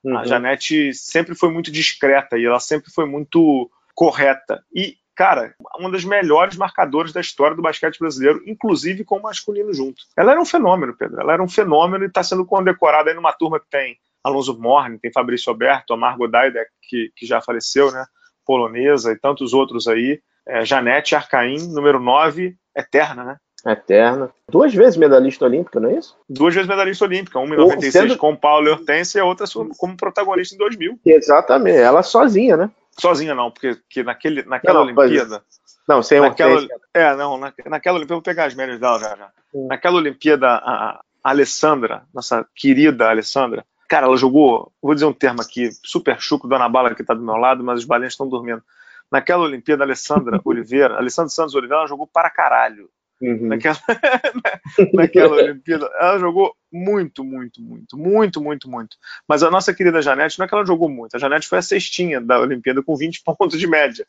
Uhum. 0.05 0.19
A 0.19 0.25
Janete 0.25 0.93
sempre 0.95 1.35
foi 1.35 1.51
muito 1.51 1.71
discreta 1.71 2.39
e 2.39 2.45
ela 2.45 2.61
sempre 2.61 2.91
foi 2.91 3.07
muito 3.07 3.71
correta. 3.95 4.63
E, 4.75 4.97
cara, 5.17 5.55
uma 5.79 5.91
das 5.91 6.05
melhores 6.05 6.57
marcadoras 6.57 7.13
da 7.13 7.21
história 7.21 7.57
do 7.57 7.63
basquete 7.63 7.99
brasileiro, 7.99 8.43
inclusive 8.47 9.05
com 9.05 9.19
o 9.19 9.23
masculino 9.23 9.73
junto. 9.73 10.03
Ela 10.17 10.33
era 10.33 10.41
um 10.41 10.47
fenômeno, 10.47 10.97
Pedro. 10.97 11.21
Ela 11.21 11.33
era 11.33 11.43
um 11.43 11.49
fenômeno 11.49 12.05
e 12.05 12.09
está 12.09 12.23
sendo 12.23 12.47
condecorada 12.47 13.11
aí 13.11 13.17
numa 13.17 13.33
turma 13.33 13.59
que 13.59 13.69
tem 13.69 13.97
Alonso 14.23 14.59
Morne, 14.59 14.99
tem 14.99 15.13
Fabrício 15.13 15.51
Alberto, 15.51 15.93
Amar 15.93 16.17
Godaidek, 16.17 16.71
que, 16.83 17.13
que 17.17 17.27
já 17.27 17.41
faleceu, 17.41 17.91
né? 17.91 18.05
polonesa 18.49 19.13
e 19.13 19.17
tantos 19.17 19.53
outros 19.53 19.87
aí. 19.87 20.23
É, 20.47 20.65
Janete 20.65 21.15
Arcaim, 21.15 21.69
número 21.69 22.01
9, 22.01 22.57
eterna, 22.75 23.23
né? 23.23 23.37
Eterna. 23.67 24.31
Duas 24.49 24.73
vezes 24.73 24.97
medalhista 24.97 25.45
olímpica, 25.45 25.81
não 25.81 25.91
é 25.91 25.95
isso? 25.95 26.17
Duas 26.29 26.55
vezes 26.55 26.69
medalhista 26.69 27.05
olímpica, 27.05 27.39
uma 27.39 27.55
em 27.55 27.59
96 27.59 27.93
sendo... 27.93 28.19
com 28.19 28.37
Paulo 28.37 28.69
e 28.69 28.71
Hortência 28.71 29.19
e 29.19 29.21
a 29.21 29.25
outra 29.25 29.47
como 29.77 29.97
protagonista 29.97 30.55
em 30.55 30.59
2000. 30.59 31.01
Exatamente, 31.05 31.79
ela 31.79 32.03
sozinha, 32.03 32.57
né? 32.57 32.71
Sozinha 32.99 33.35
não, 33.35 33.51
porque 33.51 33.77
que 33.89 34.03
naquele, 34.03 34.43
naquela 34.45 34.81
não, 34.81 34.87
Olimpíada... 34.87 35.43
Não, 35.89 36.03
sem 36.03 36.21
naquela, 36.21 36.55
Hortência. 36.55 36.77
É, 36.95 37.17
não, 37.17 37.39
na, 37.39 37.53
naquela 37.67 37.97
Olimpíada, 37.97 38.15
vou 38.15 38.23
pegar 38.23 38.45
as 38.45 38.55
médias 38.55 38.79
dela 38.79 38.99
já, 38.99 39.17
já. 39.17 39.31
Naquela 39.69 39.97
Olimpíada, 39.97 40.47
a, 40.49 41.01
a 41.23 41.31
Alessandra, 41.31 42.03
nossa 42.15 42.47
querida 42.55 43.09
Alessandra, 43.09 43.65
Cara, 43.89 44.07
ela 44.07 44.19
jogou, 44.19 44.71
vou 44.83 44.93
dizer 44.93 45.07
um 45.07 45.15
termo 45.15 45.41
aqui, 45.41 45.71
super 45.83 46.21
chuco, 46.21 46.47
Dona 46.47 46.69
Bala 46.69 46.95
que 46.95 47.01
está 47.01 47.15
do 47.15 47.23
meu 47.23 47.37
lado, 47.37 47.65
mas 47.65 47.81
os 47.81 47.87
balinhos 47.87 48.13
estão 48.13 48.29
dormindo. 48.29 48.63
Naquela 49.11 49.45
Olimpíada, 49.45 49.83
a 49.83 49.87
Alessandra 49.87 50.39
Oliveira, 50.45 50.99
Alessandra 50.99 51.31
Santos 51.31 51.55
Oliveira, 51.55 51.81
ela 51.81 51.89
jogou 51.89 52.07
para 52.07 52.29
caralho. 52.29 52.91
Uhum. 53.21 53.49
Naquela, 53.49 53.77
naquela 54.95 55.37
Olimpíada, 55.37 55.91
ela 55.99 56.19
jogou 56.19 56.55
muito, 56.73 57.25
muito, 57.25 57.61
muito, 57.61 57.97
muito, 57.97 58.41
muito, 58.41 58.71
muito. 58.71 58.97
Mas 59.27 59.43
a 59.43 59.51
nossa 59.51 59.75
querida 59.75 60.01
Janete, 60.01 60.39
não 60.39 60.47
é 60.47 60.49
que 60.49 60.55
ela 60.55 60.65
jogou 60.65 60.89
muito, 60.89 61.17
a 61.17 61.19
Janete 61.19 61.49
foi 61.49 61.59
a 61.59 61.63
cestinha 61.63 62.21
da 62.21 62.41
Olimpíada 62.41 62.83
com 62.83 62.97
20 62.97 63.23
pontos 63.25 63.59
de 63.59 63.67
média, 63.67 64.07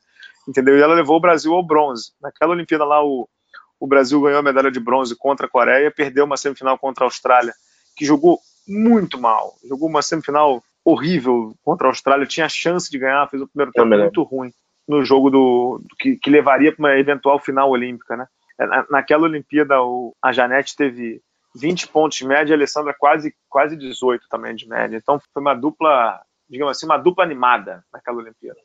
entendeu? 0.47 0.77
E 0.77 0.81
ela 0.81 0.93
levou 0.93 1.17
o 1.17 1.21
Brasil 1.21 1.53
ao 1.53 1.65
bronze. 1.65 2.11
Naquela 2.21 2.53
Olimpíada 2.53 2.85
lá, 2.85 3.03
o, 3.03 3.27
o 3.79 3.87
Brasil 3.87 4.21
ganhou 4.21 4.39
a 4.39 4.43
medalha 4.43 4.71
de 4.71 4.79
bronze 4.79 5.15
contra 5.15 5.47
a 5.47 5.49
Coreia, 5.49 5.91
perdeu 5.91 6.25
uma 6.25 6.37
semifinal 6.37 6.77
contra 6.77 7.03
a 7.03 7.07
Austrália, 7.07 7.53
que 7.95 8.05
jogou 8.05 8.39
muito 8.67 9.19
mal. 9.19 9.55
Jogou 9.67 9.89
uma 9.89 10.03
semifinal 10.03 10.63
horrível 10.85 11.55
contra 11.63 11.87
a 11.87 11.89
Austrália, 11.89 12.27
tinha 12.27 12.47
chance 12.47 12.89
de 12.89 12.99
ganhar, 12.99 13.27
fez 13.29 13.41
o 13.41 13.47
primeiro 13.47 13.71
tempo 13.71 13.87
muito 13.87 14.23
ruim 14.23 14.53
no 14.87 15.03
jogo 15.03 15.29
do, 15.29 15.81
do 15.87 15.95
que, 15.95 16.15
que, 16.15 16.31
levaria 16.31 16.71
para 16.71 16.83
uma 16.83 16.97
eventual 16.97 17.39
final 17.39 17.69
olímpica, 17.69 18.17
né? 18.17 18.25
É, 18.59 18.65
na, 18.65 18.85
naquela 18.89 19.23
Olimpíada, 19.23 19.81
o, 19.81 20.13
a 20.21 20.31
Janete 20.31 20.75
teve 20.75 21.21
20 21.55 21.87
pontos 21.87 22.17
de 22.17 22.27
média, 22.27 22.53
a 22.53 22.57
Alessandra 22.57 22.93
quase, 22.97 23.33
quase 23.47 23.75
18 23.75 24.27
também 24.29 24.55
de 24.55 24.67
média. 24.67 24.97
Então 24.97 25.19
foi 25.33 25.41
uma 25.41 25.55
dupla, 25.55 26.21
digamos 26.49 26.75
assim, 26.75 26.85
uma 26.85 26.97
dupla 26.97 27.23
animada 27.23 27.83
naquela 27.91 28.17
Olimpíada. 28.17 28.59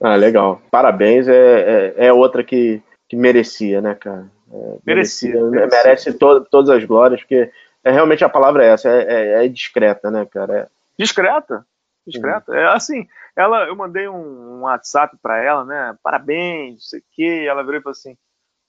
Ah, 0.00 0.16
legal. 0.16 0.60
Parabéns, 0.70 1.28
é, 1.28 1.94
é, 1.96 2.06
é 2.06 2.12
outra 2.12 2.44
que, 2.44 2.82
que 3.08 3.16
merecia, 3.16 3.80
né, 3.80 3.94
cara? 3.94 4.30
É, 4.52 4.78
merecia, 4.84 5.42
merecia. 5.44 5.82
Merece 5.82 6.12
to, 6.12 6.44
todas 6.50 6.70
as 6.70 6.84
glórias, 6.84 7.20
porque 7.20 7.50
é 7.84 7.90
realmente 7.90 8.24
a 8.24 8.28
palavra 8.28 8.64
é 8.64 8.68
essa, 8.68 8.88
é, 8.88 9.02
é, 9.02 9.44
é 9.44 9.48
discreta, 9.48 10.10
né, 10.10 10.26
cara? 10.26 10.58
É... 10.58 10.66
Discreta, 10.98 11.64
discreta. 12.06 12.52
Uhum. 12.52 12.58
É 12.58 12.66
assim, 12.66 13.06
ela, 13.34 13.66
eu 13.66 13.74
mandei 13.74 14.08
um, 14.08 14.58
um 14.58 14.60
WhatsApp 14.62 15.16
para 15.22 15.42
ela, 15.42 15.64
né? 15.64 15.96
Parabéns, 16.02 16.74
não 16.74 16.80
sei 16.80 17.00
o 17.00 17.04
quê. 17.12 17.46
ela 17.48 17.62
virou 17.62 17.80
e 17.80 17.82
falou 17.82 17.92
assim: 17.92 18.16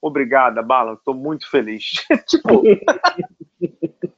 Obrigada, 0.04 0.62
Bala, 0.62 1.00
tô 1.06 1.14
muito 1.14 1.50
feliz. 1.50 2.06
tipo, 2.28 2.62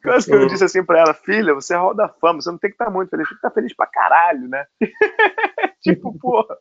quase 0.01 0.25
que 0.25 0.33
eu 0.33 0.47
disse 0.47 0.63
assim 0.63 0.83
para 0.83 0.99
ela, 0.99 1.13
filha, 1.13 1.53
você 1.53 1.75
é 1.75 1.77
roda 1.77 2.09
fama, 2.19 2.41
você 2.41 2.49
não 2.49 2.57
tem 2.57 2.71
que 2.71 2.73
estar 2.73 2.85
tá 2.85 2.91
muito 2.91 3.11
feliz, 3.11 3.29
tem 3.29 3.35
que 3.35 3.37
estar 3.37 3.51
tá 3.51 3.53
feliz 3.53 3.75
pra 3.75 3.85
caralho, 3.85 4.47
né? 4.47 4.65
tipo, 5.83 6.17
porra. 6.17 6.57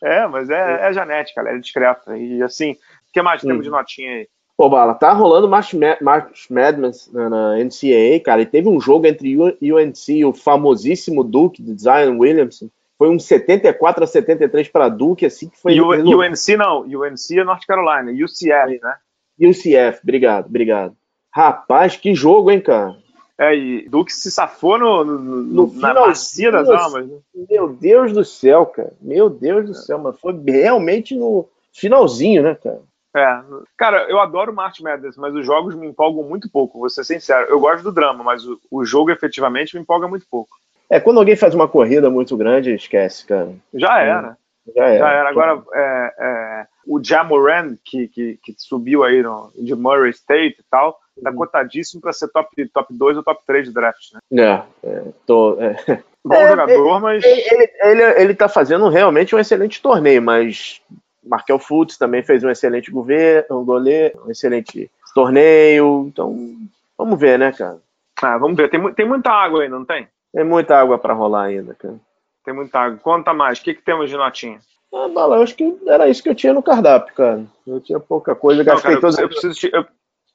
É, 0.00 0.28
mas 0.28 0.48
é, 0.48 0.88
é 0.88 0.92
Janete, 0.92 1.34
cara, 1.34 1.56
é 1.56 1.58
discreta. 1.58 2.16
E 2.16 2.40
assim, 2.40 2.74
o 2.74 3.12
que 3.12 3.20
mais 3.20 3.42
temos 3.42 3.64
de 3.64 3.70
notinha 3.70 4.12
aí? 4.12 4.28
Pô, 4.56 4.70
Bala, 4.70 4.94
tá 4.94 5.12
rolando 5.12 5.48
March, 5.48 5.72
March 6.00 6.48
Madness 6.48 7.10
na 7.12 7.56
NCAA, 7.58 8.20
cara, 8.24 8.42
e 8.42 8.46
teve 8.46 8.68
um 8.68 8.80
jogo 8.80 9.08
entre 9.08 9.36
UNC 9.36 10.08
e 10.08 10.24
o 10.24 10.32
famosíssimo 10.32 11.24
Duke, 11.24 11.60
de 11.60 11.82
Zion 11.82 12.16
Williamson. 12.16 12.70
Foi 12.98 13.08
um 13.08 13.18
74 13.18 14.02
a 14.02 14.06
73 14.06 14.68
para 14.68 14.88
Duke, 14.88 15.24
assim 15.24 15.48
que 15.48 15.56
foi. 15.56 15.80
U, 15.80 15.90
UNC 15.90 16.56
não, 16.56 16.80
UNC 16.80 17.38
é 17.38 17.44
North 17.44 17.64
Carolina, 17.64 18.10
UCF, 18.10 18.80
né? 18.82 18.96
UCF, 19.40 20.00
obrigado, 20.02 20.46
obrigado. 20.46 20.96
Rapaz, 21.32 21.96
que 21.96 22.12
jogo, 22.12 22.50
hein, 22.50 22.60
cara? 22.60 22.96
É, 23.38 23.54
e 23.54 23.88
Duke 23.88 24.12
se 24.12 24.32
safou 24.32 24.76
no, 24.76 25.04
no, 25.04 25.18
no 25.20 25.74
na 25.74 25.94
bacia 25.94 26.50
das 26.50 26.68
almas. 26.68 27.06
Né? 27.06 27.18
Meu 27.48 27.68
Deus 27.68 28.12
do 28.12 28.24
céu, 28.24 28.66
cara. 28.66 28.92
Meu 29.00 29.30
Deus 29.30 29.66
do 29.66 29.74
céu, 29.74 29.96
mas 30.00 30.18
foi 30.18 30.36
realmente 30.44 31.14
no 31.14 31.48
finalzinho, 31.72 32.42
né, 32.42 32.56
cara? 32.56 32.80
É, 33.16 33.42
cara, 33.76 34.10
eu 34.10 34.18
adoro 34.20 34.52
March 34.52 34.80
Madness, 34.80 35.16
mas 35.16 35.34
os 35.34 35.46
jogos 35.46 35.76
me 35.76 35.86
empolgam 35.86 36.24
muito 36.24 36.50
pouco, 36.50 36.80
vou 36.80 36.90
ser 36.90 37.04
sincero. 37.04 37.48
Eu 37.48 37.60
gosto 37.60 37.84
do 37.84 37.92
drama, 37.92 38.24
mas 38.24 38.44
o, 38.44 38.60
o 38.70 38.84
jogo 38.84 39.10
efetivamente 39.10 39.76
me 39.76 39.82
empolga 39.82 40.08
muito 40.08 40.26
pouco. 40.28 40.50
É, 40.90 40.98
quando 40.98 41.18
alguém 41.18 41.36
faz 41.36 41.54
uma 41.54 41.68
corrida 41.68 42.08
muito 42.08 42.36
grande, 42.36 42.74
esquece, 42.74 43.26
cara. 43.26 43.52
Já 43.74 44.00
era. 44.00 44.36
Já 44.74 44.86
era. 44.86 44.98
Já 44.98 45.10
era. 45.10 45.28
Agora, 45.28 45.62
é, 45.74 46.14
é, 46.18 46.66
o 46.86 47.02
Jamoran, 47.02 47.76
que, 47.84 48.08
que, 48.08 48.38
que 48.42 48.54
subiu 48.56 49.04
aí 49.04 49.22
no, 49.22 49.52
de 49.56 49.74
Murray 49.74 50.10
State 50.10 50.56
e 50.60 50.64
tal, 50.70 50.98
tá 51.22 51.32
cotadíssimo 51.32 52.00
para 52.00 52.12
ser 52.12 52.28
top, 52.28 52.68
top 52.68 52.94
2 52.94 53.16
ou 53.18 53.22
top 53.22 53.42
3 53.46 53.68
de 53.68 53.74
draft, 53.74 54.12
né? 54.12 54.64
É, 54.82 54.88
é, 54.88 55.04
tô, 55.26 55.58
é. 55.60 56.02
Bom 56.24 56.34
É, 56.34 56.48
jogador, 56.48 57.00
mas. 57.00 57.24
Ele, 57.24 57.70
ele, 57.80 58.02
ele 58.20 58.34
tá 58.34 58.48
fazendo 58.48 58.88
realmente 58.88 59.34
um 59.34 59.38
excelente 59.38 59.80
torneio, 59.80 60.20
mas 60.20 60.80
Markel 61.24 61.58
Fultz 61.58 61.96
também 61.96 62.22
fez 62.22 62.42
um 62.42 62.50
excelente 62.50 62.90
governo, 62.90 63.60
um 63.60 63.64
goleiro, 63.64 64.22
um 64.26 64.30
excelente 64.30 64.90
torneio. 65.14 66.06
Então, 66.08 66.56
vamos 66.96 67.18
ver, 67.18 67.38
né, 67.38 67.52
cara? 67.52 67.78
Ah, 68.20 68.36
vamos 68.36 68.56
ver. 68.56 68.68
Tem, 68.68 68.92
tem 68.94 69.06
muita 69.06 69.30
água 69.30 69.62
ainda, 69.62 69.78
não 69.78 69.84
tem? 69.84 70.08
Tem 70.32 70.44
muita 70.44 70.78
água 70.78 70.98
para 70.98 71.14
rolar 71.14 71.44
ainda, 71.44 71.74
cara. 71.74 71.98
Tem 72.44 72.54
muita 72.54 72.78
água. 72.78 72.98
Conta 72.98 73.32
mais. 73.32 73.58
O 73.58 73.62
que, 73.62 73.74
que 73.74 73.82
temos 73.82 74.08
de 74.10 74.16
notinha? 74.16 74.60
Ah, 74.92 75.08
Bala, 75.08 75.36
eu 75.36 75.42
acho 75.42 75.54
que 75.54 75.76
era 75.86 76.08
isso 76.08 76.22
que 76.22 76.28
eu 76.28 76.34
tinha 76.34 76.54
no 76.54 76.62
cardápio, 76.62 77.14
cara. 77.14 77.44
Eu 77.66 77.80
tinha 77.80 78.00
pouca 78.00 78.34
coisa, 78.34 78.62
Não, 78.62 78.72
gastei 78.72 78.94
cara, 78.94 78.96
eu, 78.96 79.00
todos. 79.00 79.18
eu 79.18 79.28
preciso 79.28 79.54
te, 79.54 79.70
eu, 79.72 79.84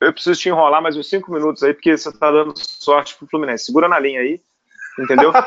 eu 0.02 0.14
preciso 0.14 0.40
te 0.40 0.50
enrolar 0.50 0.82
mais 0.82 0.96
uns 0.96 1.10
5 1.10 1.32
minutos 1.32 1.64
aí, 1.64 1.74
porque 1.74 1.98
você 1.98 2.12
tá 2.12 2.32
dando 2.32 2.54
sorte 2.56 3.16
pro 3.16 3.28
Fluminense. 3.28 3.66
Segura 3.66 3.88
na 3.88 3.98
linha 4.00 4.22
aí. 4.22 4.42
Entendeu? 5.00 5.32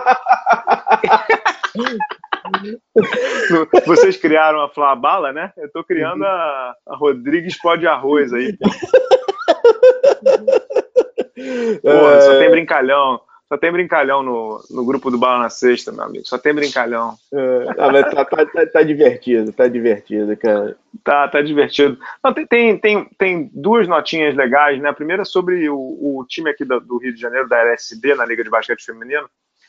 Vocês 3.87 4.17
criaram 4.17 4.61
a 4.61 4.69
Flá 4.69 4.95
Bala, 4.97 5.33
né? 5.33 5.53
Eu 5.57 5.71
tô 5.71 5.85
criando 5.85 6.25
a, 6.25 6.75
a 6.87 6.97
Rodrigues 6.97 7.59
Pó 7.61 7.77
de 7.77 7.87
Arroz 7.87 8.33
aí. 8.33 8.57
Pô, 8.57 8.67
só 12.23 12.39
tem 12.39 12.51
brincalhão. 12.51 13.21
Só 13.49 13.57
tem 13.57 13.71
brincalhão 13.71 14.25
no, 14.25 14.61
no 14.71 14.85
grupo 14.85 15.09
do 15.09 15.19
Bala 15.19 15.45
na 15.45 15.51
Sexta, 15.51 15.93
meu 15.93 16.03
amigo. 16.03 16.27
Só 16.27 16.37
tem 16.37 16.53
brincalhão. 16.53 17.15
É, 17.33 17.67
ah, 17.79 17.93
mas 17.93 18.11
tá, 18.13 18.25
tá, 18.25 18.45
tá, 18.45 18.67
tá 18.67 18.83
divertido, 18.83 19.53
tá 19.53 19.69
divertido, 19.69 20.37
cara. 20.37 20.77
Tá, 21.05 21.29
tá 21.29 21.41
divertido. 21.41 21.97
Não, 22.25 22.35
tem, 22.35 22.47
tem, 22.47 22.79
tem, 22.79 23.05
tem 23.17 23.51
duas 23.55 23.87
notinhas 23.87 24.35
legais, 24.35 24.81
né? 24.83 24.89
A 24.89 24.95
primeira 24.95 25.23
é 25.23 25.25
sobre 25.25 25.69
o, 25.71 25.77
o 25.77 26.25
time 26.29 26.51
aqui 26.51 26.65
do, 26.65 26.81
do 26.81 26.99
Rio 26.99 27.15
de 27.15 27.21
Janeiro, 27.21 27.49
da 27.49 27.61
LSB, 27.61 28.17
na 28.17 28.25
Liga 28.27 28.43
de 28.43 28.51
Basquete 28.51 28.85
Feminino. 28.85 29.29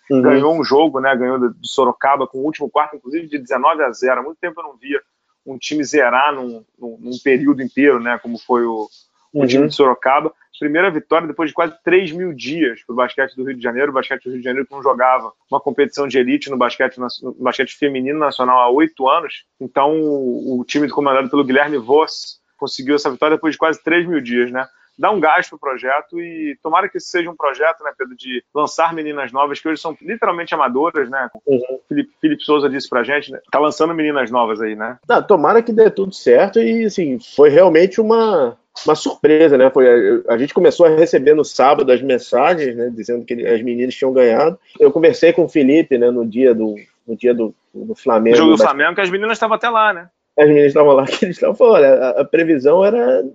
Uhum. 0.10 0.22
Ganhou 0.24 0.60
um 0.60 0.64
jogo, 0.64 1.00
né? 1.00 1.16
Ganhou 1.16 1.38
de 1.38 1.60
de 1.60 1.68
Sorocaba 1.68 2.26
com 2.26 2.40
o 2.40 2.46
último 2.46 2.70
quarto, 2.70 2.96
inclusive, 2.96 3.28
de 3.28 3.38
19 3.38 3.84
a 3.84 3.92
0. 3.92 4.20
Há 4.20 4.24
muito 4.24 4.40
tempo 4.40 4.60
eu 4.60 4.64
não 4.64 4.78
via 4.78 5.00
um 5.46 5.58
time 5.58 5.84
zerar 5.84 6.34
num, 6.34 6.66
num, 6.80 6.98
num 7.00 7.18
período 7.24 7.62
inteiro, 7.62 8.00
né? 8.00 8.18
Como 8.18 8.40
foi 8.40 8.66
o, 8.66 8.88
o 9.34 9.42
Uhum. 9.42 9.46
time 9.48 9.68
de 9.68 9.76
Sorocaba. 9.76 10.34
Primeira 10.60 10.90
vitória 10.90 11.28
depois 11.28 11.50
de 11.50 11.54
quase 11.54 11.76
3 11.84 12.12
mil 12.12 12.34
dias 12.34 12.84
para 12.84 12.94
o 12.94 12.96
basquete 12.96 13.36
do 13.36 13.44
Rio 13.44 13.56
de 13.56 13.64
Janeiro. 13.64 13.92
O 13.92 13.94
basquete 13.94 14.24
do 14.24 14.32
Rio 14.32 14.40
de 14.40 14.46
Janeiro 14.46 14.68
que 14.68 14.74
não 14.74 14.82
jogava 14.82 15.32
uma 15.52 15.60
competição 15.60 16.08
de 16.08 16.18
elite 16.18 16.50
no 16.50 16.58
basquete, 16.58 16.98
no 16.98 17.34
basquete 17.40 17.76
feminino 17.76 18.20
nacional 18.20 18.60
há 18.60 18.70
oito 18.70 19.10
anos. 19.10 19.46
Então, 19.60 20.00
o, 20.00 20.60
o 20.60 20.66
time 20.66 20.90
comandado 20.90 21.30
pelo 21.30 21.44
Guilherme 21.44 21.78
Voss 21.78 22.42
conseguiu 22.58 22.96
essa 22.96 23.12
vitória 23.12 23.38
depois 23.38 23.54
de 23.54 23.60
quase 23.60 23.82
3 23.84 24.08
mil 24.08 24.20
dias, 24.20 24.52
né? 24.52 24.68
Dá 24.98 25.12
um 25.12 25.20
gás 25.20 25.48
pro 25.48 25.60
projeto 25.60 26.20
e 26.20 26.58
tomara 26.62 26.90
que 26.90 26.98
esse 26.98 27.08
seja 27.10 27.30
um 27.30 27.36
projeto, 27.36 27.84
né, 27.84 27.92
Pedro, 27.98 28.16
de 28.16 28.44
lançar 28.54 28.94
meninas 28.94 29.32
novas 29.32 29.60
que 29.60 29.68
hoje 29.68 29.82
são 29.82 29.96
literalmente 30.02 30.54
amadoras, 30.54 31.10
né? 31.10 31.30
Uhum. 31.46 31.58
O 31.70 31.82
Felipe, 31.88 32.12
Felipe 32.20 32.44
Souza 32.44 32.70
disse 32.70 32.90
pra 32.90 33.04
gente, 33.04 33.32
né? 33.32 33.40
Tá 33.52 33.60
lançando 33.60 33.94
meninas 33.94 34.32
novas 34.32 34.62
aí, 34.62 34.76
né? 34.76 34.98
Não, 35.08 35.22
tomara 35.22 35.62
que 35.62 35.72
dê 35.72 35.90
tudo 35.90 36.14
certo 36.14 36.60
e 36.60 36.86
assim, 36.86 37.20
foi 37.36 37.50
realmente 37.50 38.02
uma, 38.02 38.58
uma 38.86 38.96
surpresa, 38.96 39.58
né? 39.58 39.70
Foi, 39.70 40.24
a, 40.28 40.34
a 40.34 40.38
gente 40.38 40.54
começou 40.54 40.86
a 40.86 40.90
receber 40.90 41.34
no 41.34 41.46
sábado 41.46 41.92
as 41.92 42.02
mensagens, 42.02 42.76
né, 42.76 42.90
dizendo 42.94 43.26
que 43.26 43.34
as 43.46 43.62
meninas 43.62 43.96
tinham 43.96 44.14
ganhado. 44.14 44.60
Eu 44.80 44.92
conversei 44.92 45.32
com 45.32 45.46
o 45.46 45.50
Felipe, 45.50 45.98
né, 45.98 46.10
no 46.10 46.26
dia 46.26 46.54
do 46.56 46.76
no 47.08 47.16
dia 47.16 47.34
do, 47.34 47.56
do 47.74 47.94
O 47.94 47.96
Flamengo. 47.96 48.36
jogo 48.36 48.52
do 48.52 48.58
Flamengo, 48.58 48.96
que 48.96 49.02
as 49.02 49.10
meninas 49.10 49.38
estavam 49.38 49.56
até 49.56 49.70
lá, 49.70 49.94
né? 49.94 50.10
As 50.38 50.48
meninas 50.48 50.68
estavam 50.68 50.94
lá, 50.94 51.06
que 51.08 51.26
eles 51.26 51.36
estavam 51.36 51.56
falando, 51.56 51.76
olha, 51.76 52.10
a, 52.10 52.26
previsão 52.26 52.86
era 52.86 53.26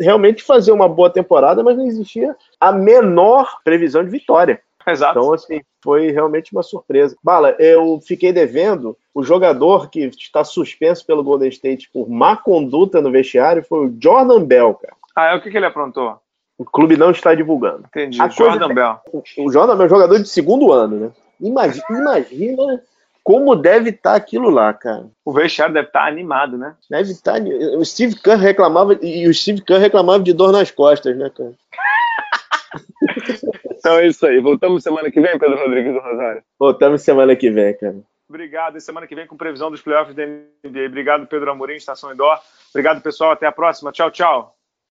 realmente 0.00 0.42
fazer 0.42 0.72
uma 0.72 0.88
boa 0.88 1.10
temporada, 1.10 1.62
mas 1.62 1.76
não 1.76 1.86
existia 1.86 2.34
a 2.58 2.72
menor 2.72 3.58
previsão 3.62 4.02
de 4.02 4.10
vitória. 4.10 4.60
Exato. 4.86 5.18
Então, 5.18 5.34
assim, 5.34 5.60
foi 5.82 6.12
realmente 6.12 6.52
uma 6.52 6.62
surpresa. 6.62 7.16
Bala, 7.22 7.56
eu 7.58 8.00
fiquei 8.06 8.32
devendo 8.32 8.96
o 9.12 9.22
jogador 9.22 9.90
que 9.90 10.00
está 10.06 10.44
suspenso 10.44 11.04
pelo 11.04 11.24
Golden 11.24 11.48
State 11.48 11.90
por 11.92 12.08
má 12.08 12.36
conduta 12.36 13.00
no 13.00 13.10
vestiário 13.10 13.64
foi 13.64 13.86
o 13.86 13.96
Jordan 14.00 14.44
Bell, 14.44 14.74
cara. 14.74 14.94
Ah, 15.14 15.32
é 15.32 15.34
o 15.34 15.40
que, 15.40 15.50
que 15.50 15.56
ele 15.56 15.66
aprontou? 15.66 16.18
O 16.56 16.64
clube 16.64 16.96
não 16.96 17.10
está 17.10 17.34
divulgando. 17.34 17.84
Entendi. 17.88 18.20
A 18.20 18.28
coisa- 18.28 18.52
Jordan 18.52 18.74
Bell. 18.74 19.00
O 19.38 19.52
Jordan 19.52 19.74
Bell 19.76 19.82
é 19.82 19.86
um 19.86 19.94
jogador 19.94 20.18
de 20.20 20.28
segundo 20.28 20.72
ano, 20.72 20.96
né? 20.96 21.10
Imagina, 21.40 21.84
imagina 21.90 22.82
como 23.26 23.56
deve 23.56 23.90
estar 23.90 24.14
aquilo 24.14 24.50
lá, 24.50 24.72
cara. 24.72 25.08
O 25.24 25.32
vestiário 25.32 25.74
deve 25.74 25.88
estar 25.88 26.06
animado, 26.06 26.56
né? 26.56 26.76
Deve 26.88 27.10
estar. 27.10 27.42
O 27.76 27.84
Steve 27.84 28.14
Kerr 28.14 28.38
reclamava 28.38 28.96
e 29.02 29.26
o 29.26 29.34
Steve 29.34 29.62
Kerr 29.62 29.80
reclamava 29.80 30.22
de 30.22 30.32
dor 30.32 30.52
nas 30.52 30.70
costas, 30.70 31.16
né, 31.16 31.28
cara? 31.36 31.52
Então 33.78 33.98
é 33.98 34.06
isso 34.06 34.24
aí. 34.26 34.40
Voltamos 34.40 34.84
semana 34.84 35.10
que 35.10 35.20
vem, 35.20 35.38
Pedro 35.38 35.58
Rodrigues 35.58 35.92
do 35.92 36.00
Rosário. 36.00 36.42
Voltamos 36.56 37.02
semana 37.02 37.34
que 37.34 37.50
vem, 37.50 37.76
cara. 37.76 37.96
Obrigado. 38.28 38.78
E 38.78 38.80
semana 38.80 39.08
que 39.08 39.14
vem 39.14 39.26
com 39.26 39.36
previsão 39.36 39.72
dos 39.72 39.82
playoffs 39.82 40.14
da 40.14 40.24
NBA. 40.24 40.86
Obrigado, 40.86 41.26
Pedro 41.26 41.50
Amorim, 41.50 41.74
Estação 41.74 42.12
Indoor. 42.12 42.40
Obrigado, 42.70 43.00
pessoal. 43.00 43.32
Até 43.32 43.46
a 43.46 43.52
próxima. 43.52 43.90
Tchau, 43.90 44.10
tchau. 44.10 44.55